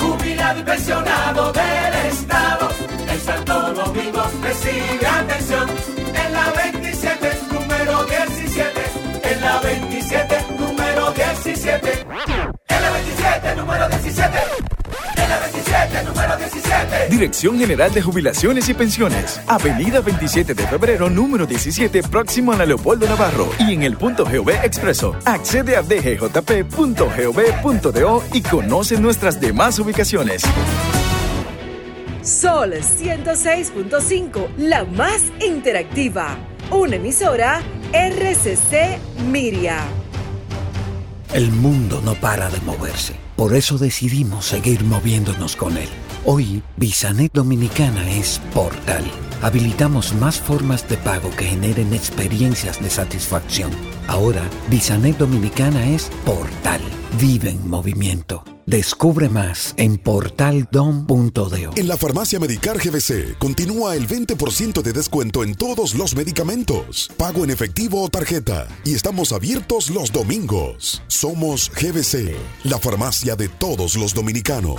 [0.00, 2.68] Jubilado y pensionado del Estado,
[3.08, 5.68] en Santo Domingo recibe atención.
[6.14, 8.82] En la 27, número 17.
[9.24, 12.06] En la 27, número 17.
[12.68, 14.38] En la 27, número 17.
[15.16, 17.08] En la 27, número 17.
[17.10, 19.40] Dirección General de Jubilaciones y Pensiones.
[19.46, 23.48] Avenida 27 de febrero, número 17, próximo a la Leopoldo Navarro.
[23.58, 25.16] Y en el punto GOV Expreso.
[25.24, 26.34] Accede a dgjp.gov.do
[28.32, 30.42] y conoce nuestras demás ubicaciones.
[32.22, 36.36] Sol 106.5, la más interactiva.
[36.70, 37.60] Una emisora
[37.92, 38.98] RCC
[39.30, 40.01] Miria.
[41.32, 43.14] El mundo no para de moverse.
[43.36, 45.88] Por eso decidimos seguir moviéndonos con él.
[46.26, 49.02] Hoy, Bisanet Dominicana es portal.
[49.40, 53.70] Habilitamos más formas de pago que generen experiencias de satisfacción.
[54.08, 56.82] Ahora, Bisanet Dominicana es portal.
[57.18, 58.51] Vive en movimiento.
[58.66, 61.70] Descubre más en portaldom.do.
[61.76, 67.44] En la farmacia Medicar GBC continúa el 20% de descuento en todos los medicamentos, pago
[67.44, 71.02] en efectivo o tarjeta, y estamos abiertos los domingos.
[71.08, 74.78] Somos GBC, la farmacia de todos los dominicanos.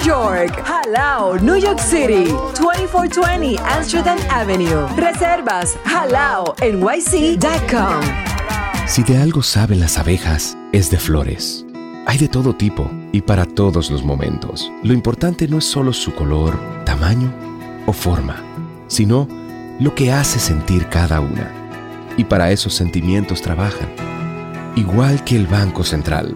[0.00, 0.62] York.
[0.64, 2.32] Jalao, New York City.
[2.54, 4.86] 2420 Amsterdam Avenue.
[4.96, 6.68] Reservas halaonyc.com.
[8.86, 11.66] Si de algo saben las abejas, es de flores.
[12.06, 14.72] Hay de todo tipo y para todos los momentos.
[14.82, 17.30] Lo importante no es solo su color, tamaño
[17.86, 18.36] o forma,
[18.86, 19.28] sino
[19.78, 21.52] lo que hace sentir cada una.
[22.16, 23.88] Y para esos sentimientos trabajan.
[24.74, 26.34] Igual que el Banco Central,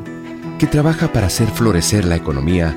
[0.58, 2.76] que trabaja para hacer florecer la economía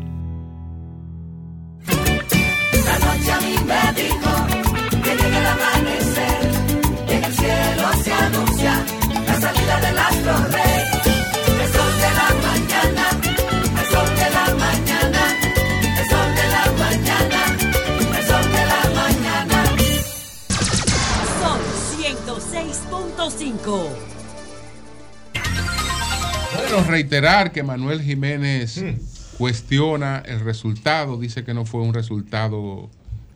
[23.71, 23.89] 106.5.
[26.55, 28.83] Bueno, reiterar que Manuel Jiménez
[29.37, 32.89] cuestiona el resultado, dice que no fue un resultado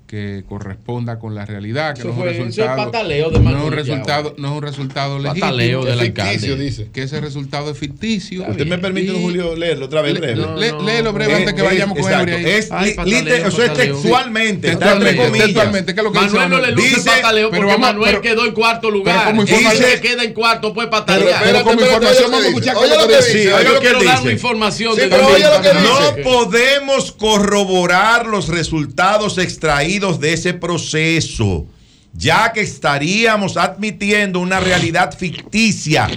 [0.08, 3.26] que corresponda con la realidad, que Eso no es un fue- eso es resultado, pataleo
[3.30, 6.02] de no es Manuel un ya, resultado, no es un resultado legítimo, Pataleo del Es
[6.02, 6.32] alcalde.
[6.34, 6.88] ficticio, dice.
[6.94, 8.46] que ese resultado es ficticio.
[8.48, 10.36] ¿Usted me permite, don Julio, leerlo otra vez breve?
[10.36, 10.82] no, Le- no.
[10.84, 12.50] léelo breve antes que Es- vayamos con exacto, Eury.
[12.52, 15.46] Es, Ay, pataleo, eso es textualmente, Sí, está entre textualmente, comillas.
[15.48, 16.76] textualmente, ¿qué es lo que dice Manuel no le Manuel?
[16.76, 19.16] luce Dice- pataleo pero porque vamos- Manuel pero- quedó en cuarto lugar.
[19.18, 21.44] pero como Y información- que queda en cuarto puede Pero, patalear.
[21.44, 23.38] pero como información vamos a escuchar es que que dice.
[23.38, 24.22] dice, Yo que quiero dar dice.
[24.24, 25.74] una información pero que está dice.
[25.74, 26.16] Manuel.
[26.16, 31.66] No podemos corroborar los resultados extraídos de ese proceso,
[32.14, 36.08] ya que estaríamos admitiendo una realidad ficticia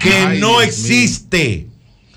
[0.00, 1.66] que Ay, no Dios existe.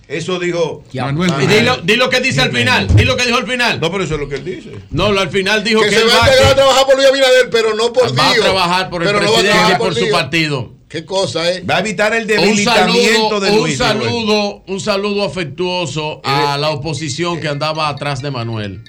[0.08, 1.32] Eso dijo Manuel.
[1.48, 2.88] Dilo, di lo que dice al final.
[2.96, 3.80] Di lo que dijo al final.
[3.82, 4.72] No, pero eso es lo que él dice.
[4.92, 6.96] No, lo- al final dijo Que que, se él va a integrar a trabajar por
[6.96, 8.46] Luis Abinader, pero no por va a Dios.
[8.46, 10.12] trabajar por el Pero no va a presidente y trabajar por su Dios.
[10.12, 10.74] partido.
[10.88, 11.62] Qué cosa, ¿eh?
[11.70, 13.74] Va a evitar el Un debilitamiento saludo, de un Luis.
[13.74, 13.78] él.
[13.80, 18.84] saludo, un saludo afectuoso a la oposición que andaba atrás de Manuel.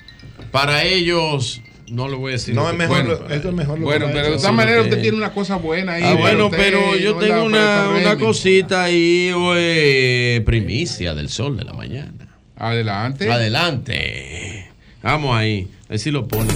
[0.53, 2.55] Para ellos, no le voy a decir.
[2.55, 4.53] No, lo es mejor, bueno, lo- esto es mejor lo Bueno, que pero de todas
[4.55, 6.03] maneras usted tiene una cosa buena ahí.
[6.05, 11.57] Ah, bueno, usted pero yo no tengo una, una cosita ahí, eh, primicia del sol
[11.57, 12.13] de la mañana.
[12.57, 13.31] Adelante.
[13.31, 14.71] Adelante.
[15.03, 16.53] Vamos ahí, a ver si lo pone.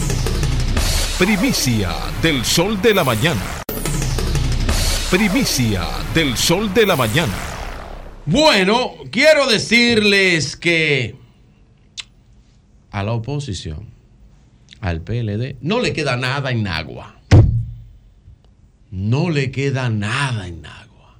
[1.18, 1.90] Primicia
[2.22, 3.40] del sol de la mañana.
[5.10, 7.32] Primicia del sol de la mañana.
[8.24, 11.16] Bueno, quiero decirles que
[12.90, 13.86] a la oposición,
[14.82, 17.14] al PLD, no le queda nada en Nagua.
[18.90, 21.16] No le queda nada en Nagua.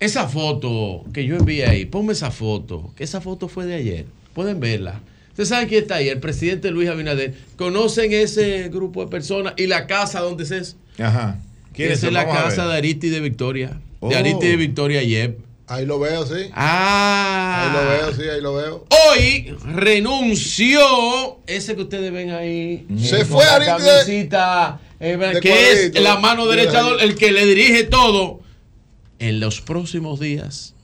[0.00, 4.06] Esa foto que yo envié ahí, ponme esa foto, que esa foto fue de ayer.
[4.34, 5.00] Pueden verla.
[5.30, 7.34] Ustedes saben quién está ahí, el presidente Luis Abinader.
[7.56, 10.76] ¿Conocen ese grupo de personas y la casa donde es eso?
[10.98, 11.38] Ajá.
[11.72, 12.16] ¿Quiénes Esa son?
[12.16, 13.80] es la casa de Aristide Victoria.
[14.00, 14.08] Oh.
[14.08, 15.38] De Aristide Victoria Yep.
[15.68, 16.50] Ahí lo veo, sí.
[16.54, 17.62] Ah.
[17.62, 18.86] Ahí lo veo, sí, ahí lo veo.
[19.10, 22.86] Hoy renunció ese que ustedes ven ahí.
[22.98, 27.84] Se fue la Aristide camisita, eh, que es la mano derecha, el que le dirige
[27.84, 28.40] todo.
[29.18, 30.74] En los próximos días,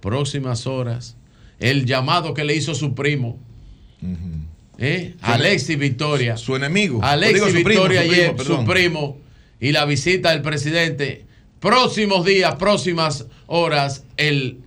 [0.00, 1.16] próximas horas,
[1.58, 3.40] el llamado que le hizo su primo,
[4.78, 5.14] ¿eh?
[5.22, 6.36] Alexis Victoria.
[6.36, 7.00] Su enemigo.
[7.02, 9.18] Alexis digo, su primo, Victoria su primo, ayer, su primo,
[9.60, 11.24] y la visita del presidente.
[11.64, 14.58] Próximos días, próximas horas, el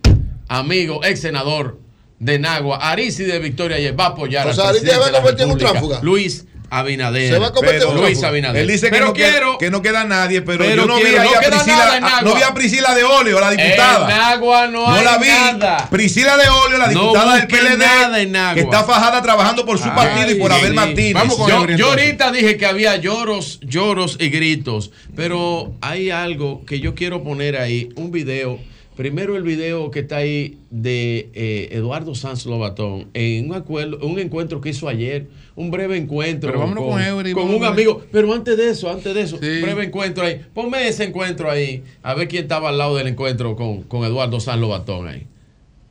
[0.48, 1.78] amigo, ex senador
[2.18, 5.04] de Nagua, Arisi de Victoria ayer, va a apoyar O al sea, Arisi presidente va
[5.04, 6.00] a de la convertir en un República.
[6.02, 7.32] Luis Abinader.
[7.32, 8.22] Se va a un Luis.
[8.22, 8.62] Abinader.
[8.62, 10.96] Él dice que, pero no quiero queda, que no queda nadie, pero, pero yo no
[10.96, 14.10] vi quiero, ahí no a Priscila, a- no vi a Priscila de Olio, la diputada.
[14.10, 15.28] En Nagua no, hay la vi.
[15.28, 15.88] nada.
[15.90, 18.54] Priscila de Olio, la No diputada del PLD, nada en Nagua.
[18.54, 20.74] que está fajada trabajando por su partido y por Abel sí.
[20.74, 21.14] Martínez.
[21.14, 26.64] Vamos con yo, yo ahorita dije que había lloros, lloros y gritos, pero hay algo
[26.66, 28.58] que yo quiero poner ahí, un video.
[28.98, 34.18] Primero el video que está ahí de eh, Eduardo Sanz Lobatón en un, acuerdo, un
[34.18, 38.02] encuentro que hizo ayer, un breve encuentro Pero vámonos con Eury, con vamos un amigo.
[38.10, 39.60] Pero antes de eso, antes de eso, Sí.
[39.62, 40.44] breve encuentro ahí.
[40.52, 44.40] Ponme ese encuentro ahí, a ver quién estaba al lado del encuentro con, con Eduardo
[44.40, 45.28] Sanz Lobatón ahí.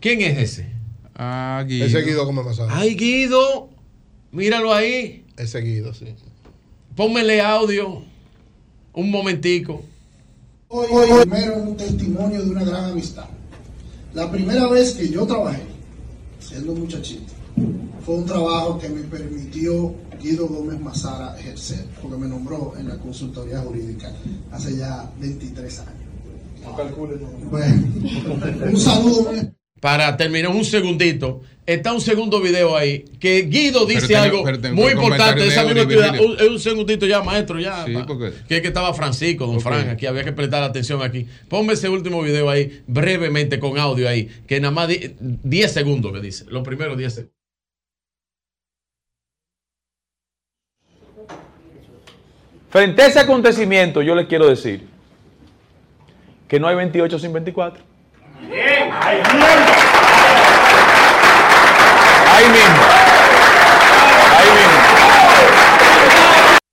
[0.02, 0.68] ¿Quién es ese?
[1.16, 1.86] Ah, Guido.
[1.86, 2.74] He seguido como masaje.
[2.76, 3.70] Ay, Guido,
[4.34, 5.24] míralo ahí.
[5.38, 6.08] He seguido, sí.
[6.94, 8.04] Pónmele audio
[8.92, 9.82] un momentico.
[10.70, 10.88] Hoy,
[11.22, 13.26] primero un testimonio de una gran amistad.
[14.14, 15.64] La primera vez que yo trabajé,
[16.42, 17.32] siendo muchachito,
[18.06, 22.98] fue un trabajo que me permitió Guido Gómez Mazara ejercer, porque me nombró en la
[22.98, 24.12] consultoría jurídica
[24.52, 25.94] hace ya 23 años.
[27.50, 27.88] Bueno,
[28.70, 34.08] un saludo muy Para terminar un segundito, está un segundo video ahí que Guido dice
[34.08, 36.20] tengo- algo tengo muy importante esa misma actividad.
[36.20, 37.86] Un, es un segundito ya, maestro, ya.
[37.86, 39.62] Sí, pa- porque- Que es que estaba Francisco, don Ok.
[39.62, 41.28] Fran, aquí había que prestar atención aquí.
[41.48, 46.12] Ponme ese último video ahí, brevemente con audio ahí, que nada más di- 10 segundos
[46.12, 47.34] que dice, los primeros 10 segundos.
[52.70, 54.88] Frente a ese acontecimiento, yo les quiero decir
[56.48, 57.84] que no hay 28 sin 24.
[58.40, 59.18] Ahí
[62.46, 62.84] mismo.
[64.38, 64.78] Ahí mismo.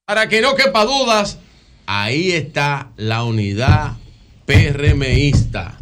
[0.07, 1.39] Para que no quepa dudas,
[1.86, 3.93] ahí está la unidad
[4.44, 5.78] PRMista.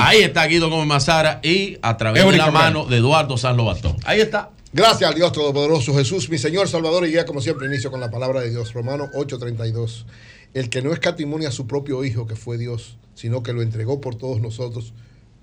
[0.00, 3.96] Ahí está Guido Gómez Mazara y a través de la mano de Eduardo San Lobatón.
[4.04, 4.50] Ahí está.
[4.72, 8.10] Gracias al Dios Todopoderoso Jesús, mi Señor, Salvador y guía, como siempre, inicio con la
[8.10, 8.72] palabra de Dios.
[8.72, 10.06] Romano 8:32.
[10.54, 14.00] El que no escatimone a su propio Hijo, que fue Dios, sino que lo entregó
[14.00, 14.92] por todos nosotros,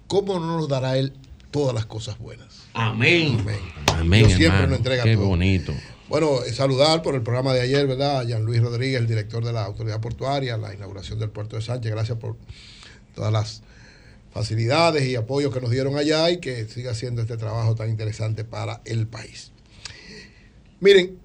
[0.08, 1.14] ¿cómo no nos dará Él
[1.52, 2.64] todas las cosas buenas?
[2.74, 3.38] Amén.
[3.40, 3.60] Amén.
[3.88, 4.68] Amén, Dios siempre hermano.
[4.70, 5.28] nos entrega Qué todo.
[5.28, 5.74] bonito.
[6.10, 8.20] Bueno, eh, saludar por el programa de ayer, ¿verdad?
[8.20, 11.62] A Jean Luis Rodríguez, el director de la Autoridad Portuaria, la inauguración del puerto de
[11.62, 11.92] Sánchez.
[11.92, 12.38] Gracias por
[13.14, 13.62] todas las
[14.34, 18.44] facilidades y apoyos que nos dieron allá y que siga haciendo este trabajo tan interesante
[18.46, 19.52] para el país.
[20.80, 21.18] Miren,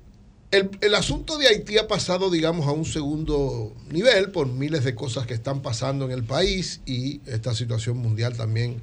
[0.52, 4.94] el, el asunto de Haití ha pasado, digamos, a un segundo nivel por miles de
[4.94, 8.80] cosas que están pasando en el país y esta situación mundial también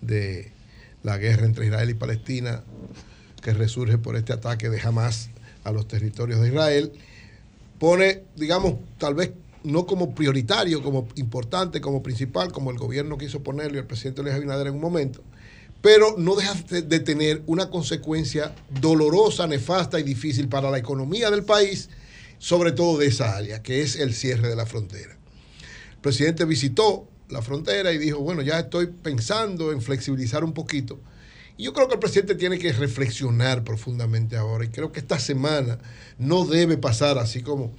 [0.00, 0.52] de
[1.02, 2.64] la guerra entre Israel y Palestina
[3.40, 5.30] que resurge por este ataque de Hamas
[5.64, 6.92] a los territorios de Israel,
[7.78, 9.30] pone, digamos, tal vez
[9.62, 14.22] no como prioritario, como importante, como principal, como el gobierno quiso ponerlo y el presidente
[14.22, 15.22] Luis Abinader en un momento,
[15.80, 21.44] pero no deja de tener una consecuencia dolorosa, nefasta y difícil para la economía del
[21.44, 21.88] país,
[22.38, 25.16] sobre todo de esa área, que es el cierre de la frontera.
[25.92, 30.98] El presidente visitó la frontera y dijo, bueno, ya estoy pensando en flexibilizar un poquito.
[31.56, 35.18] Y yo creo que el presidente tiene que reflexionar profundamente ahora y creo que esta
[35.18, 35.78] semana
[36.16, 37.72] no debe pasar así como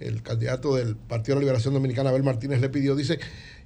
[0.00, 3.20] el candidato del Partido de la Liberación Dominicana, Abel Martínez, le pidió, dice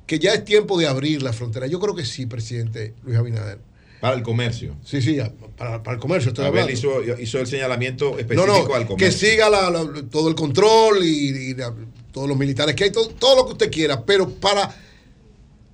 [0.06, 1.66] que ya es tiempo de abrir la frontera.
[1.66, 3.58] Yo creo que sí, presidente Luis Abinader.
[4.00, 4.76] Para el comercio.
[4.84, 5.18] Sí, sí,
[5.56, 6.28] para, para el comercio.
[6.30, 9.28] Estoy Abel hizo, hizo el señalamiento específico no, al que comercio.
[9.30, 11.74] siga la- la- todo el control y, y la-
[12.12, 14.74] todos los militares que hay, todo, todo lo que usted quiera, pero para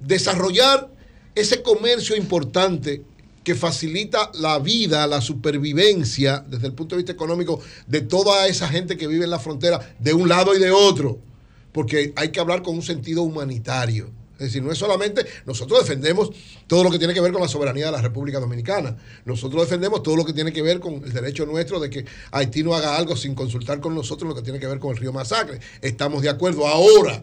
[0.00, 0.88] desarrollar
[1.34, 3.02] ese comercio importante
[3.44, 8.68] que facilita la vida, la supervivencia desde el punto de vista económico de toda esa
[8.68, 11.18] gente que vive en la frontera de un lado y de otro,
[11.72, 14.10] porque hay que hablar con un sentido humanitario.
[14.34, 16.30] Es decir, no es solamente, nosotros defendemos
[16.66, 18.96] todo lo que tiene que ver con la soberanía de la República Dominicana.
[19.24, 22.62] Nosotros defendemos todo lo que tiene que ver con el derecho nuestro de que Haití
[22.62, 25.12] no haga algo sin consultar con nosotros lo que tiene que ver con el río
[25.12, 25.60] Masacre.
[25.80, 26.66] Estamos de acuerdo.
[26.66, 27.22] Ahora,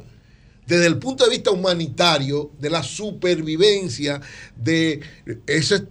[0.65, 4.21] desde el punto de vista humanitario, de la supervivencia
[4.55, 5.01] de
[5.47, 5.83] esos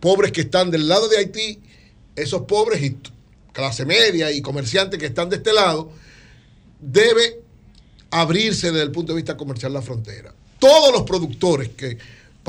[0.00, 1.60] pobres que están del lado de Haití,
[2.14, 2.96] esos pobres y
[3.52, 5.90] clase media y comerciantes que están de este lado,
[6.78, 7.40] debe
[8.10, 10.34] abrirse desde el punto de vista comercial la frontera.
[10.58, 11.98] Todos los productores que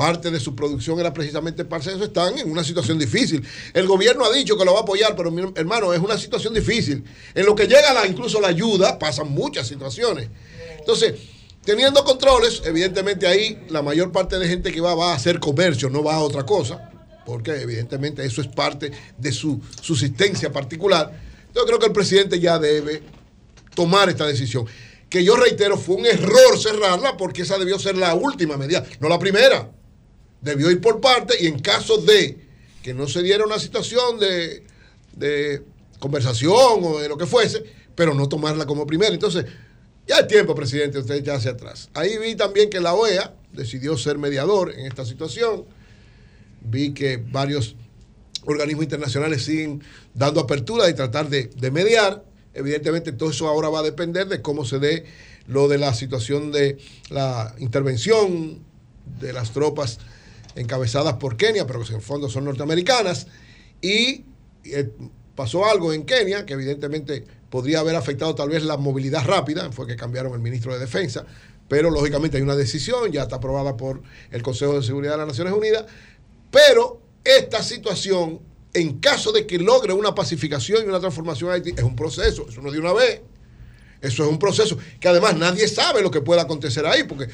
[0.00, 3.46] parte de su producción era precisamente para eso están en una situación difícil.
[3.74, 6.54] El gobierno ha dicho que lo va a apoyar, pero mi hermano, es una situación
[6.54, 7.04] difícil.
[7.34, 10.28] En lo que llega la, incluso la ayuda, pasan muchas situaciones.
[10.78, 11.16] Entonces,
[11.66, 15.90] teniendo controles, evidentemente ahí la mayor parte de gente que va va a hacer comercio,
[15.90, 16.90] no va a otra cosa,
[17.26, 21.12] porque evidentemente eso es parte de su subsistencia particular.
[21.54, 23.02] Yo creo que el presidente ya debe
[23.74, 24.66] tomar esta decisión.
[25.10, 29.08] Que yo reitero, fue un error cerrarla porque esa debió ser la última medida, no
[29.08, 29.70] la primera.
[30.40, 32.38] Debió ir por parte y en caso de
[32.82, 34.64] que no se diera una situación de,
[35.12, 35.62] de
[35.98, 37.62] conversación o de lo que fuese,
[37.94, 39.12] pero no tomarla como primera.
[39.12, 39.44] Entonces,
[40.06, 41.90] ya es tiempo, presidente, usted ya hacia atrás.
[41.94, 45.64] Ahí vi también que la OEA decidió ser mediador en esta situación.
[46.62, 47.76] Vi que varios
[48.44, 49.82] organismos internacionales siguen
[50.14, 52.24] dando apertura y tratar de, de mediar.
[52.54, 55.04] Evidentemente, todo eso ahora va a depender de cómo se dé
[55.46, 58.60] lo de la situación de la intervención
[59.20, 59.98] de las tropas
[60.56, 63.26] encabezadas por Kenia, pero que en el fondo son norteamericanas.
[63.80, 64.24] Y
[64.64, 64.90] eh,
[65.34, 69.86] pasó algo en Kenia que evidentemente podría haber afectado tal vez la movilidad rápida, fue
[69.86, 71.26] que cambiaron el ministro de Defensa,
[71.68, 75.28] pero lógicamente hay una decisión, ya está aprobada por el Consejo de Seguridad de las
[75.28, 75.86] Naciones Unidas,
[76.50, 78.40] pero esta situación,
[78.74, 82.46] en caso de que logre una pacificación y una transformación en Haití, es un proceso,
[82.48, 83.20] eso no es de una vez.
[84.00, 87.28] Eso es un proceso que además nadie sabe lo que pueda acontecer ahí, porque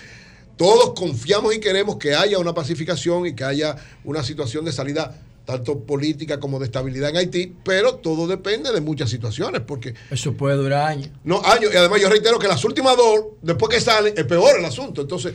[0.57, 5.21] todos confiamos y queremos que haya una pacificación y que haya una situación de salida
[5.45, 10.33] tanto política como de estabilidad en Haití, pero todo depende de muchas situaciones, porque Eso
[10.33, 11.11] puede durar años.
[11.23, 14.59] no años, y además yo reitero que las últimas dos, después que salen, es peor
[14.59, 15.03] el asunto.
[15.03, 15.35] Entonces,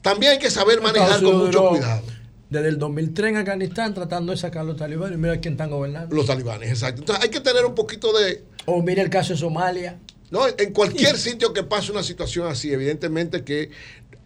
[0.00, 2.02] también hay que saber manejar con mucho cuidado.
[2.50, 5.18] Desde el 2003 en Afganistán tratando de sacar a los talibanes.
[5.18, 6.14] Mira quién están gobernando.
[6.16, 7.02] Los talibanes, exacto.
[7.02, 8.42] Entonces hay que tener un poquito de...
[8.64, 9.98] O mira el caso de Somalia.
[10.30, 13.70] No, en cualquier sitio que pase una situación así, evidentemente que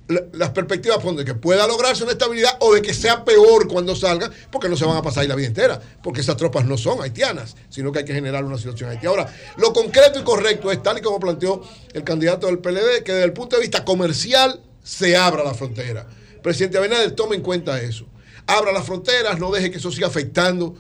[0.09, 3.67] la- las perspectivas son de que pueda lograrse una estabilidad o de que sea peor
[3.69, 6.65] cuando salga, porque no se van a pasar ahí la vida entera, porque esas tropas
[6.65, 9.11] no son haitianas, sino que hay que generar una situación haitiana.
[9.11, 13.13] Ahora, lo concreto y correcto es tal y como planteó el candidato del PLD, que
[13.13, 16.07] desde el punto de vista comercial se abra la frontera.
[16.43, 18.07] Presidente Abinader, tome en cuenta eso.
[18.47, 20.75] Abra las fronteras, no deje que eso siga afectando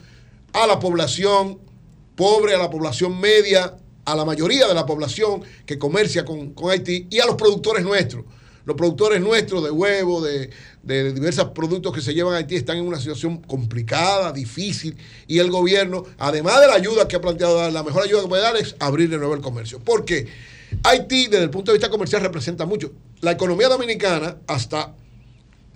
[0.53, 1.59] a la población
[2.17, 7.07] pobre, a la población media, a la mayoría de la población que comercia con, Haití
[7.11, 8.25] y a los productores nuestros.
[8.65, 10.51] Los productores nuestros de huevo, de,
[10.85, 15.39] de diversos productos que se llevan a Haití están en una situación complicada, difícil, y
[15.39, 18.43] el gobierno, además de la ayuda que ha planteado dar, la mejor ayuda que puede
[18.43, 19.81] dar es abrir de nuevo el comercio.
[19.81, 20.29] Porque
[20.85, 22.93] Haití, desde el punto de vista comercial, representa mucho.
[23.21, 24.95] La economía dominicana, hasta,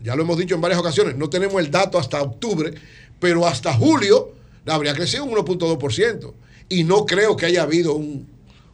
[0.03, 2.75] ya lo hemos dicho en varias ocasiones, no tenemos el dato hasta octubre,
[3.19, 4.33] pero hasta julio
[4.67, 6.33] habría crecido un 1.2%.
[6.69, 8.27] Y no creo que haya habido un,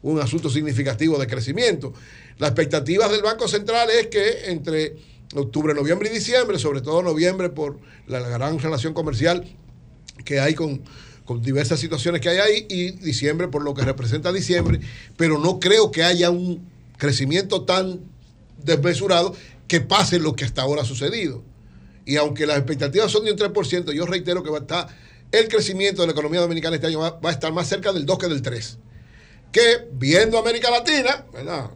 [0.02, 1.92] un asunto significativo de crecimiento.
[2.39, 4.97] Las expectativas del Banco Central es que entre
[5.34, 9.44] octubre, noviembre y diciembre, sobre todo noviembre por la, gran relación comercial
[10.25, 10.83] que hay con,
[11.25, 14.81] con diversas situaciones que hay ahí y diciembre por lo que representa diciembre,
[15.17, 16.68] pero no creo que haya un
[16.99, 18.01] crecimiento tan
[18.62, 19.34] desmesurado
[19.68, 21.42] que pase lo que hasta ahora ha sucedido.
[22.05, 24.89] Y aunque las expectativas son de un 3%, yo reitero que va a estar
[25.32, 28.18] el crecimiento de la economía dominicana este año va, a estar más cerca del 2
[28.18, 28.78] que del 3.
[29.50, 31.70] Que viendo América Latina, ¿verdad?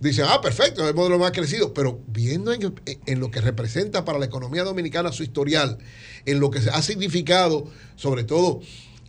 [0.00, 2.74] Dicen, ah, perfecto, es el modelo más crecido, pero viendo en,
[3.06, 5.78] en lo que representa para la economía dominicana su historial,
[6.26, 8.60] en lo que ha significado, sobre todo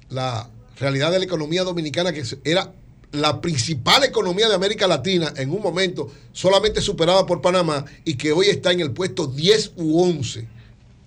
[0.09, 0.49] la
[0.79, 2.73] realidad de la economía dominicana, que era
[3.11, 8.31] la principal economía de América Latina en un momento solamente superada por Panamá y que
[8.31, 10.47] hoy está en el puesto 10 u 11.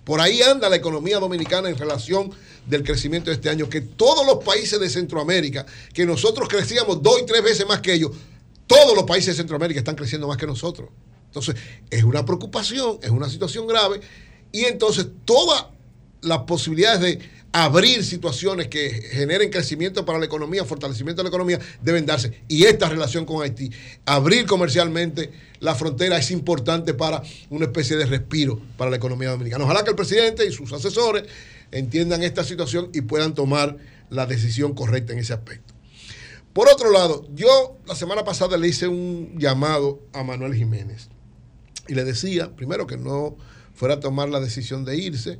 [0.03, 2.31] Por ahí anda la economía dominicana en relación
[2.65, 7.21] del crecimiento de este año, que todos los países de Centroamérica, que nosotros crecíamos dos
[7.21, 8.11] y tres veces más que ellos,
[8.65, 10.89] todos los países de Centroamérica están creciendo más que nosotros.
[11.27, 11.55] Entonces,
[11.89, 14.01] es una preocupación, es una situación grave,
[14.51, 15.67] y entonces todas
[16.21, 17.19] las posibilidades de
[17.51, 22.43] abrir situaciones que generen crecimiento para la economía, fortalecimiento de la economía, deben darse.
[22.47, 23.71] Y esta relación con Haití,
[24.05, 29.65] abrir comercialmente la frontera es importante para una especie de respiro para la economía dominicana.
[29.65, 31.23] Ojalá que el presidente y sus asesores
[31.71, 33.77] entiendan esta situación y puedan tomar
[34.09, 35.73] la decisión correcta en ese aspecto.
[36.53, 41.09] Por otro lado, yo la semana pasada le hice un llamado a Manuel Jiménez
[41.87, 43.37] y le decía, primero, que no
[43.73, 45.39] fuera a tomar la decisión de irse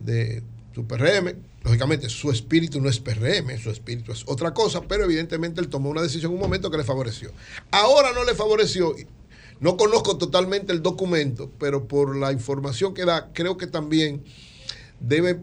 [0.00, 0.42] de
[0.74, 1.34] su PRM.
[1.62, 5.90] Lógicamente, su espíritu no es PRM, su espíritu es otra cosa, pero evidentemente él tomó
[5.90, 7.32] una decisión en un momento que le favoreció.
[7.70, 8.94] Ahora no le favoreció.
[9.60, 14.24] No conozco totalmente el documento, pero por la información que da, creo que también
[15.00, 15.40] debe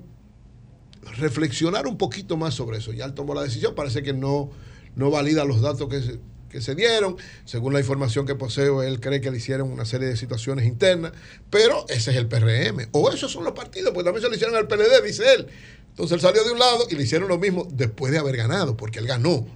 [1.18, 2.94] reflexionar un poquito más sobre eso.
[2.94, 4.50] Ya él tomó la decisión, parece que no,
[4.96, 7.18] no valida los datos que se, que se dieron.
[7.46, 11.12] Según la información que poseo, él cree que le hicieron una serie de situaciones internas,
[11.50, 12.90] pero ese es el PRM.
[12.92, 15.48] O esos son los partidos, pues también se lo hicieron al PLD, dice él.
[15.90, 18.78] Entonces él salió de un lado y le hicieron lo mismo después de haber ganado,
[18.78, 19.48] porque él ganó.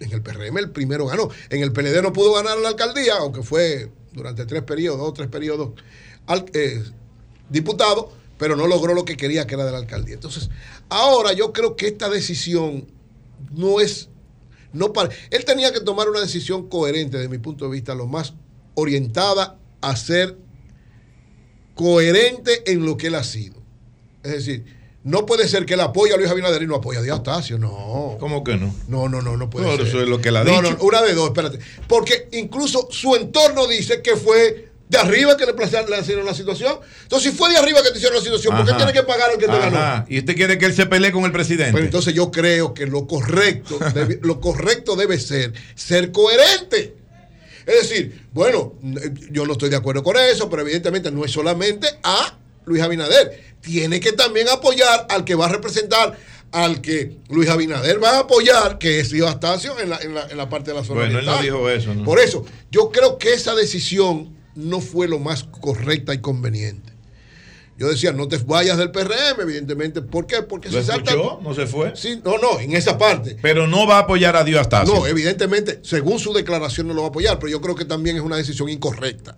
[0.00, 1.28] En el PRM el primero ganó.
[1.50, 5.28] En el PLD no pudo ganar la alcaldía, aunque fue durante tres periodos, dos tres
[5.28, 5.72] periodos,
[6.26, 6.82] al, eh,
[7.48, 10.14] diputado, pero no logró lo que quería, que era de la alcaldía.
[10.14, 10.50] Entonces,
[10.88, 12.86] ahora yo creo que esta decisión
[13.50, 14.08] no es
[14.72, 18.06] no para, él tenía que tomar una decisión coherente, desde mi punto de vista, lo
[18.06, 18.34] más
[18.74, 20.36] orientada a ser
[21.74, 23.62] coherente en lo que él ha sido.
[24.22, 24.64] Es decir,
[25.04, 27.58] no puede ser que él apoye a Luis Abinader y no apoye a Díaz Tacio,
[27.58, 28.16] no.
[28.18, 28.74] ¿Cómo que no?
[28.88, 29.86] No, no, no, no puede No, ser.
[29.86, 30.76] eso es lo que él ha no, dicho.
[30.76, 31.58] No, una de dos, espérate.
[31.86, 35.52] Porque incluso su entorno dice que fue de arriba que le,
[36.00, 36.78] hicieron la situación.
[37.02, 39.30] Entonces, si fue de arriba que te hicieron la situación, ¿por qué tiene que pagar
[39.30, 40.06] al que te ganó?
[40.08, 41.72] Y usted quiere que él se pelee con el presidente.
[41.72, 46.94] Pero entonces yo creo que lo correcto, debe, lo correcto debe ser ser coherente.
[47.66, 48.74] Es decir, bueno,
[49.30, 53.42] yo no estoy de acuerdo con eso, pero evidentemente no es solamente a Luis Abinader.
[53.60, 56.16] Tiene que también apoyar al que va a representar,
[56.50, 60.26] al que Luis Abinader va a apoyar, que es Río Astacio en la, en, la,
[60.28, 62.04] en la parte de la zona Bueno, él no dijo eso, ¿no?
[62.04, 66.92] Por eso, yo creo que esa decisión no fue lo más correcta y conveniente.
[67.78, 70.02] Yo decía, no te vayas del PRM, evidentemente.
[70.02, 70.42] ¿Por qué?
[70.42, 71.14] Porque ¿Lo se salta.
[71.14, 71.94] ¿No se fue?
[71.94, 73.36] Sí, no, no, en esa parte.
[73.40, 74.92] Pero no va a apoyar a Dios Astacio.
[74.92, 78.16] No, evidentemente, según su declaración no lo va a apoyar, pero yo creo que también
[78.16, 79.36] es una decisión incorrecta.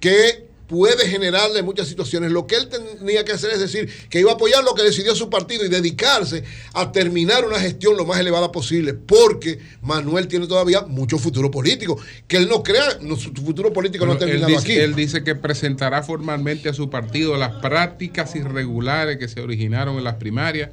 [0.00, 2.32] Que puede generarle muchas situaciones.
[2.32, 5.14] Lo que él tenía que hacer es decir que iba a apoyar lo que decidió
[5.14, 10.46] su partido y dedicarse a terminar una gestión lo más elevada posible, porque Manuel tiene
[10.46, 11.98] todavía mucho futuro político.
[12.26, 14.80] Que él no crea, no, su futuro político no ha Pero él, terminado dice, aquí.
[14.80, 20.04] él dice que presentará formalmente a su partido las prácticas irregulares que se originaron en
[20.04, 20.70] las primarias,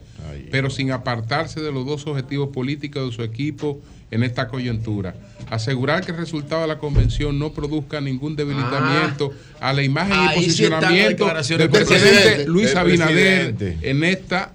[0.50, 3.82] pero sin apartarse de los dos objetivos políticos de su equipo
[4.12, 5.16] en esta coyuntura.
[5.50, 10.36] Asegurar que el resultado de la convención no produzca ningún debilitamiento a la imagen y
[10.36, 12.46] posicionamiento del presidente presidente.
[12.48, 13.90] Luis Abinader presidente.
[13.90, 14.54] en esta,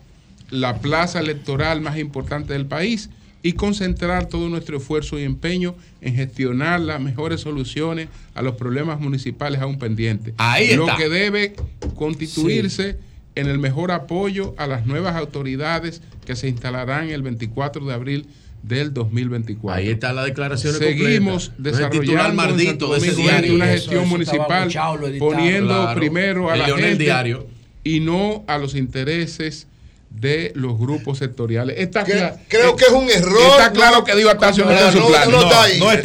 [0.51, 3.11] la plaza electoral más importante del país
[3.43, 9.01] y concentrar todo nuestro esfuerzo y empeño en gestionar las mejores soluciones a los problemas
[9.01, 10.35] municipales aún pendientes.
[10.39, 10.97] Ahí Lo está.
[10.97, 11.55] que debe
[11.95, 12.97] constituirse
[13.35, 18.27] en el mejor apoyo a las nuevas autoridades que se instalarán el 24 de abril
[18.67, 19.79] del 2024.
[19.79, 21.81] Ahí está la declaración Seguimos completa.
[21.81, 23.55] No desarrollando en maldito Santo de ese Domingo diario.
[23.55, 26.01] una Eso- gestión eso estaba municipal escuchado, poniendo Claro.
[26.01, 27.47] primero a la gente Diario.
[27.83, 29.67] y no a los intereses
[30.15, 31.77] de los grupos sectoriales.
[31.79, 33.51] Está creo, creo que es un error.
[33.51, 35.29] Está claro que Digo Atacio no, no está en su plan.
[35.31, 35.67] No, no está.
[35.79, 36.03] No en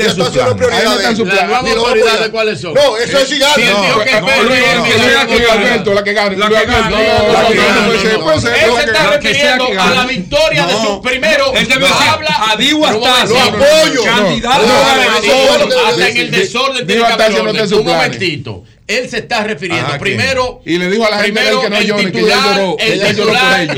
[1.15, 1.49] su plan.
[1.63, 2.73] No está en cuáles son?
[2.73, 3.61] No, eso es cigarro.
[3.71, 3.99] No, no,
[5.93, 6.35] la que gane.
[6.37, 6.95] La que gane.
[7.89, 8.15] Él se
[8.83, 11.49] está refiriendo a la victoria de sus primeros.
[11.49, 14.03] Habla a Digo apoyo.
[14.03, 14.65] Candidato.
[15.87, 17.31] Hasta en el desorden tiene que haber
[17.73, 19.97] Un momentito él se está refiriendo.
[19.99, 22.77] Primero, y le dijo a la primero, el titular,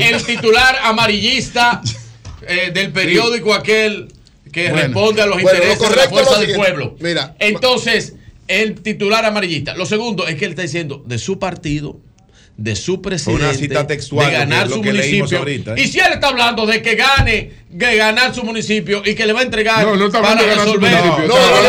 [0.00, 1.82] el, titular, amarillista
[2.48, 4.08] eh, del periódico aquel
[4.50, 6.96] que responde a los intereses de la fuerza del pueblo.
[6.98, 8.14] Mira, entonces,
[8.48, 9.74] el titular amarillista.
[9.74, 12.00] Lo segundo es que él está diciendo de su partido
[12.62, 13.44] de su presidente.
[13.44, 14.30] Una cita textual.
[14.30, 15.38] De ganar su municipio.
[15.38, 15.82] Ahorita, ¿eh?
[15.82, 19.32] Y si él está hablando de que gane, que ganar su municipio y que le
[19.32, 19.84] va a entregar.
[19.84, 20.90] No, no está hablando para de resolver.
[20.92, 21.28] su municipio.
[21.28, 21.62] No, no,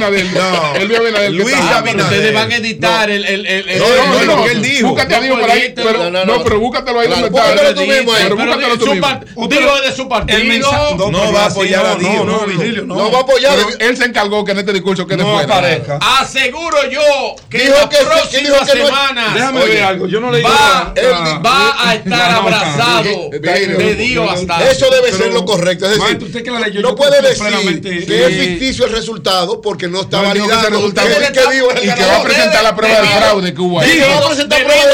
[0.00, 1.30] no.
[1.30, 2.02] Luis Abinader.
[2.02, 3.78] Ustedes van a editar el.
[3.78, 4.88] No, no, lo que él dijo.
[4.88, 5.74] Búscate digo por ahí.
[6.26, 7.40] No, pero búscatelo ahí donde está.
[7.40, 8.28] Búscatelo tú mismo ahí.
[8.30, 9.48] Búscatelo tú mismo.
[9.48, 11.10] Digo de su partido.
[11.10, 12.26] No va a apoyar a Dios.
[12.26, 12.96] No, Virgilio, no.
[12.96, 13.56] No va a apoyar.
[13.78, 15.46] Él se encargó que en este discurso que después.
[16.20, 20.06] Aseguro yo que la próxima semana Déjame Oye, ver algo.
[20.06, 20.42] Yo no le.
[20.42, 21.38] Va, nada.
[21.38, 24.70] va ah, a estar abrazado de Dios hasta.
[24.70, 25.86] Eso debe ser lo correcto.
[25.86, 29.88] Es decir, usted que la leyó, no puede decir que es ficticio el resultado porque
[29.88, 30.78] no está validado.
[30.78, 34.00] El que dijo y que va a presentar la prueba del fraude que hubo ahí.
[34.00, 34.86] Va a presentar prueba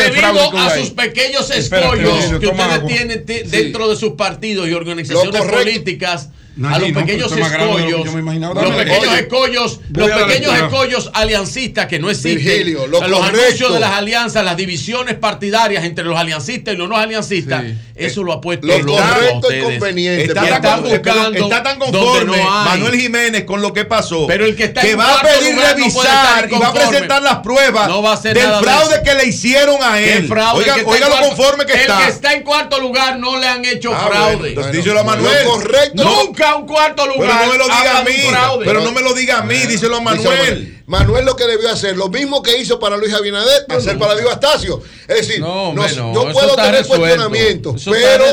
[0.00, 0.58] del fraude.
[0.58, 6.28] A sus pequeños escollos que ustedes tienen dentro de sus partidos y organizaciones políticas
[6.62, 12.44] a los pequeños escollos, los pequeños eh, escollos, los pequeños escollos aliancistas que no existen,
[12.44, 16.74] Virgilio, lo o sea, los anuncios de las alianzas, las divisiones partidarias entre los aliancistas
[16.74, 17.64] y los no aliancistas,
[17.96, 19.50] eso lo ha eh, puesto lo correcto.
[19.50, 24.54] Está, tan, buscando está tan conforme no Manuel Jiménez con lo que pasó, pero el
[24.54, 29.02] que, está que va a pedir revisar y va a presentar las pruebas del fraude
[29.04, 30.30] que le hicieron a él.
[30.54, 31.98] Oiga, lo conforme que está.
[31.98, 34.54] El que está en cuarto lugar no le han hecho ah, fraude.
[34.72, 36.04] Dice Manuel, correcto.
[36.04, 37.30] Nunca buscar un cuarto lugar.
[37.30, 38.64] Pero no me lo diga a mí.
[38.64, 40.82] Pero no me lo diga a mí, bueno, díselo a Manuel.
[40.86, 44.30] Manuel lo que debió hacer, lo mismo que hizo para Luis Abinader, hacer para Diego
[44.30, 44.82] Astacio.
[45.08, 48.24] Es decir, no, yo puedo tener cuestionamiento, pero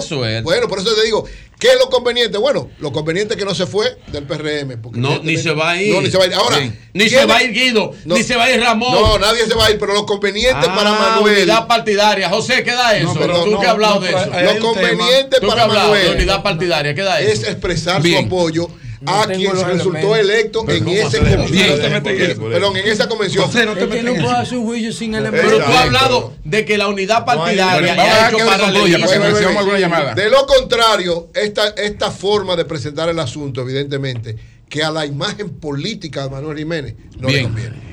[0.44, 1.26] bueno, por eso te digo,
[1.62, 2.40] ¿Qué es lo conveniente?
[2.40, 4.82] Bueno, lo conveniente es que no se fue del PRM.
[4.82, 5.94] Porque no, ni se va a ir.
[5.94, 6.34] No, ni se va a ir.
[6.34, 6.58] Ahora.
[6.92, 8.92] Ni se va a ir Guido, no, ni se va a ir Ramón.
[8.92, 11.38] No, nadie se va a ir, pero lo conveniente ah, para Manuel.
[11.38, 12.30] Unidad partidaria.
[12.30, 13.14] José, ¿qué da eso?
[13.14, 14.56] No, pero tú no, que has hablado de eso.
[14.56, 15.54] Lo conveniente tema.
[15.54, 16.16] para Manuel.
[16.16, 17.44] Unidad partidaria, ¿qué da eso?
[17.44, 18.22] Es expresar Bien.
[18.22, 18.68] su apoyo
[19.02, 22.40] no a quien resultó electo en ese convención.
[22.40, 22.54] Pues.
[22.54, 23.46] Perdón, en esa convención.
[23.46, 25.52] José, no te es que no puedo hacer un juicio sin elementos.
[25.52, 30.46] Pero tú has hablado de que la unidad partidaria ha hecho ah, para De lo
[30.46, 34.38] contrario, esta, esta forma de presentar el asunto, evidentemente,
[34.70, 37.38] que a la imagen política de Manuel Jiménez no Bien.
[37.38, 37.92] le conviene.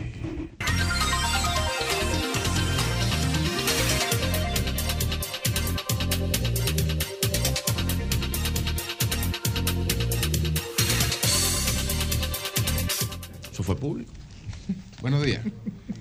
[15.09, 15.41] Buenos días.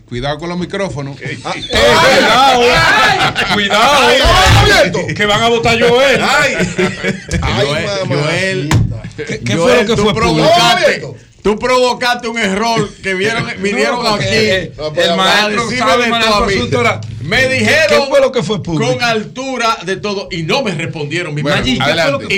[0.09, 1.15] Cuidado con los micrófonos.
[1.21, 2.61] Ey, ey, ey, cuidado.
[2.61, 2.73] Eh.
[3.53, 4.99] cuidado.
[5.07, 5.13] Eh.
[5.13, 6.21] Que van a votar Joel.
[6.21, 6.55] Ay,
[7.41, 7.67] ay
[8.05, 8.69] Joel.
[8.69, 8.69] Joel
[9.15, 10.13] ¿Qué, ¿Qué, fue lo que tú fue?
[10.13, 11.07] Provocaste,
[11.41, 14.25] tú provocaste un error que vieron, vinieron no, aquí.
[14.25, 20.27] El maestro sabe todo Me dijeron ¿Qué fue lo que fue con altura de todo
[20.31, 21.77] y no me respondieron mi bueno, y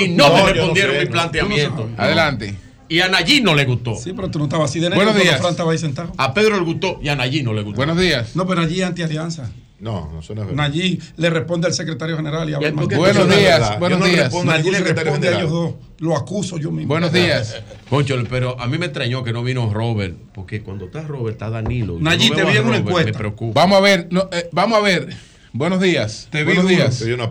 [0.09, 1.89] no, no, me respondieron mi planteamiento.
[1.97, 3.95] Adelante y a Nayí no le gustó.
[3.95, 5.05] Sí, pero tú no estabas así de negro.
[5.05, 5.39] Buenos días.
[5.39, 6.11] Fran estaba ahí sentado.
[6.17, 7.77] A Pedro le gustó y a Nayí no le gustó.
[7.77, 8.35] Buenos días.
[8.35, 9.49] No, pero allí anti-alianza.
[9.79, 10.55] No, no suena verdad.
[10.55, 12.87] Nayí le responde al secretario general y a habla más.
[12.87, 14.33] Buenos días, buenos no días.
[14.43, 15.33] Nayí le responde general.
[15.33, 15.73] a ellos dos.
[15.99, 16.89] Lo acuso yo mismo.
[16.89, 17.61] Buenos días.
[17.89, 21.49] Concho, pero a mí me extrañó que no vino Robert, porque cuando está Robert está
[21.49, 21.97] Danilo.
[21.99, 23.11] Nayí, te vi en una encuesta.
[23.11, 23.61] Me preocupa.
[23.61, 25.15] Vamos a ver, no, eh, vamos a ver.
[25.53, 26.27] Buenos días.
[26.29, 26.45] Te vi.
[26.45, 26.99] buenos vi días.
[26.99, 27.29] Yo no,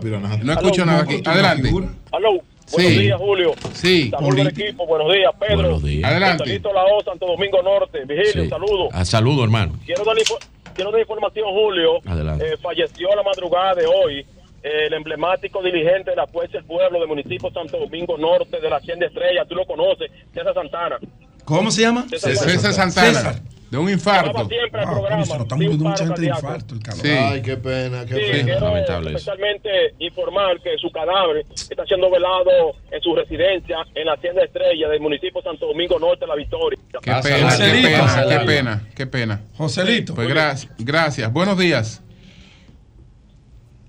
[0.53, 1.21] escucho nada aquí.
[1.25, 1.69] Adelante.
[2.11, 2.43] Aló.
[2.71, 3.53] Buenos días, Julio.
[3.73, 4.11] Sí.
[4.47, 4.85] Equipo.
[4.85, 5.55] Buenos días, Pedro.
[5.55, 6.09] Buenos días.
[6.09, 6.61] Adelante.
[6.73, 8.05] La O, Santo Domingo Norte.
[8.05, 8.49] Vigilio, sí.
[8.49, 8.89] saludos.
[8.93, 9.73] Ah, saludo, hermano.
[9.85, 11.99] Quiero dar, información, Julio.
[12.05, 12.45] Adelante.
[12.45, 14.25] Eh, falleció la madrugada de hoy
[14.61, 18.69] eh, el emblemático dirigente de la Fuerza del Pueblo del municipio Santo Domingo Norte de
[18.69, 19.45] la Hacienda Estrella.
[19.45, 20.97] Tú lo conoces, César Santana.
[21.45, 22.05] ¿Cómo se llama?
[22.09, 23.41] César, César Santana.
[23.69, 24.31] De un infarto.
[24.33, 27.01] Wow, se infarto, el cabrón.
[27.01, 27.09] Sí.
[27.09, 28.59] Ay, qué pena, qué pena.
[28.59, 34.43] Lamentable especialmente informar que su cadáver está siendo velado en su residencia en la tienda
[34.43, 36.79] Estrella del municipio Santo Domingo Norte, La Victoria.
[37.01, 37.87] Qué pena, Joselito.
[37.87, 39.57] qué pena, qué pena, qué.
[39.57, 40.15] Joselito.
[40.15, 41.31] Pues gracias, gracias.
[41.31, 42.03] Buenos días.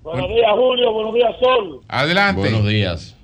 [0.03, 0.93] Buenos días, Julio.
[0.93, 1.81] Buenos días, Sol.
[1.89, 2.41] Adelante.
[2.41, 3.17] Buenos días.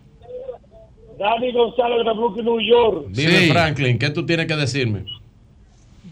[1.19, 3.07] Dani González de Brooklyn, New York.
[3.09, 3.49] Dime.
[3.51, 5.05] Franklin, ¿qué tú tienes que decirme?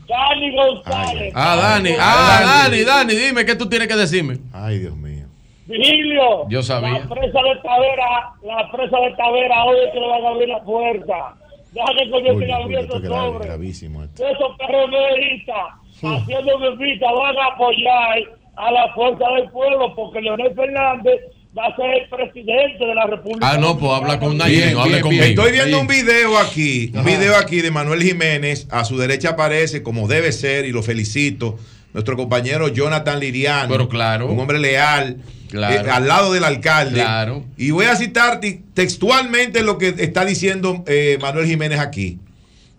[0.08, 1.32] Dani González.
[1.34, 1.90] Ah, Dani.
[1.98, 4.38] Ah, Dani, Dani, dime, ¿qué tú tienes que decirme?
[4.52, 5.24] Ay, Dios mío.
[5.66, 6.48] Vigilio.
[6.48, 6.98] Yo sabía.
[7.00, 10.48] La presa de Tavera, la presa de Tavera hoy es que le van a abrir
[10.48, 11.34] la puerta.
[11.72, 13.46] Deja que coño Uy, siga uy, abriendo esto es grave, sobre.
[13.46, 14.26] gravísimo esto.
[14.26, 15.66] Esos PRMistas
[16.02, 18.18] haciendo bebita van a apoyar
[18.56, 21.20] a la fuerza del pueblo porque Leonel Fernández
[21.56, 23.50] va a ser el presidente de la República.
[23.52, 25.22] Ah, no, pues habla con no hable bien, conmigo.
[25.24, 27.08] Estoy viendo un video aquí, un Ajá.
[27.08, 28.66] video aquí de Manuel Jiménez.
[28.70, 31.58] A su derecha aparece, como debe ser, y lo felicito,
[31.92, 33.68] nuestro compañero Jonathan Liriano.
[33.68, 34.26] Pero claro.
[34.30, 35.18] Un hombre leal.
[35.48, 35.86] Claro.
[35.86, 37.00] eh, al lado del alcalde.
[37.00, 37.44] Claro.
[37.56, 38.40] Y voy a citar
[38.74, 42.18] textualmente lo que está diciendo eh, Manuel Jiménez aquí.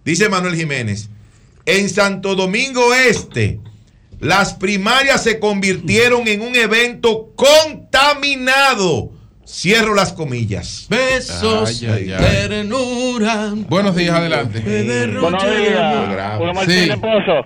[0.04, 1.10] Dice Manuel Jiménez,
[1.66, 3.60] en Santo Domingo Este,
[4.20, 9.12] las primarias se convirtieron en un evento contaminado.
[9.48, 10.88] Cierro las comillas.
[10.90, 12.26] Besos, Ay, ay, ay.
[12.48, 13.52] ternura.
[13.70, 14.60] Buenos días, adelante.
[14.60, 16.38] Buenos días.
[16.38, 17.00] Julio Martínez Sí.
[17.00, 17.46] Pozo.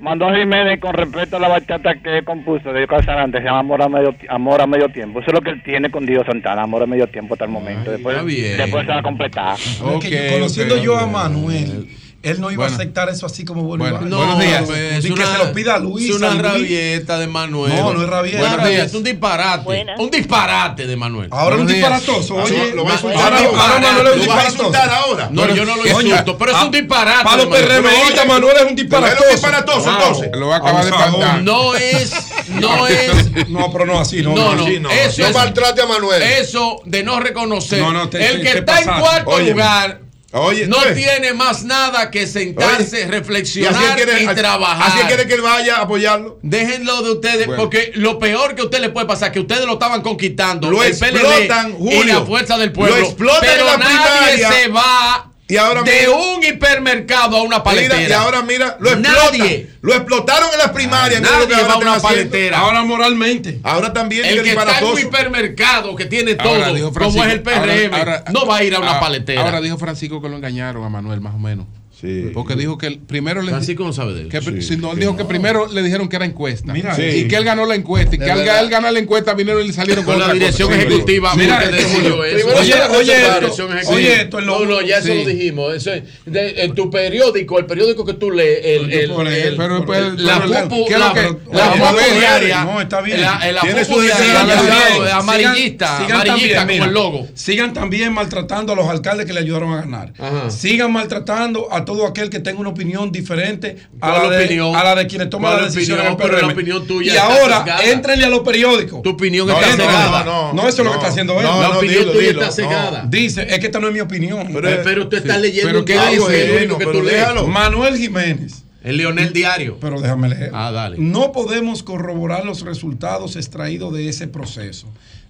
[0.00, 3.88] Mandó Jiménez con respecto a la bachata que compuso de Casanante, se llama Amor a,
[3.88, 5.18] medio, Amor a medio tiempo.
[5.18, 7.50] Eso es lo que él tiene con Dios Santana, Amor a medio tiempo hasta el
[7.50, 7.90] momento.
[7.90, 8.56] Después, está bien.
[8.58, 9.56] después se va a completar.
[9.58, 11.88] Es que yo- conociendo yo a Manuel,
[12.20, 12.72] él no iba Bueno.
[12.72, 13.84] a aceptar eso así como bueno.
[13.84, 14.64] Bueno, no, buenos días.
[14.66, 16.10] pues, Ni es que una- se lo pida a Luis.
[16.10, 16.42] Es una Luis.
[16.42, 17.76] rabieta de Manuel.
[17.76, 18.40] No, no es rabieta.
[18.40, 18.94] Buenos días.
[18.94, 19.86] un disparate.
[19.98, 21.28] Un disparate de Manuel.
[21.30, 22.02] Ahora un Buenos días.
[22.02, 22.72] disparatoso, oye.
[22.74, 23.78] Lo va a insultar un ahora.
[23.80, 24.56] Manuel es un ¿Lo vas a disparatoso.
[24.58, 25.28] insultar ahora?
[25.30, 27.24] No, yo no lo insulto, pero es ah, un disparate.
[27.24, 27.46] para los.
[27.46, 29.22] PRMistas, Manuel es un disparatoso.
[29.22, 30.30] Es un disparatoso, entonces.
[30.34, 31.42] Lo va a acabar de espantar.
[31.42, 32.12] No es,
[32.48, 33.48] no es.
[33.48, 34.34] No, pero no así, no.
[34.34, 34.90] No, no, así no.
[34.90, 36.20] eso No es- maltrate a Manuel.
[36.22, 37.80] Eso de no reconocer.
[37.80, 39.50] No, no, te- el que te está en cuarto Óyeme.
[39.52, 40.00] lugar
[40.32, 44.90] Oye, no tiene más nada que sentarse, Oye, Y así reflexionar quiere, y trabajar.
[44.90, 46.38] Así quiere que él vaya a apoyarlo.
[46.42, 47.62] Déjenlo de ustedes, Bueno.
[47.62, 50.70] porque lo peor que a usted le puede pasar es que ustedes lo estaban conquistando.
[50.70, 52.14] Lo el explotan, PLD y Julio.
[52.20, 52.96] la fuerza del pueblo.
[52.96, 54.52] Lo explotan pero en la nadie primaria.
[54.52, 57.96] se va Y ahora de mira- un hipermercado a una paletera.
[57.96, 59.38] Mira, y ahora mira, lo explotan.
[59.38, 59.70] Nadie.
[59.80, 61.20] Lo explotaron en las primarias.
[61.20, 62.58] mira lo Nadie que ahora va a una paletera.
[62.58, 63.60] Ahora moralmente.
[63.62, 67.42] Ahora también el que está en un hipermercado que tiene todo, Ahora como es el
[67.42, 69.42] PRM, ahora- ahora- no va a ir a una ah, paletera.
[69.42, 71.66] Ahora dijo Francisco que lo engañaron a Manuel, más o menos.
[72.00, 72.30] Sí.
[72.32, 75.12] Porque dijo que el- primero le Francisco no sabe de que, Sí, él que dijo
[75.12, 75.16] no.
[75.16, 76.72] que primero le dijeron que era encuesta.
[76.72, 78.14] Mira, y que él ganó la encuesta.
[78.14, 80.34] Y que al él ganar la encuesta vinieron y le salieron con, con la otra
[80.34, 80.80] dirección cosa.
[80.82, 82.46] Ejecutiva Mira, decidió eso.
[82.46, 82.56] Oye,
[82.96, 84.14] oye, esto, Dirección oye, ejecutiva.
[84.14, 85.74] esto es lo No, no, ya eso lo dijimos.
[85.74, 89.84] Eso es, de- en tu periódico, el periódico que tú lees, el, el, el- pero,
[89.84, 92.80] pues, la pero, pupu, ¿qué es la, lo que- la oye, pupu Manuel, diaria, no,
[92.80, 93.20] está bien.
[93.22, 93.40] La,
[93.86, 97.28] pupu diaria, amarillista, amarillista como el logo.
[97.34, 100.12] Sigan también maltratando a los alcaldes que le ayudaron a ganar.
[100.50, 104.76] Sigan maltratando a todo aquel que tenga una opinión diferente a la, ¿Cuál de, opinión?
[104.76, 106.34] a la de quienes toman ¿Cuál las decisiones en el opinión?
[106.36, 107.84] Pero la opinión tuya Y ahora, sesgada.
[107.84, 109.02] éntrenle a los periódicos.
[109.02, 110.24] Tu opinión No, está no, cegada.
[110.24, 111.46] no, no, No, eso es lo que está haciendo él.
[111.46, 113.06] No, La no, opinión dilo, tuya dilo, está cegada.
[113.08, 114.48] Dice, es que esta no es mi opinión.
[114.52, 116.42] Pero- Pero tú estás leyendo pero un ¿qué diario, dice?
[116.44, 117.16] es lo único que Pero tú lees.
[117.20, 117.46] déjalo.
[117.46, 118.64] Manuel Jiménez.
[118.84, 119.76] El Leonel Diario.
[119.80, 120.50] Pero déjame leer.
[120.54, 120.96] Ah, dale.
[120.98, 124.86] No podemos corroborar los resultados extraídos de ese proceso,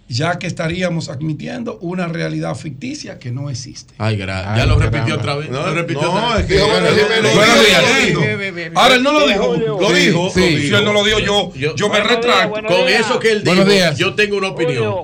[0.09, 3.93] ya que estaríamos admitiendo una realidad ficticia que no existe.
[3.99, 4.57] Ay, gracias.
[4.57, 4.99] Ya lo caramba.
[4.99, 5.51] repitió otra vez.
[5.51, 6.51] No, lo repitió no, otra vez.
[6.51, 7.35] es que-.
[7.35, 8.73] Buenos días.
[8.75, 9.57] Ahora él no lo dijo.
[9.81, 10.31] Lo dijo.
[10.31, 12.63] Si él no lo dijo, yo, Yo- yo me retracto.
[12.67, 13.99] Con eso que él dijo, Buenos días.
[13.99, 14.95] yo tengo una opinión.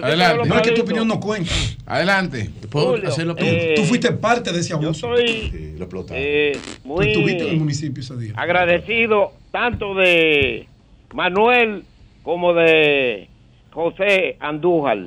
[0.00, 0.48] Adelante.
[0.48, 1.52] No es que tu opinión no cuenta.
[1.86, 2.50] Adelante.
[2.70, 3.56] ¿Puedo Julio, hacer la opinión?
[3.58, 5.08] eh, Tú fuiste parte de ese Yo abuso.
[5.08, 6.52] soy Sí, lo eh,
[6.84, 8.32] Tú estuviste en el muy municipio ese día.
[8.36, 10.66] agradecido tanto de
[11.12, 11.84] Manuel
[12.22, 13.28] como de
[13.72, 14.98] José Andújar.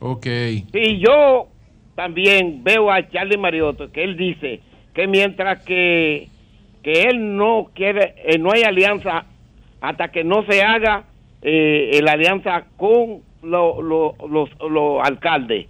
[0.00, 0.26] Ok.
[0.72, 1.48] Sí, yo
[1.94, 4.60] también veo a Charlie Marioto que él dice
[4.94, 6.28] que mientras que,
[6.82, 9.24] que él no quiere, eh, no hay alianza
[9.80, 11.04] hasta que no se haga
[11.42, 15.66] eh, la alianza con lo- lo- los, los alcaldes,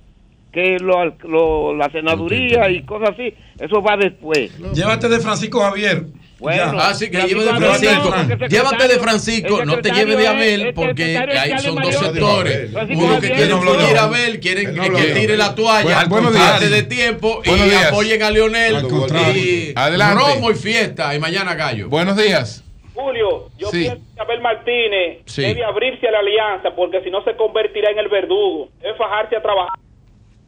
[0.53, 4.59] que lo- la senaduría y cosas así, eso va después.
[4.75, 6.05] Llévate de Francisco Javier.
[6.39, 6.79] Bueno.
[6.79, 8.15] Ah, sí, que lleve de Francisco.
[8.49, 12.71] Llévate de Francisco, no te secretario lleve de Abel, el porque ahí son dos sectores.
[12.73, 14.41] Uno que quiere incluir a Abel.
[14.41, 18.87] Quieren que tire la Bueno, toalla antes de tiempo y apoyen a Leonel
[19.35, 20.15] y Adelante.
[20.25, 21.89] romo y fiesta y mañana gallo.
[21.89, 22.63] Buenos días.
[22.95, 23.81] Julio, yo Sí.
[23.83, 25.43] pienso que Abel Martínez Sí.
[25.43, 28.71] debe abrirse a la alianza porque si no se convertirá en el verdugo.
[28.81, 29.79] Debe fajarse a trabajar.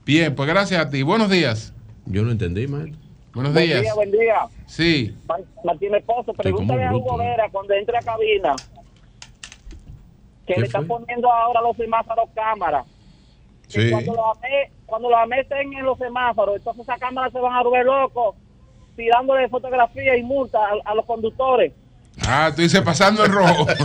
[0.05, 1.03] Bien, pues gracias a ti.
[1.03, 1.73] Buenos días.
[2.07, 2.99] Yo no entendí, maestro.
[3.35, 3.81] Buenos Buen días.
[3.83, 4.41] día, buen día.
[4.67, 5.17] Sí.
[5.29, 7.17] Ma- Martín Esposo, pregúntale a Hugo.
[7.19, 8.57] Vera cuando entre a cabina
[10.47, 12.87] que ¿Qué le están poniendo ahora los semáforos cámaras.
[13.69, 13.89] Sí.
[13.91, 14.39] cuando los
[14.87, 18.35] cuando estén en los semáforos, entonces esas cámaras se van a volver locos
[18.97, 21.73] tirándole fotografías y multas a, a los conductores.
[22.27, 23.67] Ah, tú dices pasando en rojo.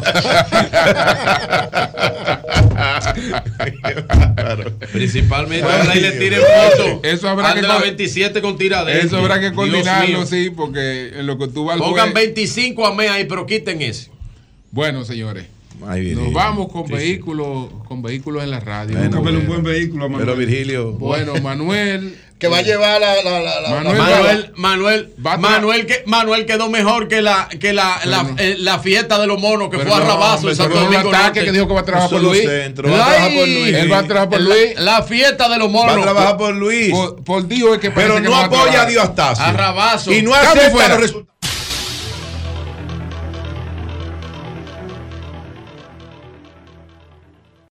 [4.91, 6.99] Principalmente ahora le tiren fotos.
[7.03, 9.05] Eso habrá que de la co- 27 con tiradentes.
[9.05, 12.85] Eso habrá que coordinarlo, sí, porque en lo que tú vas al Pongan juez- 25
[12.87, 14.09] a mes ahí, pero quiten ese.
[14.71, 15.45] Bueno, señores.
[16.15, 18.97] Nos vamos con vehículos con vehículos en la radio.
[19.21, 20.25] Bueno, un buen vehículo, Manuel.
[20.25, 20.91] Pero Virgilio.
[20.93, 22.15] Bueno, Manuel.
[22.37, 23.23] Que va a llevar la.
[23.23, 27.71] la, la, la- Manuel, Manuel, Manuel, a Manuel, que, Manuel quedó mejor que la, que
[27.71, 30.77] la, la, eh, la fiesta de los monos que Pero fue a Rabazo en Santo
[30.77, 31.45] Domingo Norte.
[31.45, 32.43] que dijo que va a trabajar por Luis.
[32.45, 33.73] centro, va a trabajar por Luis.
[33.75, 34.79] Él va a trabajar por Luis.
[34.79, 35.95] La, fiesta de los monos.
[35.95, 36.91] Va a trabajar por Luis.
[36.91, 38.89] Por, por Dios es que Pero que no a apoya a trabajar.
[38.89, 39.45] Dios Astacio.
[39.45, 40.11] A Rabazo.
[40.11, 41.34] Y no acepta los resultados.